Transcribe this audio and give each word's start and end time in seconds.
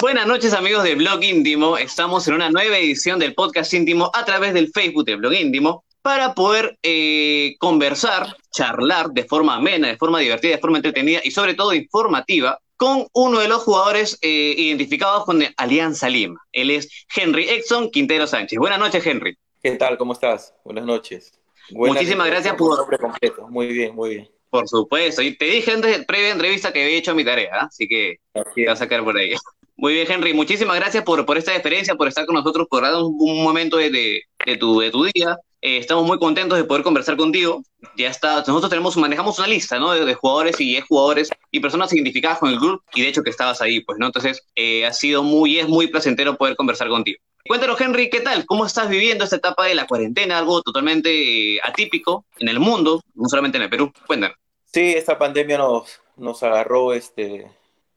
Buenas 0.00 0.26
noches 0.26 0.54
amigos 0.54 0.82
del 0.82 0.96
Blog 0.96 1.22
Íntimo. 1.22 1.76
Estamos 1.76 2.26
en 2.26 2.32
una 2.32 2.48
nueva 2.48 2.78
edición 2.78 3.18
del 3.18 3.34
podcast 3.34 3.74
íntimo 3.74 4.10
a 4.14 4.24
través 4.24 4.54
del 4.54 4.70
Facebook 4.72 5.04
del 5.04 5.18
Blog 5.18 5.34
Íntimo 5.34 5.84
para 6.00 6.34
poder 6.34 6.78
eh, 6.82 7.54
conversar, 7.58 8.34
charlar 8.50 9.10
de 9.10 9.24
forma 9.24 9.56
amena, 9.56 9.88
de 9.88 9.98
forma 9.98 10.20
divertida, 10.20 10.52
de 10.52 10.58
forma 10.58 10.78
entretenida 10.78 11.20
y 11.22 11.30
sobre 11.30 11.52
todo 11.52 11.74
informativa 11.74 12.58
con 12.78 13.08
uno 13.12 13.40
de 13.40 13.48
los 13.48 13.62
jugadores 13.62 14.18
eh, 14.22 14.54
identificados 14.56 15.26
con 15.26 15.42
Alianza 15.58 16.08
Lima. 16.08 16.40
Él 16.50 16.70
es 16.70 16.88
Henry 17.14 17.50
Exxon 17.50 17.90
Quintero 17.90 18.26
Sánchez. 18.26 18.58
Buenas 18.58 18.78
noches, 18.78 19.04
Henry. 19.04 19.36
¿Qué 19.62 19.72
tal? 19.72 19.98
¿Cómo 19.98 20.14
estás? 20.14 20.54
Buenas 20.64 20.86
noches. 20.86 21.38
Muchísimas 21.72 22.26
gracias 22.26 22.54
por... 22.54 22.78
Nombre 22.78 22.96
completo. 22.96 23.48
Muy 23.48 23.66
bien, 23.66 23.94
muy 23.94 24.10
bien. 24.10 24.30
Por 24.48 24.66
supuesto. 24.66 25.20
Y 25.20 25.36
te 25.36 25.44
dije 25.44 25.72
antes 25.72 25.98
de 25.98 26.04
previa 26.04 26.30
entrevista 26.30 26.72
que 26.72 26.84
había 26.84 26.96
hecho 26.96 27.14
mi 27.14 27.24
tarea, 27.24 27.50
¿ah? 27.52 27.66
así 27.66 27.86
que 27.86 28.16
te 28.32 28.42
voy 28.56 28.66
a 28.66 28.76
sacar 28.76 29.04
por 29.04 29.16
ahí. 29.18 29.34
Muy 29.80 29.94
bien, 29.94 30.12
Henry. 30.12 30.34
Muchísimas 30.34 30.76
gracias 30.76 31.02
por, 31.04 31.24
por 31.24 31.38
esta 31.38 31.52
experiencia, 31.54 31.94
por 31.94 32.06
estar 32.06 32.26
con 32.26 32.34
nosotros, 32.34 32.66
por 32.68 32.82
darnos 32.82 33.04
un 33.18 33.42
momento 33.42 33.78
de, 33.78 33.88
de, 33.88 34.56
tu, 34.58 34.78
de 34.78 34.90
tu 34.90 35.04
día. 35.04 35.38
Eh, 35.62 35.78
estamos 35.78 36.04
muy 36.04 36.18
contentos 36.18 36.58
de 36.58 36.64
poder 36.64 36.82
conversar 36.82 37.16
contigo. 37.16 37.62
Ya 37.96 38.10
está, 38.10 38.44
nosotros 38.46 38.68
tenemos, 38.68 38.98
manejamos 38.98 39.38
una 39.38 39.48
lista, 39.48 39.78
¿no? 39.78 39.92
De, 39.92 40.12
jugadores 40.12 40.60
y 40.60 40.78
jugadores 40.82 41.30
y 41.50 41.60
personas 41.60 41.90
identificadas 41.94 42.40
con 42.40 42.50
el 42.50 42.58
club 42.58 42.82
y 42.92 43.00
de 43.00 43.08
hecho 43.08 43.22
que 43.22 43.30
estabas 43.30 43.62
ahí, 43.62 43.80
pues, 43.80 43.98
¿no? 43.98 44.04
Entonces, 44.04 44.42
eh, 44.54 44.84
ha 44.84 44.92
sido 44.92 45.22
muy, 45.22 45.58
es 45.58 45.66
muy 45.66 45.86
placentero 45.86 46.36
poder 46.36 46.56
conversar 46.56 46.90
contigo. 46.90 47.18
Cuéntanos, 47.46 47.80
Henry, 47.80 48.10
¿qué 48.10 48.20
tal? 48.20 48.44
¿Cómo 48.44 48.66
estás 48.66 48.90
viviendo 48.90 49.24
esta 49.24 49.36
etapa 49.36 49.64
de 49.64 49.74
la 49.74 49.86
cuarentena? 49.86 50.36
Algo 50.36 50.60
totalmente 50.60 51.54
eh, 51.54 51.60
atípico 51.64 52.26
en 52.38 52.48
el 52.50 52.60
mundo, 52.60 53.02
no 53.14 53.30
solamente 53.30 53.56
en 53.56 53.62
el 53.62 53.70
Perú. 53.70 53.90
Cuéntanos. 54.06 54.36
Sí, 54.66 54.92
esta 54.92 55.18
pandemia 55.18 55.56
nos, 55.56 56.02
nos 56.16 56.42
agarró, 56.42 56.92
este, 56.92 57.46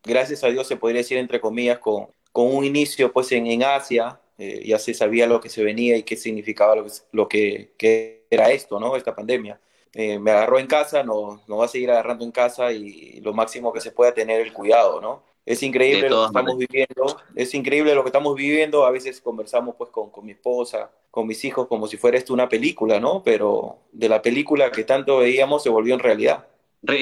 gracias 0.03 0.43
a 0.43 0.47
Dios 0.47 0.67
se 0.67 0.77
podría 0.77 0.99
decir 0.99 1.17
entre 1.17 1.39
comillas, 1.39 1.79
con, 1.79 2.07
con 2.31 2.53
un 2.53 2.65
inicio 2.65 3.11
pues 3.11 3.31
en, 3.31 3.47
en 3.47 3.63
Asia, 3.63 4.19
eh, 4.37 4.63
ya 4.65 4.79
se 4.79 4.93
sabía 4.93 5.27
lo 5.27 5.39
que 5.39 5.49
se 5.49 5.63
venía 5.63 5.95
y 5.95 6.03
qué 6.03 6.15
significaba 6.15 6.75
lo 6.75 6.83
que, 6.85 6.91
lo 7.11 7.27
que, 7.77 8.23
era 8.29 8.51
esto, 8.51 8.79
¿no? 8.79 8.95
Esta 8.95 9.15
pandemia. 9.15 9.59
Eh, 9.93 10.17
me 10.17 10.31
agarró 10.31 10.57
en 10.57 10.65
casa, 10.65 11.03
nos 11.03 11.47
no 11.47 11.57
va 11.57 11.65
a 11.65 11.67
seguir 11.67 11.91
agarrando 11.91 12.25
en 12.25 12.31
casa 12.31 12.71
y 12.71 13.21
lo 13.21 13.31
máximo 13.31 13.71
que 13.71 13.79
se 13.79 13.91
pueda 13.91 14.11
tener 14.11 14.41
el 14.41 14.51
cuidado, 14.51 14.99
¿no? 14.99 15.21
Es 15.45 15.61
increíble 15.61 16.09
lo 16.09 16.21
que 16.21 16.25
estamos 16.27 16.57
viviendo, 16.57 17.17
es 17.35 17.53
increíble 17.53 17.93
lo 17.93 18.01
que 18.03 18.07
estamos 18.07 18.33
viviendo, 18.35 18.85
a 18.85 18.91
veces 18.91 19.21
conversamos 19.21 19.75
pues 19.77 19.91
con, 19.91 20.09
con 20.09 20.25
mi 20.25 20.31
esposa, 20.31 20.89
con 21.11 21.27
mis 21.27 21.43
hijos 21.45 21.67
como 21.67 21.85
si 21.85 21.97
fuera 21.97 22.17
esto 22.17 22.33
una 22.33 22.49
película, 22.49 22.99
¿no? 22.99 23.21
Pero 23.23 23.77
de 23.91 24.09
la 24.09 24.21
película 24.21 24.71
que 24.71 24.83
tanto 24.83 25.17
veíamos 25.17 25.61
se 25.61 25.69
volvió 25.69 25.93
en 25.93 25.99
realidad. 25.99 26.47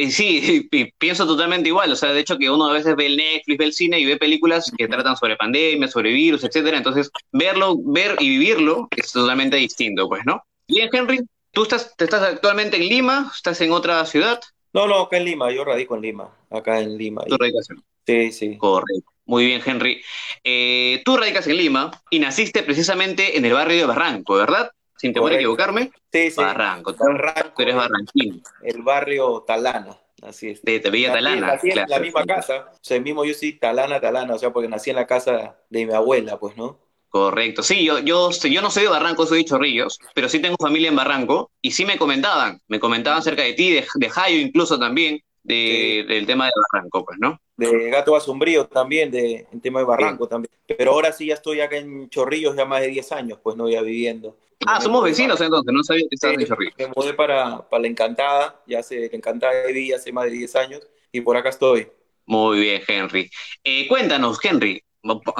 Sí, 0.09 0.69
pienso 0.97 1.25
totalmente 1.25 1.69
igual. 1.69 1.91
O 1.91 1.95
sea, 1.95 2.13
de 2.13 2.19
hecho 2.19 2.37
que 2.37 2.49
uno 2.49 2.69
a 2.69 2.73
veces 2.73 2.95
ve 2.95 3.07
el 3.07 3.17
Netflix, 3.17 3.57
ve 3.57 3.65
el 3.65 3.73
cine 3.73 3.99
y 3.99 4.05
ve 4.05 4.17
películas 4.17 4.71
que 4.77 4.87
tratan 4.87 5.17
sobre 5.17 5.37
pandemia, 5.37 5.87
sobre 5.87 6.11
virus, 6.11 6.43
etcétera. 6.43 6.77
Entonces, 6.77 7.11
verlo, 7.31 7.75
ver 7.77 8.15
y 8.19 8.29
vivirlo 8.29 8.87
es 8.95 9.11
totalmente 9.11 9.57
distinto, 9.57 10.07
pues, 10.07 10.23
¿no? 10.25 10.43
Bien, 10.67 10.89
Henry, 10.91 11.21
¿tú 11.51 11.63
estás, 11.63 11.93
estás 11.97 12.21
actualmente 12.21 12.77
en 12.77 12.87
Lima? 12.87 13.31
¿Estás 13.35 13.59
en 13.61 13.71
otra 13.71 14.05
ciudad? 14.05 14.39
No, 14.73 14.87
no, 14.87 15.01
acá 15.01 15.17
en 15.17 15.25
Lima. 15.25 15.51
Yo 15.51 15.65
radico 15.65 15.95
en 15.95 16.01
Lima, 16.01 16.29
acá 16.49 16.79
en 16.79 16.97
Lima. 16.97 17.23
¿Tu 17.25 17.37
radicación? 17.37 17.83
Sí, 18.05 18.31
sí. 18.31 18.57
Correcto. 18.57 19.11
Muy 19.25 19.45
bien, 19.45 19.61
Henry. 19.65 20.01
Eh, 20.43 21.01
tú 21.05 21.15
radicas 21.17 21.47
en 21.47 21.57
Lima 21.57 21.91
y 22.09 22.19
naciste 22.19 22.63
precisamente 22.63 23.37
en 23.37 23.45
el 23.45 23.53
barrio 23.53 23.77
de 23.77 23.85
Barranco, 23.85 24.35
¿verdad? 24.35 24.71
Sin 25.01 25.13
temor 25.13 25.31
a 25.31 25.35
equivocarme. 25.35 25.91
Sí, 26.11 26.29
sí. 26.29 26.39
Barranco, 26.39 26.93
Barranco. 26.93 27.53
Tú 27.55 27.63
eres 27.63 27.75
barranquino. 27.75 28.37
El 28.61 28.83
barrio 28.83 29.43
Talana. 29.47 29.97
Así 30.21 30.49
es. 30.49 30.61
De, 30.61 30.77
Villa 30.91 31.11
Talana. 31.11 31.59
en 31.63 31.89
la 31.89 31.99
misma 31.99 32.23
casa. 32.23 32.69
O 32.71 32.77
sea, 32.79 32.99
mismo 32.99 33.25
yo 33.25 33.33
sí, 33.33 33.53
Talana, 33.53 33.99
Talana. 33.99 34.35
O 34.35 34.37
sea, 34.37 34.53
porque 34.53 34.69
nací 34.69 34.91
en 34.91 34.97
la 34.97 35.07
casa 35.07 35.57
de 35.71 35.87
mi 35.87 35.91
abuela, 35.91 36.37
pues, 36.39 36.55
¿no? 36.55 36.77
Correcto. 37.09 37.63
Sí, 37.63 37.83
yo, 37.83 37.97
yo, 37.97 38.29
yo 38.29 38.61
no 38.61 38.69
soy 38.69 38.83
de 38.83 38.89
Barranco, 38.89 39.25
soy 39.25 39.39
de 39.39 39.45
Chorrillos, 39.45 39.99
pero 40.13 40.29
sí 40.29 40.39
tengo 40.39 40.55
familia 40.61 40.89
en 40.89 40.95
Barranco 40.95 41.49
y 41.61 41.71
sí 41.71 41.83
me 41.83 41.97
comentaban, 41.97 42.61
me 42.67 42.79
comentaban 42.79 43.19
acerca 43.19 43.41
de 43.41 43.53
ti, 43.53 43.71
de, 43.71 43.85
de 43.95 44.09
Jayo 44.09 44.37
incluso 44.37 44.79
también, 44.79 45.19
de, 45.43 46.05
del 46.07 46.25
tema 46.27 46.45
de 46.45 46.51
Barranco, 46.71 47.03
pues, 47.03 47.17
¿no? 47.19 47.41
De 47.57 47.89
Gato 47.89 48.15
Asombrío 48.15 48.67
también, 48.67 49.11
de, 49.11 49.47
en 49.51 49.59
tema 49.59 49.79
de 49.79 49.85
Barranco 49.85 50.27
también. 50.27 50.51
Pero 50.65 50.91
ahora 50.91 51.11
sí 51.11 51.25
ya 51.25 51.33
estoy 51.33 51.59
acá 51.59 51.77
en 51.77 52.07
Chorrillos 52.09 52.55
ya 52.55 52.65
más 52.65 52.81
de 52.81 52.87
10 52.87 53.11
años, 53.11 53.39
pues 53.43 53.57
no 53.57 53.67
ya 53.67 53.81
viviendo. 53.81 54.37
Ah, 54.67 54.79
somos 54.79 55.03
vecinos 55.03 55.41
entonces, 55.41 55.73
no 55.73 55.83
sabía 55.83 56.03
que 56.09 56.15
estabas 56.15 56.37
en 56.37 56.45
Chorrillos. 56.45 56.75
Me 56.77 56.87
mudé 56.95 57.13
para, 57.13 57.67
para 57.67 57.81
La 57.81 57.87
Encantada, 57.87 58.61
ya 58.67 58.79
hace 58.79 59.09
La 59.09 59.17
Encantada 59.17 59.65
viví 59.67 59.91
hace 59.91 60.11
más 60.11 60.25
de 60.25 60.31
10 60.31 60.55
años 60.55 60.81
y 61.11 61.21
por 61.21 61.35
acá 61.37 61.49
estoy. 61.49 61.87
Muy 62.25 62.59
bien, 62.59 62.81
Henry. 62.87 63.29
Eh, 63.63 63.87
cuéntanos, 63.87 64.39
Henry, 64.43 64.83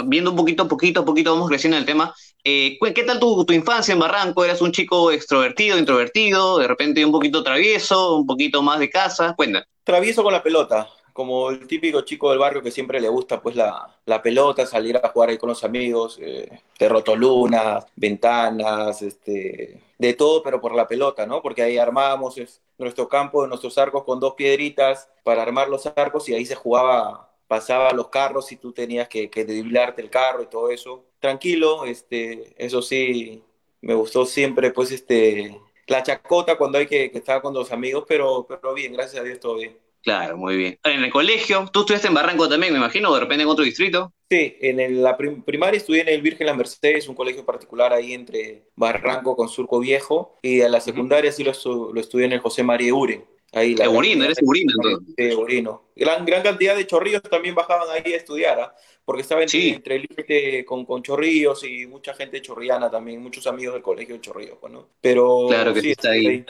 viendo 0.06 0.32
un 0.32 0.36
poquito, 0.36 0.68
poquito, 0.68 1.06
poquito, 1.06 1.34
vamos 1.34 1.50
creciendo 1.50 1.78
en 1.78 1.82
el 1.82 1.86
tema. 1.86 2.14
Eh, 2.44 2.78
¿Qué 2.96 3.04
tal 3.04 3.20
tu, 3.20 3.46
tu, 3.46 3.54
infancia 3.54 3.94
en 3.94 4.00
Barranco? 4.00 4.44
¿Eras 4.44 4.62
un 4.62 4.72
chico 4.72 5.12
extrovertido, 5.12 5.78
introvertido, 5.78 6.58
de 6.58 6.68
repente 6.68 7.06
un 7.06 7.12
poquito 7.12 7.44
travieso, 7.44 8.18
un 8.18 8.26
poquito 8.26 8.62
más 8.64 8.80
de 8.80 8.90
casa? 8.90 9.36
Cuéntanos. 9.36 9.68
Travieso 9.84 10.24
con 10.24 10.34
la 10.34 10.44
pelota, 10.44 10.88
como 11.14 11.50
el 11.50 11.68
típico 11.68 12.02
chico 12.02 12.30
del 12.30 12.40
barrio 12.40 12.62
que 12.62 12.72
siempre 12.72 13.00
le 13.00 13.10
gusta 13.10 13.42
pues 13.42 13.56
la, 13.56 14.00
la 14.06 14.22
pelota, 14.22 14.66
salir 14.66 14.98
a 14.98 15.10
jugar 15.10 15.30
ahí 15.30 15.38
con 15.38 15.50
los 15.50 15.64
amigos, 15.64 16.18
eh, 16.22 16.62
terrotolunas, 16.78 17.86
ventanas, 17.96 19.02
este, 19.02 19.82
de 19.98 20.14
todo, 20.14 20.44
pero 20.44 20.60
por 20.62 20.76
la 20.76 20.88
pelota, 20.88 21.26
¿no? 21.26 21.42
Porque 21.42 21.62
ahí 21.64 21.78
armábamos 21.78 22.36
nuestro 22.78 23.08
campo, 23.08 23.46
nuestros 23.48 23.78
arcos 23.78 24.04
con 24.04 24.20
dos 24.20 24.34
piedritas 24.36 25.10
para 25.24 25.44
armar 25.44 25.70
los 25.70 25.86
arcos 25.96 26.28
y 26.30 26.34
ahí 26.34 26.46
se 26.46 26.56
jugaba, 26.56 27.32
pasaba 27.48 27.92
los 27.94 28.10
carros 28.10 28.52
y 28.52 28.58
tú 28.58 28.72
tenías 28.74 29.08
que, 29.08 29.30
que 29.30 29.42
el 29.42 30.10
carro 30.10 30.44
y 30.44 30.48
todo 30.48 30.70
eso. 30.70 31.06
Tranquilo, 31.20 31.86
este, 31.86 32.54
eso 32.58 32.82
sí, 32.82 33.44
me 33.82 33.94
gustó 33.94 34.26
siempre 34.26 34.72
pues 34.72 34.92
este, 34.92 35.60
la 35.88 36.04
chacota 36.04 36.58
cuando 36.58 36.78
hay 36.78 36.88
que, 36.88 37.12
que 37.12 37.18
estar 37.20 37.42
con 37.42 37.54
los 37.54 37.72
amigos, 37.72 38.06
pero, 38.08 38.46
pero 38.48 38.74
bien, 38.74 38.94
gracias 38.94 39.22
a 39.22 39.26
Dios 39.26 39.40
todo 39.40 39.56
bien. 39.56 39.78
Claro, 40.02 40.38
muy 40.38 40.58
bien. 40.58 40.80
En 40.84 41.04
el 41.04 41.12
colegio, 41.12 41.70
tú 41.72 41.82
estudiaste 41.82 42.08
en 42.08 42.14
Barranco 42.14 42.50
también, 42.50 42.74
me 42.74 42.80
imagino, 42.80 43.10
o 43.10 43.14
de 43.14 43.20
repente 43.20 43.44
en 43.44 43.50
otro 43.50 43.64
distrito. 43.64 44.14
Sí, 44.30 44.58
en 44.62 45.04
la 45.04 45.18
primaria 45.18 45.78
estudié 45.78 46.02
en 46.02 46.10
el 46.10 46.22
Virgen 46.22 46.48
Las 46.48 46.58
Mercedes, 46.58 47.08
un 47.08 47.16
colegio 47.16 47.46
particular 47.46 47.94
ahí 47.94 48.14
entre 48.14 48.70
Barranco 48.76 49.36
con 49.36 49.50
Surco 49.50 49.80
Viejo, 49.80 50.38
y 50.42 50.62
a 50.62 50.70
la 50.70 50.80
secundaria 50.80 51.32
sí 51.32 51.44
lo, 51.44 51.52
lo, 51.92 52.00
estudié 52.00 52.26
en 52.26 52.34
el 52.34 52.40
José 52.40 52.64
María 52.64 52.94
Uren. 52.94 53.26
Ahí 53.54 53.76
la 53.76 53.86
Eurino, 53.86 54.24
eres 54.24 54.42
Eurino 54.42 54.74
entonces. 54.76 55.14
Sí, 55.18 55.24
Eurino. 55.26 55.92
Gran, 55.96 56.26
gran 56.26 56.42
cantidad 56.42 56.76
de 56.76 56.88
chorrillos 56.88 57.22
también 57.24 57.54
bajaban 57.54 57.90
ahí 57.90 58.14
a 58.14 58.18
estudiar, 58.18 58.60
¿ah? 58.60 58.76
porque 59.04 59.24
estaba 59.24 59.42
entre, 59.42 59.70
entre 59.70 59.96
el 59.98 60.08
límite 60.10 60.64
con, 60.64 60.86
con 60.86 61.04
chorrillos 61.04 61.64
y 61.66 61.86
mucha 61.86 62.14
gente 62.14 62.42
chorriana 62.42 62.90
también, 62.90 63.22
muchos 63.22 63.46
amigos 63.48 63.74
del 63.74 63.84
colegio 63.84 64.16
de 64.16 64.22
chorrillos, 64.22 64.58
pues, 64.62 64.72
¿no? 64.72 64.88
Pero 65.02 65.48
claro 65.50 65.74
que 65.74 65.82
sí, 65.82 65.92
está 65.92 66.12
ahí. 66.12 66.28
ahí. 66.28 66.46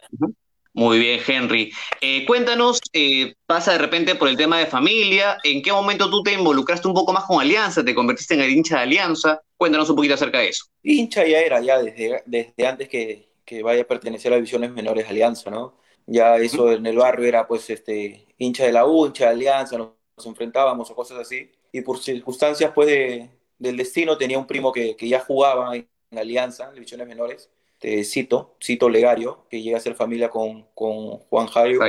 Muy 0.74 1.00
bien, 1.00 1.20
Henry. 1.26 1.72
Eh, 2.00 2.26
cuéntanos, 2.26 2.80
eh, 2.94 3.36
pasa 3.46 3.74
de 3.74 3.78
repente 3.78 4.16
por 4.16 4.30
el 4.30 4.38
tema 4.38 4.58
de 4.58 4.68
familia, 4.68 5.38
¿en 5.44 5.62
qué 5.62 5.72
momento 5.72 6.10
tú 6.10 6.24
te 6.24 6.32
involucraste 6.32 6.88
un 6.88 6.94
poco 6.94 7.12
más 7.12 7.26
con 7.26 7.42
Alianza? 7.42 7.84
¿Te 7.84 7.94
convertiste 7.94 8.36
en 8.36 8.42
el 8.42 8.52
hincha 8.52 8.78
de 8.78 8.84
Alianza? 8.84 9.42
Cuéntanos 9.58 9.90
un 9.90 9.98
poquito 9.98 10.14
acerca 10.14 10.40
de 10.40 10.50
eso. 10.50 10.66
Hincha 10.82 11.28
ya 11.28 11.40
era, 11.40 11.60
ya 11.60 11.82
desde, 11.82 12.24
desde 12.26 12.68
antes 12.68 12.88
que, 12.88 13.34
que 13.44 13.62
vaya 13.64 13.82
a 13.82 13.88
pertenecer 13.88 14.32
a 14.32 14.38
divisiones 14.38 14.72
menores 14.72 15.10
Alianza, 15.10 15.52
¿no? 15.52 15.78
Ya 16.06 16.38
eso 16.38 16.72
en 16.72 16.86
el 16.86 16.98
barrio 16.98 17.28
era 17.28 17.48
pues 17.48 17.70
este 17.70 18.26
hincha 18.38 18.66
de 18.66 18.72
la 18.72 18.86
U, 18.86 19.06
hincha 19.06 19.26
de 19.26 19.32
Alianza, 19.32 19.78
nos, 19.78 19.92
enfrentábamos 20.26 20.90
o 20.90 20.96
cosas 20.96 21.20
así. 21.20 21.52
Y 21.74 21.82
por 21.82 22.00
circunstancias 22.00 22.72
pues 22.74 23.28
del 23.58 23.78
destino 23.78 24.18
tenía 24.18 24.40
un 24.40 24.48
primo 24.48 24.72
que, 24.72 24.96
que 24.96 25.10
ya 25.10 25.20
jugaba 25.20 25.76
en 25.76 25.88
Alianza, 26.18 26.70
en 26.70 26.76
divisiones 26.76 27.08
menores 27.08 27.50
este, 27.82 28.04
Cito, 28.04 28.56
Cito 28.62 28.90
Legario, 28.90 29.46
que 29.50 29.62
llega 29.62 29.78
a 29.78 29.82
ser 29.82 29.96
familia 29.96 30.30
con, 30.30 30.68
con 30.76 31.18
Juan 31.18 31.48
Jairo. 31.48 31.82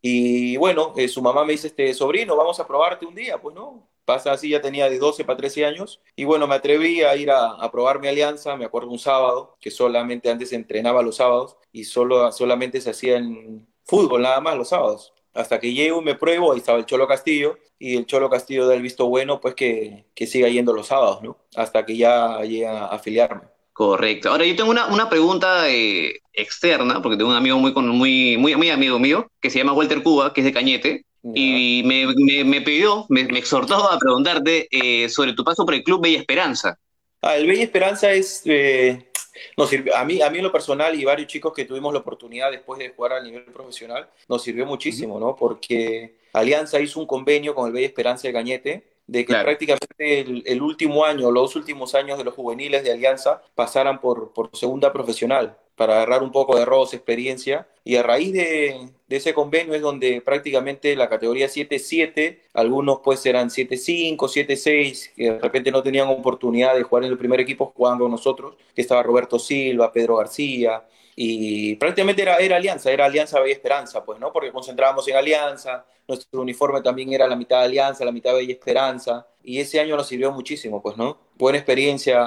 Y 0.00 0.56
bueno, 0.56 0.94
eh, 0.96 1.08
su 1.08 1.20
mamá 1.20 1.44
me 1.44 1.52
dice, 1.52 1.66
este, 1.66 1.92
sobrino, 1.92 2.36
vamos 2.36 2.58
a 2.60 2.66
probarte 2.66 3.04
un 3.04 3.14
día, 3.14 3.38
pues 3.38 3.54
no. 3.54 3.86
Pasa 4.04 4.32
así, 4.32 4.48
ya 4.48 4.60
tenía 4.62 4.88
de 4.88 4.98
12 4.98 5.24
para 5.24 5.36
13 5.36 5.66
años. 5.66 6.00
Y 6.16 6.24
bueno, 6.24 6.46
me 6.46 6.54
atreví 6.54 7.02
a 7.02 7.16
ir 7.16 7.30
a, 7.30 7.70
probar 7.70 8.00
mi 8.00 8.08
alianza, 8.08 8.56
me 8.56 8.64
acuerdo 8.64 8.90
un 8.90 8.98
sábado, 8.98 9.56
que 9.60 9.70
solamente 9.70 10.30
antes 10.30 10.52
entrenaba 10.52 11.02
los 11.02 11.16
sábados 11.16 11.56
y 11.72 11.84
solo, 11.84 12.30
solamente 12.32 12.80
se 12.80 12.90
hacía 12.90 13.16
en 13.18 13.66
fútbol 13.84 14.22
nada 14.22 14.40
más 14.40 14.56
los 14.56 14.68
sábados. 14.68 15.12
Hasta 15.34 15.60
que 15.60 15.72
llego, 15.72 16.00
me 16.00 16.14
pruebo, 16.14 16.52
ahí 16.52 16.58
estaba 16.58 16.78
el 16.78 16.86
Cholo 16.86 17.06
Castillo, 17.06 17.58
y 17.78 17.96
el 17.96 18.06
Cholo 18.06 18.30
Castillo 18.30 18.66
da 18.66 18.74
el 18.74 18.82
visto 18.82 19.06
bueno, 19.08 19.40
pues 19.40 19.54
que, 19.54 20.06
que 20.14 20.26
siga 20.26 20.48
yendo 20.48 20.72
los 20.72 20.88
sábados, 20.88 21.22
¿no? 21.22 21.36
Hasta 21.54 21.84
que 21.84 21.96
ya 21.96 22.40
llega 22.42 22.86
a 22.86 22.94
afiliarme. 22.94 23.42
Correcto. 23.80 24.28
Ahora 24.28 24.44
yo 24.44 24.54
tengo 24.54 24.70
una, 24.70 24.88
una 24.88 25.08
pregunta 25.08 25.66
eh, 25.70 26.20
externa, 26.34 27.00
porque 27.00 27.16
tengo 27.16 27.30
un 27.30 27.36
amigo 27.36 27.58
muy, 27.58 27.72
muy, 27.72 28.36
muy, 28.36 28.54
muy 28.54 28.68
amigo 28.68 28.98
mío, 28.98 29.30
que 29.40 29.48
se 29.48 29.56
llama 29.56 29.72
Walter 29.72 30.02
Cuba, 30.02 30.34
que 30.34 30.42
es 30.42 30.44
de 30.44 30.52
Cañete, 30.52 31.06
y 31.22 31.82
me, 31.86 32.06
me, 32.14 32.44
me, 32.44 32.60
pidió, 32.60 33.06
me, 33.08 33.22
exhortó 33.38 33.90
a 33.90 33.98
preguntarte 33.98 34.68
eh, 34.70 35.08
sobre 35.08 35.32
tu 35.32 35.44
paso 35.44 35.64
por 35.64 35.72
el 35.72 35.82
Club 35.82 36.02
Bella 36.02 36.18
Esperanza. 36.18 36.78
Ah, 37.22 37.36
el 37.36 37.46
Bella 37.46 37.62
Esperanza 37.62 38.12
es, 38.12 38.42
eh, 38.44 39.10
nos 39.56 39.70
sirvió, 39.70 39.96
a, 39.96 40.04
mí, 40.04 40.20
a 40.20 40.28
mí 40.28 40.36
en 40.36 40.44
lo 40.44 40.52
personal 40.52 40.94
y 41.00 41.06
varios 41.06 41.28
chicos 41.28 41.54
que 41.54 41.64
tuvimos 41.64 41.94
la 41.94 42.00
oportunidad 42.00 42.50
después 42.50 42.78
de 42.78 42.90
jugar 42.90 43.14
a 43.14 43.22
nivel 43.22 43.44
profesional, 43.44 44.10
nos 44.28 44.42
sirvió 44.42 44.66
muchísimo, 44.66 45.18
¿no? 45.18 45.34
Porque 45.34 46.18
Alianza 46.34 46.78
hizo 46.80 47.00
un 47.00 47.06
convenio 47.06 47.54
con 47.54 47.66
el 47.66 47.72
Bella 47.72 47.86
Esperanza 47.86 48.28
de 48.28 48.34
Cañete, 48.34 48.89
de 49.10 49.24
que 49.24 49.34
prácticamente 49.34 50.20
el, 50.52 50.62
último 50.62 51.04
año, 51.04 51.32
los 51.32 51.56
últimos 51.56 51.96
años 51.96 52.16
de 52.16 52.22
los 52.22 52.32
juveniles 52.32 52.84
de 52.84 52.92
Alianza 52.92 53.42
pasaran 53.56 54.00
por, 54.00 54.32
por 54.32 54.56
segunda 54.56 54.92
profesional 54.92 55.56
para 55.74 55.94
agarrar 55.94 56.22
un 56.22 56.30
poco 56.30 56.56
de 56.56 56.64
roce, 56.64 56.94
experiencia. 56.94 57.66
Y 57.82 57.96
a 57.96 58.04
raíz 58.04 58.32
de, 58.32 58.88
ese 59.08 59.34
convenio 59.34 59.74
es 59.74 59.82
donde 59.82 60.20
prácticamente 60.20 60.94
la 60.94 61.08
categoría 61.08 61.48
7-7, 61.48 62.38
algunos 62.54 63.00
pues 63.02 63.26
eran 63.26 63.48
7-5, 63.48 64.16
7-6, 64.16 65.14
que 65.16 65.32
de 65.32 65.38
repente 65.40 65.72
no 65.72 65.82
tenían 65.82 66.06
oportunidad 66.06 66.76
de 66.76 66.84
jugar 66.84 67.02
en 67.02 67.10
el 67.10 67.18
primer 67.18 67.40
equipo 67.40 67.72
jugando 67.74 68.04
con 68.04 68.12
nosotros, 68.12 68.54
que 68.76 68.82
estaba 68.82 69.02
Roberto 69.02 69.40
Silva, 69.40 69.92
Pedro 69.92 70.18
García, 70.18 70.84
y 71.16 71.74
prácticamente 71.76 72.22
era, 72.22 72.36
era 72.36 72.56
Alianza, 72.56 72.90
era 72.90 73.06
Alianza 73.06 73.40
Bella 73.40 73.52
Esperanza, 73.52 74.04
pues, 74.04 74.18
¿no? 74.18 74.32
Porque 74.32 74.52
concentrábamos 74.52 75.06
en 75.08 75.16
Alianza, 75.16 75.84
nuestro 76.08 76.40
uniforme 76.40 76.80
también 76.82 77.12
era 77.12 77.26
la 77.26 77.36
mitad 77.36 77.58
de 77.60 77.66
Alianza, 77.66 78.04
la 78.04 78.12
mitad 78.12 78.30
de 78.30 78.38
Bella 78.38 78.52
Esperanza, 78.52 79.26
y 79.42 79.58
ese 79.58 79.80
año 79.80 79.96
nos 79.96 80.06
sirvió 80.06 80.32
muchísimo, 80.32 80.82
pues, 80.82 80.96
¿no? 80.96 81.18
Buena 81.36 81.58
experiencia, 81.58 82.24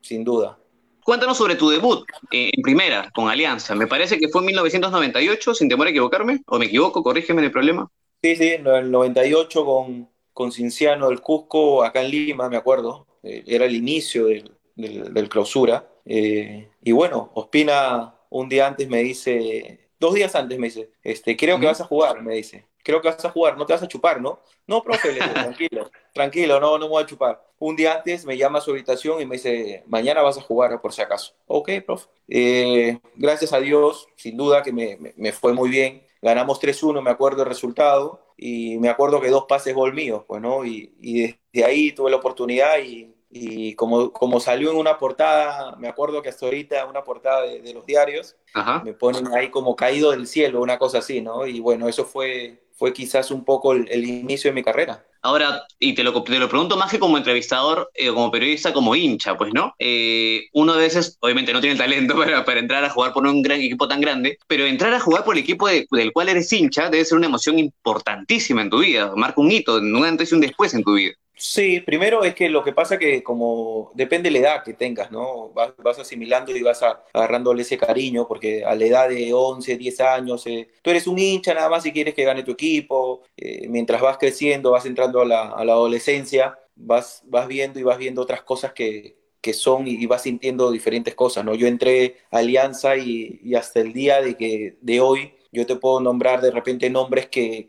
sin 0.00 0.24
duda. 0.24 0.58
Cuéntanos 1.04 1.38
sobre 1.38 1.56
tu 1.56 1.70
debut 1.70 2.04
eh, 2.30 2.50
en 2.52 2.62
primera 2.62 3.10
con 3.14 3.28
Alianza. 3.28 3.74
Me 3.74 3.86
parece 3.86 4.18
que 4.18 4.28
fue 4.28 4.42
en 4.42 4.46
1998, 4.46 5.54
sin 5.54 5.68
temor 5.68 5.86
a 5.86 5.90
equivocarme, 5.90 6.40
o 6.46 6.58
me 6.58 6.66
equivoco, 6.66 7.02
corrígeme 7.02 7.42
el 7.42 7.50
problema. 7.50 7.90
Sí, 8.22 8.36
sí, 8.36 8.48
en 8.50 8.66
el 8.66 8.90
98 8.90 9.64
con, 9.64 10.08
con 10.32 10.52
Cinciano 10.52 11.08
del 11.08 11.20
Cusco, 11.20 11.82
acá 11.82 12.02
en 12.02 12.10
Lima, 12.10 12.48
me 12.48 12.56
acuerdo. 12.56 13.06
Eh, 13.22 13.44
era 13.46 13.64
el 13.64 13.74
inicio 13.74 14.26
del, 14.26 14.52
del, 14.76 15.28
clausura. 15.28 15.88
Eh, 16.04 16.70
y 16.82 16.92
bueno, 16.92 17.30
Ospina 17.34 18.14
un 18.30 18.48
día 18.48 18.66
antes 18.66 18.88
me 18.88 18.98
dice, 18.98 19.90
dos 19.98 20.14
días 20.14 20.34
antes 20.34 20.58
me 20.58 20.68
dice, 20.68 20.90
este, 21.02 21.36
creo 21.36 21.60
que 21.60 21.66
vas 21.66 21.80
a 21.80 21.84
jugar, 21.84 22.22
me 22.22 22.34
dice. 22.34 22.66
Creo 22.82 23.02
que 23.02 23.08
vas 23.08 23.22
a 23.22 23.30
jugar, 23.30 23.58
no 23.58 23.66
te 23.66 23.74
vas 23.74 23.82
a 23.82 23.88
chupar, 23.88 24.22
¿no? 24.22 24.40
No, 24.66 24.82
profe, 24.82 25.12
tranquilo, 25.14 25.90
tranquilo, 26.14 26.58
no, 26.58 26.78
no 26.78 26.86
me 26.86 26.90
voy 26.90 27.02
a 27.02 27.06
chupar. 27.06 27.44
Un 27.58 27.76
día 27.76 27.94
antes 27.94 28.24
me 28.24 28.38
llama 28.38 28.58
a 28.58 28.62
su 28.62 28.70
habitación 28.70 29.20
y 29.20 29.26
me 29.26 29.36
dice, 29.36 29.84
mañana 29.86 30.22
vas 30.22 30.38
a 30.38 30.42
jugar 30.42 30.80
por 30.80 30.94
si 30.94 31.02
acaso. 31.02 31.34
Ok, 31.46 31.70
profe. 31.84 32.08
Eh, 32.26 32.98
gracias 33.16 33.52
a 33.52 33.60
Dios, 33.60 34.08
sin 34.16 34.36
duda 34.36 34.62
que 34.62 34.72
me, 34.72 34.98
me, 35.14 35.32
fue 35.32 35.52
muy 35.52 35.68
bien. 35.68 36.06
Ganamos 36.22 36.58
3-1, 36.60 37.02
me 37.02 37.10
acuerdo 37.10 37.42
el 37.42 37.48
resultado, 37.48 38.20
y 38.36 38.78
me 38.78 38.88
acuerdo 38.88 39.20
que 39.20 39.28
dos 39.28 39.44
pases 39.46 39.74
gol 39.74 39.92
míos, 39.92 40.24
pues, 40.26 40.40
¿no? 40.40 40.64
Y, 40.64 40.94
y 41.00 41.36
desde 41.52 41.66
ahí 41.66 41.92
tuve 41.92 42.10
la 42.10 42.16
oportunidad 42.16 42.78
y 42.78 43.14
y 43.30 43.74
como, 43.74 44.12
como 44.12 44.40
salió 44.40 44.72
en 44.72 44.76
una 44.76 44.98
portada, 44.98 45.76
me 45.76 45.88
acuerdo 45.88 46.20
que 46.20 46.28
hasta 46.28 46.46
ahorita 46.46 46.84
una 46.86 47.04
portada 47.04 47.42
de, 47.42 47.72
los 47.72 47.86
diarios, 47.86 48.36
me 48.84 48.92
ponen 48.92 49.28
ahí 49.32 49.50
como 49.50 49.76
caído 49.76 50.10
del 50.10 50.26
cielo, 50.26 50.60
una 50.60 50.78
cosa 50.78 50.98
así, 50.98 51.20
¿no? 51.20 51.46
Y 51.46 51.60
bueno, 51.60 51.88
eso 51.88 52.04
fue, 52.04 52.64
fue 52.72 52.92
quizás 52.92 53.30
un 53.30 53.44
poco 53.44 53.72
el, 53.72 54.04
inicio 54.04 54.50
de 54.50 54.54
mi 54.54 54.64
carrera. 54.64 55.06
Ahora, 55.22 55.62
y 55.78 55.94
te 55.94 56.02
lo, 56.02 56.24
te 56.24 56.38
lo 56.38 56.48
pregunto 56.48 56.76
más 56.76 56.90
que 56.90 56.98
como 56.98 57.18
entrevistador, 57.18 57.88
eh, 57.94 58.08
como 58.08 58.32
periodista, 58.32 58.72
como 58.72 58.96
hincha, 58.96 59.36
pues, 59.36 59.52
¿no? 59.54 59.74
Eh, 59.78 60.48
uno 60.54 60.72
a 60.72 60.78
veces, 60.78 61.16
obviamente, 61.20 61.52
no 61.52 61.60
tiene 61.60 61.74
el 61.74 61.78
talento 61.78 62.16
para, 62.18 62.44
para, 62.44 62.58
entrar 62.58 62.84
a 62.84 62.90
jugar 62.90 63.12
por 63.12 63.24
un 63.26 63.42
gran 63.42 63.60
equipo 63.60 63.86
tan 63.86 64.00
grande, 64.00 64.38
pero 64.48 64.66
entrar 64.66 64.92
a 64.92 64.98
jugar 64.98 65.22
por 65.22 65.36
el 65.36 65.42
equipo 65.42 65.68
del 65.68 66.12
cual 66.12 66.30
eres 66.30 66.52
hincha 66.52 66.90
debe 66.90 67.04
ser 67.04 67.18
una 67.18 67.26
emoción 67.26 67.60
importantísima 67.60 68.62
en 68.62 68.70
tu 68.70 68.78
vida, 68.80 69.12
marca 69.14 69.40
un 69.40 69.52
hito, 69.52 69.76
un 69.76 70.04
antes 70.04 70.32
y 70.32 70.34
un 70.34 70.40
después 70.40 70.74
en 70.74 70.82
tu 70.82 70.94
vida. 70.94 71.14
Sí, 71.42 71.80
primero 71.80 72.22
es 72.22 72.34
que 72.34 72.50
lo 72.50 72.62
que 72.62 72.74
pasa 72.74 72.98
que 72.98 73.22
como 73.22 73.90
depende 73.94 74.28
de 74.28 74.38
la 74.38 74.46
edad 74.46 74.62
que 74.62 74.74
tengas, 74.74 75.10
¿no? 75.10 75.48
Vas, 75.54 75.72
vas 75.78 75.98
asimilando 75.98 76.54
y 76.54 76.60
vas 76.62 76.82
agarrándole 77.14 77.62
ese 77.62 77.78
cariño, 77.78 78.28
porque 78.28 78.62
a 78.62 78.74
la 78.74 78.84
edad 78.84 79.08
de 79.08 79.32
11, 79.32 79.78
10 79.78 80.00
años, 80.00 80.46
eh, 80.46 80.68
tú 80.82 80.90
eres 80.90 81.06
un 81.06 81.18
hincha 81.18 81.54
nada 81.54 81.70
más 81.70 81.82
si 81.82 81.92
quieres 81.92 82.14
que 82.14 82.24
gane 82.24 82.42
tu 82.42 82.52
equipo, 82.52 83.22
eh, 83.38 83.66
mientras 83.68 84.02
vas 84.02 84.18
creciendo, 84.18 84.72
vas 84.72 84.84
entrando 84.84 85.22
a 85.22 85.24
la, 85.24 85.42
adolescencia, 85.52 86.58
vas, 86.76 87.22
vas 87.24 87.48
viendo 87.48 87.80
y 87.80 87.84
vas 87.84 87.96
viendo 87.96 88.20
otras 88.20 88.42
cosas 88.42 88.74
que, 88.74 89.16
son 89.54 89.88
y, 89.88 90.04
vas 90.04 90.22
sintiendo 90.24 90.70
diferentes 90.70 91.14
cosas, 91.14 91.42
¿no? 91.42 91.54
Yo 91.54 91.66
entré 91.66 92.18
a 92.30 92.38
Alianza 92.38 92.98
y, 92.98 93.40
y, 93.42 93.54
hasta 93.54 93.80
el 93.80 93.94
día 93.94 94.20
de, 94.20 94.36
que, 94.36 94.76
de 94.82 95.00
hoy 95.00 95.32
yo 95.52 95.64
te 95.64 95.76
puedo 95.76 96.00
nombrar 96.00 96.42
de 96.42 96.50
repente 96.50 96.90
nombres 96.90 97.28
que 97.28 97.66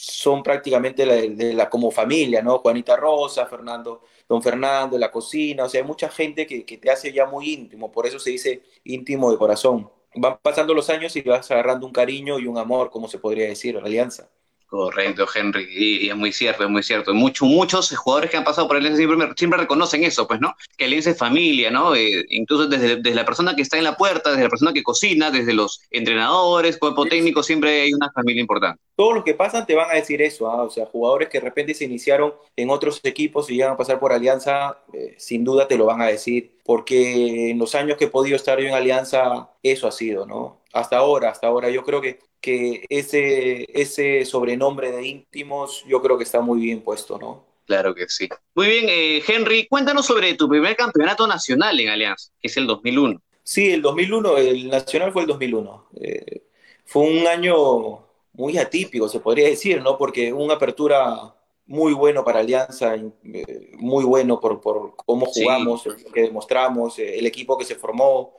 son 0.00 0.42
prácticamente 0.42 1.04
de 1.04 1.52
la, 1.54 1.68
como 1.68 1.90
familia, 1.90 2.42
¿no? 2.42 2.58
Juanita 2.58 2.96
Rosa, 2.96 3.46
Fernando, 3.46 4.02
don 4.28 4.42
Fernando, 4.42 4.96
la 4.96 5.10
cocina, 5.10 5.64
o 5.64 5.68
sea, 5.68 5.82
hay 5.82 5.86
mucha 5.86 6.08
gente 6.08 6.46
que, 6.46 6.64
que, 6.64 6.78
te 6.78 6.90
hace 6.90 7.12
ya 7.12 7.26
muy 7.26 7.52
íntimo, 7.52 7.92
por 7.92 8.06
eso 8.06 8.18
se 8.18 8.30
dice 8.30 8.62
íntimo 8.84 9.30
de 9.30 9.36
corazón. 9.38 9.90
Van 10.14 10.38
pasando 10.42 10.72
los 10.74 10.88
años 10.90 11.14
y 11.16 11.20
vas 11.22 11.50
agarrando 11.50 11.86
un 11.86 11.92
cariño 11.92 12.38
y 12.38 12.46
un 12.46 12.58
amor, 12.58 12.90
como 12.90 13.08
se 13.08 13.18
podría 13.18 13.46
decir, 13.46 13.74
la 13.74 13.82
alianza. 13.82 14.30
Correcto, 14.70 15.26
Henry, 15.34 15.66
y, 15.68 16.08
es 16.10 16.16
muy 16.16 16.32
cierto, 16.32 16.62
es 16.62 16.70
muy 16.70 16.84
cierto. 16.84 17.12
Muchos, 17.12 17.48
muchos 17.48 17.90
jugadores 17.96 18.30
que 18.30 18.36
han 18.36 18.44
pasado 18.44 18.68
por 18.68 18.76
el 18.76 18.96
siempre, 18.96 19.28
siempre 19.36 19.58
reconocen 19.58 20.04
eso, 20.04 20.28
pues, 20.28 20.40
¿no? 20.40 20.54
Que 20.76 20.84
el 20.84 20.92
es 20.92 21.18
familia, 21.18 21.72
¿no? 21.72 21.96
Eh, 21.96 22.24
incluso 22.28 22.68
desde, 22.68 22.94
desde, 22.94 23.16
la 23.16 23.24
persona 23.24 23.56
que 23.56 23.62
está 23.62 23.78
en 23.78 23.82
la 23.82 23.96
puerta, 23.96 24.30
desde 24.30 24.44
la 24.44 24.48
persona 24.48 24.72
que 24.72 24.84
cocina, 24.84 25.32
desde 25.32 25.54
los 25.54 25.80
entrenadores, 25.90 26.78
cuerpo 26.78 27.04
técnico, 27.04 27.42
siempre 27.42 27.82
hay 27.82 27.92
una 27.92 28.12
familia 28.12 28.42
importante. 28.42 28.80
Todos 28.94 29.14
los 29.14 29.24
que 29.24 29.34
pasan 29.34 29.66
te 29.66 29.74
van 29.74 29.90
a 29.90 29.94
decir 29.94 30.22
eso, 30.22 30.48
¿ah? 30.48 30.62
o 30.62 30.70
sea, 30.70 30.86
jugadores 30.86 31.28
que 31.28 31.38
de 31.38 31.46
repente 31.46 31.74
se 31.74 31.86
iniciaron 31.86 32.34
en 32.54 32.70
otros 32.70 33.00
equipos 33.02 33.50
y 33.50 33.56
llegan 33.56 33.72
a 33.72 33.76
pasar 33.76 33.98
por 33.98 34.12
Alianza, 34.12 34.78
eh, 34.92 35.16
sin 35.18 35.42
duda 35.42 35.66
te 35.66 35.76
lo 35.76 35.86
van 35.86 36.00
a 36.00 36.06
decir, 36.06 36.58
porque 36.64 37.50
en 37.50 37.58
los 37.58 37.74
años 37.74 37.96
que 37.96 38.04
he 38.04 38.08
podido 38.08 38.36
estar 38.36 38.60
yo 38.60 38.68
en 38.68 38.74
Alianza, 38.74 39.50
eso 39.64 39.88
ha 39.88 39.90
sido, 39.90 40.26
¿no? 40.26 40.60
Hasta 40.72 40.98
ahora, 40.98 41.30
hasta 41.30 41.48
ahora, 41.48 41.70
yo 41.70 41.82
creo 41.82 42.00
que 42.00 42.20
que 42.40 42.84
ese, 42.88 43.66
ese 43.78 44.24
sobrenombre 44.24 44.92
de 44.92 45.06
íntimos 45.06 45.84
yo 45.86 46.00
creo 46.00 46.16
que 46.16 46.24
está 46.24 46.40
muy 46.40 46.60
bien 46.60 46.80
puesto, 46.80 47.18
¿no? 47.18 47.50
Claro 47.70 47.94
que 47.94 48.08
sí. 48.08 48.28
Muy 48.56 48.66
bien, 48.66 48.86
eh, 48.88 49.22
Henry, 49.28 49.68
cuéntanos 49.68 50.04
sobre 50.04 50.34
tu 50.34 50.48
primer 50.48 50.74
campeonato 50.74 51.24
nacional 51.28 51.78
en 51.78 51.88
Alianza, 51.88 52.32
que 52.40 52.48
es 52.48 52.56
el 52.56 52.66
2001. 52.66 53.20
Sí, 53.44 53.70
el 53.70 53.80
2001, 53.80 54.38
el 54.38 54.68
nacional 54.68 55.12
fue 55.12 55.22
el 55.22 55.28
2001. 55.28 55.86
Eh, 56.00 56.42
fue 56.84 57.02
un 57.04 57.26
año 57.28 58.06
muy 58.32 58.58
atípico, 58.58 59.08
se 59.08 59.20
podría 59.20 59.48
decir, 59.48 59.80
¿no? 59.82 59.96
Porque 59.96 60.32
una 60.32 60.54
apertura 60.54 61.32
muy 61.66 61.92
bueno 61.92 62.24
para 62.24 62.40
Alianza, 62.40 62.96
eh, 62.96 63.70
muy 63.78 64.04
bueno 64.04 64.40
por, 64.40 64.60
por 64.60 64.96
cómo 64.96 65.26
jugamos, 65.26 65.86
lo 65.86 66.12
que 66.12 66.22
demostramos, 66.22 66.98
el 66.98 67.24
equipo 67.24 67.56
que 67.56 67.64
se 67.64 67.76
formó, 67.76 68.34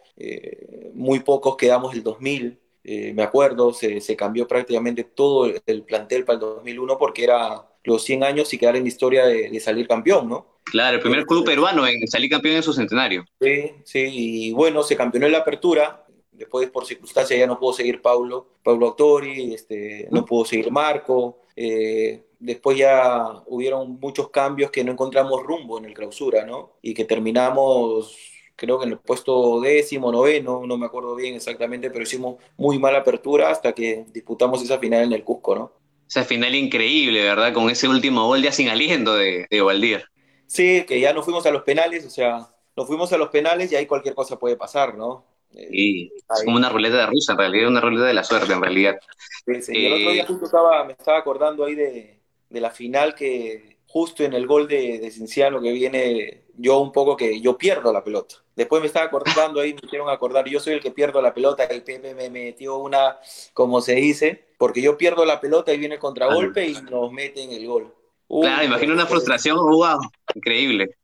muy 0.93 1.21
pocos 1.21 1.55
quedamos 1.55 1.93
el 1.93 2.03
2000. 2.03 2.59
Eh, 2.83 3.13
me 3.13 3.23
acuerdo, 3.23 3.73
se, 3.73 4.01
se, 4.01 4.15
cambió 4.15 4.47
prácticamente 4.47 5.03
todo 5.03 5.51
el, 5.65 5.83
plantel 5.83 6.25
para 6.25 6.35
el 6.35 6.39
2001 6.39 6.97
porque 6.97 7.23
era 7.23 7.67
los 7.83 8.03
100 8.03 8.23
años 8.23 8.53
y 8.53 8.57
quedar 8.57 8.75
en 8.75 8.83
la 8.83 8.89
historia 8.89 9.25
de, 9.25 9.59
salir 9.59 9.87
campeón, 9.87 10.29
¿no? 10.29 10.47
Claro, 10.63 10.95
el 10.95 11.01
primer 11.01 11.25
club 11.25 11.45
peruano 11.45 11.85
en 11.87 12.07
salir 12.07 12.29
campeón 12.29 12.55
en 12.55 12.63
su 12.63 12.73
centenario. 12.73 13.25
Sí, 13.39 13.71
sí, 13.83 14.09
y 14.11 14.51
bueno, 14.53 14.83
se 14.83 14.95
campeonó 14.95 15.27
en 15.27 15.33
la 15.33 15.39
apertura, 15.39 16.05
después 16.31 16.69
por 16.69 16.85
circunstancias 16.85 17.39
ya 17.39 17.47
no 17.47 17.59
pudo 17.59 17.73
seguir 17.73 18.01
Paulo, 18.01 18.47
Pablo 18.63 18.87
Autori, 18.87 19.53
este, 19.53 20.07
no 20.11 20.25
pudo 20.25 20.45
seguir 20.45 20.71
Marco, 20.71 21.41
eh, 21.55 22.23
después 22.39 22.77
ya 22.77 23.43
hubieron 23.47 23.99
muchos 23.99 24.29
cambios 24.29 24.71
que 24.71 24.83
no 24.83 24.91
encontramos 24.91 25.43
rumbo 25.43 25.77
en 25.77 25.85
el 25.85 25.93
clausura, 25.93 26.45
¿no? 26.45 26.73
Y 26.81 26.93
que 26.93 27.05
terminamos 27.05 28.30
creo 28.55 28.79
que 28.79 28.85
en 28.85 28.91
el 28.91 28.99
puesto 28.99 29.59
décimo, 29.61 30.11
noveno, 30.11 30.65
no 30.65 30.77
me 30.77 30.85
acuerdo 30.85 31.15
bien 31.15 31.35
exactamente, 31.35 31.89
pero 31.89 32.03
hicimos 32.03 32.35
muy 32.57 32.79
mala 32.79 32.99
apertura 32.99 33.49
hasta 33.49 33.73
que 33.73 34.05
disputamos 34.11 34.61
esa 34.63 34.79
final 34.79 35.03
en 35.03 35.13
el 35.13 35.23
Cusco, 35.23 35.55
¿no? 35.55 35.71
Esa 36.07 36.23
final 36.23 36.53
increíble, 36.55 37.23
¿verdad? 37.23 37.53
Con 37.53 37.69
ese 37.69 37.87
último 37.87 38.27
gol 38.27 38.41
ya 38.41 38.51
sin 38.51 38.69
aliento 38.69 39.15
de, 39.15 39.47
de 39.49 40.03
Sí, 40.47 40.83
que 40.85 40.99
ya 40.99 41.13
nos 41.13 41.23
fuimos 41.23 41.45
a 41.45 41.51
los 41.51 41.63
penales, 41.63 42.05
o 42.05 42.09
sea, 42.09 42.49
nos 42.75 42.87
fuimos 42.87 43.11
a 43.13 43.17
los 43.17 43.29
penales 43.29 43.71
y 43.71 43.75
ahí 43.75 43.85
cualquier 43.85 44.15
cosa 44.15 44.37
puede 44.37 44.57
pasar, 44.57 44.95
¿no? 44.95 45.25
Sí, 45.51 46.11
es 46.15 46.43
como 46.43 46.57
una 46.57 46.69
ruleta 46.69 46.97
de 46.97 47.05
rusa, 47.07 47.33
en 47.33 47.37
realidad, 47.37 47.69
una 47.69 47.81
ruleta 47.81 48.05
de 48.05 48.13
la 48.13 48.23
suerte, 48.23 48.53
en 48.53 48.61
realidad. 48.61 48.99
Sí, 49.45 49.61
sí. 49.61 49.85
el 49.85 49.93
otro 49.93 50.11
día 50.11 50.23
eh, 50.23 50.25
justo 50.27 50.45
estaba, 50.45 50.83
me 50.83 50.93
estaba 50.93 51.17
acordando 51.17 51.65
ahí 51.65 51.75
de, 51.75 52.21
de 52.49 52.61
la 52.61 52.71
final 52.71 53.15
que 53.15 53.77
justo 53.87 54.23
en 54.23 54.33
el 54.33 54.47
gol 54.47 54.67
de, 54.67 54.99
de 54.99 55.11
Cinciano 55.11 55.61
que 55.61 55.71
viene 55.71 56.40
yo 56.57 56.79
un 56.79 56.91
poco 56.91 57.17
que 57.17 57.39
yo 57.41 57.57
pierdo 57.57 57.91
la 57.91 58.03
pelota. 58.03 58.35
Después 58.55 58.81
me 58.81 58.87
estaba 58.87 59.05
acordando 59.05 59.61
ahí, 59.61 59.73
me 59.73 59.79
hicieron 59.83 60.09
acordar, 60.09 60.47
yo 60.47 60.59
soy 60.59 60.73
el 60.73 60.81
que 60.81 60.91
pierdo 60.91 61.21
la 61.21 61.33
pelota, 61.33 61.63
el 61.65 61.83
Pepe 61.83 62.13
me 62.13 62.29
metió 62.29 62.77
una, 62.77 63.17
como 63.53 63.81
se 63.81 63.95
dice, 63.95 64.49
porque 64.57 64.81
yo 64.81 64.97
pierdo 64.97 65.25
la 65.25 65.39
pelota 65.39 65.73
y 65.73 65.77
viene 65.77 65.95
el 65.95 66.01
contragolpe 66.01 66.67
y 66.67 66.73
nos 66.89 67.11
meten 67.11 67.51
el 67.51 67.65
gol. 67.65 67.93
claro, 68.27 68.63
imagino 68.63 68.93
una 68.93 69.05
frustración, 69.05 69.57
wow, 69.57 69.99
increíble. 70.35 70.95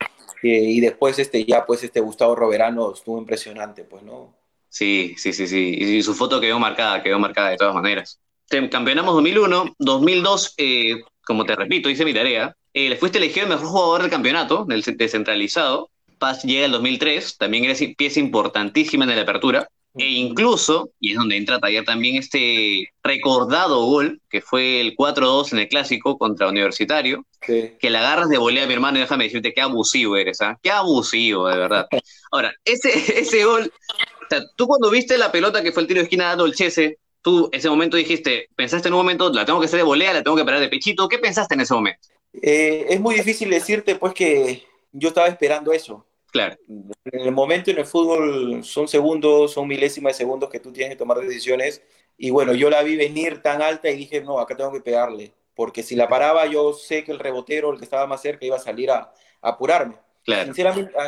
y 0.41 0.79
después 0.81 1.19
este, 1.19 1.45
ya 1.45 1.65
pues 1.65 1.83
este 1.83 1.99
Gustavo 1.99 2.35
Roverano 2.35 2.93
estuvo 2.93 3.17
impresionante, 3.17 3.83
pues, 3.83 4.03
¿no? 4.03 4.35
Sí, 4.69 5.15
sí, 5.17 5.33
sí, 5.33 5.47
sí, 5.47 5.75
y 5.79 6.03
su 6.03 6.13
foto 6.13 6.41
quedó 6.41 6.59
marcada, 6.59 7.01
quedó 7.01 7.17
marcada 7.19 7.49
de 7.49 7.57
todas 7.57 7.73
maneras. 7.73 8.19
Campeonamos 8.49 9.13
2001, 9.15 9.75
2002, 9.77 10.53
eh, 10.57 10.95
como 11.25 11.45
te 11.45 11.55
repito, 11.55 11.89
hice 11.89 12.05
mi 12.05 12.13
tarea, 12.13 12.55
eh, 12.73 12.95
fuiste 12.97 13.17
elegido 13.17 13.45
el 13.45 13.49
mejor 13.49 13.67
jugador 13.67 14.01
del 14.01 14.11
campeonato, 14.11 14.65
del 14.65 14.81
descentralizado. 14.81 15.89
Paz 16.19 16.43
llega 16.43 16.65
el 16.65 16.71
2003, 16.71 17.37
también 17.37 17.65
eres 17.65 17.83
pieza 17.95 18.19
importantísima 18.19 19.05
en 19.05 19.15
la 19.15 19.21
apertura. 19.21 19.67
E 19.95 20.05
incluso, 20.05 20.91
y 20.99 21.11
es 21.11 21.17
donde 21.17 21.37
entra 21.37 21.59
taller 21.59 21.83
también 21.83 22.17
este 22.17 22.91
recordado 23.01 23.83
gol, 23.83 24.21
que 24.29 24.41
fue 24.41 24.79
el 24.79 24.95
4-2 24.95 25.53
en 25.53 25.59
el 25.59 25.67
clásico 25.67 26.19
contra 26.19 26.49
Universitario, 26.49 27.25
que 27.41 27.89
la 27.89 27.99
agarras 27.99 28.29
de 28.29 28.37
volea 28.37 28.65
a 28.65 28.67
mi 28.67 28.73
hermano 28.73 28.97
y 28.97 29.01
déjame 29.01 29.23
decirte 29.23 29.53
qué 29.53 29.61
abusivo 29.61 30.15
eres, 30.15 30.39
¿ah? 30.41 30.59
Qué 30.61 30.69
abusivo, 30.69 31.47
de 31.47 31.57
verdad. 31.57 31.87
Ahora, 32.31 32.53
ese, 32.63 33.19
ese 33.19 33.43
gol, 33.43 33.71
o 33.73 34.25
sea, 34.29 34.43
tú 34.55 34.67
cuando 34.67 34.91
viste 34.91 35.17
la 35.17 35.31
pelota 35.31 35.63
que 35.63 35.71
fue 35.71 35.81
el 35.81 35.87
tiro 35.87 35.99
de 35.99 36.03
esquina 36.03 36.25
dando 36.25 36.45
el 36.45 36.53
Chese, 36.53 36.99
tú 37.23 37.49
ese 37.51 37.69
momento 37.69 37.97
dijiste, 37.97 38.49
pensaste 38.55 38.89
en 38.89 38.93
un 38.93 38.99
momento, 38.99 39.31
la 39.33 39.45
tengo 39.45 39.59
que 39.59 39.65
hacer 39.65 39.77
de 39.77 39.83
volea, 39.83 40.13
la 40.13 40.23
tengo 40.23 40.37
que 40.37 40.45
parar 40.45 40.59
de 40.59 40.69
pechito, 40.69 41.09
¿qué 41.09 41.17
pensaste 41.17 41.55
en 41.55 41.61
ese 41.61 41.73
momento? 41.73 42.07
Eh, 42.33 42.85
es 42.89 42.99
muy 42.99 43.15
difícil 43.15 43.49
decirte, 43.49 43.95
pues, 43.95 44.13
que 44.13 44.63
yo 44.91 45.09
estaba 45.09 45.27
esperando 45.27 45.71
eso. 45.71 46.05
Claro. 46.31 46.55
En 46.67 47.21
el 47.21 47.31
momento 47.31 47.71
en 47.71 47.79
el 47.79 47.85
fútbol 47.85 48.63
son 48.63 48.87
segundos, 48.87 49.53
son 49.53 49.67
milésimas 49.67 50.13
de 50.13 50.23
segundos 50.23 50.49
que 50.49 50.59
tú 50.59 50.71
tienes 50.71 50.93
que 50.93 50.99
tomar 50.99 51.19
decisiones. 51.19 51.81
Y 52.17 52.29
bueno, 52.29 52.53
yo 52.53 52.69
la 52.69 52.83
vi 52.83 52.95
venir 52.95 53.41
tan 53.41 53.61
alta 53.61 53.89
y 53.89 53.97
dije, 53.97 54.21
no, 54.21 54.39
acá 54.39 54.55
tengo 54.55 54.71
que 54.71 54.81
pegarle. 54.81 55.33
Porque 55.55 55.83
si 55.83 55.95
la 55.95 56.07
paraba, 56.07 56.45
yo 56.45 56.73
sé 56.73 57.03
que 57.03 57.11
el 57.11 57.19
rebotero, 57.19 57.71
el 57.71 57.79
que 57.79 57.85
estaba 57.85 58.05
más 58.05 58.21
cerca, 58.21 58.45
iba 58.45 58.57
a 58.57 58.59
salir 58.59 58.91
a, 58.91 59.11
apurarme. 59.41 59.95
Claro. 60.23 60.53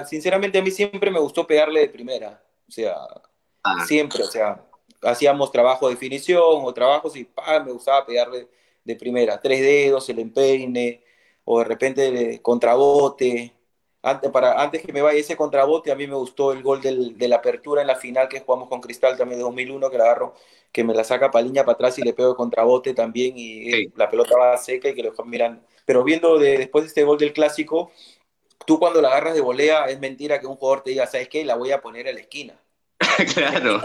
Sinceramente, 0.06 0.58
a 0.58 0.62
mí 0.62 0.72
siempre 0.72 1.12
me 1.12 1.20
gustó 1.20 1.46
pegarle 1.46 1.82
de 1.82 1.90
primera. 1.90 2.42
O 2.68 2.72
sea, 2.72 2.96
ah. 3.64 3.86
siempre, 3.86 4.24
o 4.24 4.28
sea, 4.28 4.64
hacíamos 5.02 5.52
trabajo 5.52 5.88
de 5.88 5.96
definición 5.96 6.42
o 6.64 6.74
trabajos 6.74 7.16
y 7.16 7.28
me 7.66 7.72
gustaba 7.72 8.06
pegarle 8.06 8.48
de 8.84 8.96
primera. 8.96 9.40
Tres 9.42 9.62
dedos, 9.62 10.10
el 10.10 10.20
empeine, 10.20 11.04
o 11.52 11.58
de 11.58 11.66
repente 11.66 12.40
contrabote, 12.44 13.52
antes, 14.04 14.30
para, 14.30 14.62
antes 14.62 14.84
que 14.84 14.94
me 14.94 15.02
vaya 15.02 15.20
ese 15.20 15.36
contrabote, 15.36 15.92
a 15.92 15.96
mí 15.96 16.06
me 16.06 16.14
gustó 16.14 16.52
el 16.52 16.62
gol 16.62 16.80
del, 16.80 17.18
de 17.18 17.28
la 17.28 17.38
apertura 17.38 17.82
en 17.82 17.88
la 17.88 17.96
final 17.96 18.30
que 18.30 18.42
jugamos 18.42 18.70
con 18.70 18.82
Cristal 18.82 19.18
también 19.18 19.40
de 19.40 19.46
2001, 19.46 19.90
que 19.90 19.98
la 19.98 20.04
agarro, 20.04 20.36
que 20.72 20.84
me 20.84 20.94
la 20.94 21.04
saca 21.04 21.32
Paliña 21.32 21.66
para 21.66 21.74
atrás 21.74 21.98
y 21.98 22.04
le 22.04 22.14
pego 22.14 22.30
el 22.30 22.36
contrabote 22.36 22.94
también 22.94 23.34
y 23.36 23.88
la 23.96 24.08
pelota 24.12 24.38
va 24.38 24.58
seca 24.58 24.90
y 24.90 24.94
que 24.94 25.02
lo 25.02 25.12
miran. 25.26 25.66
Pero 25.86 26.04
viendo 26.04 26.38
de, 26.38 26.60
después 26.60 26.84
de 26.84 26.90
este 26.90 27.04
gol 27.04 27.18
del 27.18 27.34
clásico, 27.34 27.92
tú 28.68 28.78
cuando 28.78 29.02
la 29.02 29.08
agarras 29.08 29.34
de 29.34 29.42
volea, 29.42 29.86
es 29.86 30.00
mentira 30.00 30.40
que 30.40 30.46
un 30.46 30.56
jugador 30.56 30.84
te 30.84 30.92
diga, 30.92 31.08
¿sabes 31.08 31.30
qué? 31.30 31.44
La 31.46 31.56
voy 31.56 31.72
a 31.72 31.82
poner 31.82 32.08
a 32.08 32.14
la 32.14 32.20
esquina. 32.20 32.62
claro. 33.34 33.82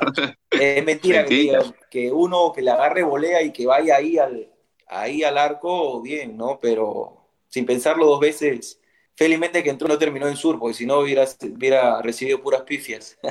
Es 0.51 0.85
mentira, 0.85 1.25
Que, 1.25 1.59
que, 1.91 2.13
uno 2.13 2.53
que 2.53 2.61
la 2.61 2.75
agarre 2.75 3.05
volea 3.05 3.41
y 3.41 3.55
que 3.55 3.65
vaya 3.65 3.97
ahí 3.97 4.19
al, 4.19 4.53
ahí 4.87 5.25
al 5.25 5.39
arco, 5.39 6.03
bien, 6.03 6.37
¿no? 6.37 6.59
Pero 6.61 7.24
sin 7.55 7.65
pensarlo 7.67 8.07
dos 8.07 8.19
veces 8.19 8.81
Felizmente 9.17 9.63
que 9.63 9.71
entró 9.71 9.87
no 9.87 9.97
terminó 9.97 10.27
en 10.27 10.37
sur, 10.37 10.59
porque 10.59 10.75
si 10.75 10.87
no 10.87 10.99
hubiera, 10.99 11.25
hubiera 11.57 12.03
recibido 12.03 12.41
puras 12.41 12.63
pifias. 12.63 13.17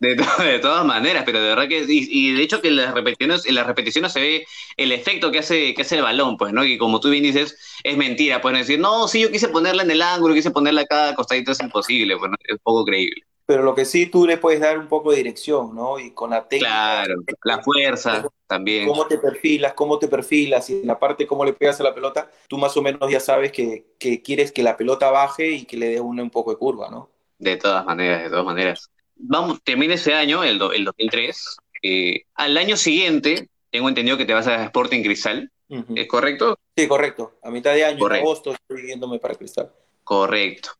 De, 0.00 0.14
de, 0.14 0.58
todas 0.60 0.86
maneras, 0.86 1.24
pero 1.26 1.42
de 1.42 1.48
verdad 1.48 1.66
que, 1.66 1.84
y, 1.88 2.32
de 2.32 2.40
hecho 2.40 2.62
que 2.62 2.68
en 2.68 2.76
las 2.76 2.94
repeticiones, 2.94 3.44
en 3.46 3.56
las 3.56 3.66
repeticiones 3.66 4.12
se 4.12 4.20
ve 4.20 4.46
el 4.76 4.92
efecto 4.92 5.32
que 5.32 5.40
hace, 5.40 5.74
que 5.74 5.82
hace 5.82 5.96
el 5.96 6.02
balón, 6.02 6.36
pues, 6.36 6.52
¿no? 6.52 6.64
Y 6.64 6.78
como 6.78 7.00
tú 7.00 7.10
bien 7.10 7.24
dices, 7.24 7.58
es 7.82 7.96
mentira, 7.96 8.40
pueden 8.40 8.60
decir, 8.60 8.78
no, 8.78 9.08
sí, 9.08 9.22
yo 9.22 9.32
quise 9.32 9.48
ponerla 9.48 9.82
en 9.82 9.90
el 9.90 10.00
ángulo, 10.00 10.34
quise 10.36 10.52
ponerla 10.52 10.82
acá 10.82 11.16
costadito, 11.16 11.50
es 11.50 11.58
imposible, 11.58 12.16
pues, 12.16 12.30
es 12.44 12.58
poco 12.62 12.84
creíble 12.84 13.24
pero 13.48 13.62
lo 13.62 13.74
que 13.74 13.86
sí 13.86 14.04
tú 14.04 14.26
le 14.26 14.36
puedes 14.36 14.60
dar 14.60 14.78
un 14.78 14.88
poco 14.88 15.10
de 15.10 15.16
dirección, 15.16 15.74
¿no? 15.74 15.98
Y 15.98 16.10
con 16.10 16.28
la 16.28 16.46
técnica. 16.46 17.02
Claro, 17.02 17.22
la 17.44 17.62
fuerza 17.62 18.28
también. 18.46 18.86
Cómo 18.86 19.06
te 19.06 19.16
perfilas, 19.16 19.72
cómo 19.72 19.98
te 19.98 20.06
perfilas, 20.06 20.68
y 20.68 20.80
en 20.80 20.86
la 20.86 20.98
parte 20.98 21.26
cómo 21.26 21.46
le 21.46 21.54
pegas 21.54 21.80
a 21.80 21.84
la 21.84 21.94
pelota, 21.94 22.30
tú 22.46 22.58
más 22.58 22.76
o 22.76 22.82
menos 22.82 23.10
ya 23.10 23.20
sabes 23.20 23.50
que, 23.50 23.86
quieres 24.22 24.52
que 24.52 24.62
la 24.62 24.76
pelota 24.76 25.10
baje 25.10 25.50
y 25.50 25.64
que 25.64 25.78
le 25.78 25.88
dé 25.88 25.98
un, 25.98 26.20
un 26.20 26.28
poco 26.28 26.50
de 26.50 26.58
curva, 26.58 26.90
¿no? 26.90 27.08
De 27.38 27.56
todas 27.56 27.86
maneras, 27.86 28.24
de 28.24 28.28
todas 28.28 28.44
maneras. 28.44 28.90
Vamos, 29.16 29.62
termina 29.64 29.94
ese 29.94 30.12
año, 30.12 30.44
el, 30.44 30.60
el 30.74 30.84
2003. 30.84 31.56
Eh, 31.84 32.24
al 32.34 32.54
año 32.58 32.76
siguiente, 32.76 33.48
tengo 33.70 33.88
entendido 33.88 34.18
que 34.18 34.26
te 34.26 34.34
vas 34.34 34.46
a 34.46 34.62
Sporting 34.64 35.02
Cristal, 35.02 35.50
¿es 35.96 36.06
correcto? 36.06 36.58
Sí, 36.76 36.86
correcto. 36.86 37.38
A 37.42 37.50
mitad 37.50 37.72
de 37.72 37.86
año, 37.86 38.06
en 38.08 38.12
agosto, 38.12 38.52
estoy 38.52 38.88
yéndome 38.88 39.18
para 39.18 39.36
Cristal. 39.36 39.72
Correcto. 40.04 40.72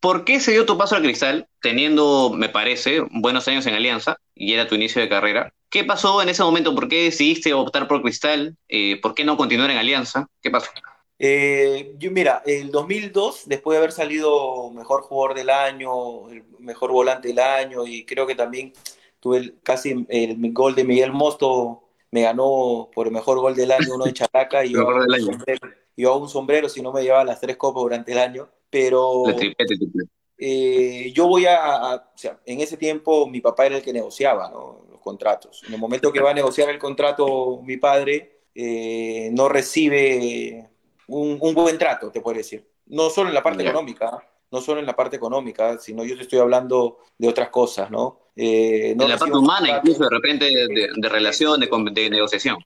¿Por 0.00 0.24
qué 0.24 0.40
se 0.40 0.52
dio 0.52 0.66
tu 0.66 0.76
paso 0.76 0.96
al 0.96 1.02
cristal, 1.02 1.48
teniendo, 1.62 2.30
me 2.30 2.48
parece, 2.48 3.00
buenos 3.10 3.48
años 3.48 3.66
en 3.66 3.74
Alianza 3.74 4.18
y 4.34 4.52
era 4.52 4.68
tu 4.68 4.74
inicio 4.74 5.00
de 5.00 5.08
carrera? 5.08 5.52
¿Qué 5.70 5.84
pasó 5.84 6.22
en 6.22 6.28
ese 6.28 6.42
momento? 6.42 6.74
¿Por 6.74 6.88
qué 6.88 7.04
decidiste 7.04 7.52
optar 7.52 7.88
por 7.88 8.02
cristal? 8.02 8.56
Eh, 8.68 9.00
¿Por 9.00 9.14
qué 9.14 9.24
no 9.24 9.36
continuar 9.36 9.70
en 9.70 9.78
Alianza? 9.78 10.28
¿Qué 10.42 10.50
pasó? 10.50 10.70
Eh, 11.18 11.94
yo, 11.98 12.10
mira, 12.10 12.42
el 12.44 12.70
2002, 12.70 13.44
después 13.46 13.74
de 13.74 13.78
haber 13.78 13.92
salido 13.92 14.70
mejor 14.70 15.02
jugador 15.02 15.36
del 15.36 15.50
año, 15.50 16.28
el 16.28 16.44
mejor 16.58 16.92
volante 16.92 17.28
del 17.28 17.38
año, 17.38 17.86
y 17.86 18.04
creo 18.04 18.26
que 18.26 18.34
también 18.34 18.72
tuve 19.20 19.54
casi 19.62 20.04
el, 20.08 20.52
gol 20.52 20.74
de 20.74 20.84
Miguel 20.84 21.12
Mosto, 21.12 21.84
me 22.10 22.22
ganó 22.22 22.90
por 22.94 23.06
el 23.06 23.12
mejor 23.12 23.38
gol 23.38 23.54
del 23.54 23.72
año 23.72 23.94
uno 23.94 24.04
de 24.04 24.12
Chalaca 24.12 24.64
y 24.64 24.72
yo, 24.72 24.86
yo 25.96 26.16
un 26.16 26.28
sombrero 26.28 26.68
si 26.68 26.82
no 26.82 26.92
me 26.92 27.02
llevaba 27.02 27.24
las 27.24 27.40
tres 27.40 27.56
copas 27.56 27.82
durante 27.82 28.12
el 28.12 28.18
año 28.18 28.48
pero 28.74 29.22
eh, 30.36 31.12
yo 31.14 31.28
voy 31.28 31.46
a, 31.46 31.94
o 31.94 32.18
sea, 32.18 32.40
en 32.44 32.60
ese 32.60 32.76
tiempo 32.76 33.28
mi 33.28 33.40
papá 33.40 33.66
era 33.66 33.76
el 33.76 33.82
que 33.82 33.92
negociaba 33.92 34.50
los 34.50 35.00
contratos. 35.00 35.62
En 35.68 35.74
el 35.74 35.80
momento 35.80 36.12
que 36.12 36.20
va 36.20 36.32
a 36.32 36.34
negociar 36.34 36.70
el 36.70 36.78
contrato 36.80 37.60
mi 37.62 37.76
padre, 37.76 38.40
eh, 38.52 39.30
no 39.32 39.48
recibe 39.48 40.68
un, 41.06 41.38
buen 41.38 41.78
trato, 41.78 42.10
te 42.10 42.20
puedo 42.20 42.36
decir. 42.36 42.68
No 42.86 43.10
solo 43.10 43.28
en 43.28 43.34
la 43.36 43.44
parte 43.44 43.62
económica, 43.62 44.18
no 44.50 44.60
solo 44.60 44.80
en 44.80 44.86
la 44.86 44.96
parte 44.96 45.14
económica, 45.14 45.78
sino 45.78 46.02
yo 46.02 46.16
te 46.16 46.22
estoy 46.22 46.40
hablando 46.40 46.98
de 47.16 47.28
otras 47.28 47.50
cosas, 47.50 47.92
¿no? 47.92 48.22
Eh, 48.34 48.96
en 48.98 49.08
la 49.08 49.16
parte 49.16 49.36
humana, 49.36 49.76
incluso 49.76 50.02
de 50.02 50.10
repente 50.10 50.46
de, 50.46 50.88
de 50.96 51.08
relación, 51.08 51.60
de, 51.60 51.68
de, 51.92 52.10
negociación. 52.10 52.56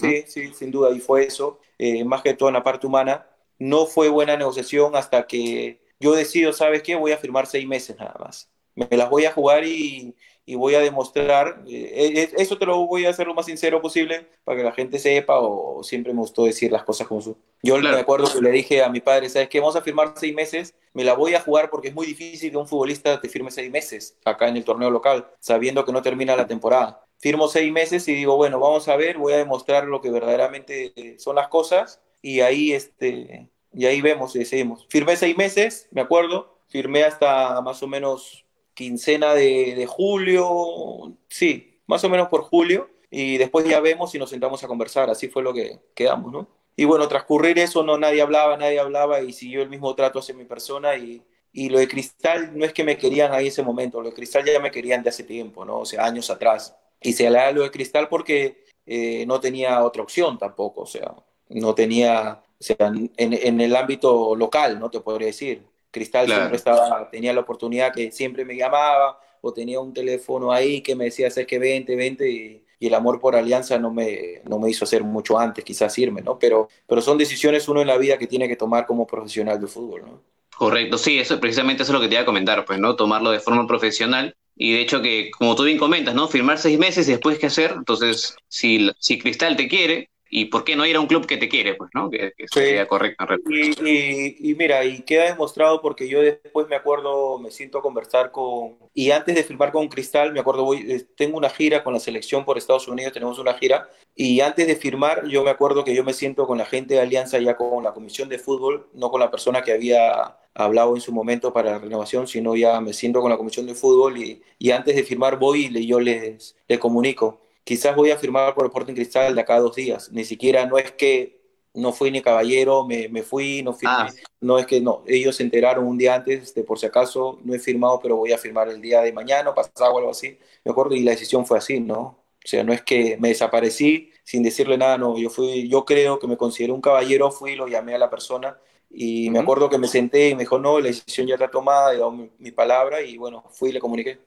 Sí, 0.00 0.22
sí, 0.28 0.54
sin 0.54 0.70
duda, 0.70 0.92
y 0.92 1.00
fue 1.00 1.24
eso, 1.24 1.58
más 2.04 2.22
que 2.22 2.34
todo 2.34 2.50
en 2.50 2.54
la 2.54 2.62
parte 2.62 2.86
humana 2.86 3.26
no 3.58 3.86
fue 3.86 4.08
buena 4.08 4.36
negociación 4.36 4.96
hasta 4.96 5.26
que 5.26 5.80
yo 5.98 6.14
decido, 6.14 6.52
¿sabes 6.52 6.82
qué? 6.82 6.94
Voy 6.94 7.12
a 7.12 7.18
firmar 7.18 7.46
seis 7.46 7.66
meses 7.66 7.96
nada 7.98 8.14
más. 8.18 8.50
Me 8.74 8.88
las 8.96 9.08
voy 9.08 9.24
a 9.24 9.32
jugar 9.32 9.64
y, 9.64 10.14
voy 10.46 10.74
a 10.74 10.80
demostrar. 10.80 11.62
Eh, 11.66 12.12
eh, 12.22 12.30
eso 12.36 12.58
te 12.58 12.66
lo 12.66 12.86
voy 12.86 13.06
a 13.06 13.10
hacer 13.10 13.26
lo 13.26 13.34
más 13.34 13.46
sincero 13.46 13.80
posible 13.80 14.26
para 14.44 14.58
que 14.58 14.64
la 14.64 14.72
gente 14.72 14.98
sepa 14.98 15.38
o 15.40 15.82
siempre 15.82 16.12
me 16.12 16.20
gustó 16.20 16.44
decir 16.44 16.70
las 16.70 16.84
cosas 16.84 17.06
como 17.06 17.22
son. 17.22 17.36
Yo 17.62 17.78
me 17.78 17.88
acuerdo 17.88 18.30
que 18.30 18.40
le 18.40 18.50
dije 18.50 18.82
a 18.82 18.90
mi 18.90 19.00
padre, 19.00 19.30
¿sabes 19.30 19.48
qué? 19.48 19.60
Vamos 19.60 19.76
a 19.76 19.82
firmar 19.82 20.12
seis 20.16 20.34
meses, 20.34 20.74
me 20.92 21.04
la 21.04 21.14
voy 21.14 21.34
a 21.34 21.40
jugar 21.40 21.70
porque 21.70 21.88
es 21.88 21.94
muy 21.94 22.06
difícil 22.06 22.50
que 22.50 22.56
un 22.56 22.68
futbolista 22.68 23.18
te 23.20 23.28
firme 23.28 23.50
seis 23.50 23.70
meses 23.70 24.18
acá 24.24 24.48
en 24.48 24.58
el 24.58 24.64
torneo 24.64 24.90
local, 24.90 25.26
sabiendo 25.40 25.84
que 25.84 25.92
no 25.92 26.02
termina 26.02 26.36
la 26.36 26.46
temporada. 26.46 27.02
Firmo 27.18 27.48
seis 27.48 27.72
meses 27.72 28.06
y 28.08 28.14
digo, 28.14 28.36
bueno, 28.36 28.60
vamos 28.60 28.86
a 28.88 28.96
ver, 28.96 29.16
voy 29.16 29.32
a 29.32 29.38
demostrar 29.38 29.84
lo 29.84 30.02
que 30.02 30.10
verdaderamente 30.10 31.16
son 31.18 31.36
las 31.36 31.48
cosas 31.48 32.02
y 32.26 32.40
ahí, 32.40 32.72
este, 32.72 33.48
y 33.72 33.86
ahí 33.86 34.00
vemos 34.00 34.34
y 34.34 34.40
decidimos. 34.40 34.84
Firmé 34.90 35.16
seis 35.16 35.36
meses, 35.36 35.86
me 35.92 36.00
acuerdo, 36.00 36.58
firmé 36.66 37.04
hasta 37.04 37.60
más 37.60 37.84
o 37.84 37.86
menos 37.86 38.44
quincena 38.74 39.32
de, 39.32 39.76
de 39.76 39.86
julio, 39.86 41.16
sí, 41.28 41.80
más 41.86 42.02
o 42.02 42.08
menos 42.08 42.26
por 42.26 42.42
julio, 42.42 42.90
y 43.10 43.38
después 43.38 43.64
ya 43.64 43.78
vemos 43.78 44.12
y 44.12 44.18
nos 44.18 44.30
sentamos 44.30 44.64
a 44.64 44.66
conversar, 44.66 45.08
así 45.08 45.28
fue 45.28 45.44
lo 45.44 45.54
que 45.54 45.78
quedamos, 45.94 46.32
¿no? 46.32 46.48
Y 46.74 46.84
bueno, 46.84 47.06
transcurrir 47.06 47.60
eso, 47.60 47.84
no 47.84 47.96
nadie 47.96 48.22
hablaba, 48.22 48.56
nadie 48.56 48.80
hablaba 48.80 49.20
y 49.20 49.32
siguió 49.32 49.62
el 49.62 49.70
mismo 49.70 49.94
trato 49.94 50.18
hacia 50.18 50.34
mi 50.34 50.44
persona 50.44 50.96
y, 50.96 51.22
y 51.52 51.68
lo 51.68 51.78
de 51.78 51.86
Cristal 51.86 52.58
no 52.58 52.64
es 52.64 52.72
que 52.72 52.82
me 52.82 52.98
querían 52.98 53.32
ahí 53.32 53.46
ese 53.46 53.62
momento, 53.62 54.00
lo 54.00 54.08
de 54.08 54.16
Cristal 54.16 54.44
ya 54.44 54.58
me 54.58 54.72
querían 54.72 55.04
de 55.04 55.10
hace 55.10 55.22
tiempo, 55.22 55.64
¿no? 55.64 55.78
O 55.78 55.86
sea, 55.86 56.04
años 56.04 56.28
atrás. 56.28 56.76
Y 57.00 57.12
se 57.12 57.28
hablaba 57.28 57.52
lo 57.52 57.62
de 57.62 57.70
Cristal 57.70 58.08
porque 58.08 58.64
eh, 58.84 59.24
no 59.26 59.38
tenía 59.38 59.84
otra 59.84 60.02
opción 60.02 60.38
tampoco, 60.38 60.82
o 60.82 60.86
sea, 60.86 61.14
no 61.48 61.74
tenía 61.74 62.42
o 62.58 62.64
sea, 62.64 62.76
en, 63.16 63.60
el 63.60 63.76
ámbito 63.76 64.34
local, 64.34 64.78
¿no? 64.78 64.90
Te 64.90 65.00
podría 65.00 65.28
decir. 65.28 65.62
Cristal 65.90 66.26
siempre 66.26 66.56
estaba, 66.56 67.08
tenía 67.10 67.32
la 67.32 67.40
oportunidad 67.40 67.92
que 67.92 68.12
siempre 68.12 68.44
me 68.44 68.54
llamaba 68.54 69.18
o 69.40 69.52
tenía 69.52 69.80
un 69.80 69.94
teléfono 69.94 70.52
ahí 70.52 70.82
que 70.82 70.94
me 70.94 71.04
decía, 71.04 71.30
sabes 71.30 71.46
que 71.46 71.58
vente, 71.58 71.96
vente 71.96 72.30
y, 72.30 72.62
el 72.78 72.92
amor 72.92 73.18
por 73.18 73.34
Alianza 73.34 73.78
no 73.78 73.90
me, 73.90 74.42
no 74.44 74.58
me 74.58 74.68
hizo 74.68 74.84
hacer 74.84 75.02
mucho 75.02 75.38
antes, 75.38 75.64
quizás 75.64 75.98
irme, 75.98 76.20
¿no? 76.20 76.38
Pero, 76.38 76.68
pero 76.86 77.00
son 77.00 77.16
decisiones 77.16 77.66
uno 77.68 77.80
en 77.80 77.86
la 77.86 77.96
vida 77.96 78.18
que 78.18 78.26
tiene 78.26 78.46
que 78.48 78.56
tomar 78.56 78.84
como 78.84 79.06
profesional 79.06 79.58
de 79.58 79.66
fútbol, 79.66 80.02
¿no? 80.02 80.22
Correcto, 80.54 80.98
sí, 80.98 81.18
eso 81.18 81.40
precisamente 81.40 81.82
eso 81.82 81.92
es 81.92 81.94
lo 81.94 82.00
que 82.02 82.08
te 82.08 82.14
iba 82.14 82.22
a 82.22 82.26
comentar, 82.26 82.66
pues, 82.66 82.78
¿no? 82.78 82.94
Tomarlo 82.94 83.30
de 83.30 83.40
forma 83.40 83.66
profesional 83.66 84.36
y 84.54 84.74
de 84.74 84.82
hecho 84.82 85.00
que, 85.00 85.30
como 85.30 85.54
tú 85.56 85.64
bien 85.64 85.78
comentas, 85.78 86.14
¿no? 86.14 86.28
Firmar 86.28 86.58
seis 86.58 86.78
meses 86.78 87.08
y 87.08 87.12
después 87.12 87.38
qué 87.38 87.46
hacer, 87.46 87.72
entonces, 87.74 88.36
si, 88.48 88.90
si 88.98 89.18
Cristal 89.18 89.56
te 89.56 89.68
quiere, 89.68 90.10
y 90.28 90.46
por 90.46 90.64
qué 90.64 90.76
no 90.76 90.84
ir 90.86 90.96
a 90.96 91.00
un 91.00 91.06
club 91.06 91.26
que 91.26 91.36
te 91.36 91.48
quiere, 91.48 91.74
pues, 91.74 91.90
¿no? 91.94 92.10
Que, 92.10 92.32
sería 92.52 92.86
correcto. 92.86 93.24
Y, 93.48 94.50
y, 94.50 94.54
mira, 94.54 94.84
y 94.84 95.02
queda 95.02 95.24
demostrado 95.24 95.80
porque 95.80 96.08
yo 96.08 96.20
después 96.20 96.66
me 96.68 96.76
acuerdo, 96.76 97.38
me 97.38 97.50
siento 97.50 97.78
a 97.78 97.82
conversar 97.82 98.32
con, 98.32 98.76
y 98.92 99.10
antes 99.10 99.34
de 99.34 99.44
firmar 99.44 99.72
con 99.72 99.88
Cristal, 99.88 100.32
me 100.32 100.40
acuerdo, 100.40 100.64
voy, 100.64 100.90
eh, 100.90 101.06
tengo 101.16 101.38
una 101.38 101.50
gira 101.50 101.84
con 101.84 101.94
la 101.94 102.00
selección 102.00 102.44
por 102.44 102.58
Estados 102.58 102.88
Unidos, 102.88 103.12
tenemos 103.12 103.38
una 103.38 103.54
gira, 103.54 103.88
y 104.14 104.40
antes 104.40 104.66
de 104.66 104.76
firmar, 104.76 105.26
yo 105.28 105.44
me 105.44 105.50
acuerdo 105.50 105.84
que 105.84 105.94
yo 105.94 106.02
me 106.02 106.12
siento 106.12 106.46
con 106.46 106.58
la 106.58 106.66
gente 106.66 106.94
de 106.94 107.00
Alianza, 107.00 107.38
ya 107.38 107.56
con 107.56 107.84
la 107.84 107.92
comisión 107.92 108.28
de 108.28 108.38
fútbol, 108.38 108.88
no 108.94 109.10
con 109.10 109.20
la 109.20 109.30
persona 109.30 109.62
que 109.62 109.72
había 109.72 110.36
hablado 110.54 110.94
en 110.94 111.02
su 111.02 111.12
momento 111.12 111.52
para 111.52 111.72
la 111.72 111.78
renovación, 111.78 112.26
sino 112.26 112.56
ya 112.56 112.80
me 112.80 112.94
siento 112.94 113.20
con 113.20 113.30
la 113.30 113.36
comisión 113.36 113.66
de 113.66 113.74
fútbol 113.74 114.16
y, 114.16 114.42
y 114.58 114.70
antes 114.70 114.96
de 114.96 115.04
firmar 115.04 115.38
voy 115.38 115.66
y 115.66 115.86
yo 115.86 116.00
les, 116.00 116.56
les 116.66 116.78
comunico 116.78 117.45
quizás 117.66 117.96
voy 117.96 118.12
a 118.12 118.16
firmar 118.16 118.54
por 118.54 118.66
Sporting 118.66 118.94
Cristal 118.94 119.34
de 119.34 119.40
acá 119.40 119.56
a 119.56 119.60
dos 119.60 119.74
días. 119.74 120.12
Ni 120.12 120.24
siquiera, 120.24 120.64
no 120.66 120.78
es 120.78 120.92
que 120.92 121.40
no 121.74 121.92
fui 121.92 122.12
ni 122.12 122.22
caballero, 122.22 122.86
me, 122.86 123.08
me 123.08 123.24
fui, 123.24 123.60
no 123.64 123.74
firmé. 123.74 123.94
Ah. 123.96 124.08
No 124.40 124.58
es 124.58 124.66
que 124.66 124.80
no, 124.80 125.02
ellos 125.06 125.34
se 125.34 125.42
enteraron 125.42 125.84
un 125.84 125.98
día 125.98 126.14
antes, 126.14 126.54
de 126.54 126.62
por 126.62 126.78
si 126.78 126.86
acaso, 126.86 127.40
no 127.42 127.54
he 127.54 127.58
firmado, 127.58 127.98
pero 128.00 128.16
voy 128.16 128.30
a 128.32 128.38
firmar 128.38 128.68
el 128.68 128.80
día 128.80 129.02
de 129.02 129.12
mañana, 129.12 129.52
pasado 129.52 129.94
o 129.94 129.98
algo 129.98 130.10
así. 130.12 130.38
Me 130.64 130.70
acuerdo 130.70 130.94
y 130.94 131.00
la 131.00 131.10
decisión 131.10 131.44
fue 131.44 131.58
así, 131.58 131.80
¿no? 131.80 132.00
O 132.02 132.48
sea, 132.48 132.62
no 132.62 132.72
es 132.72 132.82
que 132.82 133.16
me 133.18 133.30
desaparecí 133.30 134.12
sin 134.22 134.44
decirle 134.44 134.78
nada, 134.78 134.96
no, 134.96 135.18
yo 135.18 135.28
fui, 135.28 135.68
yo 135.68 135.84
creo 135.84 136.20
que 136.20 136.28
me 136.28 136.36
consideré 136.36 136.72
un 136.72 136.80
caballero, 136.80 137.32
fui, 137.32 137.56
lo 137.56 137.66
llamé 137.66 137.96
a 137.96 137.98
la 137.98 138.10
persona 138.10 138.56
y 138.90 139.28
me 139.30 139.40
acuerdo 139.40 139.68
que 139.68 139.78
me 139.78 139.88
senté 139.88 140.28
y 140.28 140.34
me 140.36 140.42
dijo, 140.42 140.58
no, 140.60 140.78
la 140.78 140.86
decisión 140.86 141.26
ya 141.26 141.34
está 141.34 141.50
tomada, 141.50 141.92
he 141.92 141.98
dado 141.98 142.12
mi, 142.12 142.30
mi 142.38 142.52
palabra 142.52 143.02
y 143.02 143.18
bueno, 143.18 143.44
fui 143.50 143.70
y 143.70 143.72
le 143.72 143.80
comuniqué. 143.80 144.20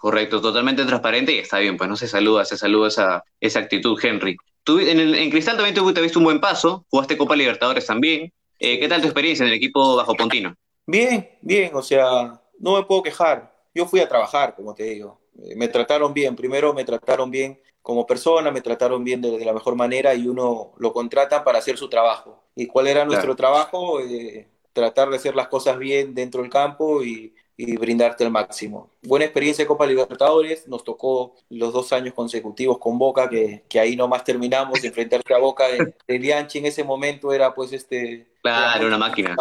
Correcto, 0.00 0.40
totalmente 0.40 0.86
transparente 0.86 1.32
y 1.32 1.38
está 1.40 1.58
bien, 1.58 1.76
pues 1.76 1.90
no 1.90 1.94
se 1.94 2.08
saluda, 2.08 2.46
se 2.46 2.56
saluda 2.56 2.88
esa, 2.88 3.22
esa 3.38 3.58
actitud, 3.58 4.02
Henry. 4.02 4.34
Tú, 4.64 4.78
en, 4.78 4.98
el, 4.98 5.14
en 5.14 5.30
Cristal 5.30 5.56
también 5.56 5.74
te, 5.74 6.00
visto 6.00 6.18
un 6.18 6.24
buen 6.24 6.40
paso, 6.40 6.86
jugaste 6.88 7.18
Copa 7.18 7.36
Libertadores 7.36 7.84
también. 7.84 8.32
Eh, 8.58 8.80
¿Qué 8.80 8.88
tal 8.88 9.02
tu 9.02 9.08
experiencia 9.08 9.42
en 9.42 9.50
el 9.50 9.56
equipo 9.56 9.96
bajo 9.96 10.14
Pontino? 10.14 10.54
Bien, 10.86 11.28
bien, 11.42 11.72
o 11.74 11.82
sea, 11.82 12.40
no 12.58 12.76
me 12.76 12.84
puedo 12.84 13.02
quejar. 13.02 13.54
Yo 13.74 13.84
fui 13.84 14.00
a 14.00 14.08
trabajar, 14.08 14.54
como 14.56 14.74
te 14.74 14.84
digo. 14.84 15.20
Eh, 15.38 15.54
me 15.54 15.68
trataron 15.68 16.14
bien, 16.14 16.34
primero 16.34 16.72
me 16.72 16.86
trataron 16.86 17.30
bien 17.30 17.60
como 17.82 18.06
persona, 18.06 18.50
me 18.50 18.62
trataron 18.62 19.04
bien 19.04 19.20
de, 19.20 19.44
la 19.44 19.52
mejor 19.52 19.74
manera 19.74 20.14
y 20.14 20.26
uno 20.26 20.72
lo 20.78 20.94
contrata 20.94 21.44
para 21.44 21.58
hacer 21.58 21.76
su 21.76 21.90
trabajo. 21.90 22.42
¿Y 22.56 22.66
cuál 22.66 22.86
era 22.86 23.04
nuestro 23.04 23.36
trabajo? 23.36 24.00
Eh, 24.00 24.48
tratar 24.72 25.10
de 25.10 25.16
hacer 25.16 25.36
las 25.36 25.48
cosas 25.48 25.78
bien 25.78 26.14
dentro 26.14 26.40
del 26.40 26.50
campo 26.50 27.04
y, 27.04 27.34
y 27.60 27.76
brindarte 27.76 28.24
el 28.24 28.30
máximo. 28.30 28.90
Buena 29.02 29.26
experiencia 29.26 29.64
de 29.64 29.68
Copa 29.68 29.86
Libertadores, 29.86 30.66
nos 30.66 30.82
tocó 30.82 31.34
los 31.50 31.72
dos 31.74 31.92
años 31.92 32.14
consecutivos 32.14 32.78
con 32.78 32.98
Boca, 32.98 33.28
que, 33.28 33.64
que 33.68 33.78
ahí 33.78 33.96
nomás 33.96 34.24
terminamos 34.24 34.80
de 34.80 34.88
enfrentarte 34.88 35.34
a 35.34 35.38
Boca 35.38 35.68
de, 35.68 35.94
de 36.06 36.18
Bianchi 36.18 36.58
en 36.58 36.66
ese 36.66 36.84
momento 36.84 37.32
era 37.34 37.54
pues 37.54 37.72
este... 37.74 38.28
Claro, 38.42 38.86
una 38.86 38.96
máquina. 38.96 39.36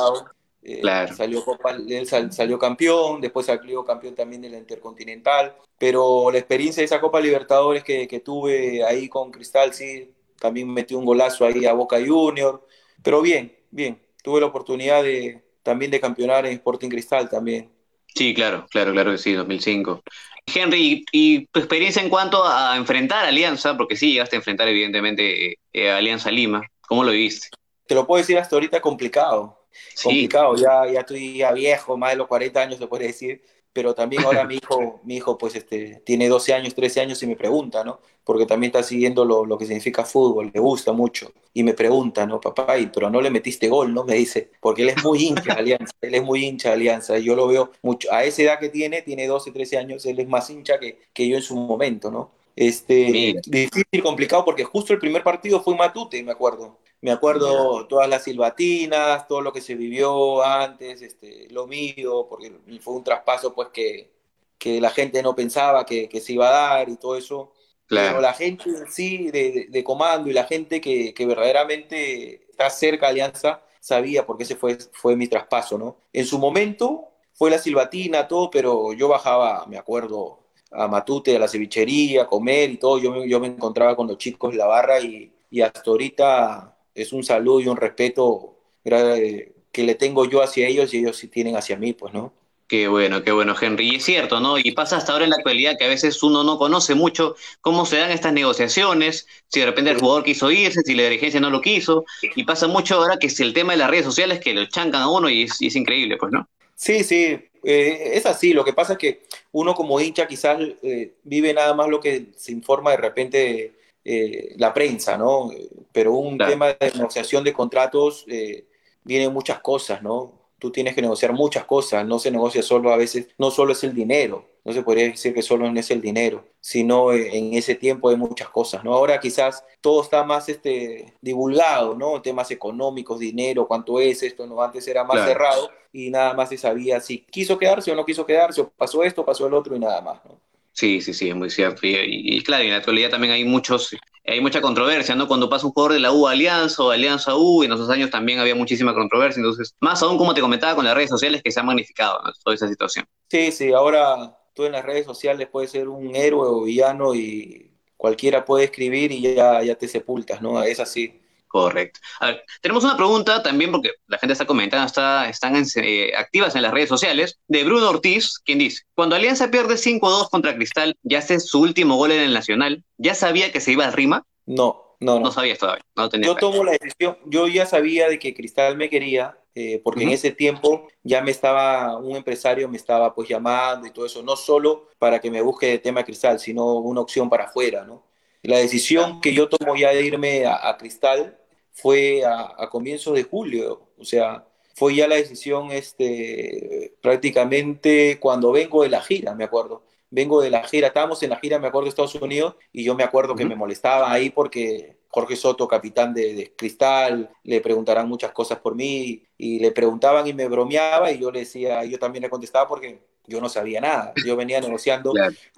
Eh, 0.62 0.82
claro. 0.82 1.16
salió, 1.16 1.46
Copa, 1.46 1.72
él 1.72 2.06
salió 2.06 2.60
campeón, 2.60 3.22
después 3.22 3.46
salió 3.46 3.86
campeón 3.86 4.14
también 4.14 4.42
de 4.42 4.50
la 4.50 4.58
Intercontinental, 4.58 5.56
pero 5.78 6.30
la 6.30 6.40
experiencia 6.40 6.82
de 6.82 6.86
esa 6.86 7.00
Copa 7.00 7.22
Libertadores 7.22 7.86
que, 7.86 8.06
que 8.06 8.20
tuve 8.20 8.84
ahí 8.84 9.08
con 9.08 9.32
Cristal, 9.32 9.74
sí, 9.74 10.14
también 10.38 10.70
metí 10.70 10.94
un 10.94 11.06
golazo 11.06 11.46
ahí 11.46 11.66
a 11.66 11.72
Boca 11.72 11.98
Junior, 12.06 12.68
pero 13.02 13.22
bien, 13.22 13.56
bien, 13.72 14.02
tuve 14.22 14.42
la 14.42 14.48
oportunidad 14.48 15.04
de, 15.04 15.42
también 15.64 15.90
de 15.90 16.02
campeonar 16.02 16.46
en 16.46 16.52
Sporting 16.52 16.90
Cristal 16.90 17.30
también. 17.30 17.79
Sí, 18.16 18.34
claro, 18.34 18.68
claro, 18.70 18.92
claro 18.92 19.12
que 19.12 19.18
sí, 19.18 19.34
2005. 19.34 20.04
Henry, 20.46 21.06
¿y 21.12 21.46
tu 21.48 21.60
experiencia 21.60 22.02
en 22.02 22.10
cuanto 22.10 22.44
a 22.46 22.76
enfrentar 22.76 23.26
a 23.26 23.30
Alianza? 23.30 23.78
Porque 23.78 23.96
sí, 23.96 24.14
llegaste 24.14 24.36
a 24.36 24.40
enfrentar 24.40 24.68
evidentemente 24.68 25.58
eh, 25.74 25.92
a 25.92 25.98
Alianza 25.98 26.32
Lima. 26.32 26.64
¿Cómo 26.88 27.04
lo 27.04 27.12
viste? 27.12 27.50
Te 27.86 27.96
lo 27.96 28.06
puedo 28.08 28.20
decir 28.20 28.38
hasta 28.38 28.56
ahorita 28.56 28.82
complicado. 28.82 29.60
Complicado, 30.04 30.56
ya, 30.56 30.92
ya 30.92 31.02
estoy 31.02 31.38
ya 31.38 31.52
viejo, 31.52 31.98
más 31.98 32.12
de 32.12 32.18
los 32.18 32.28
40 32.28 32.62
años 32.62 32.80
se 32.80 32.88
puede 32.88 33.08
decir 33.08 33.42
pero 33.74 33.94
también 33.94 34.24
ahora 34.24 34.46
mi 34.46 34.56
hijo, 34.56 35.00
mi 35.04 35.18
hijo 35.18 35.38
pues 35.38 35.56
este, 35.56 36.02
tiene 36.06 36.28
12 36.28 36.54
años, 36.54 36.76
13 36.76 37.02
años 37.02 37.24
y 37.24 37.28
me 37.28 37.36
pregunta, 37.36 37.84
¿no? 37.84 38.00
Porque 38.24 38.46
también 38.46 38.70
está 38.70 38.84
siguiendo 38.84 39.26
lo, 39.26 39.46
lo 39.46 39.58
que 39.58 39.66
significa 39.66 40.06
fútbol, 40.06 40.52
le 40.54 40.60
gusta 40.60 40.92
mucho. 40.92 41.32
Y 41.54 41.64
me 41.64 41.74
pregunta, 41.74 42.26
¿no? 42.28 42.40
Papá, 42.40 42.76
pero 42.94 43.10
no 43.10 43.22
le 43.22 43.32
metiste 43.32 43.68
gol, 43.68 43.94
¿no? 43.94 44.04
Me 44.04 44.16
dice, 44.16 44.52
porque 44.62 44.84
él 44.84 44.90
es 44.90 45.04
muy 45.04 45.24
hincha 45.24 45.56
de 45.56 45.60
Alianza, 45.60 45.94
él 46.02 46.16
es 46.16 46.24
muy 46.24 46.46
hincha 46.46 46.70
de 46.70 46.76
Alianza. 46.76 47.18
Y 47.18 47.24
yo 47.24 47.36
lo 47.36 47.48
veo 47.48 47.72
mucho, 47.82 48.12
a 48.12 48.24
esa 48.24 48.44
edad 48.44 48.60
que 48.60 48.70
tiene, 48.70 49.02
tiene 49.02 49.26
12, 49.28 49.52
13 49.52 49.78
años, 49.78 50.06
él 50.06 50.20
es 50.20 50.28
más 50.28 50.50
hincha 50.50 50.80
que, 50.80 51.00
que 51.14 51.28
yo 51.28 51.38
en 51.38 51.44
su 51.44 51.56
momento, 51.56 52.12
¿no? 52.12 52.32
Este, 52.56 53.40
difícil, 53.46 54.04
complicado, 54.04 54.44
porque 54.44 54.64
justo 54.64 54.94
el 54.94 55.00
primer 55.00 55.24
partido 55.24 55.62
fue 55.62 55.76
Matute, 55.76 56.22
me 56.24 56.32
acuerdo. 56.32 56.78
Me 57.02 57.12
acuerdo 57.12 57.88
todas 57.88 58.10
las 58.10 58.26
silbatinas, 58.26 59.26
todo 59.28 59.40
lo 59.40 59.54
que 59.54 59.62
se 59.62 59.76
vivió 59.76 60.44
antes, 60.44 61.02
este, 61.02 61.48
lo 61.50 61.66
mío, 61.66 62.28
porque 62.30 62.52
fue 62.82 62.96
un 62.96 63.04
traspaso 63.06 63.56
pues 63.56 63.70
que, 63.70 64.12
que 64.58 64.82
la 64.82 64.90
gente 64.90 65.24
no 65.24 65.34
pensaba 65.34 65.86
que, 65.86 66.10
que, 66.10 66.20
se 66.20 66.34
iba 66.34 66.50
a 66.50 66.76
dar 66.76 66.90
y 66.90 66.98
todo 66.98 67.16
eso. 67.16 67.54
Claro. 67.88 68.10
Pero 68.10 68.22
la 68.22 68.34
gente 68.34 68.70
en 68.70 68.92
sí 68.92 69.32
de, 69.32 69.68
de, 69.70 69.84
comando 69.84 70.30
y 70.30 70.34
la 70.34 70.44
gente 70.44 70.82
que, 70.82 71.14
que, 71.14 71.26
verdaderamente 71.26 72.50
está 72.50 72.70
cerca 72.70 73.06
de 73.06 73.12
Alianza 73.12 73.64
sabía 73.80 74.26
porque 74.26 74.44
ese 74.44 74.58
fue, 74.58 74.78
fue 74.92 75.16
mi 75.16 75.28
traspaso, 75.28 75.78
¿no? 75.78 75.98
En 76.12 76.26
su 76.26 76.38
momento 76.38 77.10
fue 77.34 77.50
la 77.50 77.58
silbatina, 77.58 78.28
todo, 78.28 78.52
pero 78.52 78.92
yo 78.92 79.08
bajaba, 79.08 79.66
me 79.68 79.78
acuerdo, 79.78 80.39
a 80.72 80.88
Matute, 80.88 81.36
a 81.36 81.40
la 81.40 81.48
cevichería, 81.48 82.24
a 82.24 82.28
comer 82.28 82.70
y 82.72 82.78
todo. 82.78 83.00
Yo, 83.00 83.26
yo 83.26 83.40
me 83.40 83.48
encontraba 83.48 83.96
con 83.96 84.08
los 84.08 84.18
chicos 84.18 84.52
en 84.52 84.58
la 84.58 84.68
barra 84.68 85.00
y, 85.00 85.32
y 85.50 85.62
hasta 85.62 85.82
ahorita 85.86 86.78
es 86.94 87.14
un 87.14 87.24
saludo 87.24 87.60
y 87.60 87.68
un 87.68 87.78
respeto 87.78 88.56
que 88.84 89.84
le 89.84 89.96
tengo 89.96 90.26
yo 90.26 90.42
hacia 90.42 90.68
ellos 90.68 90.94
y 90.94 91.00
ellos 91.00 91.18
sí 91.18 91.28
tienen 91.28 91.56
hacia 91.56 91.78
mí, 91.78 91.94
pues, 91.94 92.14
¿no? 92.14 92.34
Qué 92.68 92.88
bueno, 92.88 93.24
qué 93.24 93.32
bueno, 93.32 93.56
Henry. 93.60 93.90
Y 93.90 93.96
es 93.96 94.06
cierto, 94.06 94.40
¿no? 94.40 94.60
Y 94.60 94.72
pasa 94.74 94.98
hasta 94.98 95.12
ahora 95.12 95.24
en 95.24 95.32
la 95.32 95.38
actualidad 95.38 95.76
que 95.78 95.86
a 95.86 95.88
veces 95.88 96.22
uno 96.22 96.44
no 96.44 96.60
conoce 96.60 96.94
mucho 96.94 97.36
cómo 97.62 97.84
se 97.86 97.98
dan 97.98 98.12
estas 98.12 98.32
negociaciones, 98.32 99.28
si 99.48 99.60
de 99.60 99.66
repente 99.66 99.90
el 99.90 100.00
jugador 100.00 100.24
quiso 100.24 100.52
irse, 100.52 100.82
si 100.82 100.94
la 100.94 101.04
dirigencia 101.04 101.40
no 101.40 101.50
lo 101.50 101.62
quiso, 101.62 102.06
y 102.22 102.44
pasa 102.44 102.68
mucho 102.68 102.96
ahora 102.96 103.18
que 103.18 103.26
es 103.28 103.40
el 103.40 103.54
tema 103.54 103.74
de 103.74 103.80
las 103.80 103.90
redes 103.90 104.06
sociales 104.06 104.40
que 104.40 104.54
lo 104.54 104.66
chancan 104.68 105.02
a 105.02 105.10
uno 105.10 105.30
y 105.30 105.44
es, 105.44 105.60
es 105.62 105.76
increíble, 105.76 106.18
pues, 106.18 106.32
¿no? 106.32 106.48
Sí, 106.80 107.04
sí, 107.04 107.38
eh, 107.64 108.12
es 108.14 108.26
así. 108.26 108.54
Lo 108.54 108.64
que 108.64 108.72
pasa 108.72 108.94
es 108.94 109.00
que 109.00 109.24
uno 109.52 109.76
como 109.76 110.00
hincha 110.00 110.26
quizás 110.28 110.58
eh, 110.82 111.16
vive 111.24 111.54
nada 111.54 111.74
más 111.74 111.90
lo 111.90 112.00
que 112.00 112.28
se 112.38 112.54
informa 112.54 112.92
de 112.92 112.98
repente 112.98 113.74
eh, 114.06 114.56
la 114.58 114.74
prensa, 114.74 115.18
¿no? 115.18 115.52
Pero 115.92 116.14
un 116.14 116.38
tema 116.38 116.68
de 116.68 116.92
negociación 116.96 117.44
de 117.44 117.52
contratos 117.52 118.24
eh, 118.30 118.66
vienen 119.04 119.34
muchas 119.34 119.60
cosas, 119.60 120.02
¿no? 120.02 120.32
Tú 120.58 120.72
tienes 120.72 120.96
que 120.96 121.02
negociar 121.02 121.34
muchas 121.34 121.66
cosas, 121.66 122.06
no 122.08 122.18
se 122.18 122.32
negocia 122.32 122.64
solo 122.64 122.94
a 122.94 122.98
veces, 122.98 123.28
no 123.38 123.52
solo 123.52 123.74
es 123.74 123.84
el 123.84 123.94
dinero, 123.94 124.46
no 124.64 124.74
se 124.74 124.84
podría 124.84 125.06
decir 125.06 125.34
que 125.34 125.42
solo 125.42 125.68
es 125.68 125.92
el 125.92 126.02
dinero, 126.02 126.46
sino 126.60 127.14
en 127.14 127.54
ese 127.54 127.76
tiempo 127.76 128.10
hay 128.10 128.16
muchas 128.18 128.50
cosas, 128.50 128.84
¿no? 128.84 128.94
Ahora 128.94 129.20
quizás 129.20 129.64
todo 129.82 130.02
está 130.02 130.24
más 130.24 130.50
este, 130.50 131.14
divulgado, 131.22 131.96
¿no? 131.96 132.22
Temas 132.22 132.52
económicos, 132.52 133.20
dinero, 133.20 133.68
cuánto 133.68 134.00
es 134.00 134.24
esto, 134.24 134.46
¿no? 134.46 134.62
Antes 134.62 134.88
era 134.88 135.04
más 135.04 135.26
cerrado 135.26 135.70
y 135.92 136.10
nada 136.10 136.34
más 136.34 136.50
se 136.50 136.58
sabía 136.58 137.00
si 137.00 137.20
quiso 137.20 137.58
quedarse 137.58 137.92
o 137.92 137.96
no 137.96 138.06
quiso 138.06 138.26
quedarse, 138.26 138.62
o 138.62 138.70
pasó 138.70 139.04
esto, 139.04 139.26
pasó 139.26 139.48
el 139.48 139.54
otro 139.54 139.76
y 139.76 139.80
nada 139.80 140.02
más, 140.02 140.24
¿no? 140.26 140.40
Sí, 140.80 141.02
sí, 141.02 141.14
sí, 141.14 141.28
es 141.28 141.36
muy 141.36 141.50
cierto. 141.50 141.82
Y, 141.84 142.42
claro, 142.42 142.64
en 142.64 142.70
la 142.70 142.78
actualidad 142.78 143.10
también 143.10 143.34
hay 143.34 143.44
muchos, 143.44 143.90
hay 144.26 144.40
mucha 144.40 144.62
controversia, 144.62 145.14
¿no? 145.14 145.28
Cuando 145.28 145.50
pasa 145.50 145.66
un 145.66 145.74
jugador 145.74 145.94
de 145.94 146.00
la 146.00 146.14
U 146.14 146.26
a 146.26 146.32
Alianza 146.32 146.84
o 146.84 146.92
Alianza 146.92 147.36
U, 147.36 147.64
en 147.64 147.74
esos 147.74 147.90
años 147.90 148.10
también 148.10 148.40
había 148.40 148.56
muchísima 148.56 148.94
controversia. 148.94 149.42
Entonces, 149.42 149.76
más 149.82 150.02
aún 150.02 150.18
como 150.18 150.34
te 150.34 150.40
comentaba 150.40 150.76
con 150.76 150.86
las 150.86 150.96
redes 150.96 151.10
sociales 151.10 151.42
que 151.44 151.52
se 151.52 151.60
ha 151.60 151.64
magnificado 151.64 152.22
toda 152.46 152.56
esa 152.56 152.70
situación. 152.70 153.06
Sí, 153.30 153.52
sí, 153.52 153.74
ahora 153.74 154.39
tú 154.60 154.66
en 154.66 154.74
las 154.74 154.84
redes 154.84 155.06
sociales 155.06 155.48
puedes 155.50 155.72
ser 155.72 155.88
un 155.88 156.14
héroe 156.18 156.50
o 156.50 156.64
villano 156.64 157.16
y 157.16 157.72
cualquiera 157.96 158.44
puede 158.44 158.66
escribir 158.66 159.10
y 159.10 159.22
ya, 159.22 159.64
ya 159.64 159.76
te 159.76 159.88
sepultas, 159.88 160.42
¿no? 160.42 160.62
Es 160.62 160.82
así. 160.82 161.18
Correcto. 161.48 162.02
A 162.20 162.26
ver, 162.28 162.44
tenemos 162.62 162.84
una 162.84 162.98
pregunta 162.98 163.42
también 163.42 163.72
porque 163.72 163.92
la 164.08 164.18
gente 164.18 164.34
está 164.34 164.46
comentando, 164.46 164.86
está, 164.86 165.30
están 165.30 165.56
eh, 165.78 166.12
activas 166.14 166.58
en 166.58 166.64
las 166.64 166.74
redes 166.74 166.90
sociales, 166.90 167.40
de 167.48 167.64
Bruno 167.64 167.90
Ortiz, 167.90 168.38
quien 168.44 168.60
dice, 168.60 168.84
cuando 168.96 169.16
Alianza 169.16 169.50
pierde 169.50 169.76
5-2 169.76 170.30
contra 170.30 170.54
Cristal, 170.54 170.98
ya 171.04 171.20
hace 171.20 171.40
su 171.40 171.62
último 171.62 171.96
gol 171.96 172.12
en 172.12 172.20
el 172.20 172.34
Nacional, 172.34 172.84
¿ya 172.98 173.16
sabía 173.16 173.54
que 173.54 173.62
se 173.62 173.72
iba 173.72 173.86
al 173.86 173.94
Rima? 173.94 174.26
No, 174.46 174.98
no, 175.00 175.16
no. 175.16 175.20
No 175.22 175.32
sabías 175.32 175.58
todavía, 175.58 175.86
no 175.96 176.10
tenía 176.10 176.28
Yo 176.28 176.36
tomo 176.36 176.66
la 176.66 176.74
decisión, 176.74 177.18
yo 177.28 177.48
ya 177.48 177.66
sabía 177.66 178.10
de 178.10 178.20
que 178.20 178.34
Cristal 178.34 178.76
me 178.76 178.90
quería, 178.90 179.38
eh, 179.62 179.82
porque 179.84 180.04
en 180.04 180.12
ese 180.12 180.32
tiempo 180.32 180.88
ya 181.04 181.22
me 181.22 181.32
estaba, 181.32 181.98
un 181.98 182.16
empresario 182.16 182.70
me 182.70 182.78
estaba 182.78 183.14
pues 183.14 183.28
llamando 183.28 183.86
y 183.86 183.92
todo 183.92 184.06
eso, 184.06 184.24
no 184.24 184.38
solo 184.38 184.88
para 184.98 185.20
que 185.20 185.30
me 185.30 185.42
busque 185.42 185.74
el 185.74 185.82
tema 185.82 186.06
Cristal, 186.06 186.40
sino 186.40 186.76
una 186.76 187.02
opción 187.02 187.30
para 187.30 187.44
afuera, 187.44 187.84
¿no? 187.84 188.02
La 188.42 188.58
decisión 188.58 189.20
que 189.20 189.34
yo 189.34 189.50
tomo 189.50 189.76
ya 189.76 189.90
de 189.90 190.02
irme 190.02 190.46
a, 190.46 190.70
a 190.70 190.78
Cristal 190.78 191.38
fue 191.74 192.24
a, 192.24 192.56
a, 192.58 192.70
comienzos 192.70 193.14
de 193.16 193.24
julio, 193.24 193.90
o 193.98 194.06
sea, 194.06 194.46
fue 194.76 194.96
ya 194.96 195.10
la 195.10 195.16
decisión 195.16 195.72
este, 195.72 196.94
prácticamente 197.02 198.18
cuando 198.22 198.54
vengo 198.54 198.84
de 198.84 198.90
la 198.90 199.02
gira, 199.02 199.36
me 199.36 199.44
acuerdo. 199.44 199.84
Vengo 200.10 200.42
de 200.42 200.50
la 200.50 200.64
gira, 200.64 200.88
estábamos 200.88 201.22
en 201.24 201.30
la 201.32 201.38
gira, 201.38 201.60
me 201.60 201.68
acuerdo, 201.68 201.86
de 201.86 201.90
Estados 201.90 202.16
Unidos, 202.16 202.56
y 202.72 202.84
yo 202.84 202.96
me 202.96 203.04
acuerdo 203.04 203.36
que 203.36 203.46
me 203.46 203.56
molestaba 203.56 204.12
ahí 204.12 204.30
porque 204.30 204.98
Jorge 205.10 205.36
Soto, 205.36 205.68
capitán 205.68 206.14
de, 206.14 206.54
Cristal, 206.56 207.30
le 207.44 207.62
preguntarán 207.62 208.08
muchas 208.08 208.32
cosas 208.32 208.60
por 208.60 208.76
mí, 208.76 209.24
y 209.38 209.60
le 209.60 209.72
preguntaban 209.72 210.28
y 210.28 210.34
me 210.34 210.48
bromeaba, 210.48 211.12
y 211.12 211.20
yo 211.20 211.32
le 211.32 211.40
decía, 211.40 211.84
yo 211.86 211.98
también 211.98 212.24
le 212.24 212.30
contestaba 212.30 212.68
porque 212.68 213.00
yo 213.30 213.40
no 213.40 213.48
sabía 213.48 213.80
nada. 213.80 214.14
Yo 214.26 214.36
venía 214.36 214.60
negociando 214.62 215.14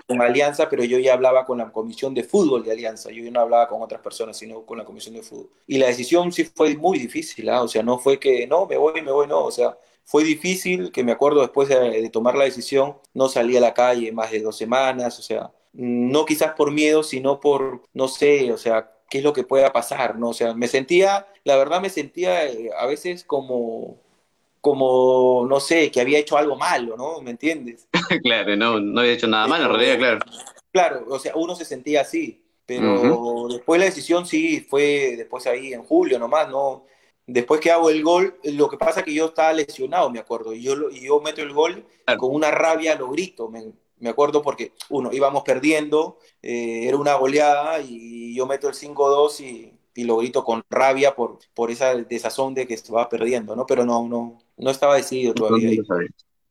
con 0.05 0.21
Alianza, 0.21 0.69
pero 0.69 0.83
yo 0.83 0.99
ya 0.99 1.13
hablaba 1.13 1.45
con 1.45 1.57
la 1.57 1.71
comisión 1.71 2.13
de 2.13 2.23
fútbol 2.23 2.63
de 2.63 2.71
Alianza. 2.71 3.09
Yo 3.11 3.29
no 3.31 3.39
hablaba 3.39 3.67
con 3.67 3.81
otras 3.81 4.01
personas, 4.01 4.37
sino 4.37 4.65
con 4.65 4.77
la 4.77 4.83
comisión 4.83 5.15
de 5.15 5.23
fútbol. 5.23 5.49
Y 5.65 5.77
la 5.77 5.87
decisión 5.87 6.31
sí 6.31 6.43
fue 6.43 6.75
muy 6.75 6.99
difícil, 6.99 7.49
¿ah? 7.49 7.61
o 7.63 7.67
sea, 7.67 7.81
no 7.81 7.97
fue 7.97 8.19
que 8.19 8.45
no, 8.45 8.67
me 8.67 8.77
voy, 8.77 9.01
me 9.01 9.11
voy, 9.11 9.27
no, 9.27 9.45
o 9.45 9.51
sea, 9.51 9.75
fue 10.05 10.23
difícil, 10.23 10.91
que 10.91 11.03
me 11.03 11.11
acuerdo 11.11 11.41
después 11.41 11.69
de, 11.69 12.09
tomar 12.09 12.35
la 12.35 12.45
decisión, 12.45 12.97
no 13.13 13.29
salí 13.29 13.55
a 13.57 13.61
la 13.61 13.73
calle 13.73 14.11
más 14.11 14.31
de 14.31 14.41
dos 14.41 14.57
semanas, 14.57 15.19
o 15.19 15.21
sea, 15.21 15.51
no 15.73 16.25
quizás 16.25 16.53
por 16.53 16.71
miedo, 16.71 17.03
sino 17.03 17.39
por, 17.39 17.83
no 17.93 18.07
sé, 18.07 18.51
o 18.51 18.57
sea, 18.57 18.91
qué 19.09 19.19
es 19.19 19.23
lo 19.23 19.33
que 19.33 19.43
pueda 19.43 19.71
pasar, 19.71 20.17
¿no? 20.17 20.29
O 20.29 20.33
sea, 20.33 20.53
me 20.53 20.67
sentía, 20.67 21.27
la 21.43 21.55
verdad 21.55 21.81
me 21.81 21.89
sentía 21.89 22.45
eh, 22.45 22.69
a 22.77 22.85
veces 22.85 23.23
como, 23.23 23.97
como, 24.59 25.45
no 25.47 25.59
sé, 25.59 25.91
que 25.91 26.01
había 26.01 26.19
hecho 26.19 26.37
algo 26.37 26.55
malo, 26.55 26.97
¿no? 26.97 27.21
¿Me 27.21 27.31
entiendes? 27.31 27.87
claro, 28.23 28.55
no, 28.55 28.79
no 28.79 29.01
había 29.01 29.13
hecho 29.13 29.27
nada 29.27 29.47
malo, 29.47 29.65
en 29.65 29.71
realidad, 29.71 29.97
claro. 29.97 30.19
Claro, 30.71 31.05
o 31.09 31.19
sea, 31.19 31.33
uno 31.35 31.55
se 31.55 31.65
sentía 31.65 32.01
así, 32.01 32.41
pero 32.65 33.47
después 33.49 33.79
la 33.79 33.85
decisión 33.85 34.25
sí 34.25 34.61
fue 34.61 35.15
después 35.17 35.45
ahí 35.47 35.73
en 35.73 35.83
julio 35.83 36.17
nomás, 36.17 36.47
¿no? 36.47 36.85
Después 37.33 37.61
que 37.61 37.71
hago 37.71 37.89
el 37.89 38.03
gol, 38.03 38.35
lo 38.43 38.67
que 38.67 38.77
pasa 38.77 38.99
es 38.99 39.05
que 39.05 39.13
yo 39.13 39.27
estaba 39.27 39.53
lesionado, 39.53 40.09
me 40.09 40.19
acuerdo, 40.19 40.53
y 40.53 40.61
yo, 40.61 40.89
y 40.91 41.05
yo 41.05 41.21
meto 41.21 41.41
el 41.41 41.53
gol 41.53 41.85
con 42.17 42.35
una 42.35 42.51
rabia, 42.51 42.95
lo 42.95 43.09
grito, 43.09 43.47
me, 43.47 43.71
me 43.99 44.09
acuerdo 44.09 44.41
porque, 44.41 44.73
uno, 44.89 45.13
íbamos 45.13 45.43
perdiendo, 45.43 46.17
eh, 46.41 46.87
era 46.87 46.97
una 46.97 47.13
goleada, 47.15 47.79
y 47.79 48.35
yo 48.35 48.45
meto 48.47 48.67
el 48.67 48.73
5-2 48.73 49.39
y, 49.39 49.73
y, 49.95 50.03
lo 50.03 50.17
grito 50.17 50.43
con 50.43 50.61
rabia 50.69 51.15
por, 51.15 51.39
por 51.53 51.71
esa 51.71 51.95
desazón 51.95 52.53
de 52.53 52.67
que 52.67 52.75
se 52.75 52.91
va 52.91 53.07
perdiendo, 53.07 53.55
¿no? 53.55 53.65
Pero 53.65 53.85
no, 53.85 54.05
no, 54.09 54.41
no 54.57 54.69
estaba 54.69 54.97
decidido 54.97 55.33
todavía. 55.33 55.81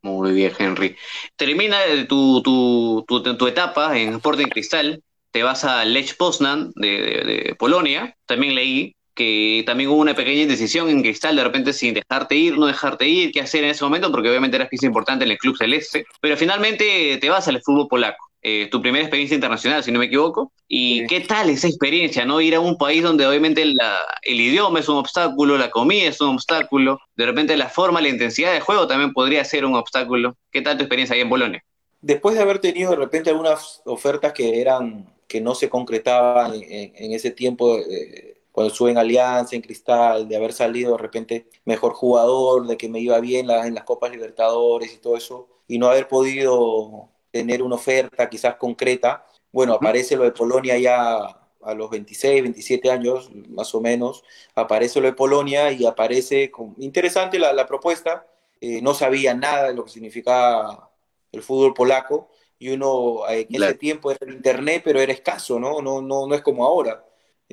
Muy 0.01 0.31
bien, 0.31 0.51
Henry. 0.57 0.95
Termina 1.35 1.77
tu, 2.09 2.41
tu, 2.41 3.05
tu, 3.07 3.37
tu 3.37 3.47
etapa 3.47 3.99
en 3.99 4.15
Sporting 4.15 4.47
Cristal, 4.47 5.03
te 5.29 5.43
vas 5.43 5.63
a 5.63 5.85
Lech 5.85 6.17
Poznan 6.17 6.71
de, 6.75 6.87
de 6.87 7.55
Polonia, 7.55 8.17
también 8.25 8.55
leí 8.55 8.95
que 9.13 9.63
también 9.65 9.89
hubo 9.89 9.99
una 9.99 10.15
pequeña 10.15 10.43
indecisión 10.43 10.89
en 10.89 11.01
Cristal, 11.01 11.35
de 11.35 11.43
repente 11.43 11.73
sin 11.73 11.93
dejarte 11.93 12.35
ir, 12.35 12.57
no 12.57 12.65
dejarte 12.65 13.07
ir, 13.07 13.31
qué 13.31 13.41
hacer 13.41 13.63
en 13.63 13.71
ese 13.71 13.83
momento, 13.83 14.11
porque 14.11 14.29
obviamente 14.29 14.55
eras 14.57 14.69
pieza 14.69 14.85
importante 14.85 15.25
en 15.25 15.31
el 15.31 15.37
club 15.37 15.57
celeste, 15.57 16.05
pero 16.21 16.37
finalmente 16.37 17.17
te 17.19 17.29
vas 17.29 17.47
al 17.47 17.61
fútbol 17.61 17.87
polaco. 17.87 18.31
Eh, 18.43 18.69
tu 18.71 18.81
primera 18.81 19.03
experiencia 19.03 19.35
internacional, 19.35 19.83
si 19.83 19.91
no 19.91 19.99
me 19.99 20.05
equivoco. 20.05 20.51
¿Y 20.67 21.05
qué 21.05 21.19
tal 21.19 21.51
esa 21.51 21.67
experiencia, 21.67 22.25
no? 22.25 22.41
Ir 22.41 22.55
a 22.55 22.59
un 22.59 22.75
país 22.75 23.03
donde 23.03 23.27
obviamente 23.27 23.61
el 23.61 24.41
idioma 24.41 24.79
es 24.79 24.89
un 24.89 24.97
obstáculo, 24.97 25.57
la 25.59 25.69
comida 25.69 26.05
es 26.05 26.19
un 26.21 26.29
obstáculo, 26.29 26.99
de 27.15 27.25
repente 27.27 27.55
la 27.55 27.69
forma, 27.69 28.01
la 28.01 28.09
intensidad 28.09 28.51
de 28.51 28.61
juego 28.61 28.87
también 28.87 29.13
podría 29.13 29.45
ser 29.45 29.63
un 29.63 29.75
obstáculo. 29.75 30.35
¿Qué 30.51 30.61
tal 30.61 30.77
tu 30.77 30.83
experiencia 30.83 31.15
ahí 31.15 31.21
en 31.21 31.29
Bolonia? 31.29 31.63
Después 32.01 32.35
de 32.35 32.41
haber 32.41 32.57
tenido 32.57 32.89
de 32.89 32.97
repente 32.97 33.29
algunas 33.29 33.81
ofertas 33.85 34.33
que 34.33 34.59
eran 34.59 35.05
que 35.27 35.39
no 35.39 35.55
se 35.55 35.69
concretaban 35.69 36.53
en, 36.55 37.13
ese 37.13 37.31
tiempo, 37.31 37.77
eh, 37.77 38.40
cuando 38.51 38.71
estuve 38.71 38.91
en 38.91 38.97
Alianza, 38.97 39.55
en 39.55 39.61
Cristal, 39.61 40.27
de 40.27 40.35
haber 40.35 40.53
salido 40.53 40.93
de 40.93 40.97
repente 40.97 41.47
mejor 41.65 41.93
jugador, 41.93 42.67
de 42.67 42.77
que 42.77 42.89
me 42.89 42.99
iba 42.99 43.19
bien 43.19 43.49
en 43.49 43.73
las 43.73 43.83
Copas 43.83 44.11
Libertadores 44.11 44.93
y 44.93 44.97
todo 44.97 45.17
eso, 45.17 45.47
y 45.67 45.77
no 45.79 45.87
haber 45.87 46.07
podido 46.07 47.09
tener 47.31 47.63
una 47.63 47.75
oferta 47.75 48.29
quizás 48.29 48.55
concreta. 48.55 49.25
Bueno, 49.51 49.73
aparece 49.73 50.15
lo 50.17 50.23
de 50.23 50.31
Polonia 50.31 50.77
ya 50.77 51.37
a 51.63 51.73
los 51.75 51.89
26, 51.89 52.41
27 52.43 52.91
años, 52.91 53.29
más 53.49 53.73
o 53.75 53.81
menos, 53.81 54.23
aparece 54.55 54.99
lo 54.99 55.07
de 55.07 55.13
Polonia 55.13 55.71
y 55.71 55.85
aparece, 55.85 56.51
con... 56.51 56.75
interesante 56.79 57.39
la, 57.39 57.65
propuesta, 57.67 58.27
eh, 58.59 58.81
no 58.81 58.93
sabía 58.93 59.33
nada 59.33 59.67
de 59.67 59.75
lo 59.75 59.85
que 59.85 59.91
significaba 59.91 60.91
el 61.31 61.41
fútbol 61.43 61.73
polaco, 61.73 62.29
y 62.59 62.69
uno 62.69 63.27
en 63.29 63.47
ese 63.55 63.73
tiempo 63.75 64.11
era 64.11 64.19
el 64.21 64.33
internet, 64.33 64.81
pero 64.83 64.99
era 64.99 65.13
escaso, 65.13 65.59
¿no? 65.59 65.81
No, 65.81 66.01
no, 66.01 66.27
no 66.27 66.35
es 66.35 66.41
como 66.41 66.65
ahora 66.65 67.03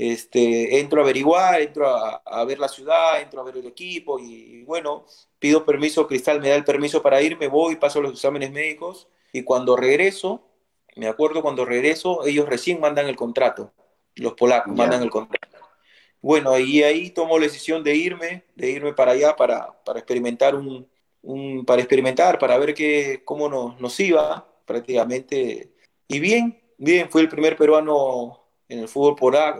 este, 0.01 0.79
entro 0.79 1.01
a 1.01 1.03
averiguar, 1.03 1.61
entro 1.61 1.89
a, 1.89 2.45
ver 2.45 2.61
la 2.61 2.69
ciudad, 2.69 3.21
entro 3.21 3.41
a 3.41 3.45
ver 3.45 3.57
el 3.57 3.67
equipo 3.67 4.21
y, 4.21 4.63
bueno, 4.63 5.05
pido 5.41 5.65
permiso, 5.65 6.07
Cristal 6.07 6.41
me 6.41 6.51
da 6.51 6.55
el 6.55 6.63
permiso 6.63 7.03
para 7.03 7.21
irme, 7.21 7.49
voy, 7.49 7.75
paso 7.75 8.01
los 8.01 8.13
exámenes 8.13 8.53
médicos 8.53 9.09
y 9.33 9.43
cuando 9.43 9.75
regreso, 9.75 10.47
me 10.95 11.09
acuerdo 11.09 11.43
cuando 11.43 11.65
regreso, 11.65 12.25
ellos 12.25 12.49
recién 12.49 12.79
mandan 12.79 13.09
el 13.09 13.17
contrato, 13.17 13.73
los 14.15 14.35
polacos 14.35 14.73
mandan 14.73 15.03
el 15.03 15.11
contrato. 15.11 15.59
Bueno, 16.21 16.57
y 16.57 16.85
ahí 16.85 17.11
tomo 17.11 17.37
la 17.37 17.47
decisión 17.47 17.83
de 17.83 17.97
irme, 17.97 18.45
de 18.55 18.71
irme 18.71 18.93
para 18.93 19.13
allá 19.13 19.35
para, 19.35 19.83
para 19.83 19.99
experimentar 19.99 20.55
un, 20.55 20.89
para 21.67 21.83
experimentar, 21.83 22.39
para 22.39 22.57
ver 22.57 22.73
qué, 22.73 23.23
cómo 23.25 23.49
nos, 23.49 23.81
nos 23.81 23.99
iba 23.99 24.49
prácticamente. 24.65 25.73
Y 26.07 26.21
bien, 26.21 26.63
bien, 26.77 27.11
fue 27.11 27.23
el 27.23 27.29
primer 27.29 27.57
peruano 27.57 28.48
en 28.69 28.81
el 28.81 28.89
fútbol 28.89 29.17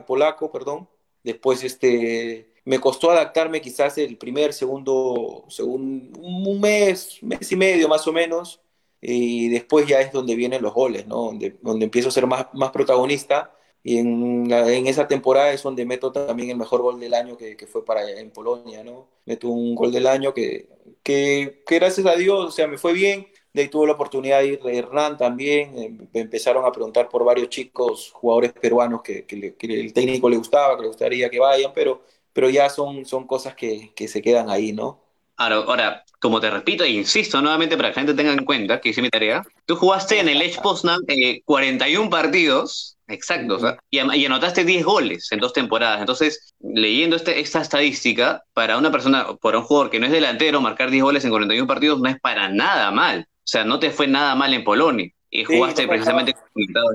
polaco, 0.07 0.51
perdón. 0.53 0.89
Después 1.23 1.65
este, 1.65 2.53
me 2.65 2.81
costó 2.81 3.11
adaptarme 3.11 3.61
quizás 3.61 3.99
el 3.99 4.17
primer, 4.19 4.53
segundo, 4.53 5.45
segundo, 5.49 6.21
un 6.21 6.61
mes, 6.61 7.19
mes 7.23 7.51
y 7.53 7.57
medio 7.57 7.89
más 7.89 8.07
o 8.07 8.13
menos. 8.13 8.61
Y 9.01 9.49
después 9.49 9.87
ya 9.87 10.01
es 10.01 10.13
donde 10.13 10.35
vienen 10.35 10.63
los 10.63 10.75
goles, 10.75 11.07
¿no? 11.07 11.17
Donde, 11.17 11.57
donde 11.63 11.85
empiezo 11.85 12.09
a 12.09 12.13
ser 12.13 12.27
más, 12.27 12.47
más 12.53 12.71
protagonista. 12.71 13.55
Y 13.83 13.99
en, 13.99 14.51
en 14.53 14.87
esa 14.87 15.07
temporada 15.07 15.53
es 15.53 15.63
donde 15.63 15.87
meto 15.87 16.11
también 16.13 16.51
el 16.51 16.57
mejor 16.57 16.83
gol 16.83 16.99
del 16.99 17.15
año 17.15 17.37
que, 17.37 17.57
que 17.57 17.67
fue 17.67 17.85
para 17.85 18.11
en 18.11 18.31
Polonia, 18.31 18.83
¿no? 18.83 19.09
Meto 19.25 19.49
un 19.49 19.75
gol 19.75 19.93
del 19.93 20.07
año 20.07 20.35
que, 20.35 20.69
que, 21.03 21.63
que 21.67 21.75
gracias 21.79 22.07
a 22.07 22.17
Dios, 22.17 22.47
o 22.47 22.51
sea, 22.51 22.67
me 22.67 22.77
fue 22.77 22.93
bien 22.93 23.29
de 23.53 23.63
ahí 23.63 23.69
tuvo 23.69 23.87
la 23.87 23.95
oportunidad 23.95 24.41
de 24.41 24.47
ir 24.47 24.61
Hernán 24.65 25.17
también. 25.17 25.77
Eh, 25.79 25.97
empezaron 26.15 26.65
a 26.65 26.73
preguntar 26.73 27.09
por 27.09 27.25
varios 27.25 27.49
chicos, 27.49 28.11
jugadores 28.13 28.53
peruanos 28.53 29.03
que, 29.03 29.25
el 29.29 29.93
técnico 29.93 30.29
le 30.29 30.37
gustaba, 30.37 30.77
que 30.77 30.83
le 30.83 30.89
gustaría 30.89 31.31
que 31.31 31.39
vayan, 31.39 31.73
pero, 31.75 32.03
pero 32.33 32.51
ya 32.51 32.69
son, 32.69 33.05
son 33.05 33.27
cosas 33.27 33.55
que, 33.55 33.93
se 33.97 34.23
quedan 34.23 34.51
ahí, 34.51 34.73
¿no? 34.73 35.01
Ahora, 35.37 35.57
ahora, 35.57 36.05
como 36.19 36.41
te 36.41 36.51
repito 36.51 36.83
e 36.83 36.91
insisto 36.91 37.41
nuevamente 37.41 37.77
para 37.77 37.91
que 37.91 38.01
la 38.01 38.07
gente 38.07 38.15
tenga 38.15 38.33
en 38.33 38.45
cuenta 38.45 38.81
que 38.81 38.89
hice 38.89 39.01
mi 39.01 39.09
tarea, 39.09 39.43
tú 39.67 39.77
jugaste 39.77 40.19
en 40.19 40.29
el 40.29 40.43
Edge 40.43 40.61
Poznan 40.61 41.01
41 41.45 42.11
partidos, 42.11 42.99
exactos, 43.07 43.63
y, 43.89 43.99
y, 43.99 44.27
anotaste 44.27 44.65
10 44.65 44.85
goles 44.85 45.31
en 45.31 45.39
dos 45.39 45.53
temporadas. 45.53 46.01
Entonces, 46.01 46.55
leyendo 46.61 47.15
este, 47.15 47.39
esta 47.39 47.61
estadística, 47.61 48.43
para 48.53 48.77
una 48.79 48.91
persona, 48.91 49.29
para 49.41 49.59
un 49.59 49.65
jugador 49.65 49.91
que 49.91 50.01
no 50.01 50.07
es 50.07 50.13
delantero, 50.13 50.61
marcar 50.61 50.91
10 50.91 51.05
goles 51.05 51.25
en 51.25 51.31
41 51.31 51.67
partidos 51.69 52.01
no 52.01 52.09
es 52.09 52.19
para 52.21 52.49
nada 52.49 52.91
mal. 52.91 53.27
O 53.49 53.51
sea, 53.51 53.65
no 53.65 53.81
te 53.81 53.91
fue 53.91 54.07
nada 54.07 54.35
mal 54.35 54.53
en 54.53 54.63
Polonia. 54.63 55.11
Y 55.31 55.43
jugaste 55.43 55.89
precisamente 55.89 56.35
con 56.35 56.43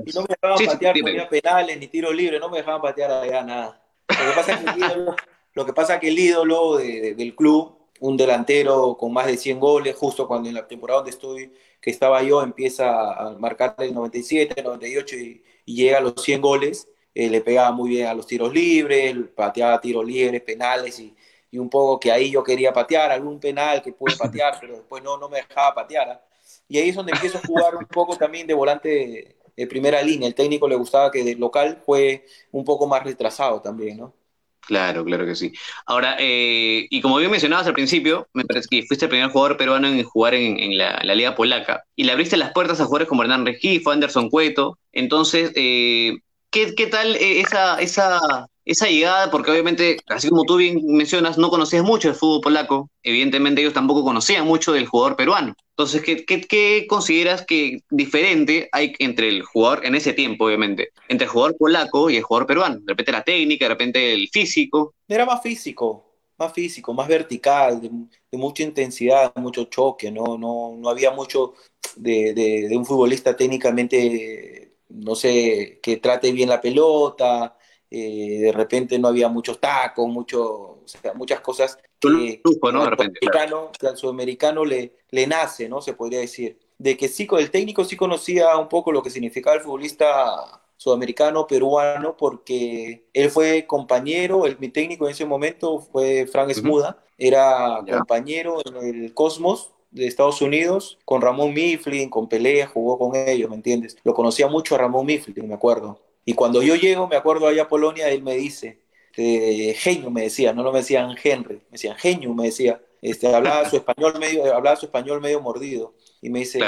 Y 0.06 0.12
no 0.12 0.20
me 0.20 0.28
dejaban 0.28 0.66
patear, 0.66 0.94
ponía 1.00 1.28
penales 1.28 1.78
ni 1.80 1.88
tiros 1.88 2.14
libres, 2.14 2.40
no 2.40 2.48
me 2.48 2.58
dejaban 2.58 2.80
patear 2.80 3.10
allá 3.10 3.42
nada. 3.42 3.82
Lo 4.08 4.16
que 4.16 4.36
pasa 4.36 4.52
es 4.52 4.60
que 4.60 4.70
el 4.70 4.78
ídolo, 4.78 5.16
lo 5.52 5.66
que 5.66 5.72
pasa 5.72 5.98
que 5.98 6.08
el 6.10 6.18
ídolo 6.20 6.76
del 6.76 7.34
club, 7.34 7.76
un 7.98 8.16
delantero 8.16 8.96
con 8.96 9.12
más 9.12 9.26
de 9.26 9.36
100 9.36 9.58
goles, 9.58 9.96
justo 9.96 10.28
cuando 10.28 10.48
en 10.48 10.54
la 10.54 10.68
temporada 10.68 10.98
donde 11.00 11.10
estoy, 11.10 11.52
que 11.80 11.90
estaba 11.90 12.22
yo, 12.22 12.40
empieza 12.40 13.14
a 13.14 13.30
marcar 13.36 13.74
el 13.78 13.92
97, 13.92 14.54
el 14.56 14.64
98 14.64 15.16
y, 15.16 15.42
llega 15.64 15.98
a 15.98 16.02
los 16.02 16.14
100 16.22 16.40
goles, 16.40 16.88
eh, 17.16 17.28
le 17.28 17.40
pegaba 17.40 17.72
muy 17.72 17.90
bien 17.90 18.06
a 18.06 18.14
los 18.14 18.28
tiros 18.28 18.54
libres, 18.54 19.16
pateaba 19.34 19.80
tiros 19.80 20.06
libres, 20.06 20.40
penales 20.42 21.00
y, 21.00 21.16
y, 21.50 21.58
un 21.58 21.68
poco 21.68 21.98
que 21.98 22.12
ahí 22.12 22.30
yo 22.30 22.44
quería 22.44 22.72
patear, 22.72 23.10
algún 23.10 23.40
penal 23.40 23.82
que 23.82 23.92
pude 23.92 24.14
patear, 24.14 24.56
pero 24.60 24.74
después 24.76 25.02
no, 25.02 25.18
no 25.18 25.28
me 25.28 25.38
dejaba 25.38 25.74
patear. 25.74 26.22
Y 26.68 26.78
ahí 26.78 26.88
es 26.88 26.96
donde 26.96 27.12
empiezo 27.12 27.38
a 27.38 27.46
jugar 27.46 27.76
un 27.76 27.86
poco 27.86 28.16
también 28.16 28.46
de 28.46 28.54
volante 28.54 29.36
de 29.56 29.66
primera 29.66 30.02
línea. 30.02 30.28
El 30.28 30.34
técnico 30.34 30.68
le 30.68 30.76
gustaba 30.76 31.10
que 31.10 31.24
del 31.24 31.38
local 31.38 31.82
fue 31.84 32.26
un 32.50 32.64
poco 32.64 32.86
más 32.86 33.04
retrasado 33.04 33.60
también, 33.60 33.98
¿no? 33.98 34.14
Claro, 34.60 35.04
claro 35.04 35.26
que 35.26 35.34
sí. 35.34 35.52
Ahora, 35.84 36.16
eh, 36.18 36.86
y 36.88 37.00
como 37.02 37.18
bien 37.18 37.30
mencionabas 37.30 37.66
al 37.66 37.74
principio, 37.74 38.28
me 38.32 38.44
parece 38.44 38.68
que 38.70 38.82
fuiste 38.84 39.04
el 39.04 39.10
primer 39.10 39.30
jugador 39.30 39.58
peruano 39.58 39.88
en 39.88 40.02
jugar 40.04 40.34
en, 40.34 40.78
la, 40.78 41.00
Liga 41.14 41.34
Polaca 41.34 41.84
y 41.94 42.04
le 42.04 42.12
abriste 42.12 42.38
las 42.38 42.52
puertas 42.52 42.80
a 42.80 42.84
jugadores 42.84 43.08
como 43.08 43.22
Hernán 43.22 43.44
Regifo, 43.44 43.90
Anderson 43.90 44.30
Cueto. 44.30 44.78
Entonces, 44.92 45.52
eh, 45.54 46.16
¿qué, 46.50 46.74
¿qué, 46.74 46.86
tal 46.86 47.14
esa, 47.16 47.78
esa, 47.78 48.48
esa 48.64 48.88
llegada, 48.88 49.30
porque 49.30 49.50
obviamente, 49.50 49.98
así 50.06 50.28
como 50.28 50.44
tú 50.44 50.56
bien 50.56 50.80
mencionas, 50.86 51.36
no 51.36 51.50
conocías 51.50 51.84
mucho 51.84 52.08
del 52.08 52.16
fútbol 52.16 52.40
polaco, 52.40 52.90
evidentemente 53.02 53.60
ellos 53.60 53.74
tampoco 53.74 54.04
conocían 54.04 54.46
mucho 54.46 54.72
del 54.72 54.86
jugador 54.86 55.16
peruano. 55.16 55.54
Entonces, 55.70 56.02
¿qué, 56.02 56.24
qué, 56.24 56.86
consideras 56.88 57.44
que 57.44 57.80
diferente 57.90 58.68
hay 58.72 58.94
entre 58.98 59.28
el 59.28 59.42
jugador, 59.42 59.84
en 59.84 59.94
ese 59.94 60.12
tiempo 60.12 60.46
obviamente, 60.46 60.90
entre 61.08 61.26
el 61.26 61.30
jugador 61.30 61.56
polaco 61.58 62.08
y 62.08 62.16
el 62.16 62.22
jugador 62.22 62.46
peruano? 62.46 62.76
De 62.76 62.92
repente 62.92 63.12
la 63.12 63.24
técnica, 63.24 63.66
de 63.66 63.70
repente 63.70 64.12
el 64.14 64.28
físico. 64.28 64.94
Era 65.08 65.26
más 65.26 65.42
físico, 65.42 66.14
más 66.38 66.52
físico, 66.52 66.94
más 66.94 67.08
vertical, 67.08 67.80
de, 67.80 67.90
mucha 68.38 68.62
intensidad, 68.62 69.32
mucho 69.36 69.64
choque, 69.64 70.10
¿no? 70.10 70.38
No, 70.38 70.74
no 70.78 70.88
había 70.88 71.10
mucho, 71.10 71.54
de, 71.96 72.70
un 72.76 72.86
futbolista 72.86 73.36
técnicamente, 73.36 74.76
no 74.88 75.14
sé, 75.14 75.80
que 75.82 75.98
trate 75.98 76.32
bien 76.32 76.48
la 76.48 76.60
pelota, 76.60 77.56
eh, 77.96 78.40
de 78.40 78.50
repente 78.50 78.98
no 78.98 79.06
había 79.06 79.28
muchos 79.28 79.60
tacos, 79.60 80.08
mucho, 80.08 80.80
muchas 81.14 81.38
cosas 81.40 81.78
que, 82.00 82.42
al 82.42 83.96
sudamericano 83.96 84.64
le, 84.64 84.96
le 85.10 85.26
nace, 85.28 85.68
¿no? 85.68 85.80
Se 85.80 85.92
podría 85.92 86.18
decir. 86.18 86.58
De 86.76 86.96
que 86.96 87.06
sí, 87.06 87.28
el 87.38 87.52
técnico 87.52 87.84
sí 87.84 87.96
conocía 87.96 88.56
un 88.56 88.68
poco 88.68 88.90
lo 88.90 89.00
que 89.00 89.10
significaba 89.10 89.54
el 89.54 89.62
futbolista 89.62 90.60
sudamericano, 90.76 91.46
peruano, 91.46 92.16
porque 92.16 93.06
él 93.12 93.30
fue 93.30 93.64
compañero, 93.64 94.44
el, 94.44 94.58
mi 94.58 94.70
técnico 94.70 95.06
en 95.06 95.12
ese 95.12 95.24
momento 95.24 95.78
fue 95.78 96.26
Frank 96.26 96.50
Smuda, 96.50 96.98
era 97.16 97.80
compañero 97.88 98.58
en 98.66 99.04
el 99.04 99.14
Cosmos 99.14 99.72
de 99.92 100.08
Estados 100.08 100.42
Unidos 100.42 100.98
con 101.04 101.22
Ramón 101.22 101.54
Mifflin, 101.54 102.10
con 102.10 102.28
Pelea, 102.28 102.66
jugó 102.66 102.98
con 102.98 103.14
ellos, 103.14 103.48
¿me 103.48 103.54
entiendes? 103.54 103.96
Lo 104.02 104.14
conocía 104.14 104.48
mucho 104.48 104.74
a 104.74 104.78
Ramón 104.78 105.06
Mifflin, 105.06 105.46
me 105.46 105.54
acuerdo. 105.54 106.00
Y 106.24 106.34
cuando 106.34 106.62
yo 106.62 106.74
llego, 106.76 107.06
me 107.06 107.16
acuerdo 107.16 107.46
allá 107.46 107.62
a 107.62 107.68
Polonia, 107.68 108.08
él 108.08 108.22
me 108.22 108.36
dice, 108.36 108.80
eh, 109.16 109.74
genio 109.76 110.10
me 110.10 110.22
decía, 110.22 110.52
no, 110.52 110.62
no 110.62 110.72
me 110.72 110.78
decían 110.78 111.14
Henry, 111.22 111.56
me 111.56 111.72
decían 111.72 111.96
genio, 111.96 112.34
me 112.34 112.46
decía, 112.46 112.80
este, 113.02 113.34
hablaba 113.34 113.68
su 113.68 113.76
español 113.76 114.18
medio, 114.18 114.54
hablaba 114.54 114.76
su 114.76 114.86
español 114.86 115.20
medio 115.20 115.40
mordido, 115.40 115.94
y 116.20 116.30
me 116.30 116.40
dice, 116.40 116.60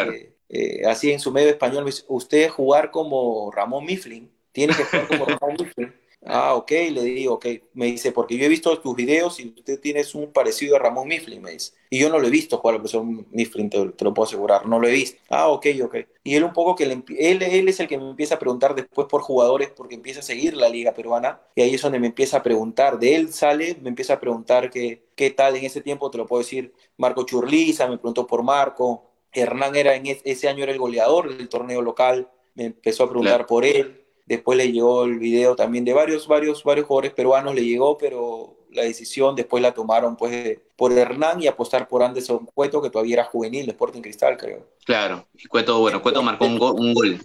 eh, 0.48 0.82
así 0.86 1.10
en 1.10 1.20
su 1.20 1.32
medio 1.32 1.48
español, 1.48 1.84
me 1.84 1.90
dice, 1.90 2.04
usted 2.08 2.48
jugar 2.50 2.90
como 2.90 3.50
Ramón 3.50 3.84
Mifflin, 3.84 4.30
tiene 4.52 4.74
que 4.74 4.84
jugar 4.84 5.08
como 5.08 5.24
Ramón 5.40 5.56
Mifflin. 5.58 5.94
Ah, 6.28 6.54
ok, 6.54 6.70
le 6.90 7.02
digo, 7.02 7.34
ok. 7.34 7.46
Me 7.74 7.86
dice, 7.86 8.10
porque 8.10 8.36
yo 8.36 8.44
he 8.44 8.48
visto 8.48 8.76
tus 8.80 8.96
videos 8.96 9.38
y 9.38 9.54
usted 9.56 9.78
tiene 9.80 10.02
un 10.14 10.32
parecido 10.32 10.74
a 10.74 10.78
Ramón 10.80 11.06
Mifflin, 11.06 11.40
me 11.40 11.52
dice. 11.52 11.72
Y 11.88 12.00
yo 12.00 12.10
no 12.10 12.18
lo 12.18 12.26
he 12.26 12.30
visto 12.30 12.58
jugar 12.58 12.74
al 12.74 12.80
profesor 12.80 13.04
Mifflin, 13.30 13.70
te, 13.70 13.78
lo 13.78 14.12
puedo 14.12 14.26
asegurar, 14.26 14.66
no 14.66 14.80
lo 14.80 14.88
he 14.88 14.90
visto. 14.90 15.20
Ah, 15.30 15.48
ok, 15.48 15.66
ok. 15.84 15.96
Y 16.24 16.34
él 16.34 16.42
un 16.42 16.52
poco 16.52 16.74
que 16.74 16.84
él, 16.84 17.04
él 17.08 17.68
es 17.68 17.78
el 17.78 17.86
que 17.86 17.96
me 17.96 18.10
empieza 18.10 18.34
a 18.34 18.38
preguntar 18.40 18.74
después 18.74 19.06
por 19.06 19.22
jugadores 19.22 19.70
porque 19.70 19.94
empieza 19.94 20.18
a 20.18 20.24
seguir 20.24 20.56
la 20.56 20.68
liga 20.68 20.92
peruana 20.92 21.40
y 21.54 21.62
ahí 21.62 21.74
es 21.74 21.82
donde 21.82 22.00
me 22.00 22.08
empieza 22.08 22.38
a 22.38 22.42
preguntar. 22.42 22.98
De 22.98 23.14
él 23.14 23.32
sale, 23.32 23.76
me 23.80 23.90
empieza 23.90 24.14
a 24.14 24.20
preguntar 24.20 24.68
qué, 24.70 25.04
qué 25.14 25.30
tal 25.30 25.54
en 25.54 25.64
ese 25.64 25.80
tiempo, 25.80 26.10
te 26.10 26.18
lo 26.18 26.26
puedo 26.26 26.42
decir, 26.42 26.72
Marco 26.96 27.24
Churliza, 27.24 27.86
me 27.86 27.98
preguntó 27.98 28.26
por 28.26 28.42
Marco. 28.42 29.04
Hernán 29.32 29.76
era 29.76 29.94
en 29.94 30.04
ese 30.24 30.48
año 30.48 30.64
era 30.64 30.72
el 30.72 30.78
goleador 30.78 31.36
del 31.36 31.48
torneo 31.48 31.82
local, 31.82 32.28
me 32.54 32.64
empezó 32.64 33.04
a 33.04 33.08
preguntar 33.10 33.46
por 33.46 33.64
él 33.64 34.05
Después 34.26 34.58
le 34.58 34.72
llegó 34.72 35.04
el 35.04 35.18
video 35.18 35.54
también 35.54 35.84
de 35.84 35.92
varios, 35.92 36.26
varios, 36.26 36.64
varios 36.64 36.86
jugadores 36.86 37.12
peruanos, 37.12 37.54
le 37.54 37.64
llegó, 37.64 37.96
pero 37.96 38.56
la 38.72 38.82
decisión 38.82 39.34
después 39.36 39.62
la 39.62 39.72
tomaron 39.72 40.16
pues 40.16 40.58
por 40.76 40.92
Hernán 40.92 41.42
y 41.42 41.46
apostar 41.46 41.86
por 41.86 42.02
Anderson 42.02 42.46
Cueto, 42.46 42.82
que 42.82 42.90
todavía 42.90 43.14
era 43.14 43.24
juvenil 43.24 43.64
de 43.64 43.72
Sporting 43.72 44.02
Cristal, 44.02 44.36
creo. 44.36 44.66
Claro, 44.84 45.26
Cueto, 45.48 45.78
bueno, 45.78 46.02
Cueto 46.02 46.22
marcó 46.22 46.44
un 46.44 46.58
gol, 46.58 46.76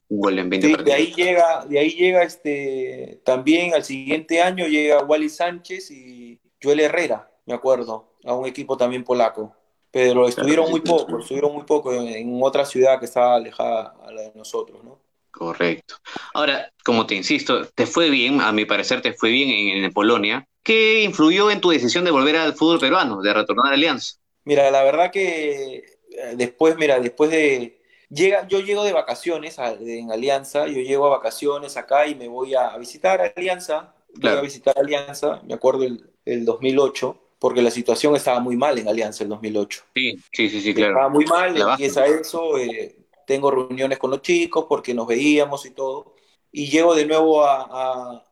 un 0.09 0.19
gol, 0.19 0.39
en 0.39 0.49
20 0.49 0.67
sí, 0.67 0.83
De 0.83 0.93
ahí 0.93 1.13
llega, 1.13 1.65
de 1.65 1.79
ahí 1.79 1.89
llega 1.89 2.23
este, 2.23 3.19
también 3.23 3.73
al 3.73 3.83
siguiente 3.83 4.41
año 4.41 4.67
llega 4.67 5.03
Wally 5.03 5.29
Sánchez 5.29 5.89
y 5.89 6.39
Joel 6.61 6.81
Herrera, 6.81 7.31
me 7.47 7.55
acuerdo, 7.55 8.13
a 8.23 8.33
un 8.33 8.45
equipo 8.45 8.77
también 8.77 9.03
polaco. 9.03 9.55
Pero 9.89 10.27
estuvieron 10.27 10.69
muy 10.69 10.79
poco, 10.79 11.19
estuvieron 11.19 11.51
muy 11.51 11.63
poco 11.63 11.91
en, 11.93 12.07
en 12.07 12.39
otra 12.41 12.63
ciudad 12.63 12.97
que 12.97 13.05
estaba 13.05 13.35
alejada 13.35 13.95
a 14.05 14.11
la 14.11 14.21
de 14.21 14.31
nosotros, 14.35 14.81
¿no? 14.83 14.99
Correcto. 15.31 15.95
Ahora, 16.33 16.71
como 16.83 17.05
te 17.05 17.15
insisto, 17.15 17.65
te 17.67 17.85
fue 17.85 18.09
bien, 18.09 18.41
a 18.41 18.51
mi 18.51 18.65
parecer 18.65 19.01
te 19.01 19.13
fue 19.13 19.29
bien 19.29 19.49
en, 19.83 19.91
Polonia. 19.91 20.45
¿Qué 20.63 21.03
influyó 21.03 21.49
en 21.49 21.61
tu 21.61 21.69
decisión 21.69 22.05
de 22.05 22.11
volver 22.11 22.35
al 22.35 22.53
fútbol 22.53 22.79
peruano, 22.79 23.21
de 23.21 23.33
retornar 23.33 23.71
a 23.71 23.75
Alianza? 23.75 24.17
Mira, 24.43 24.69
la 24.69 24.83
verdad 24.83 25.11
que 25.11 25.75
eh, 25.75 26.33
después, 26.35 26.77
mira, 26.77 26.99
después 26.99 27.31
de... 27.31 27.79
Llega, 28.09 28.45
yo 28.47 28.59
llego 28.59 28.83
de 28.83 28.91
vacaciones 28.91 29.57
en 29.57 30.11
Alianza, 30.11 30.67
yo 30.67 30.81
llego 30.81 31.05
a 31.05 31.17
vacaciones 31.17 31.77
acá 31.77 32.07
y 32.07 32.15
me 32.15 32.27
voy 32.27 32.53
a, 32.55 32.77
visitar 32.77 33.33
Alianza, 33.37 33.95
voy 34.15 34.31
a 34.31 34.41
visitar 34.41 34.77
Alianza, 34.77 35.41
me 35.47 35.53
acuerdo 35.53 35.85
el, 35.85 36.11
el 36.25 36.43
2008, 36.43 37.17
porque 37.41 37.63
la 37.63 37.71
situación 37.71 38.15
estaba 38.15 38.39
muy 38.39 38.55
mal 38.55 38.77
en 38.77 38.87
Alianza 38.87 39.23
el 39.23 39.29
2008. 39.31 39.83
Sí, 39.95 40.19
sí, 40.31 40.49
sí, 40.49 40.61
sí 40.61 40.73
claro. 40.75 40.91
Estaba 40.91 41.09
muy 41.09 41.25
mal, 41.25 41.57
empieza 41.57 42.05
eso, 42.05 42.55
eh, 42.59 42.95
tengo 43.25 43.51
reuniones 43.51 43.97
con 43.97 44.11
los 44.11 44.21
chicos 44.21 44.65
porque 44.67 44.93
nos 44.93 45.07
veíamos 45.07 45.65
y 45.65 45.71
todo. 45.71 46.13
Y 46.51 46.69
llego 46.69 46.95
de 46.95 47.05
nuevo 47.05 47.43
a, 47.45 48.25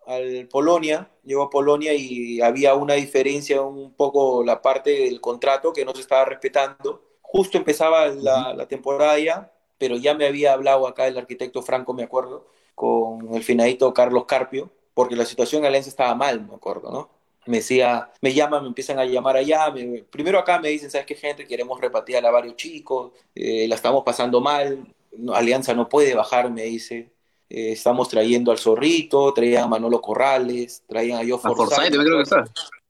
Polonia, 0.52 1.10
llego 1.24 1.44
a 1.44 1.50
Polonia 1.50 1.94
y 1.94 2.42
había 2.42 2.74
una 2.76 2.96
diferencia 2.96 3.62
un 3.62 3.94
poco 3.94 4.44
la 4.44 4.62
parte 4.62 4.90
del 4.92 5.22
contrato 5.22 5.72
que 5.72 5.86
no 5.86 5.94
se 5.96 6.02
estaba 6.02 6.26
respetando. 6.26 7.04
Justo 7.22 7.58
empezaba 7.58 8.08
la, 8.08 8.68
temporada 8.68 9.18
ya, 9.20 9.54
pero 9.78 9.96
ya 9.98 10.16
me 10.16 10.26
había 10.26 10.54
hablado 10.54 10.88
acá 10.88 11.08
el 11.08 11.18
arquitecto 11.18 11.62
Franco, 11.62 11.94
me 11.94 12.04
acuerdo, 12.04 12.48
con 12.76 13.34
el 13.34 13.44
finadito 13.44 13.94
Carlos 13.94 14.26
Carpio, 14.26 14.72
porque 14.94 15.16
la 15.16 15.26
situación 15.26 15.62
en 15.62 15.68
Alianza 15.68 15.90
estaba 15.90 16.16
mal, 16.16 16.46
me 16.46 16.56
acuerdo, 16.56 16.92
¿no? 16.92 17.19
Me 17.50 17.58
decía, 17.58 18.12
me 18.22 18.32
llaman, 18.32 18.62
me 18.62 18.68
empiezan 18.68 19.00
a 19.00 19.06
llamar 19.06 19.36
allá, 19.36 19.74
primero 20.12 20.38
acá 20.38 20.60
me 20.60 20.70
dicen, 20.70 20.92
¿sabes 20.92 21.08
qué 21.08 21.16
gente? 21.16 21.48
Queremos 21.48 21.82
repatriar 21.82 22.24
a 22.24 22.30
varios 22.30 22.56
chicos, 22.56 23.12
eh, 23.34 23.68
la 23.68 23.74
estamos 23.74 24.04
pasando 24.04 24.40
mal, 24.40 24.86
Alianza 25.34 25.74
no 25.74 25.90
puede 25.90 26.14
bajar, 26.14 26.52
me 26.52 26.64
dice, 26.64 27.10
eh, 27.50 27.72
estamos 27.72 28.08
trayendo 28.08 28.52
al 28.52 28.60
Zorrito, 28.60 29.34
traían 29.34 29.64
a 29.64 29.68
Manolo 29.68 30.00
Corrales, 30.00 30.84
traían 30.88 31.18
a 31.18 31.24
Yo 31.24 31.40
Forsyth. 31.40 31.90
creo 31.90 32.18
que 32.18 32.22
está. 32.22 32.44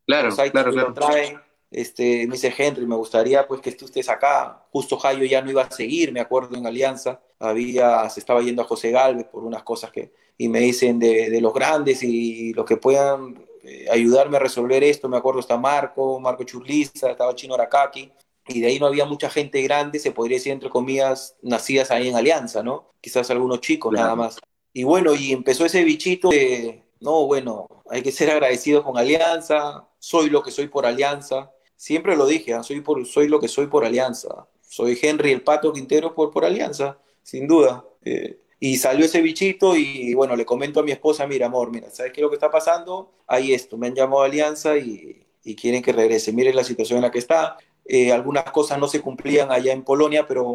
Claro, 0.05 0.35
claro, 0.51 0.71
claro. 0.73 0.93
Traen. 0.93 1.39
Este, 1.71 2.25
me 2.27 2.33
dice 2.33 2.53
Henry, 2.57 2.85
me 2.85 2.95
gustaría 2.95 3.47
pues 3.47 3.61
que 3.61 3.71
tú 3.71 3.85
estés 3.85 4.09
acá. 4.09 4.65
Justo 4.71 4.97
Jayo 4.97 5.23
ya 5.23 5.41
no 5.41 5.51
iba 5.51 5.61
a 5.61 5.71
seguir, 5.71 6.11
me 6.11 6.19
acuerdo 6.19 6.57
en 6.57 6.65
Alianza, 6.65 7.21
había, 7.39 8.09
se 8.09 8.19
estaba 8.19 8.41
yendo 8.41 8.61
a 8.63 8.65
José 8.65 8.91
Galvez 8.91 9.27
por 9.27 9.43
unas 9.45 9.63
cosas 9.63 9.91
que, 9.91 10.11
y 10.37 10.49
me 10.49 10.59
dicen 10.59 10.99
de, 10.99 11.29
de 11.29 11.39
los 11.39 11.53
grandes 11.53 12.03
y 12.03 12.53
los 12.53 12.65
que 12.65 12.75
puedan 12.75 13.47
eh, 13.63 13.87
ayudarme 13.91 14.37
a 14.37 14.39
resolver 14.39 14.83
esto. 14.83 15.09
Me 15.09 15.17
acuerdo 15.17 15.39
está 15.39 15.57
Marco, 15.57 16.19
Marco 16.19 16.43
Churliza, 16.43 17.11
estaba 17.11 17.35
Chino 17.35 17.55
Arakaki, 17.55 18.11
y 18.47 18.61
de 18.61 18.67
ahí 18.67 18.79
no 18.79 18.87
había 18.87 19.05
mucha 19.05 19.29
gente 19.29 19.61
grande, 19.61 19.99
se 19.99 20.11
podría 20.11 20.37
decir 20.37 20.51
entre 20.51 20.69
comillas, 20.69 21.35
nacidas 21.41 21.91
ahí 21.91 22.09
en 22.09 22.15
Alianza, 22.15 22.63
¿no? 22.63 22.93
Quizás 23.01 23.29
algunos 23.29 23.61
chicos 23.61 23.93
nada 23.93 24.15
más. 24.15 24.39
Y 24.73 24.83
bueno, 24.83 25.13
y 25.13 25.31
empezó 25.31 25.65
ese 25.65 25.83
bichito 25.83 26.29
de, 26.29 26.83
no, 26.99 27.25
bueno, 27.25 27.67
hay 27.89 28.01
que 28.01 28.11
ser 28.11 28.29
agradecidos 28.31 28.83
con 28.83 28.97
Alianza, 28.97 29.87
soy 29.99 30.29
lo 30.29 30.41
que 30.43 30.51
soy 30.51 30.67
por 30.67 30.85
Alianza. 30.85 31.51
Siempre 31.75 32.15
lo 32.17 32.25
dije, 32.25 32.53
¿ah? 32.53 32.63
soy, 32.63 32.81
por, 32.81 33.05
soy 33.05 33.27
lo 33.27 33.39
que 33.39 33.47
soy 33.47 33.67
por 33.67 33.85
Alianza. 33.85 34.47
Soy 34.61 34.97
Henry 35.01 35.31
el 35.31 35.41
Pato 35.41 35.71
Quintero 35.71 36.13
por, 36.13 36.31
por 36.31 36.45
Alianza, 36.45 36.99
sin 37.23 37.47
duda. 37.47 37.85
Eh, 38.03 38.39
y 38.59 38.77
salió 38.77 39.05
ese 39.05 39.21
bichito 39.21 39.75
y 39.75 40.13
bueno, 40.13 40.35
le 40.35 40.45
comento 40.45 40.81
a 40.81 40.83
mi 40.83 40.91
esposa, 40.91 41.25
mira 41.25 41.45
amor, 41.45 41.71
mira, 41.71 41.89
¿sabes 41.89 42.11
qué 42.11 42.19
es 42.19 42.23
lo 42.23 42.29
que 42.29 42.35
está 42.35 42.51
pasando? 42.51 43.13
Hay 43.25 43.53
esto, 43.53 43.77
me 43.77 43.87
han 43.87 43.95
llamado 43.95 44.23
a 44.23 44.25
Alianza 44.25 44.77
y, 44.77 45.25
quieren 45.59 45.81
que 45.81 45.93
regrese. 45.93 46.31
Miren 46.31 46.55
la 46.55 46.63
situación 46.63 46.97
en 46.97 47.03
la 47.03 47.11
que 47.11 47.17
está. 47.17 47.57
Eh, 47.83 48.11
algunas 48.11 48.43
cosas 48.51 48.77
no 48.77 48.87
se 48.87 49.01
cumplían 49.01 49.51
allá 49.51 49.73
en 49.73 49.83
Polonia, 49.83 50.27
pero 50.27 50.53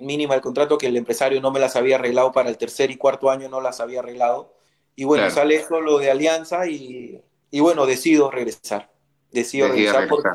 mínima 0.00 0.34
el 0.34 0.40
contrato 0.40 0.76
que 0.76 0.88
el 0.88 0.96
empresario 0.96 1.40
no 1.40 1.52
me 1.52 1.60
las 1.60 1.76
había 1.76 1.94
arreglado 1.94 2.32
para 2.32 2.48
el 2.48 2.58
tercer 2.58 2.90
y 2.90 2.96
cuarto 2.96 3.30
año, 3.30 3.48
no 3.48 3.60
las 3.60 3.78
había 3.78 4.00
arreglado. 4.00 4.52
Y 4.96 5.04
bueno, 5.04 5.30
sale 5.30 5.54
esto 5.54 5.80
lo 5.80 5.98
de 5.98 6.10
Alianza 6.10 6.66
y, 6.66 7.22
y 7.52 7.60
bueno, 7.60 7.86
decido 7.86 8.28
regresar. 8.28 8.90
Decido 9.30 9.68
regresar, 9.68 10.08
porque 10.08 10.30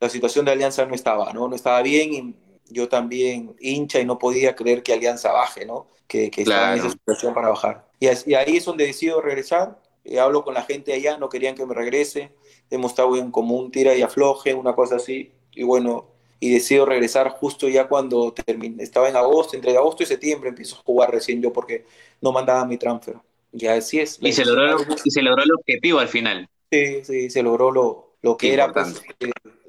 la 0.00 0.08
situación 0.08 0.46
de 0.46 0.52
Alianza 0.52 0.86
no 0.86 0.94
estaba, 0.94 1.30
¿no? 1.34 1.46
No 1.46 1.56
estaba 1.56 1.82
bien 1.82 2.14
y 2.14 2.34
yo 2.68 2.88
también 2.88 3.54
hincha 3.60 4.00
y 4.00 4.04
no 4.04 4.18
podía 4.18 4.54
creer 4.54 4.82
que 4.82 4.92
Alianza 4.92 5.32
baje, 5.32 5.66
¿no? 5.66 5.88
Que, 6.06 6.30
que 6.30 6.42
estaba 6.42 6.72
en 6.72 6.80
esa 6.80 6.90
situación 6.90 7.34
para 7.34 7.48
bajar. 7.48 7.86
Y, 7.98 8.34
ahí 8.34 8.56
es 8.56 8.64
donde 8.64 8.86
decido 8.86 9.20
regresar. 9.20 9.80
Eh, 10.04 10.20
hablo 10.20 10.44
con 10.44 10.54
la 10.54 10.62
gente 10.62 10.92
allá, 10.92 11.16
no 11.16 11.28
querían 11.28 11.54
que 11.54 11.64
me 11.64 11.74
regrese. 11.74 12.32
Hemos 12.70 12.92
estado 12.92 13.16
en 13.16 13.30
como 13.30 13.56
un 13.56 13.70
tira 13.70 13.94
y 13.94 14.02
afloje, 14.02 14.54
una 14.54 14.74
cosa 14.74 14.96
así. 14.96 15.32
Y 15.52 15.62
bueno, 15.62 16.08
y 16.40 16.52
decido 16.52 16.84
regresar 16.84 17.30
justo 17.30 17.68
ya 17.68 17.88
cuando 17.88 18.32
terminé. 18.32 18.82
Estaba 18.82 19.08
en 19.08 19.16
agosto, 19.16 19.56
entre 19.56 19.76
agosto 19.76 20.02
y 20.02 20.06
septiembre 20.06 20.50
empiezo 20.50 20.76
a 20.76 20.82
jugar 20.82 21.10
recién 21.10 21.40
yo 21.40 21.52
porque 21.52 21.86
no 22.20 22.32
mandaba 22.32 22.64
mi 22.66 22.76
transfer. 22.76 23.16
Ya 23.52 23.74
así 23.74 24.00
es. 24.00 24.18
Y 24.20 24.32
se, 24.32 24.44
logró, 24.44 24.76
y 25.04 25.10
se 25.10 25.22
logró 25.22 25.42
el 25.42 25.52
objetivo 25.52 26.00
al 26.00 26.08
final. 26.08 26.48
Sí, 26.70 27.04
sí, 27.04 27.30
se 27.30 27.42
logró 27.42 27.70
lo, 27.70 28.16
lo 28.20 28.36
que 28.36 28.52
era 28.52 28.72
pues, 28.72 29.00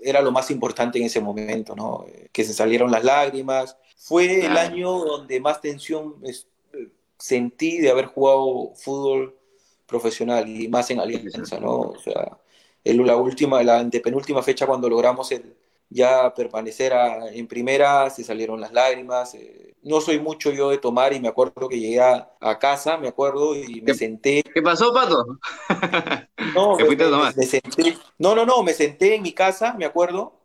era 0.06 0.22
lo 0.22 0.32
más 0.32 0.52
importante 0.52 1.00
en 1.00 1.06
ese 1.06 1.20
momento, 1.20 1.76
¿no? 1.76 2.06
Que 2.32 2.44
se 2.44 2.54
salieron 2.54 2.92
las 2.92 3.04
lágrimas. 3.04 3.76
Fue 3.98 4.46
el 4.46 4.56
año 4.56 4.92
donde 5.00 5.40
más 5.40 5.62
tensión 5.62 6.16
sentí 7.18 7.80
de 7.80 7.90
haber 7.90 8.06
jugado 8.06 8.74
fútbol 8.76 9.36
profesional 9.88 10.48
y 10.48 10.68
más 10.68 10.92
en 10.92 11.00
Alianza, 11.00 11.60
¿no? 11.60 11.80
O 11.80 12.00
sea, 12.00 12.38
la 12.84 13.16
última, 13.18 13.64
la 13.64 13.80
antepenúltima 13.80 14.44
fecha 14.44 14.68
cuando 14.68 14.88
logramos 14.90 15.32
el, 15.32 15.56
ya 15.90 16.34
permanecer 16.34 16.94
en 17.32 17.48
primera, 17.48 18.10
se 18.10 18.24
salieron 18.24 18.62
las 18.62 18.74
lágrimas. 18.74 19.34
Eh, 19.36 19.76
no 19.84 20.02
soy 20.02 20.20
mucho 20.20 20.52
yo 20.52 20.70
de 20.70 20.78
tomar 20.78 21.14
y 21.14 21.20
me 21.20 21.28
acuerdo 21.28 21.70
que 21.70 21.80
llegué 21.80 22.02
a, 22.02 22.30
casa, 22.60 22.98
me 22.98 23.08
acuerdo, 23.08 23.56
y 23.56 23.82
me 23.82 23.94
senté. 23.94 24.44
¿Qué 24.54 24.62
pasó, 24.62 24.94
Pato? 24.94 25.26
No, 26.56 26.78
me, 26.78 27.46
senté. 27.46 27.98
No, 28.18 28.34
no, 28.34 28.46
no, 28.46 28.64
me 28.64 28.74
senté 28.74 29.16
en 29.16 29.22
mi 29.22 29.34
casa, 29.34 29.76
me 29.78 29.86
acuerdo. 29.86 30.42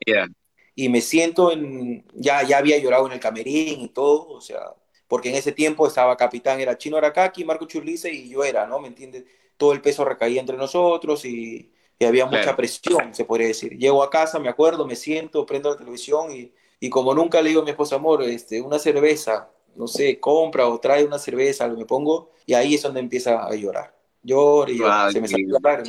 y 0.74 0.88
me 0.88 1.00
siento 1.00 1.52
en, 1.52 2.04
ya, 2.14 2.42
ya 2.42 2.58
había 2.58 2.78
llorado 2.78 3.06
en 3.06 3.12
el 3.12 3.20
camerín 3.20 3.80
y 3.80 3.88
todo, 3.88 4.28
o 4.28 4.40
sea, 4.40 4.74
porque 5.08 5.28
en 5.28 5.34
ese 5.34 5.52
tiempo 5.52 5.86
estaba 5.86 6.16
capitán, 6.16 6.60
era 6.60 6.78
Chino 6.78 6.96
Aracaki, 6.96 7.44
Marco 7.44 7.66
Churlice 7.66 8.12
y 8.12 8.30
yo 8.30 8.44
era, 8.44 8.66
¿no? 8.66 8.80
¿Me 8.80 8.88
entiendes? 8.88 9.24
Todo 9.56 9.72
el 9.72 9.82
peso 9.82 10.04
recaía 10.04 10.40
entre 10.40 10.56
nosotros 10.56 11.24
y, 11.24 11.72
había 12.02 12.24
mucha 12.24 12.56
presión, 12.56 13.14
se 13.14 13.26
podría 13.26 13.48
decir. 13.48 13.76
Llego 13.76 14.02
a 14.02 14.08
casa, 14.08 14.38
me 14.38 14.48
acuerdo, 14.48 14.86
me 14.86 14.96
siento, 14.96 15.44
prendo 15.44 15.68
la 15.68 15.76
televisión 15.76 16.32
y, 16.32 16.50
y 16.80 16.88
como 16.88 17.12
nunca 17.12 17.42
le 17.42 17.50
digo 17.50 17.60
a 17.60 17.64
mi 17.64 17.72
esposa, 17.72 17.96
amor, 17.96 18.22
este, 18.22 18.62
una 18.62 18.78
cerveza, 18.78 19.50
no 19.76 19.86
sé, 19.86 20.18
compra 20.18 20.66
o 20.66 20.80
trae 20.80 21.04
una 21.04 21.18
cerveza, 21.18 21.68
me 21.68 21.84
pongo, 21.84 22.30
y 22.46 22.54
ahí 22.54 22.74
es 22.74 22.82
donde 22.82 23.00
empieza 23.00 23.44
a 23.44 23.54
llorar. 23.54 23.99
Lloro 24.22 24.70
y 24.70 24.78
se 25.12 25.20
me 25.20 25.28
sale 25.28 25.44
la 25.46 25.82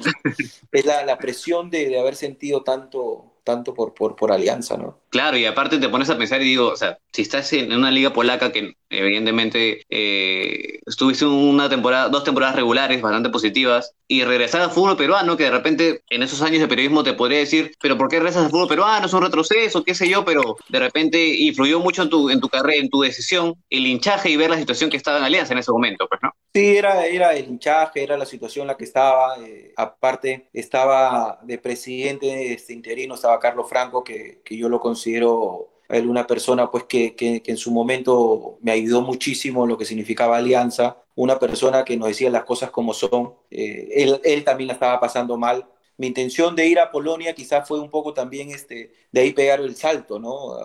Es 0.71 0.85
la, 0.85 1.05
la 1.05 1.17
presión 1.17 1.69
de, 1.69 1.89
de 1.89 1.99
haber 1.99 2.15
sentido 2.15 2.63
tanto, 2.63 3.33
tanto 3.43 3.73
por, 3.73 3.93
por, 3.93 4.15
por 4.15 4.31
alianza, 4.31 4.77
¿no? 4.77 4.99
Claro, 5.09 5.37
y 5.37 5.45
aparte 5.45 5.77
te 5.77 5.89
pones 5.89 6.09
a 6.09 6.17
pensar 6.17 6.41
y 6.41 6.45
digo, 6.45 6.69
o 6.69 6.75
sea, 6.75 6.97
si 7.11 7.21
estás 7.21 7.51
en 7.53 7.73
una 7.73 7.91
liga 7.91 8.13
polaca 8.13 8.51
que 8.51 8.73
evidentemente 8.91 9.85
eh, 9.89 10.79
estuviste 10.85 11.25
una 11.25 11.69
temporada, 11.69 12.09
dos 12.09 12.23
temporadas 12.23 12.55
regulares 12.55 13.01
bastante 13.01 13.29
positivas, 13.29 13.93
y 14.11 14.25
regresar 14.25 14.59
al 14.59 14.71
fútbol 14.71 14.97
peruano, 14.97 15.37
que 15.37 15.45
de 15.45 15.51
repente 15.51 16.01
en 16.09 16.21
esos 16.21 16.41
años 16.41 16.59
de 16.59 16.67
periodismo 16.67 17.01
te 17.01 17.13
podría 17.13 17.39
decir, 17.39 17.71
pero 17.81 17.97
¿por 17.97 18.09
qué 18.09 18.17
regresas 18.17 18.43
al 18.43 18.51
fútbol 18.51 18.67
peruano? 18.67 19.05
Es 19.05 19.13
un 19.13 19.21
retroceso, 19.21 19.85
qué 19.85 19.95
sé 19.95 20.09
yo, 20.09 20.25
pero 20.25 20.57
de 20.67 20.79
repente 20.79 21.25
influyó 21.25 21.79
mucho 21.79 22.03
en 22.03 22.09
tu, 22.09 22.29
en 22.29 22.41
tu 22.41 22.49
carrera, 22.49 22.81
en 22.81 22.89
tu 22.89 23.01
decisión, 23.01 23.55
el 23.69 23.87
hinchaje 23.87 24.29
y 24.29 24.35
ver 24.35 24.49
la 24.49 24.57
situación 24.57 24.89
que 24.89 24.97
estaba 24.97 25.19
en 25.19 25.23
Alianza 25.23 25.53
en 25.53 25.59
ese 25.59 25.71
momento, 25.71 26.07
pues, 26.09 26.19
¿no? 26.21 26.33
Sí, 26.53 26.75
era, 26.75 27.05
era 27.05 27.33
el 27.33 27.47
hinchaje, 27.47 28.03
era 28.03 28.17
la 28.17 28.25
situación 28.25 28.63
en 28.63 28.67
la 28.67 28.75
que 28.75 28.83
estaba. 28.83 29.37
Eh, 29.39 29.71
aparte, 29.77 30.49
estaba 30.51 31.39
de 31.43 31.57
presidente 31.57 32.51
este 32.51 32.73
interino, 32.73 33.15
estaba 33.15 33.39
Carlos 33.39 33.69
Franco, 33.69 34.03
que, 34.03 34.41
que 34.43 34.57
yo 34.57 34.67
lo 34.67 34.81
considero 34.81 35.70
él 35.91 36.07
una 36.07 36.27
persona 36.27 36.69
pues 36.69 36.85
que, 36.85 37.15
que, 37.15 37.41
en 37.45 37.57
su 37.57 37.71
momento 37.71 38.57
me 38.61 38.71
ayudó 38.71 39.01
muchísimo 39.01 39.63
en 39.63 39.69
lo 39.69 39.77
que 39.77 39.85
significaba 39.85 40.37
alianza, 40.37 40.97
una 41.15 41.39
persona 41.39 41.83
que 41.83 41.97
nos 41.97 42.09
decía 42.09 42.29
las 42.29 42.43
cosas 42.43 42.71
como 42.71 42.93
son. 42.93 43.33
Eh, 43.49 43.89
él, 43.95 44.21
él 44.23 44.43
también 44.43 44.67
la 44.67 44.73
estaba 44.73 44.99
pasando 44.99 45.37
mal. 45.37 45.65
Mi 45.97 46.07
intención 46.07 46.55
de 46.55 46.67
ir 46.67 46.79
a 46.79 46.91
Polonia 46.91 47.33
quizás 47.33 47.67
fue 47.67 47.79
un 47.79 47.89
poco 47.89 48.13
también 48.13 48.49
este, 48.49 48.93
de 49.11 49.21
ahí 49.21 49.33
pegar 49.33 49.59
el 49.59 49.75
salto, 49.75 50.19
¿no? 50.19 50.55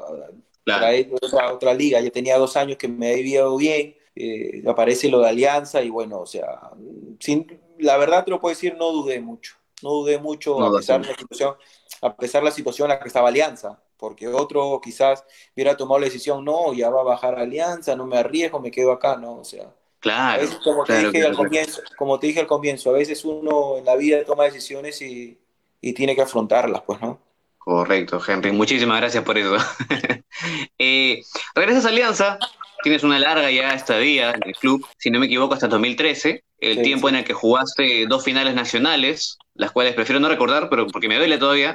Claro. 0.65 0.87
Para 1.31 1.53
otra, 1.53 1.75
liga. 1.75 2.01
Ya 2.01 2.11
tenía 2.11 2.39
dos 2.39 2.57
años 2.57 2.77
que 2.77 2.89
me 2.89 3.12
había 3.12 3.23
ido 3.23 3.57
bien, 3.57 3.95
eh, 4.17 4.62
aparece 4.67 5.09
lo 5.09 5.21
de 5.21 5.29
Alianza 5.29 5.83
y 5.83 5.91
bueno, 5.91 6.21
o 6.21 6.27
sea, 6.27 6.71
sin, 7.21 7.61
la 7.79 7.97
verdad 7.97 8.25
te 8.25 8.31
lo 8.31 8.41
puedo 8.41 8.55
decir, 8.55 8.75
no 8.77 8.91
dudé 8.91 9.21
mucho, 9.21 9.55
no 9.83 9.91
dudé 9.91 10.19
mucho 10.19 10.61
a, 10.61 10.77
pesar 10.77 11.03
de 11.03 11.09
la 11.09 11.17
situación, 11.17 11.55
a 12.03 12.17
pesar 12.17 12.43
de 12.43 12.47
la 12.47 12.55
situación 12.55 12.87
en 12.87 12.97
la 12.97 13.01
que 13.01 13.09
estaba 13.09 13.29
Alianza, 13.29 13.81
porque 13.96 14.28
otro 14.28 14.80
quizás 14.82 15.24
hubiera 15.54 15.76
tomado 15.76 16.00
la 16.00 16.06
decisión, 16.06 16.44
no, 16.44 16.72
ya 16.72 16.90
va 16.90 17.00
a 17.00 17.04
bajar 17.04 17.38
Alianza, 17.38 17.96
no 17.96 18.06
me 18.06 18.18
arriesgo, 18.18 18.61
me 18.61 18.70
quedo 18.70 18.92
acá, 18.92 19.16
no, 19.16 19.38
o 19.38 19.44
sea. 19.44 19.72
Claro. 20.00 20.46
como, 20.62 20.85
te 20.85 20.98
dije 20.98 21.26
al 21.26 21.35
comienzo, 21.35 21.82
como 21.96 22.18
te 22.18 22.28
dije 22.28 22.40
al 22.40 22.46
comienzo, 22.46 22.90
a 22.90 22.92
veces 22.92 23.24
uno 23.24 23.78
en 23.78 23.85
la 23.85 23.96
vida 23.96 24.24
toma 24.24 24.44
decisiones 24.44 25.00
y, 25.02 25.38
y 25.80 25.92
tiene 25.94 26.14
que 26.14 26.22
afrontarlas, 26.22 26.82
pues, 26.82 27.00
¿no? 27.00 27.18
Correcto, 27.59 28.22
Henry. 28.24 28.52
Muchísimas 28.52 29.00
gracias 29.00 29.24
por 29.24 29.37
eso. 29.37 29.56
eh, 30.78 31.20
regresas 31.54 31.85
a 31.85 31.88
Alianza, 31.88 32.38
tienes 32.85 33.02
una 33.02 33.18
larga 33.18 33.50
ya 33.50 33.74
estadía 33.74 34.30
en 34.30 34.42
el 34.44 34.54
club, 34.54 34.87
si 34.98 35.11
no 35.11 35.18
me 35.18 35.26
equivoco, 35.26 35.54
hasta 35.54 35.66
2013, 35.66 36.44
el 36.61 36.82
tiempo 36.82 37.09
en 37.09 37.16
el 37.16 37.24
que 37.24 37.32
jugaste 37.32 38.06
dos 38.06 38.22
finales 38.22 38.54
nacionales, 38.54 39.38
las 39.57 39.73
cuales 39.73 39.95
prefiero 39.95 40.21
no 40.21 40.29
recordar, 40.29 40.69
pero 40.69 40.87
porque 40.87 41.09
me 41.09 41.16
duele 41.16 41.38
todavía. 41.38 41.75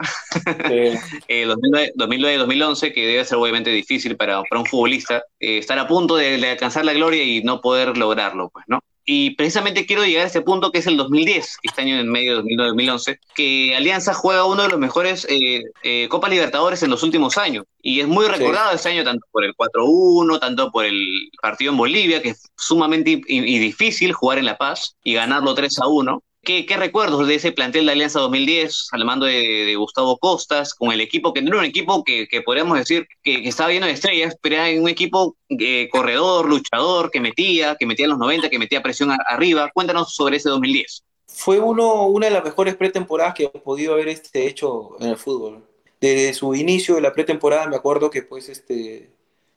Sí. 0.67 0.97
2009-2011, 1.29 2.93
que 2.93 3.07
debe 3.07 3.25
ser 3.25 3.37
obviamente 3.37 3.69
difícil 3.69 4.15
para, 4.15 4.41
para 4.43 4.61
un 4.61 4.65
futbolista, 4.65 5.23
eh, 5.39 5.57
estar 5.57 5.77
a 5.79 5.87
punto 5.87 6.15
de, 6.15 6.37
de, 6.37 6.49
alcanzar 6.49 6.85
la 6.85 6.93
gloria 6.93 7.23
y 7.23 7.43
no 7.43 7.61
poder 7.61 7.97
lograrlo, 7.97 8.49
pues, 8.49 8.65
¿no? 8.67 8.79
Y 9.03 9.31
precisamente 9.31 9.85
quiero 9.87 10.05
llegar 10.05 10.25
a 10.25 10.27
ese 10.27 10.41
punto 10.41 10.71
que 10.71 10.77
es 10.77 10.87
el 10.87 10.95
2010, 10.95 11.57
este 11.63 11.81
año 11.81 11.99
en 11.99 12.07
medio 12.07 12.37
de 12.37 12.43
2009-2011, 12.43 13.19
que 13.33 13.75
Alianza 13.75 14.13
juega 14.13 14.45
uno 14.45 14.61
de 14.61 14.69
los 14.69 14.79
mejores 14.79 15.25
eh, 15.27 15.63
eh, 15.83 16.07
Copa 16.07 16.29
Libertadores 16.29 16.83
en 16.83 16.91
los 16.91 17.01
últimos 17.01 17.37
años. 17.37 17.65
Y 17.81 17.99
es 17.99 18.07
muy 18.07 18.27
recordado 18.27 18.71
ese 18.73 18.89
año 18.89 19.03
tanto 19.03 19.25
por 19.31 19.43
el 19.43 19.55
4-1, 19.55 20.39
tanto 20.39 20.71
por 20.71 20.85
el 20.85 21.29
partido 21.41 21.71
en 21.71 21.77
Bolivia, 21.77 22.21
que 22.21 22.29
es 22.29 22.47
sumamente 22.55 23.21
y 23.27 23.59
difícil 23.59 24.13
jugar 24.13 24.37
en 24.37 24.45
La 24.45 24.57
Paz 24.57 24.95
y 25.03 25.15
ganarlo 25.15 25.55
3-1. 25.55 26.21
¿Qué, 26.43 26.65
recuerdos 26.75 27.27
de 27.27 27.35
ese 27.35 27.51
plantel 27.51 27.85
de 27.85 27.91
Alianza 27.91 28.19
2010 28.19 28.87
al 28.93 29.05
mando 29.05 29.27
de, 29.27 29.75
Gustavo 29.75 30.17
Costas, 30.17 30.73
con 30.73 30.91
el 30.91 30.99
equipo 30.99 31.33
que 31.33 31.41
no 31.43 31.49
era 31.49 31.59
un 31.59 31.65
equipo 31.65 32.03
que, 32.03 32.27
podríamos 32.43 32.79
decir 32.79 33.07
que, 33.21 33.47
estaba 33.47 33.69
lleno 33.69 33.85
de 33.85 33.91
estrellas, 33.91 34.35
pero 34.41 34.55
era 34.55 34.81
un 34.81 34.89
equipo 34.89 35.35
eh, 35.49 35.87
corredor, 35.91 36.49
luchador, 36.49 37.11
que 37.11 37.19
metía, 37.19 37.75
que 37.75 37.85
metía 37.85 38.05
en 38.05 38.11
los 38.11 38.19
90, 38.19 38.49
que 38.49 38.57
metía 38.57 38.81
presión 38.81 39.11
arriba? 39.27 39.69
Cuéntanos 39.71 40.15
sobre 40.15 40.37
ese 40.37 40.49
2010. 40.49 41.03
Fue 41.27 41.59
uno, 41.59 42.07
una 42.07 42.25
de 42.25 42.33
las 42.33 42.43
mejores 42.43 42.75
pretemporadas 42.75 43.35
que 43.35 43.43
he 43.43 43.59
podido 43.59 43.93
haber 43.93 44.07
este, 44.07 44.47
hecho 44.47 44.99
en 44.99 45.09
el 45.09 45.17
fútbol. 45.17 45.63
Desde 45.99 46.33
su 46.33 46.55
inicio 46.55 46.95
de 46.95 47.01
la 47.01 47.13
pretemporada 47.13 47.67
me 47.67 47.75
acuerdo 47.75 48.09
que 48.09 48.23
pues 48.23 48.49
este, 48.49 49.11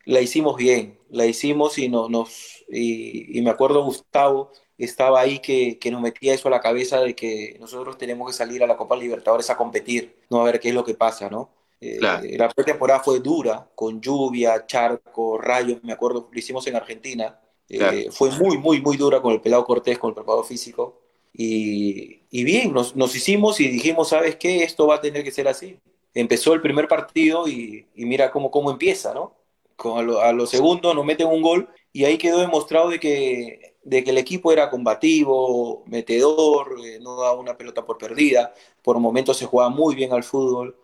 la 0.04 0.20
hicimos 0.20 0.58
bien, 0.58 0.98
la 1.08 1.24
hicimos 1.24 1.78
y, 1.78 1.88
no, 1.88 2.10
nos, 2.10 2.62
y 2.68 3.40
me 3.40 3.48
acuerdo 3.48 3.82
Gustavo 3.84 4.52
estaba 4.78 5.20
ahí 5.20 5.38
que, 5.38 5.78
que, 5.78 5.90
nos 5.90 6.00
metía 6.00 6.34
eso 6.34 6.48
a 6.48 6.50
la 6.50 6.60
cabeza 6.60 7.00
de 7.00 7.14
que 7.14 7.56
nosotros 7.60 7.96
tenemos 7.96 8.28
que 8.28 8.36
salir 8.36 8.62
a 8.62 8.66
la 8.66 8.76
Copa 8.76 8.96
Libertadores 8.96 9.50
a 9.50 9.56
competir, 9.56 10.16
no 10.30 10.40
a 10.40 10.44
ver 10.44 10.60
qué 10.60 10.70
es 10.70 10.74
lo 10.74 10.84
que 10.84 10.94
pasa, 10.94 11.30
¿no? 11.30 11.50
Eh, 11.80 11.98
la 12.00 12.48
pretemporada 12.48 13.00
fue 13.00 13.20
dura, 13.20 13.68
con 13.74 14.00
lluvia, 14.00 14.64
charco, 14.66 15.38
rayos, 15.38 15.82
me 15.82 15.92
acuerdo, 15.92 16.28
lo 16.30 16.38
hicimos 16.38 16.66
en 16.66 16.76
Argentina. 16.76 17.38
Eh, 17.68 18.08
fue 18.10 18.30
muy, 18.30 18.56
muy, 18.58 18.80
muy 18.80 18.96
dura 18.96 19.20
con 19.20 19.32
el 19.32 19.40
pelado 19.40 19.64
Cortés, 19.64 19.98
con 19.98 20.10
el 20.10 20.14
preparado 20.14 20.44
físico. 20.44 21.00
Y, 21.32 22.22
y 22.30 22.44
bien, 22.44 22.72
nos, 22.72 22.96
nos, 22.96 23.14
hicimos 23.14 23.60
y 23.60 23.68
dijimos, 23.68 24.08
¿sabes 24.08 24.36
qué? 24.36 24.62
Esto 24.62 24.86
va 24.86 24.96
a 24.96 25.00
tener 25.00 25.24
que 25.24 25.30
ser 25.30 25.48
así. 25.48 25.78
Empezó 26.14 26.54
el 26.54 26.62
primer 26.62 26.88
partido 26.88 27.48
y, 27.48 27.86
y 27.94 28.06
mira 28.06 28.30
cómo, 28.30 28.50
cómo 28.50 28.70
empieza, 28.70 29.12
¿no? 29.12 29.34
Con 29.76 29.98
a, 29.98 30.02
lo, 30.02 30.20
a 30.20 30.32
los 30.32 30.50
segundos 30.50 30.94
nos 30.94 31.04
meten 31.04 31.26
un 31.26 31.42
gol 31.42 31.68
y 31.92 32.04
ahí 32.04 32.16
quedó 32.16 32.38
demostrado 32.38 32.88
de 32.88 33.00
que 33.00 33.73
de 33.84 34.02
que 34.04 34.10
el 34.10 34.18
equipo 34.18 34.52
era 34.52 34.70
combativo, 34.70 35.84
metedor, 35.86 36.76
eh, 36.84 36.98
no 37.00 37.16
daba 37.16 37.38
una 37.38 37.56
pelota 37.56 37.84
por 37.84 37.98
perdida, 37.98 38.52
por 38.82 38.98
momentos 39.00 39.36
se 39.36 39.46
jugaba 39.46 39.70
muy 39.70 39.94
bien 39.94 40.12
al 40.12 40.24
fútbol. 40.24 40.76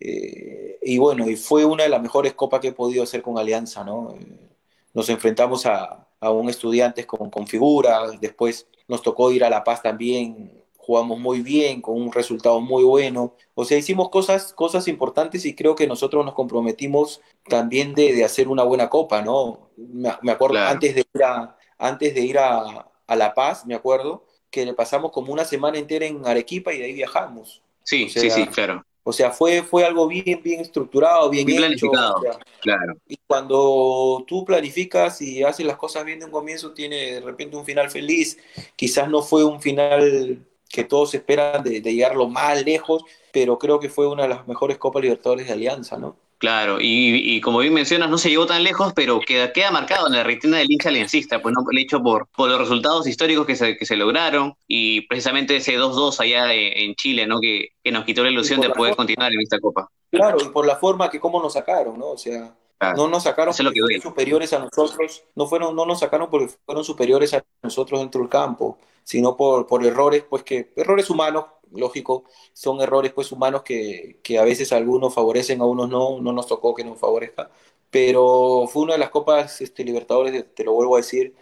Eh, 0.00 0.78
y 0.82 0.98
bueno, 0.98 1.28
y 1.28 1.36
fue 1.36 1.64
una 1.64 1.84
de 1.84 1.90
las 1.90 2.02
mejores 2.02 2.34
copas 2.34 2.60
que 2.60 2.68
he 2.68 2.72
podido 2.72 3.02
hacer 3.02 3.22
con 3.22 3.38
Alianza, 3.38 3.84
¿no? 3.84 4.14
Eh, 4.14 4.50
nos 4.94 5.08
enfrentamos 5.08 5.66
a, 5.66 6.08
a 6.20 6.30
un 6.30 6.48
estudiantes 6.48 7.06
con, 7.06 7.30
con 7.30 7.46
figura, 7.46 8.10
después 8.20 8.66
nos 8.88 9.02
tocó 9.02 9.30
ir 9.30 9.44
a 9.44 9.50
La 9.50 9.62
Paz 9.64 9.82
también, 9.82 10.52
jugamos 10.76 11.18
muy 11.20 11.42
bien, 11.42 11.80
con 11.82 12.00
un 12.00 12.12
resultado 12.12 12.60
muy 12.60 12.82
bueno. 12.82 13.36
O 13.54 13.64
sea, 13.64 13.78
hicimos 13.78 14.08
cosas, 14.10 14.52
cosas 14.54 14.88
importantes 14.88 15.44
y 15.44 15.54
creo 15.54 15.74
que 15.76 15.86
nosotros 15.86 16.24
nos 16.24 16.34
comprometimos 16.34 17.20
también 17.48 17.94
de, 17.94 18.12
de 18.14 18.24
hacer 18.24 18.48
una 18.48 18.64
buena 18.64 18.88
copa, 18.90 19.22
¿no? 19.22 19.70
Me, 19.76 20.10
me 20.22 20.32
acuerdo 20.32 20.58
antes 20.58 20.94
de 20.94 21.00
ir 21.14 21.22
a 21.24 21.56
antes 21.80 22.14
de 22.14 22.20
ir 22.20 22.38
a, 22.38 22.86
La 23.08 23.34
Paz, 23.34 23.66
me 23.66 23.74
acuerdo, 23.74 24.24
que 24.50 24.64
le 24.64 24.74
pasamos 24.74 25.10
como 25.10 25.32
una 25.32 25.44
semana 25.44 25.78
entera 25.78 26.06
en 26.06 26.24
Arequipa 26.24 26.72
y 26.72 26.78
de 26.78 26.84
ahí 26.84 26.92
viajamos. 26.92 27.62
Sí, 27.82 28.08
sí, 28.08 28.30
sí, 28.30 28.46
claro. 28.46 28.84
O 29.02 29.12
sea, 29.12 29.30
fue, 29.30 29.62
fue 29.62 29.84
algo 29.84 30.06
bien, 30.06 30.40
bien 30.42 30.60
estructurado, 30.60 31.30
bien, 31.30 31.46
planificado. 31.46 32.20
claro. 32.60 32.94
Y 33.08 33.16
cuando 33.26 34.22
tú 34.28 34.44
planificas 34.44 35.22
y 35.22 35.42
haces 35.42 35.64
las 35.64 35.78
cosas 35.78 36.04
bien 36.04 36.18
de 36.18 36.26
un 36.26 36.30
comienzo, 36.30 36.72
tiene 36.72 37.14
de 37.14 37.20
repente 37.20 37.56
un 37.56 37.64
final 37.64 37.90
feliz. 37.90 38.38
Quizás 38.76 39.08
no 39.08 39.22
fue 39.22 39.42
un 39.42 39.60
final 39.60 40.44
que 40.68 40.84
todos 40.84 41.14
esperan 41.14 41.64
de, 41.64 41.80
de 41.80 41.94
llegar 41.94 42.14
lo 42.14 42.28
más 42.28 42.62
lejos, 42.64 43.02
pero 43.32 43.58
creo 43.58 43.80
que 43.80 43.88
fue 43.88 44.06
una 44.06 44.24
de 44.24 44.28
las 44.28 44.46
mejores 44.46 44.76
Copas 44.76 45.02
Libertadores 45.02 45.46
de 45.46 45.54
Alianza, 45.54 45.96
¿no? 45.96 46.16
Claro, 46.40 46.78
y, 46.80 47.38
como 47.42 47.58
bien 47.58 47.74
mencionas, 47.74 48.08
no 48.08 48.16
se 48.16 48.30
llegó 48.30 48.46
tan 48.46 48.64
lejos, 48.64 48.94
pero 48.94 49.20
queda, 49.20 49.52
queda 49.52 49.70
marcado 49.70 50.06
en 50.06 50.14
la 50.14 50.22
retina 50.22 50.56
del 50.56 50.72
hincha 50.72 50.88
aliancista, 50.88 51.42
pues 51.42 51.54
no 51.54 51.62
el 51.70 51.76
hecho 51.76 52.02
por, 52.02 52.28
por 52.28 52.48
los 52.48 52.58
resultados 52.58 53.06
históricos 53.06 53.44
que 53.44 53.56
se, 53.56 53.76
que 53.76 53.84
se 53.84 53.94
lograron 53.94 54.54
y 54.66 55.02
precisamente 55.02 55.56
ese 55.56 55.78
2-2 55.78 56.18
allá 56.18 56.54
en 56.54 56.94
Chile, 56.94 57.26
¿no? 57.26 57.40
Que, 57.40 57.72
que, 57.84 57.92
nos 57.92 58.06
quitó 58.06 58.24
la 58.24 58.30
ilusión 58.30 58.62
de 58.62 58.70
poder 58.70 58.96
continuar 58.96 59.30
en 59.34 59.40
esta 59.42 59.60
Copa. 59.60 59.90
Claro, 60.10 60.38
y 60.42 60.48
por 60.48 60.66
la 60.66 60.76
forma 60.76 61.10
que 61.10 61.20
cómo 61.20 61.42
nos 61.42 61.52
sacaron, 61.52 61.98
¿no? 61.98 62.12
O 62.12 62.16
sea, 62.16 62.54
no 62.96 63.08
nos 63.08 63.24
sacaron 63.24 63.54
porque 63.54 63.80
fueron 63.80 64.00
superiores 64.00 64.52
a 64.52 64.58
nosotros, 64.58 65.24
no, 65.34 65.46
fueron, 65.46 65.76
no 65.76 65.84
nos 65.84 66.00
sacaron 66.00 66.30
porque 66.30 66.48
fueron 66.64 66.84
superiores 66.84 67.34
a 67.34 67.44
nosotros 67.62 68.00
dentro 68.00 68.20
del 68.20 68.30
campo, 68.30 68.78
sino 69.04 69.36
por, 69.36 69.66
por 69.66 69.84
errores, 69.84 70.24
pues 70.28 70.42
que, 70.42 70.72
errores 70.76 71.10
humanos 71.10 71.44
lógico, 71.72 72.24
son 72.52 72.80
errores 72.80 73.12
pues 73.12 73.30
humanos 73.32 73.62
que, 73.62 74.18
que, 74.22 74.38
a 74.38 74.44
veces 74.44 74.72
algunos 74.72 75.14
favorecen, 75.14 75.60
a 75.60 75.66
unos 75.66 75.88
no, 75.88 76.20
no 76.20 76.32
nos 76.32 76.46
tocó 76.46 76.74
que 76.74 76.84
nos 76.84 76.98
favorezca, 76.98 77.50
pero 77.90 78.66
fue 78.68 78.82
una 78.84 78.94
de 78.94 78.98
las 78.98 79.10
copas 79.10 79.60
este, 79.60 79.84
Libertadores, 79.84 80.54
te 80.54 80.64
lo 80.64 80.72
vuelvo 80.72 80.96
a 80.96 80.98
decir, 81.00 81.34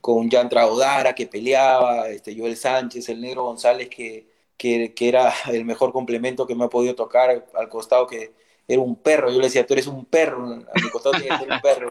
con 0.00 0.30
Jan 0.30 0.48
Traudara 0.48 1.14
que 1.14 1.26
peleaba, 1.26 2.08
este, 2.08 2.36
Joel 2.38 2.56
Sánchez, 2.56 3.08
el 3.08 3.20
negro 3.20 3.44
González 3.44 3.88
que, 3.88 4.26
que, 4.56 4.94
que, 4.94 5.08
era 5.08 5.32
el 5.52 5.64
mejor 5.64 5.92
complemento 5.92 6.46
que 6.46 6.54
me 6.54 6.64
ha 6.64 6.68
podido 6.68 6.94
tocar 6.94 7.46
al 7.54 7.68
costado 7.68 8.06
que, 8.06 8.32
era 8.68 8.82
un 8.82 8.96
perro. 8.96 9.30
Yo 9.30 9.38
le 9.38 9.46
decía, 9.46 9.66
tú 9.66 9.72
eres 9.72 9.86
un 9.86 10.04
perro, 10.04 10.44
a 10.44 10.80
mi 10.80 10.90
costado 10.90 11.18
tienes 11.18 11.38
que 11.38 11.44
ser 11.44 11.54
un 11.54 11.60
perro. 11.60 11.90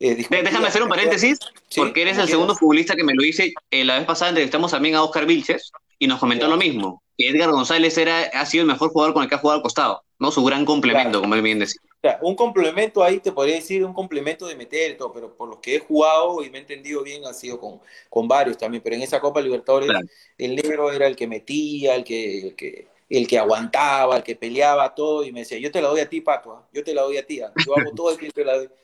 Eh, 0.00 0.26
déjame 0.28 0.68
hacer 0.68 0.82
un 0.82 0.88
paréntesis, 0.88 1.38
porque 1.74 2.02
eres 2.02 2.18
el 2.18 2.28
segundo 2.28 2.54
futbolista 2.54 2.94
que 2.94 3.04
me 3.04 3.14
lo 3.14 3.22
dice. 3.22 3.52
Eh, 3.70 3.84
la 3.84 3.96
vez 3.98 4.06
pasada 4.06 4.30
entrevistamos 4.30 4.70
también 4.70 4.94
a 4.94 5.02
Oscar 5.02 5.26
Vilches 5.26 5.72
y 5.98 6.06
nos 6.06 6.20
comentó 6.20 6.48
lo 6.48 6.56
mismo. 6.56 7.02
Que 7.16 7.30
Edgar 7.30 7.50
González 7.50 7.98
era, 7.98 8.30
ha 8.32 8.46
sido 8.46 8.62
el 8.62 8.68
mejor 8.68 8.90
jugador 8.90 9.12
con 9.12 9.24
el 9.24 9.28
que 9.28 9.34
ha 9.34 9.38
jugado 9.38 9.58
al 9.58 9.62
costado, 9.62 10.04
¿no? 10.20 10.30
Su 10.30 10.44
gran 10.44 10.64
complemento, 10.64 11.20
como 11.20 11.34
él 11.34 11.42
bien 11.42 11.58
decía. 11.58 11.80
O 11.84 12.00
sea, 12.00 12.18
un 12.22 12.36
complemento 12.36 13.02
ahí 13.02 13.18
te 13.18 13.32
podría 13.32 13.56
decir, 13.56 13.84
un 13.84 13.92
complemento 13.92 14.46
de 14.46 14.54
meter 14.54 14.96
todo, 14.96 15.12
pero 15.12 15.36
por 15.36 15.48
los 15.48 15.58
que 15.58 15.74
he 15.74 15.78
jugado 15.80 16.44
y 16.44 16.50
me 16.50 16.58
he 16.58 16.60
entendido 16.60 17.02
bien, 17.02 17.24
ha 17.24 17.34
sido 17.34 17.58
con, 17.58 17.80
con 18.08 18.28
varios 18.28 18.56
también. 18.56 18.84
Pero 18.84 18.94
en 18.94 19.02
esa 19.02 19.18
Copa 19.18 19.40
Libertadores, 19.40 19.90
el 20.38 20.54
negro 20.54 20.92
era 20.92 21.08
el 21.08 21.16
que 21.16 21.26
metía, 21.26 21.96
el 21.96 22.04
que, 22.04 22.38
el 22.38 22.54
que 22.54 22.86
el 23.08 23.26
que 23.26 23.38
aguantaba, 23.38 24.18
el 24.18 24.22
que 24.22 24.36
peleaba, 24.36 24.94
todo, 24.94 25.24
y 25.24 25.32
me 25.32 25.40
decía, 25.40 25.58
yo 25.58 25.70
te 25.72 25.80
la 25.80 25.88
doy 25.88 26.00
a 26.00 26.08
ti, 26.08 26.20
Pato, 26.20 26.52
¿ah? 26.52 26.68
yo 26.72 26.84
te 26.84 26.92
la 26.92 27.02
doy 27.02 27.16
a 27.16 27.26
ti, 27.26 27.40
¿ah? 27.40 27.52
yo 27.64 27.76
hago 27.76 27.92
todo 27.92 28.10
el 28.10 28.18
tiempo. 28.32 28.40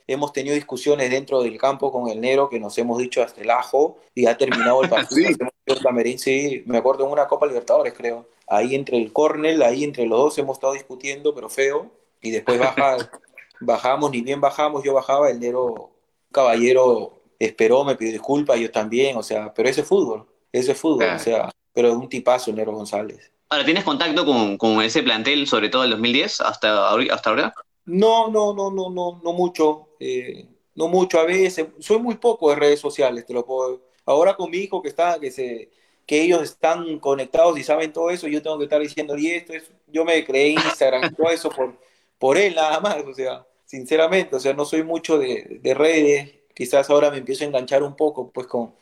Hemos 0.07 0.33
tenido 0.33 0.55
discusiones 0.55 1.11
dentro 1.11 1.43
del 1.43 1.59
campo 1.59 1.93
con 1.93 2.09
el 2.09 2.21
negro 2.21 2.49
que 2.49 2.59
nos 2.59 2.77
hemos 2.79 2.99
dicho 2.99 3.23
hasta 3.23 3.43
el 3.43 3.51
ajo 3.51 3.99
y 4.15 4.27
ha 4.27 4.37
terminado 4.37 4.83
el 4.83 4.89
partido. 4.91 5.31
¿Sí? 5.67 6.19
sí, 6.19 6.63
me 6.67 6.79
acuerdo 6.79 7.05
en 7.05 7.13
una 7.13 7.27
Copa 7.27 7.47
Libertadores, 7.47 7.93
creo. 7.95 8.27
Ahí 8.47 8.75
entre 8.75 8.99
el 8.99 9.13
Cornell, 9.13 9.63
ahí 9.63 9.85
entre 9.85 10.07
los 10.07 10.19
dos 10.19 10.39
hemos 10.39 10.57
estado 10.57 10.75
discutiendo, 10.75 11.35
pero 11.35 11.49
feo, 11.49 11.91
y 12.21 12.31
después 12.31 12.59
baja, 12.59 12.97
bajamos, 13.61 14.11
ni 14.11 14.23
bien 14.23 14.41
bajamos, 14.41 14.83
yo 14.83 14.95
bajaba, 14.95 15.31
el 15.31 15.41
negro 15.41 15.91
caballero 16.33 17.13
esperó, 17.39 17.85
me 17.85 17.97
pidió 17.97 18.13
disculpas, 18.13 18.59
yo 18.59 18.71
también, 18.71 19.17
o 19.17 19.23
sea, 19.23 19.53
pero 19.53 19.69
ese 19.69 19.83
es 19.83 19.87
fútbol, 19.87 20.27
ese 20.53 20.73
es 20.73 20.79
fútbol, 20.79 21.09
o 21.15 21.19
sea, 21.19 21.51
pero 21.73 21.89
es 21.89 21.95
un 21.95 22.09
tipazo 22.09 22.51
el 22.51 22.57
negro 22.57 22.73
González. 22.73 23.34
Ahora, 23.49 23.65
¿tienes 23.65 23.85
contacto 23.85 24.25
con, 24.25 24.57
con, 24.57 24.83
ese 24.83 25.03
plantel, 25.03 25.47
sobre 25.47 25.69
todo 25.69 25.85
el 25.85 25.91
2010, 25.91 26.41
hasta, 26.41 26.89
hasta 26.95 27.31
ahora? 27.31 27.55
No, 27.85 28.31
no, 28.31 28.55
no, 28.55 28.71
no, 28.71 28.91
no, 28.91 29.21
no 29.23 29.33
mucho. 29.33 29.89
Eh, 30.01 30.49
no 30.75 30.89
mucho 30.89 31.19
a 31.21 31.25
veces. 31.25 31.67
Soy 31.79 31.99
muy 31.99 32.17
poco 32.17 32.51
de 32.51 32.57
redes 32.57 32.81
sociales, 32.81 33.27
te 33.27 33.33
lo 33.33 33.45
puedo. 33.45 33.83
Ahora 34.07 34.35
con 34.35 34.51
mi 34.51 34.59
hijo 34.59 34.83
que 34.83 34.89
está, 34.89 35.19
que 35.19 35.31
se, 35.31 35.71
que 36.07 36.23
ellos 36.23 36.43
están 36.43 36.99
conectados 36.99 37.59
y 37.59 37.63
saben 37.63 37.93
todo 37.93 38.11
eso, 38.11 38.29
yo 38.29 38.43
tengo 38.43 38.59
que 38.59 38.65
estar 38.65 38.81
diciendo, 38.81 39.17
y 39.17 39.31
esto 39.31 39.55
es, 39.55 39.71
yo 39.87 40.05
me 40.05 40.25
creé 40.25 40.49
Instagram, 40.49 41.15
todo 41.15 41.31
eso 41.31 41.51
por, 41.51 41.79
por 42.19 42.37
él 42.37 42.55
nada 42.55 42.81
más, 42.81 42.99
o 42.99 43.15
sea, 43.15 43.47
sinceramente, 43.65 44.37
o 44.37 44.41
sea, 44.41 44.53
no 44.53 44.65
soy 44.65 44.83
mucho 44.83 45.19
de, 45.19 45.59
de 45.63 45.75
redes, 45.75 46.35
quizás 46.55 46.91
ahora 46.91 47.11
me 47.11 47.19
empiezo 47.19 47.45
a 47.45 47.47
enganchar 47.47 47.83
un 47.83 47.97
poco, 47.97 48.31
pues 48.31 48.47
con, 48.47 48.75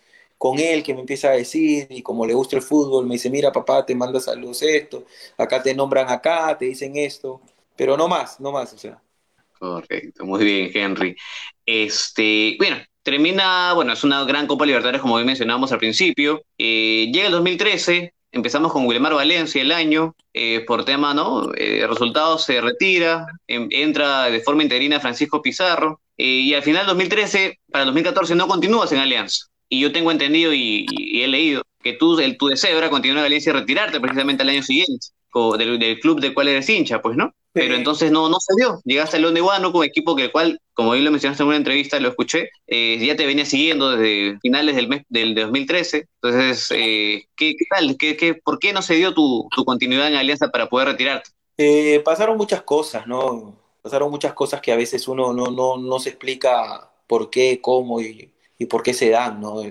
con 0.42 0.58
él 0.58 0.82
que 0.82 0.92
me 0.92 0.98
empieza 0.98 1.28
a 1.28 1.34
decir, 1.34 1.86
y 1.88 2.02
como 2.02 2.26
le 2.26 2.34
gusta 2.34 2.56
el 2.56 2.62
fútbol, 2.62 3.06
me 3.06 3.14
dice, 3.14 3.30
mira 3.30 3.52
papá, 3.52 3.86
te 3.86 3.94
manda 3.94 4.18
saludos 4.18 4.60
esto, 4.62 5.04
acá 5.38 5.62
te 5.62 5.72
nombran 5.72 6.10
acá, 6.10 6.58
te 6.58 6.64
dicen 6.64 6.96
esto, 6.96 7.40
pero 7.76 7.96
no 7.96 8.08
más, 8.08 8.40
no 8.40 8.50
más, 8.50 8.72
o 8.72 8.76
sea. 8.76 9.00
Correcto, 9.56 10.26
muy 10.26 10.42
bien, 10.44 10.72
Henry. 10.74 11.14
Este, 11.64 12.56
bueno, 12.58 12.76
termina, 13.04 13.72
bueno, 13.74 13.92
es 13.92 14.02
una 14.02 14.24
gran 14.24 14.48
Copa 14.48 14.66
Libertadores, 14.66 15.00
como 15.00 15.14
bien 15.14 15.28
mencionábamos 15.28 15.70
al 15.70 15.78
principio. 15.78 16.42
Eh, 16.58 17.08
llega 17.14 17.26
el 17.26 17.32
2013, 17.34 18.12
empezamos 18.32 18.72
con 18.72 18.84
Wilmar 18.84 19.14
Valencia 19.14 19.62
el 19.62 19.70
año, 19.70 20.16
eh, 20.34 20.64
por 20.66 20.84
tema, 20.84 21.14
¿no? 21.14 21.52
Eh, 21.54 21.86
resultados 21.88 22.42
se 22.42 22.60
retira, 22.60 23.28
em, 23.46 23.68
entra 23.70 24.24
de 24.24 24.40
forma 24.40 24.64
interina 24.64 24.98
Francisco 24.98 25.40
Pizarro, 25.40 26.00
y 26.16 26.52
al 26.54 26.64
final 26.64 26.86
2013, 26.86 27.60
para 27.70 27.82
el 27.82 27.86
2014 27.86 28.34
no 28.34 28.48
continúas 28.48 28.90
en 28.90 28.98
Alianza 28.98 29.51
y 29.72 29.80
yo 29.80 29.90
tengo 29.90 30.10
entendido 30.10 30.52
y, 30.52 30.84
he 31.22 31.26
leído 31.26 31.62
que 31.82 31.94
tú, 31.94 32.20
el, 32.20 32.36
tu 32.36 32.48
deseo 32.48 32.76
era 32.76 32.90
continuar 32.90 33.20
en 33.20 33.24
Valencia 33.24 33.50
y 33.50 33.54
retirarte 33.54 34.00
precisamente 34.00 34.42
al 34.42 34.50
año 34.50 34.62
siguiente, 34.62 35.06
del, 35.58 35.98
club 35.98 36.20
del 36.20 36.34
cual 36.34 36.48
eres 36.48 36.68
hincha, 36.68 37.00
pues, 37.00 37.16
¿no? 37.16 37.32
Pero 37.54 37.74
entonces 37.74 38.10
no, 38.10 38.28
no 38.28 38.38
se 38.38 38.52
dio. 38.58 38.82
Llegaste 38.84 39.16
al 39.16 39.22
León 39.22 39.34
de 39.34 39.40
Huánuco, 39.40 39.82
equipo 39.82 40.14
que 40.14 40.24
el 40.24 40.30
cual, 40.30 40.60
como 40.74 40.92
bien 40.92 41.06
lo 41.06 41.10
mencionaste 41.10 41.42
en 41.42 41.48
una 41.48 41.56
entrevista, 41.56 41.98
lo 42.00 42.10
escuché, 42.10 42.50
eh, 42.66 43.02
ya 43.02 43.16
te 43.16 43.24
venía 43.24 43.46
siguiendo 43.46 43.96
desde 43.96 44.38
finales 44.40 44.76
del 44.76 44.88
mes 44.88 45.04
del 45.08 45.34
2013. 45.34 46.06
Entonces, 46.20 46.70
eh, 46.76 47.24
¿qué, 47.34 47.54
tal? 47.70 47.96
¿Qué, 47.96 48.18
qué, 48.18 48.34
por 48.34 48.58
qué 48.58 48.74
no 48.74 48.82
se 48.82 48.96
dio 48.96 49.14
tu, 49.14 49.48
tu 49.56 49.64
continuidad 49.64 50.08
en 50.08 50.16
Alianza 50.16 50.50
para 50.50 50.68
poder 50.68 50.88
retirarte? 50.88 51.30
Eh, 51.56 52.02
pasaron 52.04 52.36
muchas 52.36 52.60
cosas, 52.60 53.06
¿no? 53.06 53.56
Pasaron 53.80 54.10
muchas 54.10 54.34
cosas 54.34 54.60
que 54.60 54.70
a 54.70 54.76
veces 54.76 55.08
uno 55.08 55.32
no, 55.32 55.46
no, 55.46 55.78
no 55.78 55.98
se 55.98 56.10
explica 56.10 56.90
por 57.06 57.30
qué, 57.30 57.60
cómo 57.62 58.00
y 58.02 58.32
y 58.58 58.66
por 58.66 58.82
qué 58.82 58.94
se 58.94 59.10
dan, 59.10 59.40
¿no? 59.40 59.62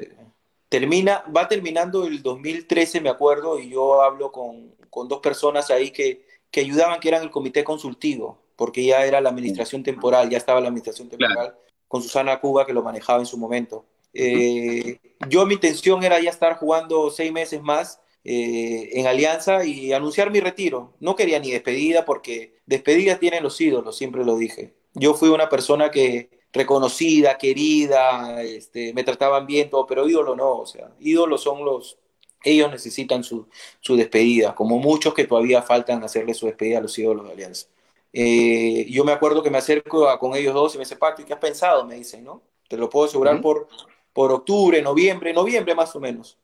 Termina, 0.69 1.23
va 1.35 1.47
terminando 1.47 2.05
el 2.05 2.21
2013, 2.21 3.01
me 3.01 3.09
acuerdo, 3.09 3.59
y 3.59 3.69
yo 3.69 4.01
hablo 4.01 4.31
con, 4.31 4.73
con 4.89 5.07
dos 5.07 5.19
personas 5.19 5.69
ahí 5.69 5.91
que, 5.91 6.25
que 6.49 6.61
ayudaban, 6.61 6.99
que 6.99 7.09
eran 7.09 7.23
el 7.23 7.31
comité 7.31 7.63
consultivo, 7.63 8.39
porque 8.55 8.85
ya 8.85 9.05
era 9.05 9.21
la 9.21 9.29
administración 9.29 9.83
temporal, 9.83 10.29
ya 10.29 10.37
estaba 10.37 10.61
la 10.61 10.67
administración 10.67 11.09
temporal 11.09 11.55
con 11.87 12.01
Susana 12.01 12.39
Cuba, 12.39 12.65
que 12.65 12.73
lo 12.73 12.83
manejaba 12.83 13.19
en 13.19 13.25
su 13.25 13.37
momento. 13.37 13.85
Eh, 14.13 14.99
yo 15.29 15.45
mi 15.45 15.55
intención 15.55 16.03
era 16.03 16.19
ya 16.19 16.29
estar 16.29 16.55
jugando 16.57 17.09
seis 17.09 17.31
meses 17.31 17.61
más 17.61 17.99
eh, 18.23 18.89
en 18.93 19.07
Alianza 19.07 19.65
y 19.65 19.93
anunciar 19.93 20.31
mi 20.31 20.39
retiro. 20.39 20.93
No 20.99 21.15
quería 21.15 21.39
ni 21.39 21.51
despedida 21.51 22.05
porque 22.05 22.59
despedida 22.65 23.19
tienen 23.19 23.43
los 23.43 23.59
ídolos, 23.59 23.97
siempre 23.97 24.23
lo 24.23 24.37
dije. 24.37 24.73
Yo 24.93 25.13
fui 25.13 25.29
una 25.29 25.49
persona 25.49 25.91
que, 25.91 26.29
reconocida, 26.53 27.37
querida, 27.37 28.41
este, 28.43 28.93
me 28.93 29.03
trataban 29.03 29.45
bien, 29.45 29.69
todo, 29.69 29.85
pero 29.87 30.07
ídolo 30.07 30.35
no, 30.35 30.59
o 30.59 30.65
sea, 30.65 30.91
ídolos 30.99 31.41
son 31.41 31.63
los, 31.63 31.97
ellos 32.43 32.71
necesitan 32.71 33.23
su, 33.23 33.47
su 33.79 33.95
despedida, 33.95 34.55
como 34.55 34.77
muchos 34.79 35.13
que 35.13 35.25
todavía 35.25 35.61
faltan 35.61 36.03
hacerle 36.03 36.33
su 36.33 36.47
despedida 36.47 36.79
a 36.79 36.81
los 36.81 36.97
ídolos 36.97 37.25
de 37.27 37.33
Alianza. 37.33 37.67
Eh, 38.13 38.87
yo 38.89 39.05
me 39.05 39.13
acuerdo 39.13 39.41
que 39.41 39.49
me 39.49 39.57
acerco 39.57 40.07
a, 40.09 40.19
con 40.19 40.35
ellos 40.35 40.53
dos 40.53 40.75
y 40.75 40.77
me 40.77 40.83
dice, 40.83 40.97
Pato, 40.97 41.21
¿y 41.21 41.25
qué 41.25 41.33
has 41.33 41.39
pensado? 41.39 41.85
Me 41.85 41.95
dicen, 41.95 42.23
¿no? 42.23 42.41
Te 42.67 42.77
lo 42.77 42.89
puedo 42.89 43.05
asegurar 43.05 43.39
por, 43.41 43.67
por 44.13 44.31
octubre, 44.31 44.81
noviembre, 44.81 45.33
noviembre 45.33 45.75
más 45.75 45.95
o 45.95 45.99
menos. 45.99 46.37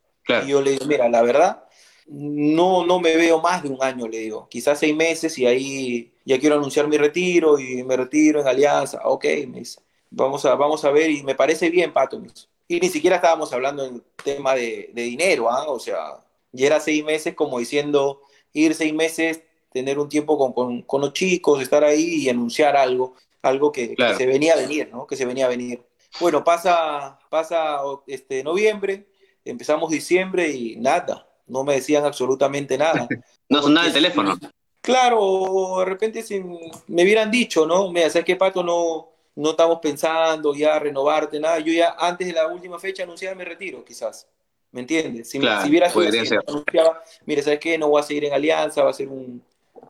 Y 0.44 0.48
yo 0.48 0.60
le 0.60 0.72
digo, 0.72 0.86
mira, 0.86 1.08
la 1.08 1.22
verdad, 1.22 1.64
no, 2.06 2.84
no 2.86 3.00
me 3.00 3.16
veo 3.16 3.40
más 3.40 3.62
de 3.62 3.70
un 3.70 3.82
año, 3.82 4.06
le 4.08 4.18
digo. 4.18 4.48
Quizás 4.48 4.78
seis 4.78 4.94
meses 4.94 5.38
y 5.38 5.46
ahí 5.46 6.12
ya 6.24 6.38
quiero 6.38 6.56
anunciar 6.56 6.88
mi 6.88 6.96
retiro 6.98 7.58
y 7.58 7.82
me 7.84 7.96
retiro 7.96 8.40
en 8.40 8.48
Alianza. 8.48 9.00
Ok, 9.04 9.24
me 9.48 9.60
dice. 9.60 9.80
Vamos 10.10 10.44
a, 10.44 10.54
vamos 10.54 10.84
a 10.84 10.90
ver, 10.90 11.10
y 11.10 11.22
me 11.22 11.34
parece 11.34 11.70
bien, 11.70 11.92
Pato. 11.92 12.20
Y 12.66 12.80
ni 12.80 12.88
siquiera 12.88 13.16
estábamos 13.16 13.52
hablando 13.52 13.84
en 13.84 14.02
tema 14.22 14.54
de, 14.54 14.90
dinero, 14.94 15.50
¿ah? 15.50 15.64
O 15.68 15.78
sea, 15.78 16.24
ya 16.52 16.66
era 16.66 16.80
seis 16.80 17.04
meses 17.04 17.34
como 17.34 17.58
diciendo, 17.58 18.20
ir 18.52 18.74
seis 18.74 18.94
meses, 18.94 19.42
tener 19.72 19.98
un 19.98 20.08
tiempo 20.08 20.52
con, 20.54 20.82
con, 20.82 21.00
los 21.00 21.12
chicos, 21.12 21.62
estar 21.62 21.84
ahí 21.84 22.22
y 22.22 22.28
anunciar 22.28 22.76
algo, 22.76 23.14
algo 23.42 23.72
que, 23.72 23.94
se 24.16 24.26
venía 24.26 24.54
a 24.54 24.56
venir, 24.56 24.90
¿no? 24.92 25.06
Que 25.06 25.16
se 25.16 25.24
venía 25.24 25.46
a 25.46 25.50
venir. 25.50 25.82
Bueno, 26.20 26.42
pasa, 26.42 27.18
pasa 27.28 27.80
este, 28.06 28.42
noviembre, 28.42 29.08
empezamos 29.44 29.90
diciembre 29.90 30.50
y 30.50 30.76
nada, 30.76 31.28
no 31.46 31.64
me 31.64 31.74
decían 31.74 32.04
absolutamente 32.04 32.78
nada. 32.78 33.06
no 33.48 33.62
sonaba 33.62 33.86
el 33.86 33.92
teléfono. 33.92 34.38
Claro, 34.80 35.76
de 35.80 35.84
repente 35.84 36.22
si 36.22 36.40
me 36.40 37.02
hubieran 37.02 37.30
dicho, 37.30 37.66
¿no? 37.66 37.90
Mira, 37.92 38.08
¿sabes 38.08 38.24
qué, 38.24 38.36
Pato? 38.36 38.62
No, 38.62 39.10
no 39.38 39.50
estamos 39.50 39.78
pensando 39.80 40.52
ya 40.52 40.80
renovarte, 40.80 41.38
nada. 41.38 41.60
Yo 41.60 41.72
ya 41.72 41.94
antes 41.96 42.26
de 42.26 42.32
la 42.32 42.48
última 42.48 42.76
fecha 42.78 43.04
anunciaba 43.04 43.36
mi 43.36 43.44
retiro, 43.44 43.84
quizás. 43.84 44.26
¿Me 44.72 44.80
entiendes? 44.80 45.30
Si, 45.30 45.38
si 45.38 45.68
hubiera 45.68 45.88
sido 45.88 46.08
así, 46.08 46.34
anunciaba, 46.46 47.00
mire, 47.24 47.42
¿sabes 47.42 47.60
qué? 47.60 47.78
No 47.78 47.88
voy 47.88 48.00
a 48.00 48.02
seguir 48.02 48.24
en 48.24 48.32
Alianza, 48.32 48.82
va 48.82 48.90
a 48.90 48.94
ser 48.94 49.08
un... 49.08 49.40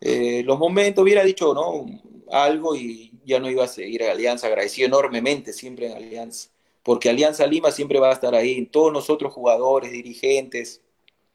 Eh, 0.03 0.43
los 0.45 0.59
momentos, 0.59 1.03
hubiera 1.03 1.25
dicho, 1.25 1.55
¿no? 1.55 1.87
Algo 2.31 2.77
y 2.77 3.11
ya 3.25 3.41
no 3.41 3.49
iba 3.49 3.65
a 3.65 3.69
seguir 3.69 4.03
en 4.03 4.11
Alianza, 4.11 4.49
agradecido 4.49 4.87
enormemente 4.87 5.55
siempre 5.55 5.87
en 5.87 5.97
Alianza. 5.97 6.51
Porque 6.83 7.09
Alianza 7.09 7.47
Lima 7.47 7.71
siempre 7.71 7.99
va 7.99 8.11
a 8.11 8.13
estar 8.13 8.35
ahí, 8.35 8.67
todos 8.67 8.93
nosotros 8.93 9.33
jugadores, 9.33 9.91
dirigentes, 9.91 10.83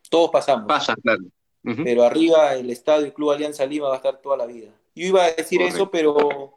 todos 0.09 0.29
pasamos. 0.29 0.67
Pasa, 0.67 0.95
claro. 1.01 1.23
Pero 1.63 2.03
arriba 2.03 2.53
el 2.53 2.69
estadio, 2.69 3.07
el 3.07 3.13
Club 3.13 3.31
Alianza 3.31 3.65
Lima 3.65 3.87
va 3.87 3.95
a 3.95 3.97
estar 3.97 4.21
toda 4.21 4.37
la 4.37 4.45
vida. 4.45 4.69
Yo 4.93 5.07
iba 5.07 5.25
a 5.25 5.31
decir 5.31 5.63
eso, 5.63 5.89
pero 5.89 6.53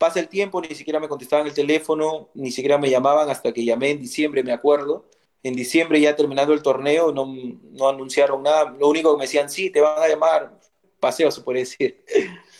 Pasa 0.00 0.18
el 0.18 0.28
tiempo, 0.28 0.62
ni 0.62 0.74
siquiera 0.74 0.98
me 0.98 1.08
contestaban 1.08 1.46
el 1.46 1.52
teléfono, 1.52 2.30
ni 2.32 2.50
siquiera 2.50 2.78
me 2.78 2.88
llamaban 2.88 3.28
hasta 3.28 3.52
que 3.52 3.66
llamé 3.66 3.90
en 3.90 4.00
diciembre, 4.00 4.42
me 4.42 4.50
acuerdo. 4.50 5.04
En 5.42 5.54
diciembre, 5.54 6.00
ya 6.00 6.16
terminando 6.16 6.54
el 6.54 6.62
torneo, 6.62 7.12
no, 7.12 7.26
no 7.72 7.86
anunciaron 7.86 8.42
nada. 8.42 8.74
Lo 8.80 8.88
único 8.88 9.12
que 9.12 9.18
me 9.18 9.24
decían, 9.24 9.50
sí, 9.50 9.68
te 9.68 9.82
van 9.82 10.02
a 10.02 10.08
llamar. 10.08 10.58
Paseo, 10.98 11.30
se 11.30 11.42
puede 11.42 11.58
decir. 11.58 12.02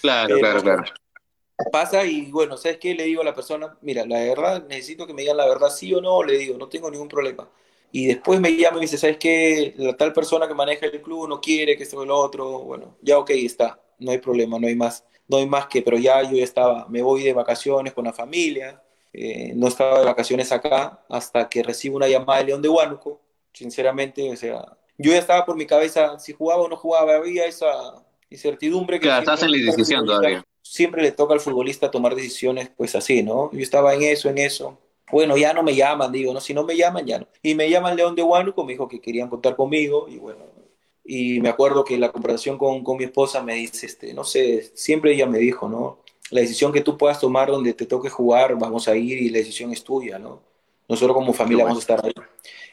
Claro, 0.03 0.38
claro, 0.38 0.61
claro. 0.61 0.82
Pasa 1.72 2.05
y 2.05 2.30
bueno, 2.30 2.59
¿sabes 2.59 2.76
qué? 2.76 2.95
Le 2.95 3.05
digo 3.05 3.22
a 3.22 3.24
la 3.24 3.34
persona, 3.34 3.74
mira, 3.80 4.05
la 4.05 4.20
verdad, 4.20 4.66
necesito 4.68 5.07
que 5.07 5.14
me 5.14 5.22
digan 5.22 5.38
la 5.38 5.47
verdad, 5.47 5.70
sí 5.70 5.95
o 5.95 6.03
no, 6.03 6.22
le 6.22 6.36
digo, 6.36 6.59
no 6.59 6.68
tengo 6.68 6.91
ningún 6.91 7.09
problema. 7.09 7.49
Y 7.91 8.05
después 8.05 8.38
me 8.38 8.55
llama 8.55 8.76
y 8.76 8.80
me 8.80 8.84
dice, 8.86 8.99
¿sabes 8.99 9.16
qué? 9.16 9.72
La 9.78 9.97
tal 9.97 10.12
persona 10.12 10.47
que 10.47 10.53
maneja 10.53 10.84
el 10.84 11.01
club 11.01 11.26
no 11.26 11.41
quiere 11.41 11.74
que 11.78 11.84
esto 11.84 11.97
o 11.97 12.05
lo 12.05 12.18
otro. 12.18 12.61
Bueno, 12.61 12.97
ya 13.01 13.18
ok, 13.18 13.30
está, 13.30 13.80
no 13.99 14.11
hay 14.11 14.18
problema, 14.18 14.59
no 14.59 14.66
hay 14.66 14.76
más 14.76 15.07
no 15.30 15.36
hay 15.36 15.46
más 15.46 15.66
que, 15.66 15.80
pero 15.80 15.96
ya 15.96 16.22
yo 16.22 16.36
ya 16.36 16.44
estaba, 16.44 16.86
me 16.88 17.02
voy 17.02 17.22
de 17.22 17.32
vacaciones 17.32 17.92
con 17.92 18.04
la 18.04 18.12
familia, 18.12 18.82
eh, 19.12 19.52
no 19.54 19.68
estaba 19.68 20.00
de 20.00 20.06
vacaciones 20.06 20.50
acá 20.50 21.04
hasta 21.08 21.48
que 21.48 21.62
recibo 21.62 21.96
una 21.96 22.08
llamada 22.08 22.40
de 22.40 22.46
León 22.46 22.62
de 22.62 22.68
Huánuco, 22.68 23.20
sinceramente, 23.52 24.30
o 24.30 24.36
sea, 24.36 24.76
yo 24.98 25.12
ya 25.12 25.18
estaba 25.18 25.46
por 25.46 25.56
mi 25.56 25.66
cabeza, 25.66 26.18
si 26.18 26.32
jugaba 26.32 26.62
o 26.62 26.68
no 26.68 26.76
jugaba, 26.76 27.14
había 27.14 27.46
esa 27.46 28.04
incertidumbre. 28.28 28.98
Que 28.98 29.06
claro, 29.06 29.20
estás 29.20 29.42
en 29.42 29.52
la 29.52 29.58
decisión 29.58 30.04
todavía. 30.04 30.44
siempre 30.62 31.02
le 31.02 31.12
toca 31.12 31.32
al 31.32 31.40
futbolista 31.40 31.90
tomar 31.90 32.14
decisiones 32.14 32.70
pues 32.76 32.94
así, 32.94 33.22
¿no? 33.22 33.50
Yo 33.52 33.60
estaba 33.60 33.94
en 33.94 34.02
eso, 34.02 34.28
en 34.28 34.38
eso. 34.38 34.78
Bueno, 35.10 35.36
ya 35.36 35.52
no 35.52 35.62
me 35.62 35.74
llaman, 35.74 36.12
digo, 36.12 36.32
¿no? 36.32 36.40
Si 36.40 36.54
no 36.54 36.64
me 36.64 36.76
llaman, 36.76 37.06
ya 37.06 37.18
no. 37.18 37.26
Y 37.42 37.54
me 37.54 37.70
llaman 37.70 37.96
León 37.96 38.14
de 38.14 38.22
Huánuco, 38.22 38.64
me 38.64 38.72
dijo 38.72 38.88
que 38.88 39.00
querían 39.00 39.28
contar 39.28 39.56
conmigo 39.56 40.06
y 40.08 40.18
bueno, 40.18 40.44
y 41.05 41.40
me 41.40 41.48
acuerdo 41.48 41.84
que 41.84 41.98
la 41.98 42.12
conversación 42.12 42.59
con, 42.59 42.84
con 42.84 42.96
mi 42.96 43.05
esposa 43.05 43.42
me 43.42 43.55
dice, 43.55 43.86
este, 43.86 44.14
no 44.14 44.24
sé, 44.24 44.70
siempre 44.74 45.12
ella 45.12 45.26
me 45.26 45.38
dijo, 45.38 45.68
¿no? 45.68 46.01
La 46.30 46.40
decisión 46.40 46.72
que 46.72 46.80
tú 46.80 46.96
puedas 46.96 47.18
tomar 47.18 47.51
donde 47.51 47.72
te 47.72 47.86
toque 47.86 48.09
jugar, 48.09 48.57
vamos 48.57 48.86
a 48.86 48.96
ir 48.96 49.20
y 49.20 49.30
la 49.30 49.38
decisión 49.38 49.72
es 49.72 49.82
tuya, 49.82 50.18
¿no? 50.18 50.42
Nosotros 50.88 51.14
como 51.14 51.32
familia 51.32 51.64
vamos 51.64 51.78
a 51.78 51.80
estar 51.80 52.05
ahí. 52.05 52.12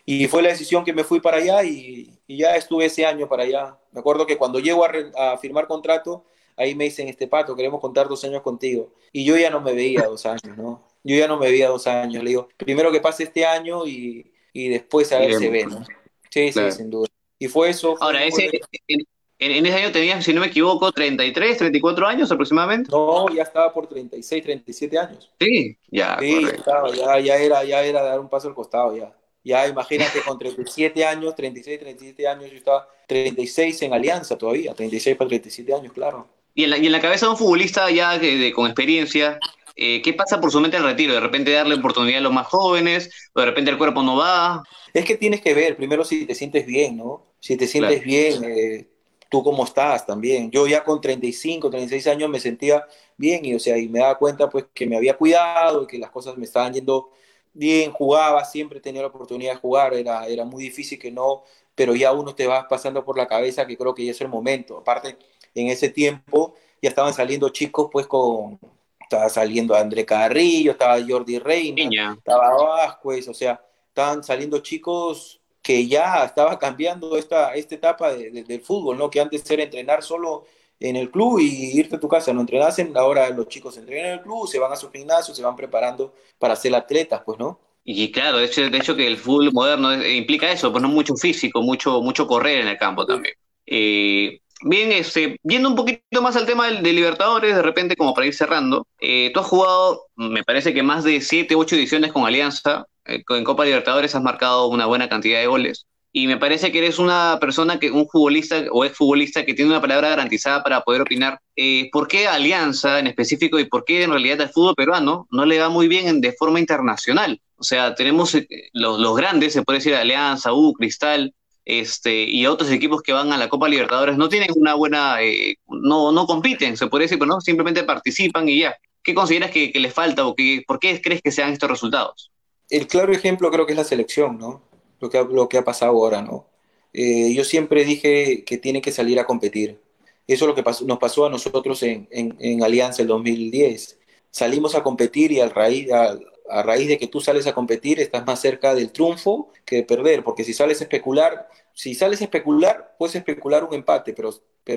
Y 0.05 0.27
fue 0.27 0.41
la 0.41 0.49
decisión 0.49 0.83
que 0.85 0.93
me 0.93 1.03
fui 1.03 1.19
para 1.19 1.37
allá 1.37 1.63
y, 1.63 2.13
y 2.27 2.37
ya 2.37 2.55
estuve 2.55 2.85
ese 2.85 3.05
año 3.05 3.27
para 3.27 3.43
allá. 3.43 3.77
Me 3.91 3.99
acuerdo 3.99 4.25
que 4.25 4.37
cuando 4.37 4.59
llego 4.59 4.85
a, 4.85 4.91
a 5.33 5.37
firmar 5.37 5.67
contrato, 5.67 6.23
ahí 6.55 6.75
me 6.75 6.85
dicen, 6.85 7.07
este 7.07 7.27
pato, 7.27 7.55
queremos 7.55 7.81
contar 7.81 8.07
dos 8.07 8.23
años 8.23 8.41
contigo. 8.41 8.93
Y 9.11 9.25
yo 9.25 9.37
ya 9.37 9.49
no 9.49 9.61
me 9.61 9.73
veía 9.73 10.03
dos 10.05 10.25
años, 10.25 10.57
¿no? 10.57 10.83
Yo 11.03 11.15
ya 11.15 11.27
no 11.27 11.37
me 11.37 11.49
veía 11.49 11.69
dos 11.69 11.87
años. 11.87 12.23
Le 12.23 12.29
digo, 12.29 12.47
primero 12.57 12.91
que 12.91 13.01
pase 13.01 13.23
este 13.23 13.45
año 13.45 13.85
y, 13.85 14.31
y 14.53 14.69
después 14.69 15.11
a 15.11 15.19
ver 15.19 15.33
si 15.33 15.39
se 15.39 15.49
ve, 15.49 15.65
¿no? 15.65 15.85
Sí, 16.29 16.51
sí, 16.51 16.71
sin 16.71 16.89
duda. 16.89 17.07
Y 17.39 17.47
fue 17.47 17.69
eso. 17.69 17.95
Ahora, 17.99 18.23
ese, 18.23 18.49
en, 18.87 19.05
en, 19.39 19.65
ese 19.65 19.75
año 19.75 19.91
tenías, 19.91 20.23
si 20.23 20.33
no 20.33 20.41
me 20.41 20.47
equivoco, 20.47 20.91
33, 20.91 21.57
34 21.57 22.07
años 22.07 22.31
aproximadamente. 22.31 22.89
No, 22.91 23.29
ya 23.29 23.43
estaba 23.43 23.71
por 23.73 23.87
36, 23.87 24.43
37 24.43 24.97
años. 24.97 25.31
Sí, 25.39 25.77
ya. 25.89 26.17
Sí, 26.19 26.45
estaba, 26.53 26.89
ya, 26.93 27.19
ya, 27.19 27.35
era, 27.35 27.63
ya 27.63 27.83
era 27.83 28.01
dar 28.01 28.19
un 28.19 28.29
paso 28.29 28.47
al 28.47 28.55
costado, 28.55 28.95
ya. 28.95 29.13
Ya 29.43 29.65
imagínate, 29.67 30.21
con 30.23 30.37
37 30.37 31.05
años, 31.05 31.35
36, 31.35 31.79
37 31.79 32.27
años, 32.27 32.51
yo 32.51 32.57
estaba 32.57 32.89
36 33.07 33.81
en 33.83 33.93
Alianza 33.93 34.37
todavía, 34.37 34.73
36 34.73 35.15
para 35.15 35.29
37 35.29 35.73
años, 35.73 35.93
claro. 35.93 36.27
Y 36.53 36.63
en 36.63 36.71
la, 36.71 36.77
y 36.77 36.87
en 36.87 36.91
la 36.91 36.99
cabeza 36.99 37.27
de 37.27 37.33
un 37.33 37.37
futbolista 37.37 37.89
ya 37.91 38.17
de, 38.17 38.51
con 38.51 38.65
experiencia, 38.65 39.39
eh, 39.75 40.01
¿qué 40.01 40.11
pasa 40.13 40.41
por 40.41 40.51
su 40.51 40.59
mente 40.59 40.75
el 40.75 40.83
retiro? 40.83 41.13
¿De 41.13 41.19
repente 41.19 41.51
darle 41.51 41.75
oportunidad 41.75 42.17
a 42.17 42.23
los 42.23 42.33
más 42.33 42.47
jóvenes? 42.47 43.11
¿O 43.35 43.39
de 43.39 43.45
repente 43.45 43.69
el 43.69 43.77
cuerpo 43.77 44.01
no 44.01 44.17
va? 44.17 44.63
Es 44.93 45.05
que 45.05 45.15
tienes 45.15 45.39
que 45.39 45.53
ver, 45.53 45.77
primero 45.77 46.03
si 46.03 46.25
te 46.25 46.33
sientes 46.33 46.65
bien, 46.65 46.97
¿no? 46.97 47.26
Si 47.47 47.55
te 47.55 47.65
sientes 47.65 48.01
claro. 48.01 48.05
bien, 48.05 48.43
eh, 48.43 48.87
tú 49.29 49.41
cómo 49.41 49.63
estás 49.63 50.05
también. 50.05 50.51
Yo 50.51 50.67
ya 50.67 50.83
con 50.83 50.99
35, 50.99 51.69
36 51.69 52.05
años 52.07 52.29
me 52.29 52.41
sentía 52.41 52.85
bien 53.15 53.45
y, 53.45 53.55
o 53.55 53.59
sea, 53.59 53.77
y 53.77 53.87
me 53.87 53.99
daba 53.99 54.17
cuenta 54.17 54.49
pues 54.49 54.65
que 54.73 54.85
me 54.85 54.97
había 54.97 55.15
cuidado 55.15 55.83
y 55.83 55.87
que 55.87 55.97
las 55.97 56.11
cosas 56.11 56.35
me 56.35 56.43
estaban 56.43 56.73
yendo 56.73 57.09
bien, 57.53 57.93
jugaba, 57.93 58.43
siempre 58.43 58.81
tenía 58.81 59.01
la 59.01 59.07
oportunidad 59.07 59.53
de 59.53 59.59
jugar, 59.59 59.93
era, 59.93 60.27
era 60.27 60.43
muy 60.43 60.61
difícil 60.61 60.99
que 60.99 61.09
no, 61.09 61.43
pero 61.73 61.95
ya 61.95 62.11
uno 62.11 62.35
te 62.35 62.47
va 62.47 62.67
pasando 62.67 63.05
por 63.05 63.15
la 63.15 63.27
cabeza 63.27 63.65
que 63.65 63.77
creo 63.77 63.95
que 63.95 64.03
ya 64.03 64.11
es 64.11 64.19
el 64.19 64.27
momento. 64.27 64.79
Aparte, 64.79 65.15
en 65.55 65.67
ese 65.69 65.87
tiempo 65.87 66.53
ya 66.81 66.89
estaban 66.89 67.13
saliendo 67.13 67.47
chicos 67.47 67.87
pues 67.89 68.07
con, 68.07 68.59
estaba 68.99 69.29
saliendo 69.29 69.73
André 69.73 70.05
Carrillo, 70.05 70.71
estaba 70.71 70.97
Jordi 71.07 71.39
Reina, 71.39 71.75
Niña. 71.75 72.13
estaba 72.17 72.53
Vázquez, 72.61 73.29
o 73.29 73.33
sea, 73.33 73.65
estaban 73.87 74.21
saliendo 74.21 74.59
chicos 74.59 75.39
que 75.67 75.85
ya 75.85 76.23
estaba 76.23 76.57
cambiando 76.57 77.17
esta, 77.17 77.53
esta 77.53 77.75
etapa 77.75 78.13
de, 78.13 78.31
de, 78.31 78.43
del 78.45 78.61
fútbol, 78.61 78.97
¿no? 78.97 79.09
Que 79.09 79.19
antes 79.19 79.51
era 79.51 79.63
entrenar 79.63 80.01
solo 80.01 80.45
en 80.79 80.95
el 80.95 81.11
club 81.11 81.39
y 81.41 81.77
irte 81.77 81.97
a 81.97 81.99
tu 81.99 82.07
casa, 82.07 82.31
no 82.31 82.39
entrenasen, 82.39 82.95
ahora 82.95 83.29
los 83.31 83.49
chicos 83.49 83.75
entrenan 83.75 84.05
en 84.05 84.13
el 84.13 84.21
club, 84.21 84.47
se 84.47 84.59
van 84.59 84.71
a 84.71 84.77
su 84.77 84.89
gimnasio, 84.89 85.35
se 85.35 85.43
van 85.43 85.57
preparando 85.57 86.13
para 86.39 86.55
ser 86.55 86.73
atletas, 86.73 87.21
pues, 87.25 87.37
¿no? 87.37 87.59
Y 87.83 88.09
claro, 88.13 88.37
de 88.37 88.45
hecho, 88.45 88.69
de 88.69 88.77
hecho 88.77 88.95
que 88.95 89.07
el 89.07 89.17
fútbol 89.17 89.51
moderno 89.51 89.93
implica 90.05 90.49
eso, 90.49 90.71
pues 90.71 90.81
no 90.81 90.87
mucho 90.87 91.15
físico, 91.15 91.61
mucho, 91.61 92.01
mucho 92.01 92.27
correr 92.27 92.61
en 92.61 92.69
el 92.69 92.77
campo 92.77 93.05
también. 93.05 93.35
Eh, 93.65 94.39
Bien, 94.63 94.91
este, 94.91 95.39
yendo 95.43 95.69
un 95.69 95.75
poquito 95.75 96.21
más 96.21 96.35
al 96.35 96.47
tema 96.47 96.67
de, 96.71 96.91
Libertadores, 96.91 97.55
de 97.55 97.61
repente, 97.61 97.95
como 97.95 98.15
para 98.15 98.25
ir 98.25 98.33
cerrando, 98.33 98.87
eh, 98.99 99.29
tú 99.31 99.39
has 99.39 99.45
jugado, 99.45 100.07
me 100.15 100.43
parece 100.43 100.73
que 100.73 100.81
más 100.81 101.03
de 101.03 101.21
7, 101.21 101.53
8 101.53 101.75
ediciones 101.75 102.11
con 102.11 102.25
Alianza, 102.25 102.87
en 103.07 103.43
Copa 103.43 103.65
Libertadores 103.65 104.15
has 104.15 104.21
marcado 104.21 104.67
una 104.67 104.85
buena 104.85 105.09
cantidad 105.09 105.39
de 105.39 105.47
goles, 105.47 105.87
y 106.11 106.25
me 106.25 106.37
parece 106.37 106.71
que 106.71 106.79
eres 106.79 106.97
una 106.97 107.37
persona, 107.39 107.79
que 107.79 107.91
un 107.91 108.07
futbolista 108.07 108.63
o 108.71 108.85
exfutbolista 108.85 109.45
que 109.45 109.53
tiene 109.53 109.69
una 109.69 109.81
palabra 109.81 110.09
garantizada 110.09 110.63
para 110.63 110.81
poder 110.81 111.01
opinar. 111.01 111.39
Eh, 111.55 111.89
¿Por 111.91 112.07
qué 112.07 112.27
Alianza 112.27 112.97
en 112.97 113.05
específico 113.05 113.59
y 113.59 113.65
por 113.65 113.85
qué 113.85 114.01
en 114.01 114.09
realidad 114.09 114.41
el 114.41 114.49
fútbol 114.49 114.73
peruano 114.73 115.27
no 115.29 115.45
le 115.45 115.59
va 115.59 115.69
muy 115.69 115.87
bien 115.87 116.19
de 116.21 116.31
forma 116.33 116.59
internacional? 116.59 117.39
O 117.57 117.63
sea, 117.63 117.93
tenemos 117.93 118.33
eh, 118.33 118.47
los, 118.73 118.99
los 118.99 119.15
grandes, 119.15 119.53
se 119.53 119.61
puede 119.61 119.77
decir 119.77 119.93
Alianza, 119.93 120.53
U, 120.53 120.73
Cristal, 120.73 121.35
este, 121.65 122.23
y 122.23 122.47
otros 122.47 122.71
equipos 122.71 123.03
que 123.03 123.13
van 123.13 123.31
a 123.31 123.37
la 123.37 123.49
Copa 123.49 123.69
Libertadores 123.69 124.17
no 124.17 124.29
tienen 124.29 124.49
una 124.55 124.73
buena, 124.73 125.21
eh, 125.21 125.57
no, 125.67 126.11
no 126.11 126.25
compiten, 126.25 126.77
se 126.77 126.87
puede 126.87 127.03
decir, 127.03 127.19
pero 127.19 127.29
no, 127.29 127.41
simplemente 127.41 127.83
participan 127.83 128.49
y 128.49 128.61
ya. 128.61 128.75
¿Qué 129.03 129.13
consideras 129.13 129.51
que, 129.51 129.71
que 129.71 129.79
les 129.79 129.93
falta 129.93 130.25
o 130.25 130.33
que, 130.33 130.63
por 130.65 130.79
qué 130.79 130.99
crees 130.99 131.21
que 131.21 131.31
sean 131.31 131.51
estos 131.53 131.69
resultados? 131.69 132.31
El 132.69 132.87
claro 132.87 133.13
ejemplo 133.13 133.51
creo 133.51 133.65
que 133.65 133.73
es 133.73 133.77
la 133.77 133.83
selección, 133.83 134.37
¿no? 134.37 134.61
Lo 134.99 135.47
que, 135.47 135.57
ha 135.57 135.63
pasado 135.63 135.91
ahora, 135.91 136.21
¿no? 136.21 136.47
Eh, 136.93 137.33
yo 137.33 137.43
siempre 137.43 137.85
dije 137.85 138.43
que 138.45 138.57
tiene 138.57 138.81
que 138.81 138.91
salir 138.91 139.19
a 139.19 139.25
competir. 139.25 139.79
Eso 140.27 140.45
es 140.45 140.49
lo 140.49 140.55
que 140.55 140.63
pasó, 140.63 140.85
nos 140.85 140.97
pasó 140.97 141.25
a 141.25 141.29
nosotros 141.29 141.83
en, 141.83 142.07
en, 142.11 142.35
en 142.39 142.63
Alianza 142.63 143.01
el 143.01 143.07
2010. 143.07 143.97
Salimos 144.31 144.75
a 144.75 144.83
competir 144.83 145.31
y 145.31 145.39
a, 145.39 145.49
raíz 145.49 146.87
de 146.87 146.97
que 146.97 147.07
tú 147.07 147.19
sales 147.21 147.47
a 147.47 147.53
competir, 147.53 147.99
estás 147.99 148.25
más 148.25 148.39
cerca 148.39 148.75
del 148.75 148.91
triunfo 148.91 149.51
que 149.65 149.77
de 149.77 149.83
perder, 149.83 150.23
porque 150.23 150.43
si 150.43 150.53
sales 150.53 150.79
a 150.79 150.83
especular, 150.83 151.47
si 151.73 151.95
sales 151.95 152.21
a 152.21 152.25
especular, 152.25 152.95
puedes 152.99 153.15
especular 153.15 153.63
un 153.63 153.73
empate, 153.73 154.13
pero, 154.13 154.31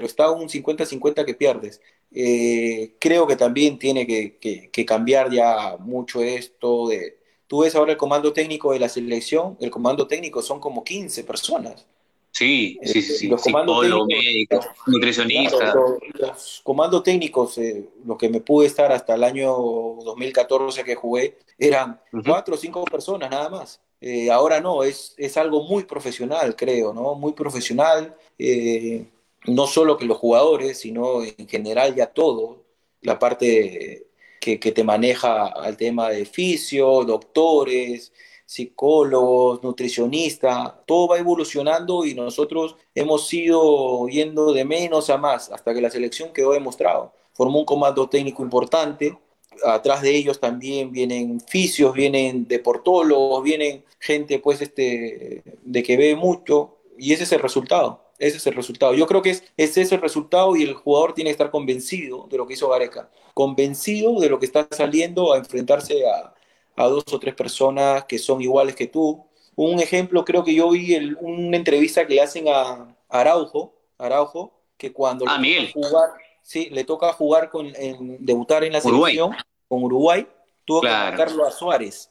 está 0.06 0.30
un 0.30 0.48
50-50 0.48 1.24
que 1.24 1.34
pierdes. 1.34 1.80
Eh, 2.12 2.94
creo 2.98 3.26
que 3.26 3.36
también 3.36 3.78
tiene 3.78 4.06
que, 4.06 4.38
que, 4.38 4.86
cambiar 4.86 5.30
ya 5.30 5.76
mucho 5.78 6.22
esto 6.22 6.88
de... 6.88 7.19
Tú 7.50 7.62
ves 7.62 7.74
ahora 7.74 7.90
el 7.90 7.98
comando 7.98 8.32
técnico 8.32 8.72
de 8.72 8.78
la 8.78 8.88
selección, 8.88 9.56
el 9.58 9.72
comando 9.72 10.06
técnico 10.06 10.40
son 10.40 10.60
como 10.60 10.84
15 10.84 11.24
personas. 11.24 11.84
Sí, 12.30 12.78
sí, 12.84 13.02
sí. 13.02 13.26
Los 13.26 13.42
comandos 13.42 13.82
Psicólogo, 13.82 14.06
médico, 14.06 14.60
nutricionista. 14.86 15.74
Los, 15.74 15.98
los, 16.14 16.60
comandos 16.62 17.02
técnicos, 17.02 17.58
eh, 17.58 17.88
los 18.06 18.16
que 18.16 18.28
me 18.28 18.40
pude 18.40 18.68
estar 18.68 18.92
hasta 18.92 19.16
el 19.16 19.24
año 19.24 19.50
2014 19.50 20.84
que 20.84 20.94
jugué, 20.94 21.38
eran 21.58 22.00
uh 22.12 22.18
-huh. 22.18 22.24
cuatro 22.24 22.54
o 22.54 22.56
cinco 22.56 22.84
personas 22.84 23.28
nada 23.28 23.48
más. 23.48 23.80
Eh, 24.00 24.30
ahora 24.30 24.60
no, 24.60 24.84
es, 24.84 25.14
es 25.16 25.36
algo 25.36 25.64
muy 25.64 25.82
profesional, 25.82 26.54
creo, 26.54 26.92
¿no? 26.92 27.16
Muy 27.16 27.32
profesional, 27.32 28.14
eh, 28.38 29.06
no 29.48 29.66
solo 29.66 29.96
que 29.96 30.04
los 30.04 30.18
jugadores, 30.18 30.78
sino 30.78 31.24
en 31.24 31.48
general 31.48 31.96
ya 31.96 32.06
todo, 32.06 32.62
la 33.02 33.18
parte 33.18 34.06
que, 34.40 34.58
te 34.58 34.84
maneja 34.84 35.46
al 35.46 35.76
tema 35.76 36.08
de 36.08 36.24
fisio, 36.24 37.04
doctores, 37.04 38.12
psicólogos, 38.46 39.62
nutricionistas, 39.62 40.72
todo 40.86 41.08
va 41.08 41.18
evolucionando 41.18 42.04
y 42.04 42.14
nosotros 42.14 42.74
hemos 42.94 43.32
ido 43.32 44.08
yendo 44.08 44.52
de 44.52 44.64
menos 44.64 45.10
a 45.10 45.18
más 45.18 45.50
hasta 45.52 45.72
que 45.74 45.80
la 45.80 45.90
selección 45.90 46.32
quedó 46.32 46.52
demostrado. 46.52 47.12
Formó 47.34 47.60
un 47.60 47.64
comando 47.64 48.08
técnico 48.08 48.42
importante, 48.42 49.16
atrás 49.64 50.02
de 50.02 50.16
ellos 50.16 50.40
también 50.40 50.90
vienen 50.90 51.40
fisios, 51.40 51.92
vienen 51.92 52.48
deportólogos, 52.48 53.42
vienen 53.44 53.84
gente 53.98 54.38
pues 54.38 54.62
este 54.62 55.42
de 55.62 55.82
que 55.82 55.96
ve 55.96 56.16
mucho 56.16 56.78
y 56.98 57.12
ese 57.12 57.24
es 57.24 57.32
el 57.32 57.40
resultado. 57.40 58.09
Ese 58.20 58.36
es 58.36 58.46
el 58.46 58.54
resultado. 58.54 58.92
Yo 58.94 59.06
creo 59.06 59.22
que 59.22 59.30
es, 59.30 59.44
ese 59.56 59.80
es 59.80 59.92
el 59.92 60.00
resultado 60.00 60.54
y 60.54 60.62
el 60.62 60.74
jugador 60.74 61.14
tiene 61.14 61.30
que 61.30 61.32
estar 61.32 61.50
convencido 61.50 62.28
de 62.30 62.36
lo 62.36 62.46
que 62.46 62.52
hizo 62.52 62.68
Gareca, 62.68 63.10
convencido 63.32 64.20
de 64.20 64.28
lo 64.28 64.38
que 64.38 64.44
está 64.44 64.68
saliendo 64.70 65.32
a 65.32 65.38
enfrentarse 65.38 66.06
a, 66.06 66.34
a 66.76 66.88
dos 66.88 67.04
o 67.10 67.18
tres 67.18 67.34
personas 67.34 68.04
que 68.04 68.18
son 68.18 68.42
iguales 68.42 68.76
que 68.76 68.86
tú. 68.86 69.24
Un 69.56 69.80
ejemplo, 69.80 70.22
creo 70.24 70.44
que 70.44 70.54
yo 70.54 70.70
vi 70.70 70.94
el, 70.94 71.16
una 71.20 71.56
entrevista 71.56 72.06
que 72.06 72.14
le 72.14 72.20
hacen 72.20 72.44
a 72.48 72.94
Araujo, 73.08 73.74
Araujo 73.96 74.52
que 74.76 74.92
cuando 74.92 75.24
ah, 75.26 75.38
le, 75.38 75.68
toca 75.72 75.88
jugar, 75.88 76.10
sí, 76.42 76.68
le 76.70 76.84
toca 76.84 77.12
jugar 77.14 77.50
con 77.50 77.72
en, 77.74 78.24
debutar 78.24 78.64
en 78.64 78.74
la 78.74 78.80
Uruguay. 78.80 79.14
selección 79.14 79.36
con 79.66 79.82
Uruguay, 79.82 80.26
tuvo 80.66 80.82
claro. 80.82 81.10
que 81.12 81.16
marcarlo 81.16 81.46
a 81.46 81.50
Suárez 81.50 82.10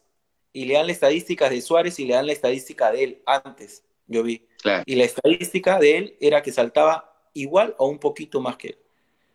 y 0.53 0.65
le 0.65 0.73
dan 0.73 0.87
las 0.87 0.95
estadísticas 0.95 1.51
de 1.51 1.61
Suárez 1.61 1.99
y 1.99 2.05
le 2.05 2.15
dan 2.15 2.25
la 2.25 2.33
estadística 2.33 2.91
de 2.91 3.03
él 3.03 3.21
antes, 3.25 3.83
yo 4.07 4.23
vi. 4.23 4.48
Claro. 4.61 4.83
Y 4.85 4.95
la 4.95 5.05
estadística 5.05 5.79
de 5.79 5.97
él 5.97 6.17
era 6.19 6.41
que 6.41 6.51
saltaba 6.51 7.13
igual 7.33 7.75
o 7.77 7.87
un 7.87 7.99
poquito 7.99 8.41
más 8.41 8.57
que 8.57 8.69
él 8.69 8.77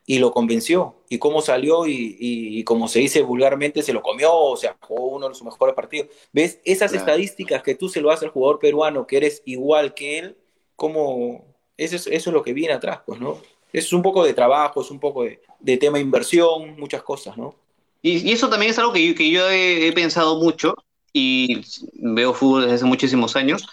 y 0.07 0.19
lo 0.19 0.33
convenció. 0.33 0.97
Y 1.09 1.19
cómo 1.19 1.41
salió 1.41 1.87
y, 1.87 1.93
y, 1.93 2.59
y, 2.59 2.65
como 2.65 2.89
se 2.89 2.99
dice 2.99 3.23
vulgarmente, 3.23 3.83
se 3.83 3.93
lo 3.93 4.03
comió, 4.03 4.35
o 4.35 4.57
sea, 4.57 4.77
jugó 4.81 5.09
uno 5.09 5.29
de 5.29 5.35
sus 5.35 5.45
mejores 5.45 5.75
partidos. 5.75 6.09
¿Ves? 6.33 6.61
Esas 6.65 6.91
claro. 6.91 7.07
estadísticas 7.07 7.63
que 7.63 7.75
tú 7.75 7.89
se 7.89 8.01
lo 8.01 8.11
haces 8.11 8.25
al 8.25 8.31
jugador 8.31 8.59
peruano, 8.59 9.07
que 9.07 9.17
eres 9.17 9.43
igual 9.45 9.95
que 9.95 10.19
él, 10.19 10.37
como 10.77 11.45
eso 11.77 11.97
es, 11.97 12.07
eso 12.07 12.31
es 12.31 12.35
lo 12.35 12.43
que 12.43 12.53
viene 12.53 12.75
atrás, 12.75 13.01
pues, 13.07 13.21
¿no? 13.21 13.41
Es 13.73 13.93
un 13.93 14.03
poco 14.03 14.25
de 14.25 14.35
trabajo, 14.35 14.83
es 14.83 14.91
un 14.91 15.01
poco 15.01 15.25
de, 15.25 15.41
de 15.59 15.77
tema 15.77 15.99
inversión, 15.99 16.79
muchas 16.79 17.03
cosas, 17.03 17.37
¿no? 17.37 17.55
Y, 18.03 18.29
y 18.29 18.33
eso 18.33 18.49
también 18.49 18.71
es 18.71 18.79
algo 18.79 18.93
que 18.93 19.07
yo, 19.07 19.15
que 19.15 19.31
yo 19.31 19.49
he, 19.49 19.89
he 19.89 19.93
pensado 19.93 20.39
mucho 20.39 20.77
y 21.13 21.63
veo 21.95 22.35
fútbol 22.35 22.63
desde 22.63 22.75
hace 22.75 22.85
muchísimos 22.85 23.37
años 23.37 23.67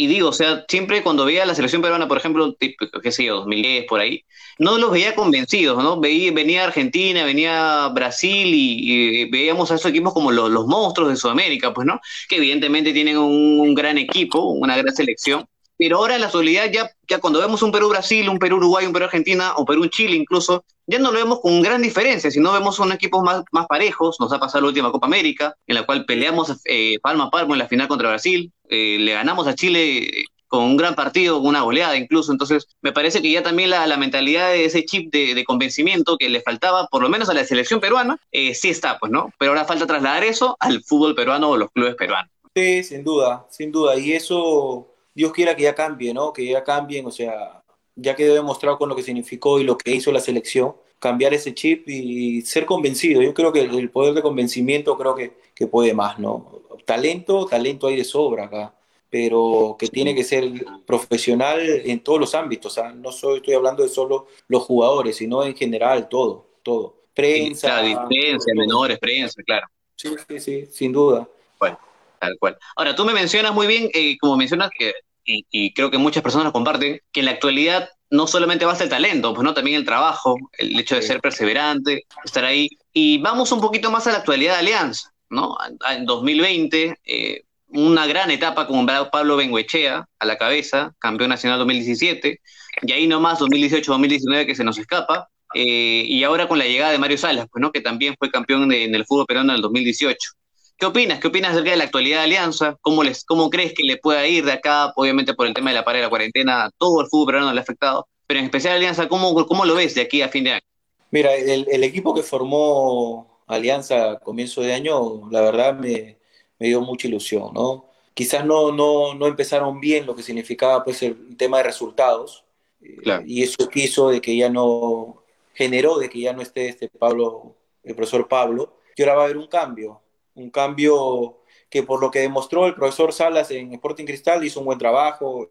y 0.00 0.06
digo, 0.06 0.28
o 0.28 0.32
sea, 0.32 0.64
siempre 0.68 1.02
cuando 1.02 1.24
veía 1.24 1.44
la 1.44 1.56
selección 1.56 1.82
peruana, 1.82 2.06
por 2.06 2.18
ejemplo, 2.18 2.54
tipo, 2.54 2.86
qué 3.02 3.10
sé 3.10 3.24
yo, 3.24 3.38
2010, 3.38 3.86
por 3.86 3.98
ahí, 3.98 4.24
no 4.56 4.78
los 4.78 4.92
veía 4.92 5.16
convencidos, 5.16 5.82
¿no? 5.82 5.98
Veía, 5.98 6.30
venía 6.32 6.64
Argentina, 6.64 7.24
venía 7.24 7.88
Brasil 7.88 8.48
y, 8.54 9.24
veíamos 9.28 9.72
a 9.72 9.74
esos 9.74 9.90
equipos 9.90 10.14
como 10.14 10.30
los, 10.30 10.50
los, 10.50 10.68
monstruos 10.68 11.10
de 11.10 11.16
Sudamérica, 11.16 11.74
pues, 11.74 11.84
¿no? 11.84 12.00
Que 12.28 12.36
evidentemente 12.36 12.92
tienen 12.92 13.18
un, 13.18 13.74
gran 13.74 13.98
equipo, 13.98 14.44
una 14.44 14.76
gran 14.76 14.94
selección, 14.94 15.48
pero 15.78 15.96
ahora 15.96 16.16
en 16.16 16.20
la 16.20 16.26
actualidad 16.26 16.70
ya, 16.70 16.90
ya 17.08 17.18
cuando 17.20 17.38
vemos 17.38 17.62
un 17.62 17.72
Perú-Brasil, 17.72 18.28
un 18.28 18.38
Perú-Uruguay, 18.38 18.84
un 18.84 18.92
Perú-Argentina 18.92 19.54
o 19.56 19.64
Perú-Chile 19.64 20.16
incluso, 20.16 20.64
ya 20.86 20.98
no 20.98 21.12
lo 21.12 21.18
vemos 21.18 21.40
con 21.40 21.62
gran 21.62 21.80
diferencia, 21.80 22.30
sino 22.30 22.52
vemos 22.52 22.78
un 22.78 22.92
equipos 22.92 23.22
más, 23.22 23.44
más 23.52 23.66
parejos, 23.66 24.16
nos 24.18 24.32
ha 24.32 24.40
pasado 24.40 24.62
la 24.62 24.68
última 24.68 24.90
Copa 24.90 25.06
América, 25.06 25.54
en 25.66 25.76
la 25.76 25.86
cual 25.86 26.04
peleamos 26.04 26.52
eh, 26.64 26.98
palmo 27.00 27.24
a 27.24 27.30
palmo 27.30 27.54
en 27.54 27.60
la 27.60 27.68
final 27.68 27.88
contra 27.88 28.08
Brasil, 28.08 28.52
eh, 28.68 28.96
le 28.98 29.12
ganamos 29.12 29.46
a 29.46 29.54
Chile 29.54 30.26
con 30.48 30.64
un 30.64 30.76
gran 30.76 30.94
partido, 30.94 31.38
con 31.38 31.48
una 31.48 31.60
goleada 31.60 31.96
incluso. 31.96 32.32
Entonces, 32.32 32.66
me 32.80 32.92
parece 32.92 33.22
que 33.22 33.30
ya 33.30 33.42
también 33.42 33.70
la, 33.70 33.96
mentalidad 33.96 34.50
de 34.50 34.64
ese 34.64 34.84
chip 34.84 35.12
de, 35.12 35.44
convencimiento 35.44 36.16
que 36.16 36.28
le 36.28 36.40
faltaba, 36.40 36.88
por 36.88 37.02
lo 37.02 37.08
menos 37.08 37.28
a 37.28 37.34
la 37.34 37.44
selección 37.44 37.80
peruana, 37.80 38.18
eh, 38.32 38.54
sí 38.54 38.70
está, 38.70 38.98
pues, 38.98 39.12
¿no? 39.12 39.30
Pero 39.38 39.52
ahora 39.52 39.66
falta 39.66 39.86
trasladar 39.86 40.24
eso 40.24 40.56
al 40.58 40.82
fútbol 40.82 41.14
peruano 41.14 41.50
o 41.50 41.56
los 41.56 41.70
clubes 41.70 41.94
peruanos. 41.94 42.30
Sí, 42.54 42.82
sin 42.82 43.04
duda, 43.04 43.46
sin 43.50 43.70
duda. 43.70 43.96
Y 43.96 44.12
eso, 44.12 44.88
Dios 45.18 45.32
quiera 45.32 45.56
que 45.56 45.64
ya 45.64 45.74
cambie, 45.74 46.14
¿no? 46.14 46.32
Que 46.32 46.46
ya 46.46 46.62
cambien, 46.62 47.04
o 47.04 47.10
sea, 47.10 47.64
ya 47.96 48.14
quedó 48.14 48.34
demostrado 48.34 48.78
con 48.78 48.88
lo 48.88 48.94
que 48.94 49.02
significó 49.02 49.58
y 49.58 49.64
lo 49.64 49.76
que 49.76 49.90
hizo 49.90 50.12
la 50.12 50.20
selección, 50.20 50.76
cambiar 51.00 51.34
ese 51.34 51.52
chip 51.54 51.88
y 51.88 52.42
ser 52.42 52.64
convencido. 52.64 53.20
Yo 53.20 53.34
creo 53.34 53.52
que 53.52 53.62
el 53.62 53.90
poder 53.90 54.14
de 54.14 54.22
convencimiento 54.22 54.96
creo 54.96 55.16
que, 55.16 55.36
que 55.56 55.66
puede 55.66 55.92
más, 55.92 56.20
¿no? 56.20 56.62
Talento, 56.84 57.46
talento 57.46 57.88
hay 57.88 57.96
de 57.96 58.04
sobra 58.04 58.44
acá 58.44 58.74
pero 59.10 59.76
que 59.78 59.88
tiene 59.88 60.14
que 60.14 60.22
ser 60.22 60.52
profesional 60.86 61.60
en 61.62 62.00
todos 62.00 62.20
los 62.20 62.34
ámbitos. 62.34 62.76
¿ah? 62.76 62.92
No 62.92 63.10
soy, 63.10 63.38
estoy 63.38 63.54
hablando 63.54 63.82
de 63.82 63.88
solo 63.88 64.26
los 64.48 64.62
jugadores, 64.62 65.16
sino 65.16 65.42
en 65.44 65.56
general 65.56 66.08
todo, 66.10 66.46
todo. 66.62 66.94
Prensa. 67.14 67.80
diferencia, 67.80 68.52
menores, 68.54 68.98
prensa, 68.98 69.42
claro. 69.42 69.66
Sí, 69.96 70.14
sí, 70.28 70.38
sí, 70.38 70.66
sin 70.70 70.92
duda. 70.92 71.26
Bueno, 71.58 71.78
tal 72.20 72.36
cual. 72.38 72.56
Ahora, 72.76 72.94
tú 72.94 73.04
me 73.04 73.12
mencionas 73.12 73.52
muy 73.52 73.66
bien, 73.66 73.90
eh, 73.94 74.16
como 74.18 74.36
mencionas 74.36 74.70
que, 74.76 74.92
y, 75.28 75.72
creo 75.74 75.90
que 75.90 75.98
muchas 75.98 76.22
personas 76.22 76.46
lo 76.46 76.52
comparten, 76.52 77.00
que 77.12 77.20
en 77.20 77.26
la 77.26 77.32
actualidad 77.32 77.90
no 78.10 78.26
solamente 78.26 78.64
basta 78.64 78.84
el 78.84 78.90
talento, 78.90 79.34
pues 79.34 79.44
no, 79.44 79.52
también 79.52 79.76
el 79.76 79.84
trabajo, 79.84 80.36
el 80.56 80.78
hecho 80.78 80.94
de 80.94 81.02
ser 81.02 81.20
perseverante, 81.20 82.06
estar 82.24 82.44
ahí. 82.44 82.68
Y 82.92 83.18
vamos 83.18 83.52
un 83.52 83.60
poquito 83.60 83.90
más 83.90 84.06
a 84.06 84.12
la 84.12 84.18
actualidad 84.18 84.54
de 84.54 84.60
Alianza, 84.60 85.12
¿no? 85.28 85.56
En 85.90 86.06
2020, 86.06 86.98
eh, 87.04 87.42
una 87.68 88.06
gran 88.06 88.30
etapa 88.30 88.66
con 88.66 88.86
Pablo 88.86 89.36
Benguechea 89.36 90.06
a 90.18 90.26
la 90.26 90.38
cabeza, 90.38 90.94
campeón 90.98 91.28
nacional 91.28 91.58
2017, 91.58 92.40
y 92.82 92.92
ahí 92.92 93.06
nomás 93.06 93.38
2018-2019 93.40 94.46
que 94.46 94.54
se 94.54 94.64
nos 94.64 94.78
escapa, 94.78 95.28
eh, 95.54 96.04
y 96.06 96.24
ahora 96.24 96.48
con 96.48 96.58
la 96.58 96.66
llegada 96.66 96.92
de 96.92 96.98
Mario 96.98 97.18
Salas, 97.18 97.46
pues, 97.50 97.60
¿no? 97.60 97.72
que 97.72 97.80
también 97.82 98.14
fue 98.18 98.30
campeón 98.30 98.72
en 98.72 98.94
el 98.94 99.04
fútbol 99.04 99.26
peruano 99.26 99.52
en 99.52 99.56
el 99.56 99.62
2018. 99.62 100.37
¿Qué 100.78 100.86
opinas? 100.86 101.18
¿Qué 101.18 101.26
opinas 101.26 101.50
acerca 101.50 101.72
de 101.72 101.76
la 101.76 101.84
actualidad 101.84 102.18
de 102.18 102.24
Alianza? 102.24 102.78
¿Cómo, 102.80 103.02
les, 103.02 103.24
¿Cómo 103.24 103.50
crees 103.50 103.74
que 103.74 103.82
le 103.82 103.96
pueda 103.96 104.24
ir 104.28 104.44
de 104.44 104.52
acá? 104.52 104.92
Obviamente 104.94 105.34
por 105.34 105.48
el 105.48 105.52
tema 105.52 105.70
de 105.70 105.74
la 105.74 105.84
pared 105.84 105.98
de 105.98 106.04
la 106.04 106.08
cuarentena, 106.08 106.70
todo 106.78 107.00
el 107.00 107.08
fútbol 107.08 107.26
peruano 107.26 107.52
le 107.52 107.58
ha 107.58 107.62
afectado, 107.62 108.06
pero 108.28 108.38
en 108.38 108.46
especial 108.46 108.76
Alianza, 108.76 109.08
¿cómo, 109.08 109.34
cómo 109.46 109.64
lo 109.64 109.74
ves 109.74 109.96
de 109.96 110.02
aquí 110.02 110.22
a 110.22 110.28
fin 110.28 110.44
de 110.44 110.52
año? 110.52 110.62
Mira, 111.10 111.34
el, 111.34 111.66
el 111.68 111.82
equipo 111.82 112.14
que 112.14 112.22
formó 112.22 113.40
Alianza 113.48 114.12
a 114.12 114.18
comienzo 114.20 114.60
de 114.60 114.72
año, 114.72 115.28
la 115.32 115.40
verdad 115.40 115.74
me, 115.74 116.18
me 116.60 116.68
dio 116.68 116.80
mucha 116.80 117.08
ilusión, 117.08 117.52
¿no? 117.54 117.86
Quizás 118.14 118.44
no, 118.44 118.70
no, 118.70 119.14
no 119.14 119.26
empezaron 119.26 119.80
bien 119.80 120.06
lo 120.06 120.14
que 120.14 120.22
significaba 120.22 120.84
pues 120.84 121.02
el 121.02 121.36
tema 121.36 121.58
de 121.58 121.64
resultados, 121.64 122.44
eh, 122.80 123.22
y 123.26 123.42
eso 123.42 123.68
quiso 123.68 124.10
de 124.10 124.20
que 124.20 124.36
ya 124.36 124.48
no, 124.48 125.24
generó 125.54 125.98
de 125.98 126.08
que 126.08 126.20
ya 126.20 126.32
no 126.32 126.42
esté 126.42 126.68
este 126.68 126.88
Pablo, 126.88 127.56
el 127.82 127.96
profesor 127.96 128.28
Pablo, 128.28 128.76
y 128.94 129.02
ahora 129.02 129.14
va 129.16 129.22
a 129.22 129.24
haber 129.24 129.38
un 129.38 129.48
cambio, 129.48 130.02
un 130.38 130.50
cambio 130.50 131.38
que 131.70 131.82
por 131.82 132.00
lo 132.00 132.10
que 132.10 132.20
demostró 132.20 132.66
el 132.66 132.74
profesor 132.74 133.12
Salas 133.12 133.50
en 133.50 133.72
Sporting 133.74 134.06
Cristal 134.06 134.44
hizo 134.44 134.60
un 134.60 134.66
buen 134.66 134.78
trabajo, 134.78 135.50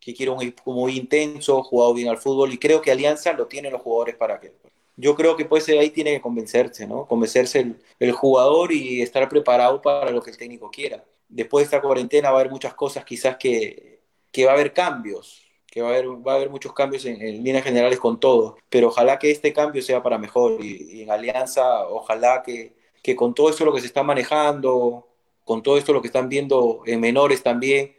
que 0.00 0.14
quiere 0.14 0.30
un 0.30 0.42
equipo 0.42 0.72
muy 0.72 0.96
intenso, 0.96 1.62
jugado 1.62 1.94
bien 1.94 2.08
al 2.08 2.18
fútbol, 2.18 2.52
y 2.52 2.58
creo 2.58 2.82
que 2.82 2.90
Alianza 2.90 3.32
lo 3.32 3.46
tienen 3.46 3.72
los 3.72 3.82
jugadores 3.82 4.16
para 4.16 4.40
que 4.40 4.52
yo 4.96 5.14
creo 5.14 5.36
que 5.36 5.44
pues 5.44 5.68
ahí 5.68 5.90
tiene 5.90 6.12
que 6.12 6.20
convencerse, 6.20 6.86
¿no? 6.86 7.06
Convencerse 7.06 7.76
el, 8.00 8.12
jugador 8.12 8.72
y 8.72 9.00
estar 9.00 9.28
preparado 9.28 9.80
para 9.80 10.10
lo 10.10 10.20
que 10.22 10.30
el 10.30 10.36
técnico 10.36 10.70
quiera. 10.70 11.04
Después 11.28 11.62
de 11.62 11.76
esta 11.76 11.80
cuarentena 11.80 12.30
va 12.30 12.38
a 12.38 12.40
haber 12.40 12.52
muchas 12.52 12.74
cosas 12.74 13.04
quizás 13.04 13.36
que, 13.36 14.00
que 14.32 14.44
va 14.44 14.52
a 14.52 14.54
haber 14.54 14.72
cambios, 14.72 15.42
que 15.66 15.82
va 15.82 15.88
a 15.88 15.92
haber, 15.92 16.08
va 16.26 16.32
a 16.32 16.36
haber 16.36 16.50
muchos 16.50 16.72
cambios 16.72 17.04
en, 17.04 17.18
líneas 17.44 17.64
generales 17.64 17.98
con 18.00 18.18
todo, 18.18 18.56
pero 18.68 18.88
ojalá 18.88 19.18
que 19.18 19.30
este 19.30 19.52
cambio 19.52 19.82
sea 19.82 20.02
para 20.02 20.18
mejor 20.18 20.64
y, 20.64 21.02
en 21.02 21.10
Alianza, 21.10 21.86
ojalá 21.88 22.42
que, 22.42 22.72
que, 23.08 23.16
con 23.16 23.32
todo 23.32 23.48
esto 23.48 23.64
lo 23.64 23.72
que 23.72 23.80
se 23.80 23.86
está 23.86 24.02
manejando, 24.02 25.08
con 25.42 25.62
todo 25.62 25.78
esto 25.78 25.94
lo 25.94 26.02
que 26.02 26.08
están 26.08 26.28
viendo 26.28 26.82
en 26.84 27.00
menores 27.00 27.42
también, 27.42 27.96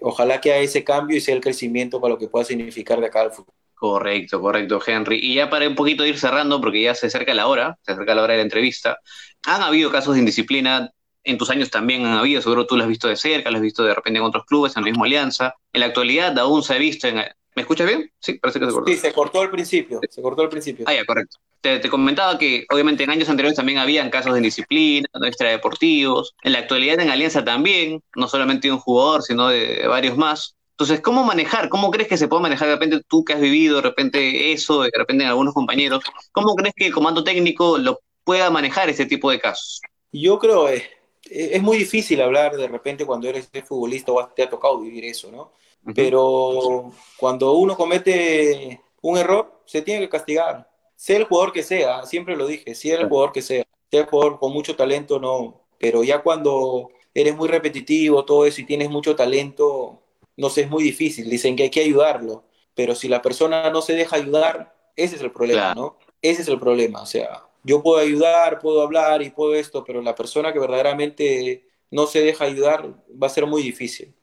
ojalá 0.00 0.40
que 0.40 0.52
haya 0.52 0.62
ese 0.62 0.84
cambio 0.84 1.18
y 1.18 1.20
sea 1.20 1.34
el 1.34 1.42
crecimiento 1.42 2.00
para 2.00 2.14
lo 2.14 2.18
que 2.18 2.28
pueda 2.28 2.46
significar 2.46 2.98
de 2.98 3.08
acá 3.08 3.20
al 3.20 3.32
futuro. 3.32 3.54
Correcto, 3.74 4.40
correcto, 4.40 4.80
Henry. 4.84 5.20
Y 5.22 5.34
ya 5.34 5.50
para 5.50 5.68
un 5.68 5.74
poquito 5.74 6.06
ir 6.06 6.18
cerrando, 6.18 6.62
porque 6.62 6.80
ya 6.80 6.94
se 6.94 7.08
acerca 7.08 7.34
la 7.34 7.46
hora, 7.46 7.78
se 7.82 7.92
acerca 7.92 8.14
la 8.14 8.22
hora 8.22 8.32
de 8.32 8.38
la 8.38 8.44
entrevista, 8.44 8.98
han 9.44 9.60
habido 9.60 9.90
casos 9.90 10.14
de 10.14 10.20
indisciplina, 10.20 10.90
en 11.24 11.36
tus 11.36 11.50
años 11.50 11.70
también 11.70 12.06
han 12.06 12.16
habido, 12.16 12.40
seguro 12.40 12.66
tú 12.66 12.74
lo 12.78 12.84
has 12.84 12.88
visto 12.88 13.06
de 13.06 13.16
cerca, 13.16 13.50
lo 13.50 13.58
has 13.58 13.62
visto 13.62 13.84
de 13.84 13.94
repente 13.94 14.18
en 14.18 14.24
otros 14.24 14.46
clubes, 14.46 14.74
en 14.74 14.82
la 14.82 14.90
misma 14.90 15.04
alianza. 15.04 15.54
En 15.74 15.80
la 15.80 15.86
actualidad 15.86 16.38
aún 16.38 16.62
se 16.62 16.72
ha 16.72 16.78
visto 16.78 17.06
en... 17.06 17.22
¿Me 17.58 17.62
escuchas 17.62 17.88
bien? 17.88 18.08
Sí, 18.20 18.34
parece 18.34 18.60
que 18.60 18.66
se 18.66 18.72
cortó. 18.72 18.88
Sí, 18.88 18.96
se 18.96 19.12
cortó 19.12 19.40
al 19.40 19.50
principio, 19.50 20.00
se 20.08 20.22
cortó 20.22 20.42
al 20.42 20.48
principio. 20.48 20.84
Ah, 20.86 20.94
ya, 20.94 21.04
correcto. 21.04 21.38
Te, 21.60 21.80
comentaba 21.88 22.38
que 22.38 22.64
obviamente 22.70 23.02
en 23.02 23.10
años 23.10 23.28
anteriores 23.28 23.56
también 23.56 23.78
habían 23.78 24.10
casos 24.10 24.32
de 24.32 24.38
indisciplina, 24.38 25.08
¿no? 25.12 25.26
extradeportivos. 25.26 26.36
En 26.44 26.52
la 26.52 26.60
actualidad 26.60 27.00
en 27.00 27.10
Alianza 27.10 27.44
también, 27.44 28.00
no 28.14 28.28
solamente 28.28 28.68
de 28.68 28.74
un 28.74 28.78
jugador, 28.78 29.24
sino 29.24 29.48
de 29.48 29.88
varios 29.88 30.16
más. 30.16 30.54
Entonces, 30.70 31.00
¿cómo 31.00 31.24
manejar? 31.24 31.68
¿Cómo 31.68 31.90
crees 31.90 32.08
que 32.08 32.16
se 32.16 32.28
puede 32.28 32.42
manejar 32.42 32.68
de 32.68 32.74
repente 32.74 33.02
tú 33.08 33.24
que 33.24 33.32
has 33.32 33.40
vivido 33.40 33.74
de 33.74 33.82
repente 33.82 34.52
eso, 34.52 34.82
de 34.82 34.92
repente 34.94 35.24
en 35.24 35.30
algunos 35.30 35.52
compañeros? 35.52 36.04
¿Cómo 36.30 36.54
crees 36.54 36.74
que 36.76 36.86
el 36.86 36.92
comando 36.92 37.24
técnico 37.24 37.76
lo 37.76 37.98
pueda 38.22 38.50
manejar 38.50 38.88
ese 38.88 39.04
tipo 39.04 39.32
de 39.32 39.40
casos? 39.40 39.80
Yo 40.12 40.38
creo 40.38 40.68
eh, 40.68 40.88
es 41.24 41.60
muy 41.60 41.76
difícil 41.76 42.20
hablar 42.20 42.56
de 42.56 42.68
repente 42.68 43.04
cuando 43.04 43.28
eres 43.28 43.50
futbolista 43.66 44.12
o 44.12 44.28
te 44.28 44.44
ha 44.44 44.48
tocado 44.48 44.80
vivir 44.80 45.04
eso, 45.06 45.32
¿no? 45.32 45.50
Pero 45.94 46.92
cuando 47.16 47.52
uno 47.54 47.76
comete 47.76 48.80
un 49.00 49.18
error, 49.18 49.62
se 49.64 49.82
tiene 49.82 50.00
que 50.00 50.08
castigar. 50.08 50.68
Sea 50.96 51.16
el 51.16 51.24
jugador 51.24 51.52
que 51.52 51.62
sea, 51.62 52.04
siempre 52.04 52.36
lo 52.36 52.46
dije, 52.46 52.74
sea 52.74 52.98
el 53.00 53.08
jugador 53.08 53.32
que 53.32 53.42
sea, 53.42 53.64
sea 53.90 54.00
el 54.00 54.06
jugador 54.06 54.38
con 54.38 54.52
mucho 54.52 54.76
talento, 54.76 55.18
no. 55.18 55.62
Pero 55.78 56.02
ya 56.02 56.22
cuando 56.22 56.90
eres 57.14 57.36
muy 57.36 57.48
repetitivo, 57.48 58.24
todo 58.24 58.44
eso 58.44 58.60
y 58.60 58.66
tienes 58.66 58.90
mucho 58.90 59.16
talento, 59.16 60.02
no 60.36 60.50
sé, 60.50 60.62
es 60.62 60.70
muy 60.70 60.82
difícil. 60.82 61.30
Dicen 61.30 61.56
que 61.56 61.64
hay 61.64 61.70
que 61.70 61.80
ayudarlo, 61.80 62.44
pero 62.74 62.94
si 62.94 63.08
la 63.08 63.22
persona 63.22 63.70
no 63.70 63.80
se 63.82 63.94
deja 63.94 64.16
ayudar, 64.16 64.74
ese 64.96 65.16
es 65.16 65.22
el 65.22 65.32
problema, 65.32 65.74
¿no? 65.74 65.96
Ese 66.20 66.42
es 66.42 66.48
el 66.48 66.58
problema. 66.58 67.02
O 67.02 67.06
sea, 67.06 67.44
yo 67.62 67.82
puedo 67.82 67.98
ayudar, 67.98 68.58
puedo 68.58 68.82
hablar 68.82 69.22
y 69.22 69.30
puedo 69.30 69.54
esto, 69.54 69.84
pero 69.84 70.02
la 70.02 70.14
persona 70.14 70.52
que 70.52 70.58
verdaderamente 70.58 71.66
no 71.90 72.06
se 72.06 72.20
deja 72.20 72.44
ayudar 72.44 72.94
va 73.20 73.28
a 73.28 73.30
ser 73.30 73.46
muy 73.46 73.62
difícil. 73.62 74.14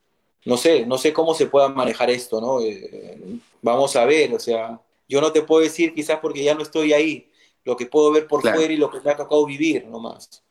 No 0.45 0.57
sé, 0.57 0.85
no 0.85 0.97
sé 0.97 1.11
cómo 1.11 1.33
se 1.33 1.47
pueda 1.47 1.69
manejar 1.69 2.09
esto, 2.11 2.39
¿no? 2.39 2.61
Eh, 2.61 3.17
vamos 3.63 3.95
a 3.95 4.05
ver, 4.05 4.33
o 4.33 4.39
sea, 4.39 4.79
yo 5.09 5.19
no 5.19 5.31
te 5.31 5.41
puedo 5.41 5.63
decir 5.63 5.93
quizás 5.93 6.19
porque 6.19 6.43
ya 6.43 6.53
no 6.53 6.61
estoy 6.61 6.93
ahí, 6.93 7.29
lo 7.63 7.75
que 7.75 7.87
puedo 7.87 8.11
ver 8.11 8.27
por 8.27 8.41
fuera 8.41 8.71
y 8.71 8.77
lo 8.77 8.91
que 8.91 9.01
me 9.01 9.11
ha 9.11 9.17
tocado 9.17 9.43
vivir 9.45 9.87
nomás. 9.87 10.43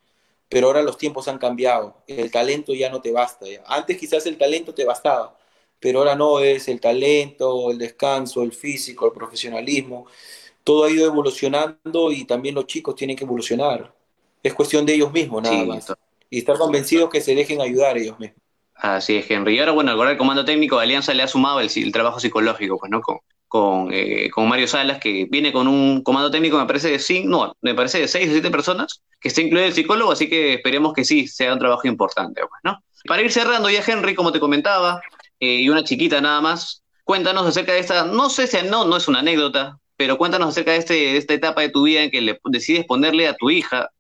Pero 0.49 0.67
ahora 0.67 0.83
los 0.83 0.99
tiempos 0.99 1.29
han 1.29 1.39
cambiado, 1.39 1.97
el 2.09 2.31
talento 2.31 2.75
ya 2.75 2.91
no 2.91 3.01
te 3.01 3.13
basta. 3.13 3.47
Antes 3.67 3.97
quizás 3.97 4.27
el 4.27 4.37
talento 4.37 4.75
te 4.75 4.85
bastaba, 4.85 5.39
pero 5.79 6.01
ahora 6.01 6.17
no, 6.17 6.41
es 6.41 6.67
el 6.69 6.81
talento, 6.81 7.71
el 7.71 7.79
descanso, 7.79 8.43
el 8.43 8.53
físico, 8.53 9.07
el 9.07 9.13
profesionalismo. 9.13 10.07
Todo 10.65 10.85
ha 10.85 10.91
ido 10.91 11.07
evolucionando 11.07 12.11
y 12.11 12.25
también 12.25 12.55
los 12.57 12.67
chicos 12.67 12.97
tienen 12.97 13.17
que 13.17 13.25
evolucionar. 13.25 13.95
Es 14.43 14.55
cuestión 14.55 14.85
de 14.85 14.95
ellos 14.95 15.13
mismos, 15.13 15.43
nada 15.43 15.65
más. 15.65 15.93
Y 16.31 16.39
estar 16.39 16.59
convencidos 16.59 17.11
que 17.11 17.21
se 17.21 17.35
dejen 17.35 17.61
ayudar 17.61 17.97
ellos 17.97 18.19
mismos. 18.19 18.44
Así 18.75 19.17
es, 19.17 19.31
Henry. 19.31 19.57
Y 19.57 19.61
ahora, 19.61 19.73
bueno, 19.73 19.93
ahora 19.93 20.11
el 20.11 20.17
comando 20.17 20.45
técnico 20.45 20.77
de 20.77 20.83
Alianza 20.83 21.15
le 21.15 21.23
ha 21.23 21.29
sumado 21.29 21.61
el, 21.61 21.93
trabajo 21.93 22.21
psicológico, 22.21 22.79
pues, 22.79 22.91
¿no? 22.91 23.01
Con, 23.01 23.19
con, 23.47 23.89
eh, 23.93 24.31
con, 24.31 24.49
Mario 24.49 24.67
Salas, 24.67 24.99
que 24.99 25.27
viene 25.31 25.53
con 25.53 25.69
un 25.69 26.03
comando 26.03 26.31
técnico, 26.31 26.59
me 26.59 26.67
parece 26.67 26.91
de 26.91 26.99
cinco, 26.99 27.29
no, 27.29 27.57
me 27.63 27.75
parece 27.75 28.01
de 28.01 28.09
seis 28.09 28.29
o 28.29 28.33
siete 28.33 28.51
personas, 28.51 29.03
que 29.21 29.29
está 29.29 29.43
incluido 29.43 29.69
el 29.69 29.75
psicólogo, 29.75 30.13
así 30.13 30.29
que 30.29 30.55
esperemos 30.55 30.93
que 30.93 31.05
sí 31.05 31.29
sea 31.29 31.53
un 31.53 31.59
trabajo 31.61 31.87
importante, 31.87 32.41
pues, 32.41 32.61
¿no? 32.65 32.83
Para 33.07 33.23
ir 33.23 33.31
cerrando 33.31 33.71
ya, 33.71 33.83
Henry, 33.87 34.15
como 34.15 34.33
te 34.33 34.41
comentaba, 34.41 35.01
eh, 35.41 35.61
y 35.61 35.69
una 35.69 35.85
chiquita 35.85 36.21
nada 36.21 36.41
más. 36.41 36.83
Cuéntanos 37.05 37.47
acerca 37.47 37.73
de 37.73 37.81
esta, 37.81 38.07
no 38.07 38.31
sé 38.31 38.47
si 38.47 38.57
no, 38.67 38.87
no 38.87 38.97
es 38.97 39.09
una 39.09 39.21
anécdota, 39.21 39.79
pero 39.97 40.17
cuéntanos 40.17 40.49
acerca 40.49 40.73
de, 40.73 40.79
este, 40.79 41.17
esta 41.17 41.35
etapa 41.35 41.61
de 41.61 41.69
tu 41.69 41.85
vida 41.85 42.03
en 42.03 42.11
que 42.11 42.21
le 42.21 42.41
decides 42.47 42.87
ponerle 42.87 43.29
a 43.29 43.35
tu 43.35 43.51
hija 43.51 43.91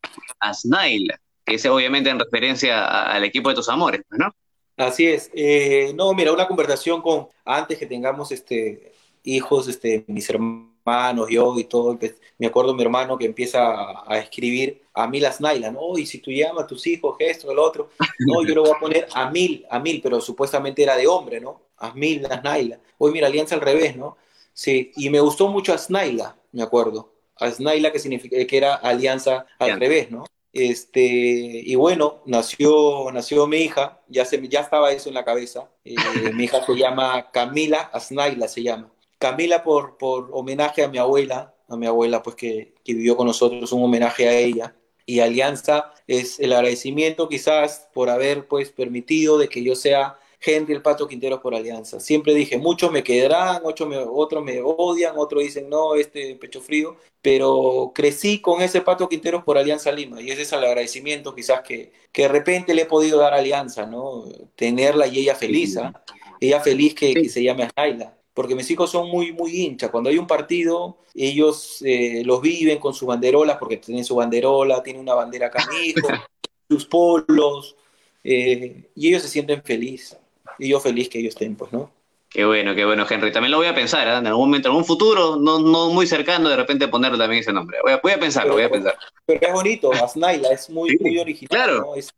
a 0.40 0.54
Snail, 0.54 1.12
que 1.44 1.56
es 1.56 1.66
obviamente 1.66 2.10
en 2.10 2.18
referencia 2.18 3.04
al 3.04 3.24
equipo 3.24 3.50
de 3.50 3.56
tus 3.56 3.68
amores, 3.68 4.00
pues, 4.08 4.18
¿no? 4.18 4.34
Así 4.76 5.06
es. 5.06 5.30
Eh, 5.34 5.92
no, 5.94 6.12
mira, 6.14 6.32
una 6.32 6.48
conversación 6.48 7.00
con, 7.00 7.28
antes 7.44 7.78
que 7.78 7.86
tengamos 7.86 8.32
este, 8.32 8.92
hijos, 9.22 9.68
este, 9.68 10.04
mis 10.08 10.28
hermanos, 10.28 11.28
yo 11.30 11.58
y 11.58 11.64
todo, 11.64 11.98
pues, 11.98 12.16
me 12.38 12.46
acuerdo 12.46 12.74
mi 12.74 12.82
hermano 12.82 13.16
que 13.16 13.26
empieza 13.26 14.02
a, 14.06 14.18
escribir 14.18 14.82
a 14.92 15.06
mil 15.06 15.24
Asnaila, 15.24 15.70
¿no? 15.70 15.96
Y 15.96 16.06
si 16.06 16.18
tú 16.18 16.30
llamas 16.30 16.64
a 16.64 16.66
tus 16.66 16.86
hijos, 16.86 17.16
esto, 17.20 17.50
el 17.50 17.58
otro, 17.58 17.90
no, 18.18 18.44
yo 18.46 18.54
lo 18.54 18.62
voy 18.62 18.72
a 18.72 18.80
poner 18.80 19.08
a 19.14 19.30
mil, 19.30 19.64
a 19.70 19.78
mil, 19.78 20.00
pero 20.02 20.20
supuestamente 20.20 20.82
era 20.82 20.96
de 20.96 21.06
hombre, 21.06 21.40
¿no? 21.40 21.62
A 21.78 21.94
mil 21.94 22.24
Asnaila. 22.26 22.78
Hoy 22.98 23.12
mira, 23.12 23.28
alianza 23.28 23.54
al 23.54 23.60
revés, 23.60 23.96
¿no? 23.96 24.16
Sí, 24.52 24.92
y 24.96 25.10
me 25.10 25.20
gustó 25.20 25.48
mucho 25.48 25.72
Asnaila, 25.72 26.36
me 26.52 26.62
acuerdo. 26.62 27.12
Asnaila, 27.36 27.90
que, 27.92 27.98
significa, 27.98 28.36
que 28.44 28.56
era 28.56 28.74
alianza 28.74 29.46
al 29.58 29.78
revés, 29.80 30.10
¿no? 30.10 30.24
Este, 30.54 31.00
y 31.02 31.74
bueno, 31.74 32.22
nació, 32.26 33.10
nació 33.12 33.48
mi 33.48 33.56
hija, 33.58 34.00
ya, 34.08 34.24
se, 34.24 34.40
ya 34.48 34.60
estaba 34.60 34.92
eso 34.92 35.08
en 35.08 35.16
la 35.16 35.24
cabeza. 35.24 35.68
Eh, 35.84 35.96
mi 36.34 36.44
hija 36.44 36.64
se 36.64 36.74
llama 36.76 37.30
Camila 37.32 37.90
Asnaila, 37.92 38.46
se 38.46 38.62
llama. 38.62 38.92
Camila 39.18 39.64
por, 39.64 39.98
por 39.98 40.30
homenaje 40.32 40.84
a 40.84 40.88
mi 40.88 40.98
abuela, 40.98 41.54
a 41.68 41.76
mi 41.76 41.86
abuela 41.86 42.22
pues 42.22 42.36
que, 42.36 42.74
que 42.84 42.94
vivió 42.94 43.16
con 43.16 43.26
nosotros, 43.26 43.72
un 43.72 43.82
homenaje 43.82 44.28
a 44.28 44.32
ella. 44.38 44.76
Y 45.06 45.20
Alianza 45.20 45.92
es 46.06 46.38
el 46.38 46.52
agradecimiento 46.52 47.28
quizás 47.28 47.88
por 47.92 48.08
haber 48.08 48.46
pues 48.46 48.70
permitido 48.70 49.38
de 49.38 49.48
que 49.48 49.62
yo 49.62 49.74
sea 49.74 50.18
Henry 50.44 50.74
el 50.74 50.82
Pato 50.82 51.06
Quintero 51.06 51.40
por 51.40 51.54
Alianza. 51.54 52.00
Siempre 52.00 52.34
dije, 52.34 52.58
muchos 52.58 52.90
me 52.92 53.02
quedarán, 53.02 53.62
otros 53.64 53.88
me, 53.88 53.98
otros 53.98 54.44
me 54.44 54.60
odian, 54.62 55.14
otros 55.16 55.42
dicen, 55.42 55.68
no, 55.68 55.94
este 55.94 56.34
pecho 56.36 56.60
frío, 56.60 56.96
pero 57.22 57.92
crecí 57.94 58.40
con 58.40 58.60
ese 58.60 58.80
Pato 58.80 59.08
Quintero 59.08 59.44
por 59.44 59.56
Alianza 59.56 59.90
Lima 59.90 60.20
y 60.20 60.30
ese 60.30 60.42
es 60.42 60.52
el 60.52 60.64
agradecimiento 60.64 61.34
quizás 61.34 61.62
que, 61.62 61.92
que 62.12 62.22
de 62.22 62.28
repente 62.28 62.74
le 62.74 62.82
he 62.82 62.86
podido 62.86 63.18
dar 63.18 63.32
a 63.34 63.38
Alianza, 63.38 63.86
¿no? 63.86 64.24
Tenerla 64.56 65.06
y 65.06 65.20
ella 65.20 65.34
feliz, 65.34 65.76
¿ah? 65.76 66.04
ella 66.40 66.60
feliz 66.60 66.94
que, 66.94 67.28
se 67.28 67.42
llame 67.42 67.68
Naila 67.76 68.16
porque 68.34 68.56
mis 68.56 68.68
hijos 68.68 68.90
son 68.90 69.08
muy, 69.10 69.32
muy 69.32 69.62
hinchas. 69.62 69.90
Cuando 69.90 70.10
hay 70.10 70.18
un 70.18 70.26
partido, 70.26 70.98
ellos 71.14 71.80
eh, 71.82 72.22
los 72.24 72.40
viven 72.42 72.78
con 72.78 72.92
sus 72.92 73.06
banderolas, 73.06 73.58
porque 73.58 73.76
tienen 73.76 74.04
su 74.04 74.16
banderola, 74.16 74.82
tienen 74.82 75.02
una 75.02 75.14
bandera 75.14 75.46
acá 75.46 75.64
sus 76.68 76.84
polos, 76.84 77.76
eh, 78.24 78.90
y 78.96 79.08
ellos 79.08 79.22
se 79.22 79.28
sienten 79.28 79.62
felices 79.62 80.18
y 80.58 80.68
yo 80.68 80.80
feliz 80.80 81.08
que 81.08 81.18
ellos 81.18 81.34
estén, 81.34 81.56
pues, 81.56 81.72
¿no? 81.72 81.90
Qué 82.28 82.44
bueno, 82.44 82.74
qué 82.74 82.84
bueno, 82.84 83.06
Henry. 83.08 83.30
También 83.30 83.52
lo 83.52 83.58
voy 83.58 83.68
a 83.68 83.74
pensar, 83.74 84.08
¿eh? 84.08 84.16
en 84.16 84.26
algún 84.26 84.48
momento, 84.48 84.66
en 84.66 84.72
algún 84.72 84.84
futuro, 84.84 85.36
no, 85.36 85.60
no 85.60 85.90
muy 85.90 86.04
cercano, 86.06 86.48
de 86.48 86.56
repente 86.56 86.88
ponerle 86.88 87.16
también 87.16 87.42
ese 87.42 87.52
nombre. 87.52 87.78
Voy 87.82 87.92
a, 87.92 88.00
voy 88.02 88.12
a 88.12 88.18
pensarlo, 88.18 88.54
voy 88.54 88.64
a 88.64 88.70
pensar. 88.70 88.98
Pero 89.24 89.46
es 89.46 89.52
bonito, 89.52 89.92
Asnaila, 89.92 90.48
es 90.48 90.68
muy, 90.68 90.98
muy 91.00 91.16
original. 91.18 91.48
Claro. 91.48 91.80
¿no? 91.82 91.94
Es, 91.94 92.12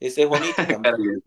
ese 0.00 0.22
es 0.22 0.28
bonito 0.28 0.56
también. 0.82 1.22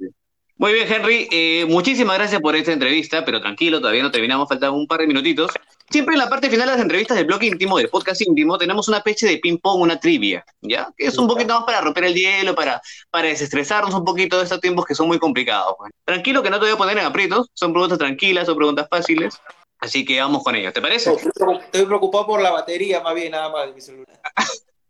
Muy 0.57 0.73
bien, 0.73 0.91
Henry. 0.91 1.27
Eh, 1.31 1.65
muchísimas 1.67 2.17
gracias 2.17 2.39
por 2.39 2.55
esta 2.55 2.71
entrevista, 2.71 3.25
pero 3.25 3.41
tranquilo, 3.41 3.79
todavía 3.79 4.03
no 4.03 4.11
terminamos, 4.11 4.47
faltan 4.47 4.73
un 4.73 4.87
par 4.87 4.99
de 4.99 5.07
minutitos. 5.07 5.51
Siempre 5.89 6.13
en 6.13 6.19
la 6.19 6.29
parte 6.29 6.49
final 6.49 6.67
de 6.67 6.73
las 6.73 6.81
entrevistas 6.81 7.17
del 7.17 7.25
blog 7.25 7.43
íntimo, 7.43 7.77
del 7.77 7.89
podcast 7.89 8.21
íntimo, 8.21 8.57
tenemos 8.57 8.87
una 8.87 8.97
especie 8.97 9.29
de 9.29 9.37
ping-pong, 9.37 9.81
una 9.81 9.99
trivia, 9.99 10.45
¿ya? 10.61 10.89
Que 10.95 11.07
es 11.07 11.17
un 11.17 11.27
poquito 11.27 11.55
más 11.55 11.63
para 11.65 11.81
romper 11.81 12.05
el 12.05 12.13
hielo, 12.13 12.55
para, 12.55 12.81
para 13.09 13.27
desestresarnos 13.27 13.93
un 13.93 14.05
poquito 14.05 14.37
de 14.37 14.43
estos 14.43 14.61
tiempos 14.61 14.85
que 14.85 14.95
son 14.95 15.07
muy 15.07 15.19
complicados. 15.19 15.75
Pues. 15.77 15.91
Tranquilo 16.05 16.43
que 16.43 16.49
no 16.49 16.59
te 16.59 16.65
voy 16.65 16.73
a 16.73 16.77
poner 16.77 16.97
en 16.97 17.05
aprietos, 17.05 17.49
son 17.53 17.73
preguntas 17.73 17.97
tranquilas, 17.97 18.45
son 18.45 18.55
preguntas 18.55 18.87
fáciles, 18.89 19.39
así 19.79 20.05
que 20.05 20.21
vamos 20.21 20.43
con 20.43 20.55
ellas, 20.55 20.73
¿te 20.73 20.81
parece? 20.81 21.13
Estoy 21.13 21.85
preocupado 21.85 22.27
por 22.27 22.41
la 22.41 22.51
batería, 22.51 23.01
más 23.01 23.15
bien, 23.15 23.31
nada 23.31 23.49
más 23.49 23.67
de 23.67 23.73
mi 23.73 23.81
celular. 23.81 24.19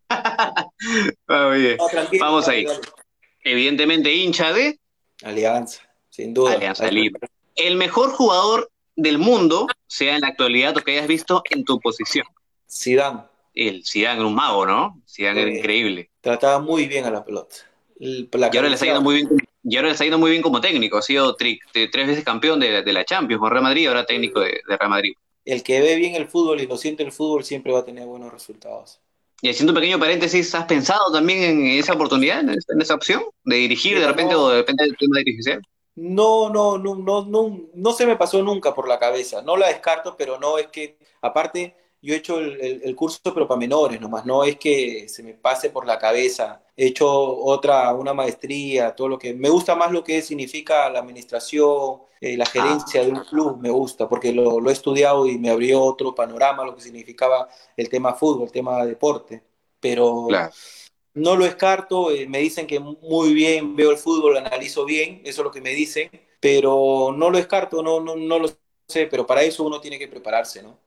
vamos 2.19 2.47
ahí. 2.47 2.67
Evidentemente 3.43 4.13
hincha 4.13 4.53
de... 4.53 4.79
Alianza, 5.23 5.81
sin 6.09 6.33
duda. 6.33 6.53
Alianza 6.53 6.89
Libre. 6.91 7.27
El 7.55 7.75
mejor 7.77 8.11
jugador 8.11 8.69
del 8.95 9.17
mundo, 9.17 9.67
sea 9.87 10.15
en 10.15 10.21
la 10.21 10.27
actualidad 10.27 10.77
o 10.77 10.81
que 10.81 10.91
hayas 10.91 11.07
visto 11.07 11.43
en 11.49 11.63
tu 11.63 11.79
posición. 11.79 12.25
Zidane. 12.69 13.21
El 13.53 13.85
Zidane 13.85 14.19
era 14.19 14.27
un 14.27 14.35
mago, 14.35 14.65
¿no? 14.65 15.01
Zidane 15.07 15.41
era 15.41 15.51
increíble. 15.51 16.09
Trataba 16.21 16.59
muy 16.59 16.87
bien 16.87 17.05
a 17.05 17.11
la 17.11 17.23
pelota. 17.23 17.55
y 17.99 18.27
ahora 18.33 18.67
le 18.67 18.73
está 18.73 18.85
yendo 18.85 19.01
muy 19.01 19.15
bien. 19.15 19.29
Y 19.65 19.77
ahora 19.77 20.17
muy 20.17 20.31
bien 20.31 20.41
como 20.41 20.59
técnico. 20.59 20.97
Ha 20.97 21.01
sido 21.01 21.35
tres 21.35 21.59
veces 21.73 22.23
campeón 22.23 22.59
de, 22.59 22.83
la 22.83 23.05
Champions 23.05 23.39
con 23.39 23.49
Real 23.49 23.63
Madrid, 23.63 23.87
ahora 23.87 24.05
técnico 24.05 24.41
de, 24.41 24.61
Real 24.67 24.89
Madrid. 24.89 25.13
El 25.45 25.63
que 25.63 25.81
ve 25.81 25.95
bien 25.95 26.15
el 26.15 26.27
fútbol 26.27 26.61
y 26.61 26.67
lo 26.67 26.77
siente 26.77 27.03
el 27.03 27.11
fútbol 27.11 27.43
siempre 27.43 27.71
va 27.71 27.79
a 27.79 27.85
tener 27.85 28.05
buenos 28.05 28.31
resultados. 28.31 28.99
Y 29.43 29.49
haciendo 29.49 29.73
un 29.73 29.75
pequeño 29.75 29.99
paréntesis, 29.99 30.55
¿has 30.55 30.63
pensado 30.63 31.11
también 31.11 31.43
en 31.43 31.67
esa 31.77 31.91
oportunidad, 31.91 32.39
en 32.39 32.81
esa 32.81 32.95
opción 32.95 33.23
de 33.43 33.57
dirigir 33.57 33.99
de 33.99 34.07
repente 34.07 34.35
o 34.35 34.47
de 34.47 34.59
repente 34.59 34.85
del 34.85 34.95
tema 34.95 35.17
de 35.17 35.23
dirigir? 35.25 35.59
No, 35.95 36.49
no, 36.49 36.77
no, 36.77 36.95
no, 36.95 37.25
no, 37.25 37.59
no 37.73 37.91
se 37.91 38.05
me 38.05 38.15
pasó 38.15 38.41
nunca 38.41 38.73
por 38.73 38.87
la 38.87 38.99
cabeza. 38.99 39.41
No 39.41 39.57
la 39.57 39.67
descarto, 39.67 40.15
pero 40.17 40.39
no 40.39 40.57
es 40.57 40.67
que, 40.67 40.97
aparte, 41.21 41.75
yo 42.01 42.13
he 42.13 42.17
hecho 42.19 42.39
el, 42.39 42.95
curso, 42.95 43.19
pero 43.33 43.45
para 43.45 43.59
menores 43.59 43.99
nomás, 43.99 44.25
no 44.25 44.45
es 44.45 44.55
que 44.55 45.09
se 45.09 45.21
me 45.23 45.33
pase 45.33 45.69
por 45.69 45.85
la 45.85 45.99
cabeza. 45.99 46.62
He 46.75 46.87
hecho 46.87 47.07
otra, 47.09 47.93
una 47.93 48.13
maestría, 48.13 48.95
todo 48.95 49.07
lo 49.07 49.19
que... 49.19 49.33
Me 49.33 49.49
gusta 49.49 49.75
más 49.75 49.91
lo 49.91 50.03
que 50.03 50.21
significa 50.21 50.89
la 50.89 50.99
administración, 50.99 52.01
eh, 52.19 52.37
la 52.37 52.45
gerencia 52.45 53.03
de 53.03 53.11
un 53.11 53.19
club, 53.19 53.59
me 53.59 53.69
gusta, 53.69 54.07
porque 54.07 54.31
lo, 54.31 54.59
lo, 54.59 54.69
he 54.69 54.73
estudiado 54.73 55.27
y 55.27 55.37
me 55.37 55.49
abrió 55.49 55.81
otro 55.81 56.15
panorama, 56.15 56.63
lo 56.63 56.75
que 56.75 56.81
significaba 56.81 57.49
el 57.75 57.89
tema 57.89 58.13
fútbol, 58.13 58.45
el 58.45 58.51
tema 58.51 58.85
deporte. 58.85 59.43
Pero 59.79 60.27
no 61.15 61.35
lo 61.35 61.45
descarto, 61.45 62.11
eh, 62.11 62.27
me 62.27 62.39
dicen 62.39 62.65
que 62.65 62.79
muy 62.79 63.33
bien, 63.33 63.75
veo 63.75 63.91
el 63.91 63.97
fútbol, 63.97 64.33
lo 64.33 64.39
analizo 64.39 64.85
bien, 64.85 65.21
eso 65.23 65.41
es 65.41 65.45
lo 65.45 65.51
que 65.51 65.61
me 65.61 65.71
dicen, 65.71 66.09
pero 66.39 67.13
no 67.15 67.29
lo 67.29 67.37
descarto, 67.37 67.83
no, 67.83 67.99
no, 67.99 68.15
no 68.15 68.39
lo 68.39 68.49
sé, 68.87 69.07
pero 69.07 69.27
para 69.27 69.43
eso 69.43 69.63
uno 69.63 69.79
tiene 69.79 69.99
que 69.99 70.07
prepararse, 70.07 70.63
¿no? 70.63 70.77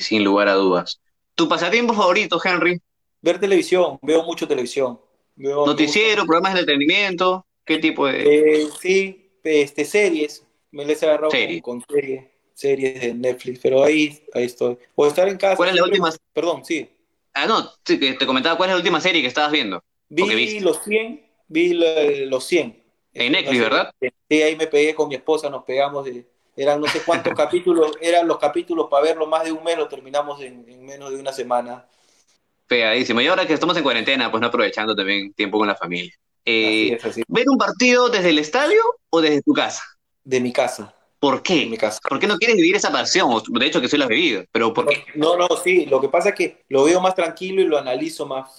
sin 0.00 0.22
lugar 0.22 0.48
a 0.48 0.54
dudas. 0.54 1.00
¿Tu 1.34 1.48
pasatiempo 1.48 1.92
favorito, 1.94 2.40
Henry? 2.42 2.80
Ver 3.20 3.40
televisión, 3.40 3.98
veo 4.02 4.22
mucho 4.22 4.46
televisión. 4.46 5.00
¿Noticiero, 5.40 6.24
programas 6.24 6.54
de 6.54 6.60
entretenimiento? 6.60 7.46
¿Qué 7.64 7.78
tipo 7.78 8.06
de...? 8.06 8.62
Eh, 8.62 8.68
sí, 8.80 9.32
este, 9.42 9.84
series, 9.84 10.44
me 10.70 10.84
les 10.84 11.02
he 11.02 11.06
agarrado 11.06 11.30
con, 11.62 11.84
series, 11.88 12.24
series 12.54 13.00
de 13.00 13.14
Netflix, 13.14 13.60
pero 13.62 13.82
ahí, 13.82 14.22
ahí 14.34 14.44
estoy. 14.44 14.76
O 14.94 15.06
estar 15.06 15.28
en 15.28 15.36
casa. 15.36 15.56
¿Cuál 15.56 15.70
es 15.70 15.76
la 15.76 15.84
última? 15.84 16.10
Perdón, 16.32 16.64
sí. 16.64 16.88
Ah, 17.32 17.46
no, 17.46 17.70
te 17.84 18.26
comentaba 18.26 18.56
cuál 18.56 18.70
es 18.70 18.74
la 18.74 18.78
última 18.78 19.00
serie 19.00 19.22
que 19.22 19.28
estabas 19.28 19.52
viendo. 19.52 19.82
Vi 20.08 20.60
los 20.60 20.82
100, 20.82 21.24
vi 21.48 21.72
los 21.72 22.44
100. 22.44 22.82
En 23.14 23.32
Netflix, 23.32 23.60
¿verdad? 23.60 23.94
Sí, 24.28 24.42
ahí 24.42 24.56
me 24.56 24.66
pegué 24.66 24.94
con 24.94 25.08
mi 25.08 25.14
esposa, 25.14 25.48
nos 25.48 25.64
pegamos 25.64 26.04
de, 26.04 26.24
eran 26.56 26.80
no 26.80 26.86
sé 26.88 27.00
cuántos 27.04 27.32
capítulos, 27.36 27.92
eran 28.00 28.26
los 28.28 28.38
capítulos 28.38 28.88
para 28.90 29.04
verlo 29.04 29.26
más 29.26 29.44
de 29.44 29.52
un 29.52 29.64
mes, 29.64 29.76
lo 29.76 29.88
terminamos 29.88 30.40
en, 30.40 30.84
menos 30.84 31.10
de 31.10 31.16
una 31.16 31.32
semana. 31.32 31.86
Pegadísimo. 32.70 33.20
Y 33.20 33.26
ahora 33.26 33.48
que 33.48 33.52
estamos 33.52 33.76
en 33.76 33.82
cuarentena, 33.82 34.30
pues 34.30 34.40
no 34.40 34.46
aprovechando 34.46 34.94
también 34.94 35.32
tiempo 35.32 35.58
con 35.58 35.66
la 35.66 35.74
familia. 35.74 36.12
Eh, 36.44 36.96
¿Ver 37.26 37.48
un 37.48 37.58
partido 37.58 38.08
desde 38.08 38.30
el 38.30 38.38
estadio 38.38 38.80
o 39.10 39.20
desde 39.20 39.42
tu 39.42 39.52
casa? 39.52 39.82
De 40.22 40.40
mi 40.40 40.52
casa. 40.52 40.94
¿Por 41.18 41.42
qué? 41.42 41.66
mi 41.66 41.76
casa. 41.76 41.98
¿Por 42.08 42.20
qué 42.20 42.28
no 42.28 42.38
quieres 42.38 42.56
vivir 42.56 42.76
esa 42.76 42.92
pasión? 42.92 43.28
De 43.48 43.66
hecho, 43.66 43.80
que 43.80 43.88
soy 43.88 43.98
la 43.98 44.06
bebida, 44.06 44.44
pero 44.52 44.72
¿por 44.72 44.86
qué? 44.86 45.04
No, 45.16 45.36
no, 45.36 45.48
sí. 45.64 45.84
Lo 45.86 46.00
que 46.00 46.08
pasa 46.08 46.28
es 46.28 46.36
que 46.36 46.62
lo 46.68 46.84
veo 46.84 47.00
más 47.00 47.16
tranquilo 47.16 47.60
y 47.60 47.64
lo 47.64 47.76
analizo 47.76 48.24
más. 48.24 48.54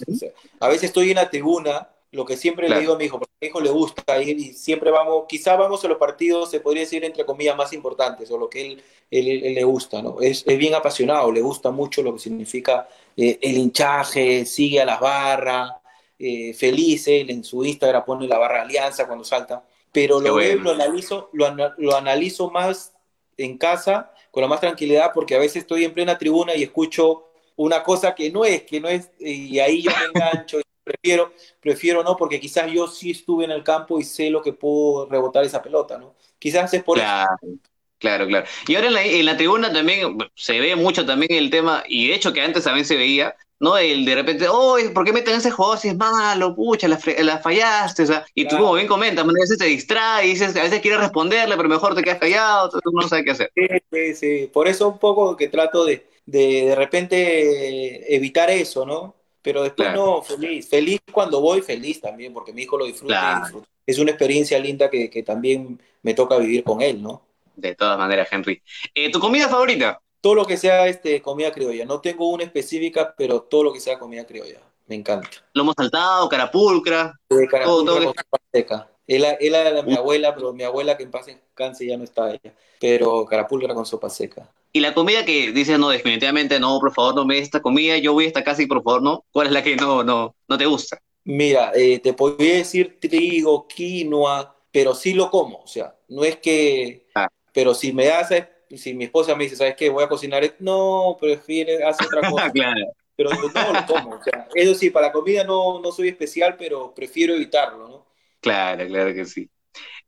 a 0.60 0.68
veces 0.68 0.84
estoy 0.84 1.08
en 1.08 1.16
la 1.16 1.30
tribuna 1.30 1.88
lo 2.12 2.26
que 2.26 2.36
siempre 2.36 2.68
le 2.68 2.78
digo 2.78 2.92
a 2.92 2.98
mi 2.98 3.06
hijo, 3.06 3.18
porque 3.18 3.32
a 3.32 3.38
mi 3.40 3.48
hijo 3.48 3.60
le 3.60 3.70
gusta 3.70 4.22
ir 4.22 4.38
y 4.38 4.52
siempre 4.52 4.90
vamos, 4.90 5.24
quizá 5.26 5.56
vamos 5.56 5.82
a 5.82 5.88
los 5.88 5.96
partidos, 5.96 6.50
se 6.50 6.60
podría 6.60 6.82
decir, 6.82 7.02
entre 7.04 7.24
comillas, 7.24 7.56
más 7.56 7.72
importantes, 7.72 8.30
o 8.30 8.36
lo 8.36 8.50
que 8.50 8.72
él, 8.72 8.82
él, 9.10 9.54
le 9.54 9.64
gusta, 9.64 10.02
¿no? 10.02 10.20
Es, 10.20 10.44
es, 10.46 10.58
bien 10.58 10.74
apasionado, 10.74 11.32
le 11.32 11.40
gusta 11.40 11.70
mucho 11.70 12.02
lo 12.02 12.12
que 12.12 12.20
significa 12.20 12.86
eh, 13.16 13.38
el 13.40 13.56
hinchaje, 13.56 14.44
sigue 14.44 14.82
a 14.82 14.84
las 14.84 15.00
barras, 15.00 15.70
eh, 16.18 16.52
feliz, 16.52 17.08
él 17.08 17.30
en 17.30 17.42
su 17.42 17.64
Instagram 17.64 18.04
pone 18.04 18.28
la 18.28 18.36
barra 18.36 18.60
Alianza 18.60 19.06
cuando 19.06 19.24
salta, 19.24 19.64
pero 19.90 20.20
lo 20.20 20.34
veo, 20.34 20.58
lo 20.58 20.72
analizo, 20.72 21.30
lo, 21.32 21.48
lo 21.78 21.96
analizo 21.96 22.50
más 22.50 22.92
en 23.38 23.56
casa, 23.56 24.12
con 24.30 24.42
la 24.42 24.48
más 24.48 24.60
tranquilidad, 24.60 25.12
porque 25.14 25.34
a 25.34 25.38
veces 25.38 25.62
estoy 25.62 25.84
en 25.84 25.94
plena 25.94 26.18
tribuna 26.18 26.54
y 26.54 26.62
escucho 26.62 27.24
una 27.56 27.82
cosa 27.82 28.14
que 28.14 28.30
no 28.30 28.44
es, 28.44 28.64
que 28.64 28.80
no 28.80 28.88
es, 28.88 29.10
y 29.18 29.58
ahí 29.58 29.80
yo 29.80 29.90
me 29.90 30.04
engancho 30.14 30.60
prefiero, 30.84 31.32
prefiero 31.60 32.02
no, 32.02 32.16
porque 32.16 32.40
quizás 32.40 32.70
yo 32.70 32.86
sí 32.86 33.10
estuve 33.10 33.44
en 33.44 33.50
el 33.50 33.62
campo 33.62 33.98
y 33.98 34.04
sé 34.04 34.30
lo 34.30 34.42
que 34.42 34.52
puedo 34.52 35.06
rebotar 35.06 35.44
esa 35.44 35.62
pelota, 35.62 35.98
¿no? 35.98 36.14
Quizás 36.38 36.72
es 36.74 36.82
por 36.82 36.98
claro, 36.98 37.30
eso. 37.42 37.58
Claro, 37.98 38.26
claro. 38.26 38.46
Y 38.66 38.74
ahora 38.74 38.88
en 39.00 39.24
la, 39.24 39.36
tribuna 39.36 39.72
también 39.72 40.18
se 40.34 40.58
ve 40.58 40.74
mucho 40.74 41.06
también 41.06 41.32
el 41.32 41.50
tema, 41.50 41.84
y 41.86 42.08
de 42.08 42.14
hecho 42.14 42.32
que 42.32 42.40
antes 42.40 42.64
también 42.64 42.84
se 42.84 42.96
veía, 42.96 43.36
¿no? 43.60 43.78
El 43.78 44.04
de 44.04 44.16
repente, 44.16 44.48
oh, 44.48 44.76
¿por 44.92 45.04
qué 45.04 45.12
meten 45.12 45.36
ese 45.36 45.52
juego 45.52 45.76
si 45.76 45.88
es 45.88 45.96
malo? 45.96 46.56
Pucha, 46.56 46.88
la, 46.88 46.98
fallaste, 47.38 48.02
o 48.02 48.06
sea, 48.06 48.26
y 48.34 48.48
tú 48.48 48.56
como 48.56 48.74
bien 48.74 48.88
comentas, 48.88 49.24
a 49.24 49.28
veces 49.28 49.56
te 49.56 49.66
distraes, 49.66 50.26
dices, 50.26 50.56
a 50.56 50.64
veces 50.64 50.80
quieres 50.80 50.98
responderle, 50.98 51.56
pero 51.56 51.68
mejor 51.68 51.94
te 51.94 52.02
quedas 52.02 52.18
callado, 52.18 52.70
tú 52.70 52.90
no 52.92 53.06
sabes 53.06 53.24
qué 53.24 53.30
hacer. 53.30 53.52
Sí, 53.54 53.68
sí, 53.92 54.14
sí. 54.14 54.50
Por 54.52 54.66
eso 54.66 54.88
un 54.88 54.98
poco 54.98 55.36
que 55.36 55.46
trato 55.46 55.84
de, 55.84 56.04
de, 56.26 56.64
de 56.66 56.74
repente 56.74 58.16
evitar 58.16 58.50
eso, 58.50 58.84
¿no? 58.84 59.21
Pero 59.42 59.62
después 59.62 59.92
no, 59.92 60.22
feliz. 60.22 60.68
Feliz 60.68 61.00
cuando 61.12 61.40
voy, 61.40 61.60
feliz 61.62 62.00
también, 62.00 62.32
porque 62.32 62.52
mi 62.52 62.62
hijo 62.62 62.78
lo 62.78 62.84
disfruta. 62.84 63.50
Es 63.84 63.98
una 63.98 64.12
experiencia 64.12 64.58
linda 64.58 64.88
que, 64.88 65.10
que, 65.10 65.22
también 65.24 65.80
me 66.02 66.14
toca 66.14 66.38
vivir 66.38 66.62
con 66.62 66.80
él, 66.80 67.02
¿no? 67.02 67.22
De 67.56 67.74
todas 67.74 67.98
maneras, 67.98 68.28
Henry. 68.30 68.62
Eh, 68.94 69.10
¿Tu 69.10 69.18
comida 69.18 69.48
favorita? 69.48 70.00
Todo 70.20 70.36
lo 70.36 70.44
que 70.44 70.56
sea 70.56 70.86
este, 70.86 71.20
comida 71.20 71.50
criolla. 71.50 71.84
No 71.84 72.00
tengo 72.00 72.30
una 72.30 72.44
específica, 72.44 73.12
pero 73.16 73.42
todo 73.42 73.64
lo 73.64 73.72
que 73.72 73.80
sea 73.80 73.98
comida 73.98 74.24
criolla. 74.24 74.60
Me 74.86 74.94
encanta. 74.94 75.28
Lomo 75.52 75.72
saltado, 75.76 76.28
carapulcra. 76.28 77.18
Sí, 77.28 77.46
carapulcra 77.48 77.94
todo, 77.94 78.14
con 78.14 78.40
seca. 78.52 78.88
Él, 79.06 79.24
era 79.24 79.72
de 79.72 79.82
mi 79.82 79.94
abuela, 79.94 80.34
pero 80.34 80.52
mi 80.52 80.62
abuela 80.62 80.96
que 80.96 81.02
en 81.02 81.10
paz 81.10 81.26
cáncer 81.54 81.88
ya 81.88 81.96
no 81.96 82.04
está 82.04 82.30
ella. 82.30 82.54
Pero 82.80 83.24
carapulcra 83.26 83.74
con 83.74 83.84
sopa 83.84 84.08
seca. 84.08 84.48
Y 84.72 84.80
la 84.80 84.94
comida 84.94 85.24
que 85.24 85.52
dices, 85.52 85.78
no, 85.78 85.90
definitivamente 85.90 86.58
no, 86.58 86.78
por 86.80 86.92
favor, 86.94 87.14
no 87.14 87.26
me 87.26 87.34
des 87.34 87.44
esta 87.44 87.60
comida, 87.60 87.98
yo 87.98 88.14
voy 88.14 88.24
a 88.24 88.28
esta 88.28 88.42
casa 88.42 88.62
y 88.62 88.66
por 88.66 88.82
favor, 88.82 89.02
no. 89.02 89.24
¿Cuál 89.30 89.48
es 89.48 89.52
la 89.52 89.62
que 89.62 89.76
no, 89.76 90.02
no, 90.02 90.34
no 90.48 90.58
te 90.58 90.64
gusta? 90.64 90.98
Mira, 91.24 91.72
eh, 91.74 91.98
te 91.98 92.14
podría 92.14 92.54
decir 92.54 92.98
trigo, 92.98 93.68
quinoa, 93.68 94.56
pero 94.72 94.94
sí 94.94 95.12
lo 95.12 95.30
como. 95.30 95.58
O 95.58 95.66
sea, 95.66 95.94
no 96.08 96.24
es 96.24 96.36
que. 96.36 97.06
Ah. 97.14 97.28
Pero 97.52 97.74
si 97.74 97.92
me 97.92 98.08
hace, 98.10 98.48
si 98.74 98.94
mi 98.94 99.04
esposa 99.04 99.36
me 99.36 99.44
dice, 99.44 99.56
¿sabes 99.56 99.76
qué? 99.76 99.90
Voy 99.90 100.04
a 100.04 100.08
cocinar, 100.08 100.42
no, 100.58 101.16
prefiere 101.20 101.84
hacer 101.84 102.06
otra 102.06 102.30
cosa. 102.30 102.50
claro. 102.50 102.86
Pero 103.14 103.30
no 103.30 103.42
lo 103.42 103.86
como. 103.86 104.16
O 104.16 104.22
sea, 104.22 104.48
eso 104.54 104.74
sí, 104.74 104.88
para 104.88 105.08
la 105.08 105.12
comida 105.12 105.44
no, 105.44 105.80
no 105.80 105.92
soy 105.92 106.08
especial, 106.08 106.56
pero 106.56 106.94
prefiero 106.94 107.34
evitarlo, 107.34 107.88
¿no? 107.88 108.06
Claro, 108.40 108.86
claro 108.86 109.14
que 109.14 109.26
sí. 109.26 109.48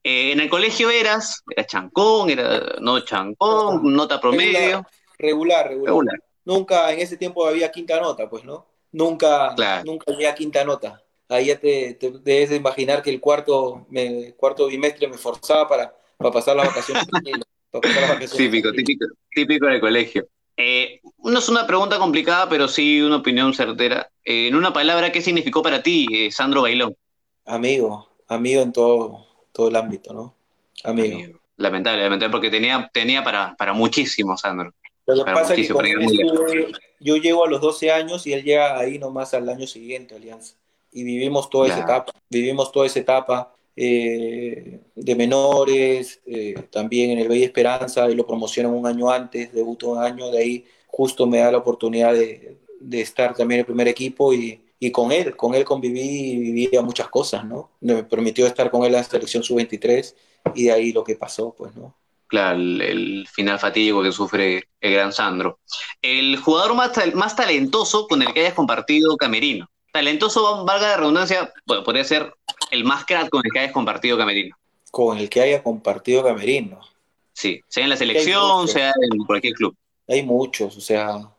Eh, 0.05 0.33
en 0.33 0.41
el 0.41 0.51
colegio 0.51 0.91
eras, 0.91 1.43
era 1.49 1.67
chancón, 1.67 2.29
era 2.29 2.77
no 2.81 3.01
chancón, 3.01 3.81
nota 3.95 4.21
promedio. 4.21 4.87
Regular, 5.19 5.69
regular, 5.69 6.21
Nunca 6.45 6.93
en 6.93 7.01
ese 7.01 7.17
tiempo 7.17 7.47
había 7.47 7.73
quinta 7.73 7.99
nota, 7.99 8.29
pues, 8.29 8.45
¿no? 8.45 8.67
Nunca, 8.93 9.57
nunca 9.85 10.13
había 10.13 10.35
quinta 10.35 10.63
nota. 10.63 11.03
Ahí 11.31 11.47
ya 11.47 11.59
te, 11.59 11.99
debes 12.23 12.53
imaginar 12.53 13.03
que 13.03 13.09
el 13.09 13.19
cuarto, 13.19 13.87
me, 13.89 14.35
cuarto 14.35 14.67
bimestre 14.67 15.09
me 15.09 15.17
forzaba 15.17 15.67
para, 15.67 15.97
para 16.19 16.31
pasar 16.31 16.55
las 16.55 16.67
vacaciones. 16.67 17.07
típico, 18.37 18.73
típico, 18.73 19.07
típico 19.31 19.67
del 19.67 19.81
colegio. 19.81 20.29
Eh, 20.57 21.01
no 21.25 21.39
es 21.39 21.49
una 21.49 21.67
pregunta 21.67 21.99
complicada, 21.99 22.49
pero 22.49 22.69
sí 22.69 23.01
una 23.01 23.17
opinión 23.17 23.55
certera. 23.55 24.11
Eh, 24.25 24.49
en 24.49 24.55
una 24.55 24.73
palabra, 24.73 25.11
¿qué 25.11 25.23
significó 25.23 25.63
para 25.63 25.83
ti, 25.83 26.07
eh, 26.13 26.31
Sandro 26.31 26.63
Bailón? 26.63 26.95
Amigo, 27.47 28.09
amigo 28.29 28.63
en 28.63 28.73
todo, 28.73 29.27
todo 29.55 29.69
el 29.69 29.77
ámbito, 29.77 30.13
¿no? 30.13 30.35
Amigo. 30.83 31.39
Lamentable, 31.57 32.03
lamentable, 32.03 32.33
porque 32.33 32.51
tenía, 32.51 32.91
tenía 32.93 33.23
para, 33.23 33.55
para 33.57 33.73
muchísimo, 33.73 34.37
Sandro. 34.37 34.75
Lo 35.07 35.25
que 35.25 35.33
pasa 35.33 35.55
es 35.55 35.69
que 35.69 36.73
yo 36.99 37.17
llego 37.17 37.45
a 37.45 37.49
los 37.49 37.61
12 37.61 37.93
años 37.93 38.27
y 38.27 38.33
él 38.33 38.43
llega 38.43 38.77
ahí 38.79 38.99
nomás 38.99 39.33
al 39.35 39.49
año 39.49 39.67
siguiente, 39.67 40.17
Alianza. 40.17 40.57
Y 40.93 41.05
vivimos 41.05 41.49
toda 41.49 41.69
esa 41.69 41.81
etapa, 41.81 42.13
vivimos 42.29 42.73
toda 42.73 42.87
esa 42.87 42.99
etapa 42.99 43.55
eh, 43.77 44.81
de 44.95 45.15
menores, 45.15 46.21
eh, 46.27 46.55
también 46.71 47.11
en 47.11 47.19
el 47.19 47.29
Bella 47.29 47.45
Esperanza, 47.45 48.11
y 48.11 48.15
lo 48.15 48.27
promocionan 48.27 48.73
un 48.73 48.87
año 48.87 49.11
antes, 49.11 49.53
debutó 49.53 49.91
un 49.91 49.99
año, 49.99 50.31
de 50.31 50.39
ahí 50.39 50.65
justo 50.87 51.27
me 51.27 51.39
da 51.39 51.53
la 51.53 51.59
oportunidad 51.59 52.15
de, 52.15 52.57
de 52.81 53.01
estar 53.01 53.35
también 53.35 53.59
en 53.59 53.61
el 53.61 53.67
primer 53.67 53.89
equipo 53.89 54.33
y, 54.33 54.64
y 54.79 54.91
con 54.91 55.13
él, 55.13 55.37
con 55.37 55.55
él 55.55 55.65
conviví 55.65 56.01
y 56.01 56.39
vivía 56.39 56.83
muchas 56.83 57.09
cosas, 57.09 57.45
¿no? 57.45 57.71
Me 57.81 58.05
permitió 58.05 58.47
estar 58.47 58.71
con 58.71 58.83
él 58.83 58.89
en 58.89 58.93
la 58.93 59.05
selección 59.05 59.43
sub-23 59.43 60.15
y 60.55 60.65
de 60.65 60.73
ahí 60.73 60.93
lo 60.93 61.05
que 61.05 61.17
pasó, 61.17 61.55
pues, 61.57 61.75
¿no? 61.75 61.97
Claro, 62.27 62.59
el, 62.59 63.27
final 63.31 63.59
fatídico 63.59 64.03
que 64.03 64.11
sufre 64.11 64.65
el 64.81 64.93
gran 64.93 65.13
Sandro. 65.13 65.61
El 66.03 66.37
jugador 66.39 66.75
más, 66.75 66.93
más 67.15 67.37
talentoso 67.37 68.09
con 68.09 68.23
el 68.23 68.33
que 68.33 68.41
hayas 68.41 68.55
compartido 68.55 69.17
Camerino. 69.17 69.69
Talentoso, 69.93 70.65
valga 70.65 70.89
la 70.89 70.97
redundancia, 70.97 71.53
podría 71.65 72.03
ser 72.03 72.35
el 72.71 72.85
más 72.85 73.05
crack 73.05 73.29
con 73.29 73.43
el 73.45 73.53
que 73.53 73.61
hayas 73.61 73.73
compartido 73.73 74.19
Camerino. 74.19 74.57
Con 74.91 75.19
el 75.19 75.29
que 75.29 75.43
haya 75.43 75.63
compartido 75.63 76.25
Camerino. 76.25 76.81
Sí, 77.33 77.61
sea 77.69 77.85
en 77.85 77.91
la 77.91 77.97
selección, 77.97 78.69
sea 78.69 78.93
en 79.11 79.19
cualquier 79.25 79.55
club. 79.55 79.77
Hay 80.09 80.23
muchos, 80.23 80.77
o 80.77 80.81
sea, 80.81 81.34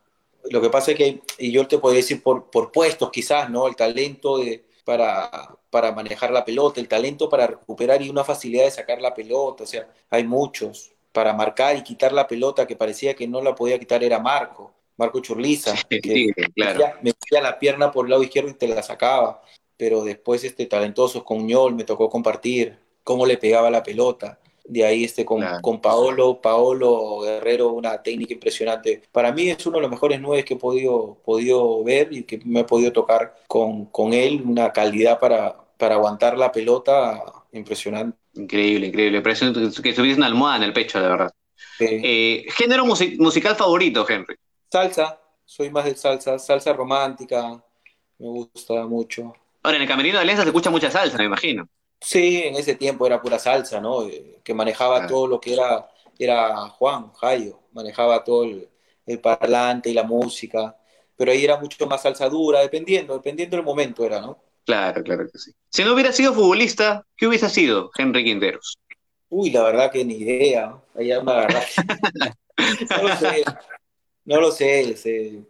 lo 0.50 0.62
que 0.62 0.70
pasa 0.70 0.92
es 0.92 0.98
que, 0.98 1.22
y 1.38 1.52
yo 1.52 1.68
te 1.68 1.78
podría 1.80 2.02
decir 2.02 2.22
por, 2.22 2.50
por 2.50 2.72
puestos 2.72 3.12
quizás, 3.12 3.50
¿no? 3.50 3.68
El 3.68 3.76
talento 3.76 4.38
de, 4.38 4.66
para, 4.84 5.58
para 5.70 5.92
manejar 5.92 6.32
la 6.32 6.46
pelota, 6.46 6.80
el 6.80 6.88
talento 6.88 7.28
para 7.30 7.48
recuperar 7.48 8.02
y 8.02 8.10
una 8.10 8.24
facilidad 8.24 8.66
de 8.66 8.72
sacar 8.72 9.02
la 9.02 9.14
pelota, 9.14 9.64
o 9.64 9.68
sea, 9.68 9.88
hay 10.10 10.24
muchos. 10.24 10.92
Para 11.12 11.32
marcar 11.32 11.78
y 11.78 11.82
quitar 11.82 12.12
la 12.12 12.28
pelota 12.28 12.68
que 12.68 12.76
parecía 12.76 13.16
que 13.16 13.26
no 13.26 13.42
la 13.42 13.56
podía 13.56 13.80
quitar 13.80 14.04
era 14.04 14.20
Marco, 14.20 14.74
Marco 14.98 15.22
Churliza, 15.22 15.74
que 15.90 16.34
claro. 16.54 16.96
me 17.02 17.14
metía 17.14 17.42
la 17.42 17.58
pierna 17.58 17.90
por 17.90 18.06
el 18.06 18.12
lado 18.12 18.24
izquierdo 18.24 18.50
y 18.50 18.56
te 18.56 18.68
la 18.68 18.84
sacaba, 18.84 19.42
pero 19.78 20.04
después 20.04 20.44
este 20.44 20.66
talentoso 20.66 21.24
con 21.24 21.48
Ñol 21.48 21.74
me 21.74 21.86
tocó 21.86 22.10
compartir 22.10 22.78
cómo 23.02 23.26
le 23.26 23.38
pegaba 23.38 23.70
la 23.70 23.82
pelota 23.82 24.40
de 24.68 24.86
ahí 24.86 25.04
este 25.04 25.24
con, 25.24 25.44
con 25.62 25.80
Paolo, 25.80 26.42
Paolo 26.42 27.20
Guerrero, 27.22 27.70
una 27.74 28.02
técnica 28.02 28.34
impresionante. 28.34 29.04
Para 29.12 29.32
mí 29.32 29.50
es 29.50 29.66
uno 29.66 29.78
de 29.78 29.82
los 29.84 29.92
mejores 29.92 30.20
nueve 30.20 30.44
que 30.44 30.56
he 30.56 30.58
podido, 30.58 31.18
podido 31.24 31.84
ver 31.84 32.12
y 32.12 32.24
que 32.24 32.40
me 32.46 32.62
he 32.62 32.64
podido 32.64 32.92
tocar 32.92 33.36
con, 33.48 33.86
con 33.86 34.14
él, 34.14 34.42
una 34.46 34.74
calidad 34.74 35.20
para, 35.20 35.56
para 35.78 35.96
aguantar 35.96 36.38
la 36.38 36.52
pelota 36.52 37.24
impresionante. 37.52 38.18
Increíble, 38.34 38.88
increíble. 38.88 39.22
Parece 39.22 39.52
que 39.82 39.94
tuviese 39.94 40.18
una 40.18 40.26
almohada 40.26 40.58
en 40.58 40.64
el 40.64 40.74
pecho, 40.74 41.02
de 41.02 41.08
verdad. 41.08 41.32
Eh, 41.80 42.46
¿Género 42.50 42.86
musical 42.86 43.56
favorito, 43.56 44.06
Henry? 44.08 44.36
Salsa, 44.72 45.20
soy 45.46 45.70
más 45.70 45.86
de 45.86 45.96
salsa, 45.96 46.40
salsa 46.40 46.74
romántica, 46.74 47.64
me 48.18 48.28
gusta 48.28 48.86
mucho. 48.88 49.34
Ahora, 49.64 49.78
en 49.78 49.84
el 49.84 49.88
Camerino 49.88 50.18
de 50.18 50.22
Alianza 50.22 50.44
se 50.44 50.50
escucha 50.50 50.70
mucha 50.70 50.92
salsa, 50.92 51.18
me 51.18 51.26
imagino. 51.26 51.68
Sí, 52.00 52.44
en 52.44 52.56
ese 52.56 52.76
tiempo 52.76 53.06
era 53.08 53.22
pura 53.22 53.40
salsa, 53.40 53.80
¿no? 53.82 54.04
Eh, 54.08 54.40
que 54.44 54.54
manejaba 54.54 55.08
todo 55.08 55.28
lo 55.28 55.40
que 55.40 55.54
era, 55.54 55.90
era 56.20 56.56
Juan, 56.70 57.12
Jayo, 57.14 57.60
manejaba 57.72 58.24
todo 58.24 58.44
el, 58.44 58.70
parlante 59.22 59.90
y 59.90 59.94
la 59.94 60.04
música, 60.04 60.76
pero 61.16 61.32
ahí 61.32 61.44
era 61.44 61.58
mucho 61.58 61.86
más 61.88 62.02
salsa 62.02 62.28
dura, 62.28 62.62
dependiendo, 62.62 63.14
dependiendo 63.14 63.56
del 63.56 63.66
momento 63.66 64.04
era, 64.04 64.20
¿no? 64.20 64.40
Claro, 64.66 65.04
claro 65.04 65.28
que 65.32 65.38
sí. 65.38 65.52
Si 65.70 65.84
no 65.84 65.94
hubiera 65.94 66.12
sido 66.12 66.34
futbolista, 66.34 67.06
¿qué 67.16 67.28
hubiese 67.28 67.50
sido 67.50 67.92
Henry 67.96 68.24
Quinteros? 68.24 68.80
Uy, 69.30 69.52
la 69.52 69.64
verdad 69.64 69.92
que 69.92 70.04
ni 70.04 70.16
idea. 70.16 70.76
Ahí 70.96 71.08
me 71.08 71.32
agarraste. 71.32 71.82
no 72.90 73.08
lo 73.08 73.16
sé. 73.16 73.44
No 74.24 74.42
lo 74.42 74.52
sé 74.52 75.46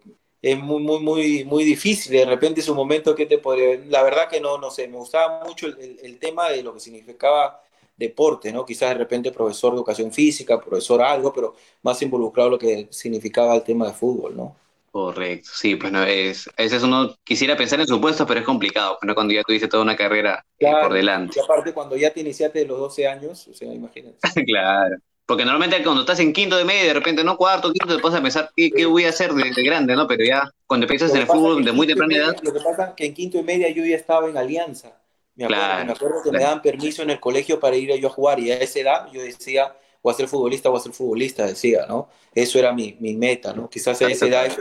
es 0.50 0.58
muy, 0.58 0.80
muy, 0.80 1.00
muy, 1.00 1.44
muy 1.44 1.64
difícil. 1.64 2.12
De 2.12 2.24
repente 2.24 2.60
es 2.60 2.68
un 2.68 2.76
momento 2.76 3.16
que 3.16 3.26
te 3.26 3.38
podría... 3.38 3.80
La 3.88 4.04
verdad 4.04 4.28
que 4.28 4.40
no, 4.40 4.58
no 4.58 4.70
sé, 4.70 4.86
me 4.86 4.96
gustaba 4.96 5.44
mucho 5.44 5.66
el, 5.66 6.18
tema 6.20 6.50
de 6.50 6.62
lo 6.62 6.72
que 6.72 6.78
significaba 6.78 7.62
deporte, 7.96 8.52
¿no? 8.52 8.64
Quizás 8.64 8.90
de 8.90 8.94
repente 8.94 9.32
profesor 9.32 9.72
de 9.72 9.78
educación 9.78 10.12
física, 10.12 10.60
profesor 10.60 11.02
algo, 11.02 11.32
pero 11.32 11.56
más 11.82 12.00
involucrado 12.02 12.50
lo 12.50 12.58
que 12.58 12.86
significaba 12.90 13.56
el 13.56 13.64
tema 13.64 13.88
de 13.88 13.94
fútbol, 13.94 14.36
¿no? 14.36 14.56
Correcto, 14.92 15.50
sí, 15.52 15.76
pues 15.76 15.92
no 15.92 16.04
es, 16.04 16.48
a 16.56 16.62
veces 16.62 16.82
uno 16.82 17.14
quisiera 17.22 17.54
pensar 17.54 17.80
en 17.80 17.86
supuestos, 17.86 18.26
pero 18.26 18.40
es 18.40 18.46
complicado, 18.46 18.98
¿no? 19.02 19.14
cuando 19.14 19.34
ya 19.34 19.42
tuviste 19.42 19.68
toda 19.68 19.82
una 19.82 19.94
carrera 19.94 20.42
eh, 20.58 20.72
por 20.82 20.94
delante. 20.94 21.38
Y 21.38 21.42
aparte 21.42 21.74
cuando 21.74 21.96
ya 21.96 22.10
te 22.10 22.20
iniciaste 22.20 22.60
de 22.60 22.64
los 22.64 22.78
12 22.78 23.06
años, 23.06 23.46
o 23.46 23.52
sea, 23.52 23.74
imagínate. 23.74 24.16
claro. 24.46 24.96
Porque 25.26 25.44
normalmente 25.44 25.82
cuando 25.82 26.02
estás 26.02 26.20
en 26.20 26.32
quinto 26.32 26.56
de 26.56 26.64
media, 26.64 26.84
de 26.84 26.94
repente, 26.94 27.24
no 27.24 27.36
cuarto, 27.36 27.72
quinto, 27.72 27.96
te 27.96 28.00
pones 28.00 28.18
a 28.18 28.22
pensar 28.22 28.50
qué, 28.54 28.86
voy 28.86 29.04
a 29.06 29.08
hacer 29.08 29.32
de, 29.32 29.50
grande, 29.64 29.96
¿no? 29.96 30.06
Pero 30.06 30.24
ya 30.24 30.48
cuando 30.66 30.86
piensas 30.86 31.10
en 31.10 31.22
el 31.22 31.26
fútbol 31.26 31.64
de 31.64 31.72
muy 31.72 31.86
temprana 31.86 32.14
edad. 32.14 32.36
Lo 32.42 32.52
que 32.52 32.60
pasa 32.60 32.88
es 32.88 32.94
que 32.94 33.06
en 33.06 33.14
quinto 33.14 33.38
y 33.38 33.42
media 33.42 33.68
yo 33.70 33.84
ya 33.84 33.96
estaba 33.96 34.28
en 34.28 34.36
Alianza. 34.36 34.96
Me 35.34 35.44
acuerdo, 35.44 35.84
me 35.84 35.92
acuerdo 35.92 36.22
que 36.22 36.30
me 36.30 36.38
daban 36.38 36.62
permiso 36.62 37.02
en 37.02 37.10
el 37.10 37.20
colegio 37.20 37.60
para 37.60 37.76
ir 37.76 37.94
yo 37.96 38.08
a 38.08 38.10
jugar 38.10 38.38
y 38.38 38.52
a 38.52 38.56
esa 38.58 38.78
edad 38.78 39.12
yo 39.12 39.20
decía, 39.20 39.76
voy 40.00 40.14
a 40.14 40.16
ser 40.16 40.28
futbolista, 40.28 40.68
voy 40.68 40.78
a 40.78 40.82
ser 40.82 40.92
futbolista, 40.92 41.44
decía, 41.44 41.84
¿no? 41.86 42.08
Eso 42.32 42.58
era 42.58 42.72
mi, 42.72 42.96
mi 43.00 43.16
meta, 43.16 43.52
¿no? 43.52 43.68
Quizás 43.68 44.00
a 44.00 44.08
esa 44.08 44.26
edad 44.26 44.56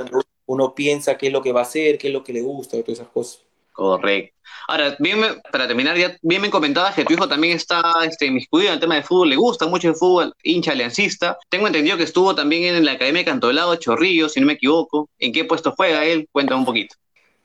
uno 0.48 0.76
piensa 0.76 1.18
qué 1.18 1.28
es 1.28 1.34
lo 1.34 1.42
que 1.42 1.52
va 1.52 1.62
a 1.62 1.64
hacer, 1.64 1.98
qué 1.98 2.08
es 2.08 2.14
lo 2.14 2.24
que 2.24 2.34
le 2.34 2.42
gusta, 2.42 2.78
todas 2.82 3.00
esas 3.00 3.08
cosas. 3.08 3.45
Correcto. 3.76 4.34
Ahora, 4.70 4.96
bien, 5.00 5.20
para 5.52 5.68
terminar, 5.68 5.98
ya 5.98 6.18
bien 6.22 6.42
me 6.42 6.50
comentabas 6.50 6.96
que 6.96 7.04
tu 7.04 7.14
hijo 7.14 7.28
también 7.28 7.58
está 7.58 7.84
este, 8.08 8.26
inmiscuido 8.26 8.70
en 8.70 8.76
el 8.76 8.80
tema 8.80 8.96
de 8.96 9.04
fútbol, 9.04 9.30
le 9.30 9.36
gusta 9.36 9.68
mucho 9.68 9.90
el 9.90 9.96
fútbol, 9.96 10.34
hincha 10.44 10.72
aliancista. 10.72 11.38
Tengo 11.50 11.68
entendido 11.68 11.98
que 11.98 12.04
estuvo 12.04 12.34
también 12.34 12.74
en 12.74 12.86
la 12.86 12.94
Academia 12.94 13.22
de 13.22 13.26
Cantolao, 13.26 13.76
Chorrillo, 13.76 14.30
si 14.30 14.40
no 14.40 14.48
me 14.48 14.54
equivoco. 14.54 15.10
¿En 15.20 15.34
qué 15.34 15.44
puesto 15.44 15.74
juega 15.74 16.06
él? 16.06 16.30
Cuéntame 16.32 16.60
un 16.60 16.66
poquito. 16.66 16.96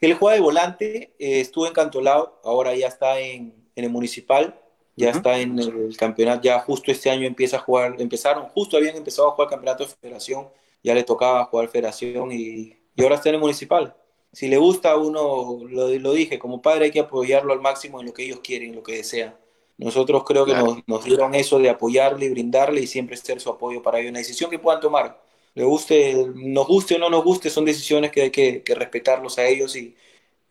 Él 0.01 0.15
juega 0.15 0.37
de 0.37 0.41
volante, 0.41 1.15
eh, 1.19 1.41
estuvo 1.41 1.67
en 1.67 1.73
Cantolao, 1.73 2.41
ahora 2.45 2.77
ya 2.77 2.87
está 2.87 3.19
en, 3.19 3.55
el 3.75 3.91
municipal, 3.91 4.59
ya 4.97 5.11
está 5.11 5.39
en 5.41 5.59
el 5.59 5.97
campeonato, 5.97 6.43
ya 6.43 6.61
justo 6.61 6.93
este 6.93 7.11
año 7.11 7.27
empieza 7.27 7.57
a 7.57 7.61
jugar, 7.61 7.97
empezaron, 7.99 8.45
justo 8.51 8.77
habían 8.77 8.97
empezado 8.97 9.29
a 9.29 9.33
jugar 9.33 9.51
campeonato 9.51 9.85
de 9.85 9.91
federación, 10.01 10.49
ya 10.83 10.95
le 10.95 11.03
tocaba 11.03 11.45
jugar 11.47 11.69
federación 11.69 12.31
y, 12.31 12.77
y 12.95 13.03
ahora 13.03 13.17
está 13.17 13.31
en 13.31 13.35
el 13.35 13.41
municipal 13.41 13.95
si 14.33 14.49
le 14.49 14.59
gusta 14.59 14.93
a 14.93 14.97
uno, 14.97 15.59
lo, 15.69 15.89
lo, 15.89 16.13
dije, 16.13 16.39
como 16.39 16.63
padre 16.63 16.87
hay 16.87 16.91
que 16.91 17.01
apoyarlo 17.01 17.53
al 17.53 17.61
máximo 17.61 18.01
en 18.01 18.07
lo 18.07 18.15
que 18.15 18.25
ellos 18.25 18.41
quieren, 18.43 18.71
en 18.71 18.77
lo 18.77 18.83
que 18.83 18.97
desean. 18.97 19.35
Nosotros 19.77 20.25
creo 20.25 20.45
que 20.45 20.55
nos, 20.87 21.05
dieron 21.05 21.35
eso 21.35 21.59
de 21.59 21.71
apoyarle 21.71 22.27
y 22.27 22.29
brindarle 22.29 22.83
y 22.83 22.87
siempre 22.87 23.17
ser 23.17 23.41
su 23.41 23.49
apoyo 23.49 23.83
para 23.83 23.99
ellos. 23.99 24.11
Una 24.11 24.19
decisión 24.19 24.51
que 24.51 24.59
puedan 24.59 24.81
tomar. 24.81 25.23
Le 25.55 25.65
guste, 25.65 26.15
nos 26.35 26.67
guste 26.67 26.97
o 26.97 26.99
no 26.99 27.09
nos 27.09 27.25
guste, 27.25 27.51
son 27.51 27.65
decisiones 27.65 28.11
que 28.13 28.23
hay 28.23 28.31
que, 28.31 28.63
respetarlos 28.77 29.39
a 29.39 29.47
ellos 29.47 29.75
y, 29.75 29.97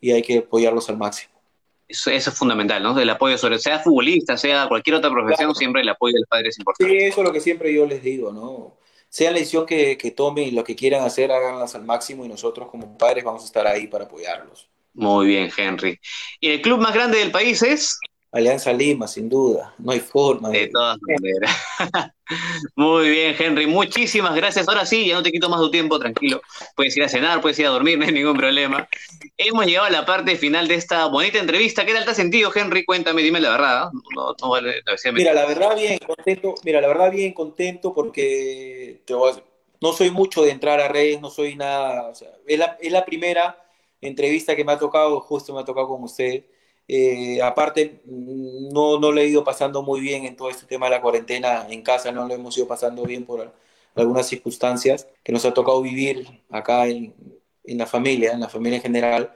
y 0.02 0.12
hay 0.12 0.24
que 0.24 0.40
apoyarlos 0.40 0.90
al 0.90 0.98
máximo. 0.98 1.40
Eso, 1.88 2.12
es 2.12 2.30
fundamental, 2.32 2.84
¿no? 2.84 3.00
El 3.00 3.10
apoyo 3.10 3.38
sobre, 3.38 3.58
sea 3.60 3.80
futbolista, 3.80 4.36
sea 4.38 4.68
cualquier 4.68 4.98
otra 4.98 5.10
profesión, 5.10 5.56
siempre 5.56 5.82
el 5.82 5.90
apoyo 5.90 6.14
del 6.14 6.26
padre 6.28 6.50
es 6.50 6.60
importante. 6.60 6.92
Sí, 6.92 7.06
eso 7.06 7.22
es 7.22 7.28
lo 7.28 7.34
que 7.34 7.40
siempre 7.40 7.74
yo 7.74 7.86
les 7.86 8.04
digo, 8.04 8.32
¿no? 8.32 8.74
Sea 9.10 9.32
la 9.32 9.40
decisión 9.40 9.66
que, 9.66 9.98
que 9.98 10.12
tomen 10.12 10.48
y 10.48 10.52
lo 10.52 10.64
que 10.64 10.76
quieran 10.76 11.04
hacer, 11.04 11.32
háganlas 11.32 11.76
al 11.76 11.84
máximo 11.84 12.26
y 12.26 12.30
nosotros 12.30 12.70
como 12.70 12.98
padres 12.98 13.24
vamos 13.24 13.44
a 13.44 13.46
estar 13.46 13.68
ahí 13.68 13.88
para 13.88 14.06
apoyarlos. 14.06 14.70
Muy 14.94 15.28
bien, 15.28 15.50
Henry. 15.56 16.00
¿Y 16.40 16.50
el 16.50 16.62
club 16.62 16.80
más 16.80 16.94
grande 16.94 17.20
del 17.20 17.32
país 17.32 17.62
es? 17.64 18.00
Alianza 18.32 18.72
Lima, 18.72 19.08
sin 19.08 19.28
duda, 19.28 19.74
no 19.80 19.92
hay 19.92 20.00
forma. 20.00 20.50
De, 20.50 20.68
todas 20.68 21.00
maneras. 21.02 21.52
Muy 22.76 23.10
bien, 23.10 23.36
Henry, 23.38 23.66
muchísimas 23.66 24.36
gracias. 24.36 24.68
Ahora 24.68 24.86
sí, 24.86 25.08
ya 25.08 25.16
no 25.16 25.24
te 25.24 25.32
quito 25.32 25.50
más 25.50 25.60
tu 25.60 25.72
tiempo, 25.72 25.98
tranquilo. 25.98 26.40
Puedes 26.76 26.96
ir 26.96 27.04
a 27.04 27.10
cenar, 27.10 27.42
puedes 27.42 27.58
ir 27.58 27.66
a 27.66 27.70
dormir, 27.70 27.98
no 27.98 28.06
hay 28.06 28.12
ningún 28.12 28.38
problema. 28.38 28.88
Hemos 29.36 29.66
llegado 29.66 29.88
a 29.88 29.90
la 29.90 30.06
parte 30.06 30.36
final 30.36 30.68
de 30.68 30.76
esta 30.76 31.08
bonita 31.08 31.40
entrevista. 31.40 31.88
¿Qué 31.88 31.94
tal 31.94 32.06
te 32.06 32.12
has 32.12 32.18
sentido, 32.18 32.52
Henry? 32.54 32.86
Cuéntame, 32.86 33.24
dime 33.24 33.40
la 33.40 33.50
verdad. 33.50 33.90
Mira, 35.14 35.34
la 35.34 35.48
verdad 35.48 35.76
bien 35.76 35.98
contento, 35.98 36.54
mira, 36.64 36.82
la 36.82 36.88
verdad 36.88 37.12
bien 37.12 37.34
contento 37.34 37.96
porque 37.96 39.02
no 39.82 39.94
soy 39.94 40.12
mucho 40.12 40.44
de 40.44 40.52
entrar 40.52 40.80
a 40.82 40.88
redes, 40.88 41.20
no 41.20 41.32
soy 41.32 41.56
nada, 41.56 42.12
es, 42.46 42.60
la, 42.60 42.78
es 42.80 42.92
la 42.92 43.06
primera 43.06 43.60
entrevista 44.02 44.56
que 44.56 44.64
me 44.64 44.74
ha 44.74 44.78
tocado, 44.78 45.20
justo 45.20 45.52
me 45.52 45.62
ha 45.62 45.66
tocado 45.66 45.88
con 45.88 46.04
usted 46.04 46.44
eh, 46.90 47.42
aparte, 47.44 48.02
no, 48.06 49.00
no 49.00 49.12
lo 49.12 49.22
he 49.22 49.28
ido 49.28 49.44
pasando 49.46 49.84
muy 49.84 50.02
bien 50.02 50.26
en 50.26 50.36
todo 50.36 50.50
este 50.50 50.66
tema 50.68 50.88
de 50.88 50.92
la 50.92 51.02
cuarentena 51.02 51.68
en 51.70 51.84
casa, 51.84 52.12
no 52.12 52.28
lo 52.28 52.34
hemos 52.36 52.58
ido 52.58 52.68
pasando 52.68 53.04
bien 53.06 53.26
por 53.26 53.54
algunas 53.96 54.28
circunstancias 54.28 55.08
que 55.24 55.32
nos 55.34 55.46
ha 55.46 55.54
tocado 55.54 55.82
vivir 55.82 56.28
acá 56.50 56.88
en, 56.88 57.16
en 57.66 57.78
la 57.78 57.86
familia, 57.88 58.34
en 58.34 58.42
la 58.42 58.50
familia 58.50 58.78
en 58.78 58.84
general. 58.84 59.36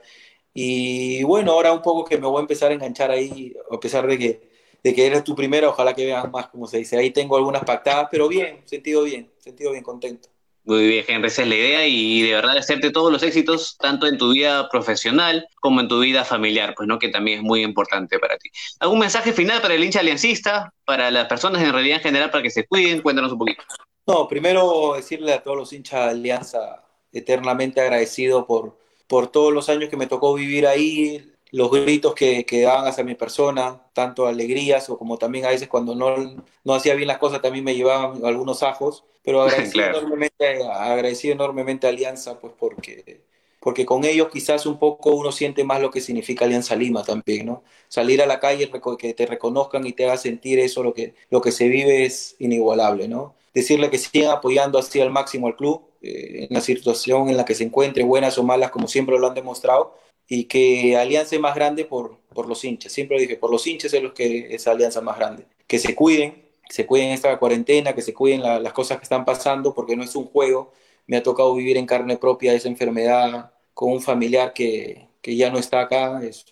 Y 0.54 1.24
bueno, 1.24 1.52
ahora 1.52 1.72
un 1.72 1.82
poco 1.82 2.04
que 2.04 2.18
me 2.18 2.26
voy 2.28 2.38
a 2.38 2.42
empezar 2.42 2.70
a 2.72 2.74
enganchar 2.74 3.10
ahí, 3.12 3.54
a 3.70 3.80
pesar 3.80 4.06
de 4.06 4.18
que, 4.18 4.50
de 4.82 4.94
que 4.94 5.06
eres 5.06 5.24
tu 5.24 5.34
primera, 5.36 5.68
ojalá 5.68 5.94
que 5.94 6.06
vean 6.06 6.30
más, 6.32 6.48
como 6.48 6.66
se 6.68 6.78
dice. 6.78 6.98
Ahí 6.98 7.12
tengo 7.12 7.36
algunas 7.36 7.64
pactadas, 7.64 8.08
pero 8.10 8.28
bien, 8.28 8.62
sentido 8.66 9.04
bien, 9.04 9.32
sentido 9.38 9.72
bien, 9.72 9.84
contento. 9.84 10.33
Muy 10.66 10.86
bien, 10.86 11.04
Henry, 11.06 11.28
esa 11.28 11.42
es 11.42 11.48
la 11.48 11.54
idea 11.56 11.86
y 11.86 12.22
de 12.22 12.32
verdad 12.32 12.56
hacerte 12.56 12.90
todos 12.90 13.12
los 13.12 13.22
éxitos, 13.22 13.76
tanto 13.78 14.06
en 14.06 14.16
tu 14.16 14.32
vida 14.32 14.66
profesional 14.70 15.46
como 15.60 15.82
en 15.82 15.88
tu 15.88 16.00
vida 16.00 16.24
familiar, 16.24 16.72
pues 16.74 16.88
no, 16.88 16.98
que 16.98 17.10
también 17.10 17.40
es 17.40 17.44
muy 17.44 17.62
importante 17.62 18.18
para 18.18 18.38
ti. 18.38 18.48
¿Algún 18.80 19.00
mensaje 19.00 19.34
final 19.34 19.60
para 19.60 19.74
el 19.74 19.84
hincha 19.84 20.00
aliancista, 20.00 20.72
para 20.86 21.10
las 21.10 21.26
personas 21.26 21.62
en 21.62 21.70
realidad 21.70 21.98
en 21.98 22.02
general, 22.02 22.30
para 22.30 22.42
que 22.42 22.50
se 22.50 22.66
cuiden? 22.66 23.02
Cuéntanos 23.02 23.32
un 23.32 23.38
poquito. 23.38 23.62
No, 24.06 24.26
primero 24.26 24.94
decirle 24.96 25.34
a 25.34 25.42
todos 25.42 25.56
los 25.58 25.72
hinchas 25.74 26.06
de 26.06 26.10
Alianza, 26.12 26.82
eternamente 27.12 27.82
agradecido 27.82 28.46
por, 28.46 28.78
por 29.06 29.26
todos 29.26 29.52
los 29.52 29.68
años 29.68 29.90
que 29.90 29.98
me 29.98 30.06
tocó 30.06 30.32
vivir 30.32 30.66
ahí, 30.66 31.30
los 31.54 31.70
gritos 31.70 32.14
que, 32.14 32.44
que, 32.44 32.62
daban 32.62 32.88
hacia 32.88 33.04
mi 33.04 33.14
persona, 33.14 33.80
tanto 33.92 34.26
alegrías 34.26 34.90
o 34.90 34.98
como 34.98 35.18
también 35.18 35.44
a 35.44 35.50
veces 35.50 35.68
cuando 35.68 35.94
no, 35.94 36.16
no 36.64 36.74
hacía 36.74 36.94
bien 36.94 37.06
las 37.06 37.18
cosas 37.18 37.40
también 37.40 37.64
me 37.64 37.76
llevaban 37.76 38.24
algunos 38.24 38.64
ajos, 38.64 39.04
pero 39.22 39.42
agradecido, 39.44 39.84
enormemente, 39.86 40.64
agradecido 40.64 41.34
enormemente 41.34 41.86
a 41.86 41.90
Alianza, 41.90 42.40
pues 42.40 42.52
porque, 42.58 43.20
porque 43.60 43.86
con 43.86 44.04
ellos 44.04 44.30
quizás 44.32 44.66
un 44.66 44.80
poco 44.80 45.14
uno 45.14 45.30
siente 45.30 45.62
más 45.62 45.80
lo 45.80 45.92
que 45.92 46.00
significa 46.00 46.44
Alianza 46.44 46.74
Lima 46.74 47.04
también, 47.04 47.46
¿no? 47.46 47.62
Salir 47.86 48.20
a 48.20 48.26
la 48.26 48.40
calle, 48.40 48.68
que 48.98 49.14
te 49.14 49.24
reconozcan 49.24 49.86
y 49.86 49.92
te 49.92 50.06
haga 50.06 50.16
sentir 50.16 50.58
eso, 50.58 50.82
lo 50.82 50.92
que, 50.92 51.14
lo 51.30 51.40
que 51.40 51.52
se 51.52 51.68
vive 51.68 52.04
es 52.04 52.34
inigualable, 52.40 53.06
¿no? 53.06 53.36
Decirle 53.54 53.90
que 53.90 53.98
sigan 53.98 54.32
apoyando 54.32 54.76
así 54.76 55.00
al 55.00 55.12
máximo 55.12 55.46
al 55.46 55.54
club, 55.54 55.82
eh, 56.02 56.48
en 56.50 56.54
la 56.54 56.60
situación 56.60 57.28
en 57.28 57.36
la 57.36 57.44
que 57.44 57.54
se 57.54 57.62
encuentre, 57.62 58.02
buenas 58.02 58.38
o 58.38 58.42
malas, 58.42 58.72
como 58.72 58.88
siempre 58.88 59.16
lo 59.20 59.28
han 59.28 59.34
demostrado, 59.34 60.02
y 60.28 60.44
que 60.44 60.96
Alianza 60.96 61.34
es 61.34 61.40
más 61.40 61.54
grande 61.54 61.84
por, 61.84 62.18
por 62.32 62.48
los 62.48 62.64
hinchas. 62.64 62.92
Siempre 62.92 63.18
dije, 63.20 63.36
por 63.36 63.50
los 63.50 63.66
hinchas 63.66 63.92
es 63.94 64.02
los 64.02 64.12
que 64.12 64.54
es 64.54 64.66
Alianza 64.66 65.00
más 65.00 65.18
grande. 65.18 65.46
Que 65.66 65.78
se 65.78 65.94
cuiden, 65.94 66.32
que 66.66 66.74
se 66.74 66.86
cuiden 66.86 67.10
esta 67.10 67.38
cuarentena, 67.38 67.94
que 67.94 68.02
se 68.02 68.14
cuiden 68.14 68.42
las 68.42 68.72
cosas 68.72 68.98
que 68.98 69.04
están 69.04 69.24
pasando, 69.24 69.74
porque 69.74 69.96
no 69.96 70.04
es 70.04 70.14
un 70.16 70.26
juego. 70.26 70.72
Me 71.06 71.16
ha 71.18 71.22
tocado 71.22 71.54
vivir 71.54 71.76
en 71.76 71.86
carne 71.86 72.16
propia 72.16 72.54
esa 72.54 72.68
enfermedad 72.68 73.52
con 73.74 73.92
un 73.92 74.00
familiar 74.00 74.52
que, 74.54 75.08
que 75.20 75.36
ya 75.36 75.50
no 75.50 75.58
está 75.58 75.80
acá, 75.80 76.20
es 76.22 76.46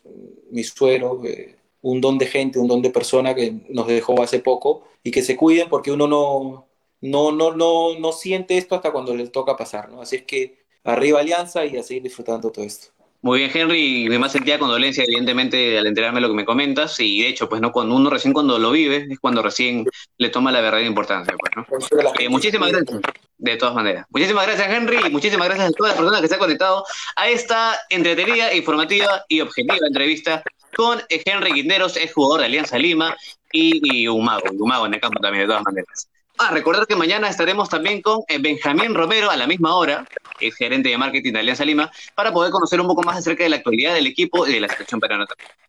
mi 0.51 0.65
suero, 0.65 1.23
eh, 1.25 1.57
un 1.83 2.01
don 2.01 2.19
de 2.19 2.27
gente, 2.27 2.59
un 2.59 2.69
don 2.69 2.83
de 2.83 2.91
persona 2.91 3.35
que 3.35 3.55
nos 3.69 3.87
dejó 3.87 4.23
hace 4.23 4.41
poco, 4.41 4.85
y 5.03 5.11
que 5.11 5.23
se 5.23 5.37
cuiden 5.37 5.69
porque 5.69 5.93
uno 5.93 6.07
no, 6.07 6.67
no, 7.01 7.33
no, 7.33 7.55
no, 7.55 7.99
no 7.99 8.13
siente 8.13 8.57
esto 8.57 8.75
hasta 8.75 8.93
cuando 8.93 9.15
le 9.15 9.29
toca 9.29 9.57
pasar. 9.57 9.91
¿no? 9.91 10.01
Así 10.03 10.17
es 10.17 10.23
que 10.25 10.59
arriba 10.85 11.21
Alianza 11.21 11.67
y 11.67 11.77
a 11.77 11.83
seguir 11.83 12.03
disfrutando 12.03 12.51
todo 12.51 12.65
esto. 12.65 12.89
Muy 13.23 13.39
bien, 13.39 13.53
Henry, 13.55 14.09
me 14.09 14.19
más 14.19 14.33
sentía 14.33 14.59
condolencia, 14.59 15.05
evidentemente, 15.05 15.79
al 15.79 15.87
enterarme 15.87 16.17
de 16.17 16.23
lo 16.23 16.29
que 16.29 16.35
me 16.35 16.45
comentas, 16.45 16.99
y 16.99 17.23
de 17.23 17.29
hecho, 17.29 17.49
pues 17.49 17.61
no, 17.61 17.71
cuando 17.71 17.95
uno 17.95 18.11
recién 18.11 18.33
cuando 18.33 18.59
lo 18.59 18.73
vive, 18.73 19.07
es 19.09 19.21
cuando 19.21 19.43
recién 19.43 19.87
le 20.19 20.29
toma 20.29 20.51
la 20.51 20.61
verdadera 20.61 20.89
importancia, 20.89 21.33
pues, 21.39 21.53
¿no? 21.57 22.13
Eh, 22.19 22.29
muchísimas 22.29 22.73
gracias, 22.73 23.01
de 23.39 23.57
todas 23.57 23.77
maneras. 23.77 24.07
Muchísimas 24.11 24.45
gracias, 24.45 24.69
Henry, 24.69 24.99
y 25.07 25.11
muchísimas 25.11 25.47
gracias 25.47 25.69
a 25.69 25.73
todas 25.73 25.93
las 25.93 25.99
personas 25.99 26.21
que 26.21 26.27
se 26.27 26.35
han 26.35 26.41
conectado 26.41 26.85
a 27.15 27.29
esta 27.29 27.79
entretenida, 27.91 28.53
informativa 28.55 29.25
y 29.29 29.41
objetiva 29.41 29.87
entrevista 29.87 30.43
con 30.75 31.01
Henry 31.09 31.53
Guinderos, 31.53 31.97
es 31.97 32.13
jugador 32.13 32.41
de 32.41 32.47
Alianza 32.47 32.77
Lima 32.77 33.17
y, 33.53 33.81
y 33.85 34.09
un 34.09 34.25
mago, 34.25 34.47
un 34.51 34.69
mago 34.69 34.87
en 34.87 34.95
el 34.95 35.01
campo 35.01 35.21
también, 35.21 35.45
de 35.45 35.47
todas 35.47 35.63
maneras. 35.63 36.09
Ah, 36.45 36.51
recordar 36.51 36.89
que 36.89 36.97
mañana 36.97 37.29
estaremos 37.29 37.69
también 37.69 38.03
con 38.03 38.23
eh, 38.27 38.39
Benjamín 38.41 38.95
Romero 38.95 39.31
a 39.31 39.37
la 39.37 39.47
misma 39.47 39.77
hora, 39.77 40.05
es 40.41 40.57
gerente 40.57 40.89
de 40.89 40.99
marketing 40.99 41.33
de 41.35 41.39
Alianza 41.39 41.65
Lima, 41.65 41.89
para 42.17 42.33
poder 42.33 42.51
conocer 42.51 42.81
un 42.81 42.89
poco 42.89 43.03
más 43.05 43.17
acerca 43.17 43.45
de 43.45 43.51
la 43.51 43.57
actualidad 43.57 43.95
del 43.95 44.09
equipo 44.09 44.45
y 44.45 44.55
de 44.55 44.61
la 44.61 44.69
selección 44.69 44.99
peruana 44.99 45.25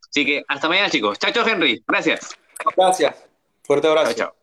Así 0.09 0.25
que 0.25 0.43
hasta 0.47 0.67
mañana, 0.67 0.89
chicos. 0.89 1.19
Chao, 1.19 1.31
chao, 1.31 1.47
Henry. 1.47 1.83
Gracias. 1.87 2.35
Gracias. 2.75 3.15
Fuerte 3.63 3.87
abrazo. 3.87 4.13
chao. 4.13 4.42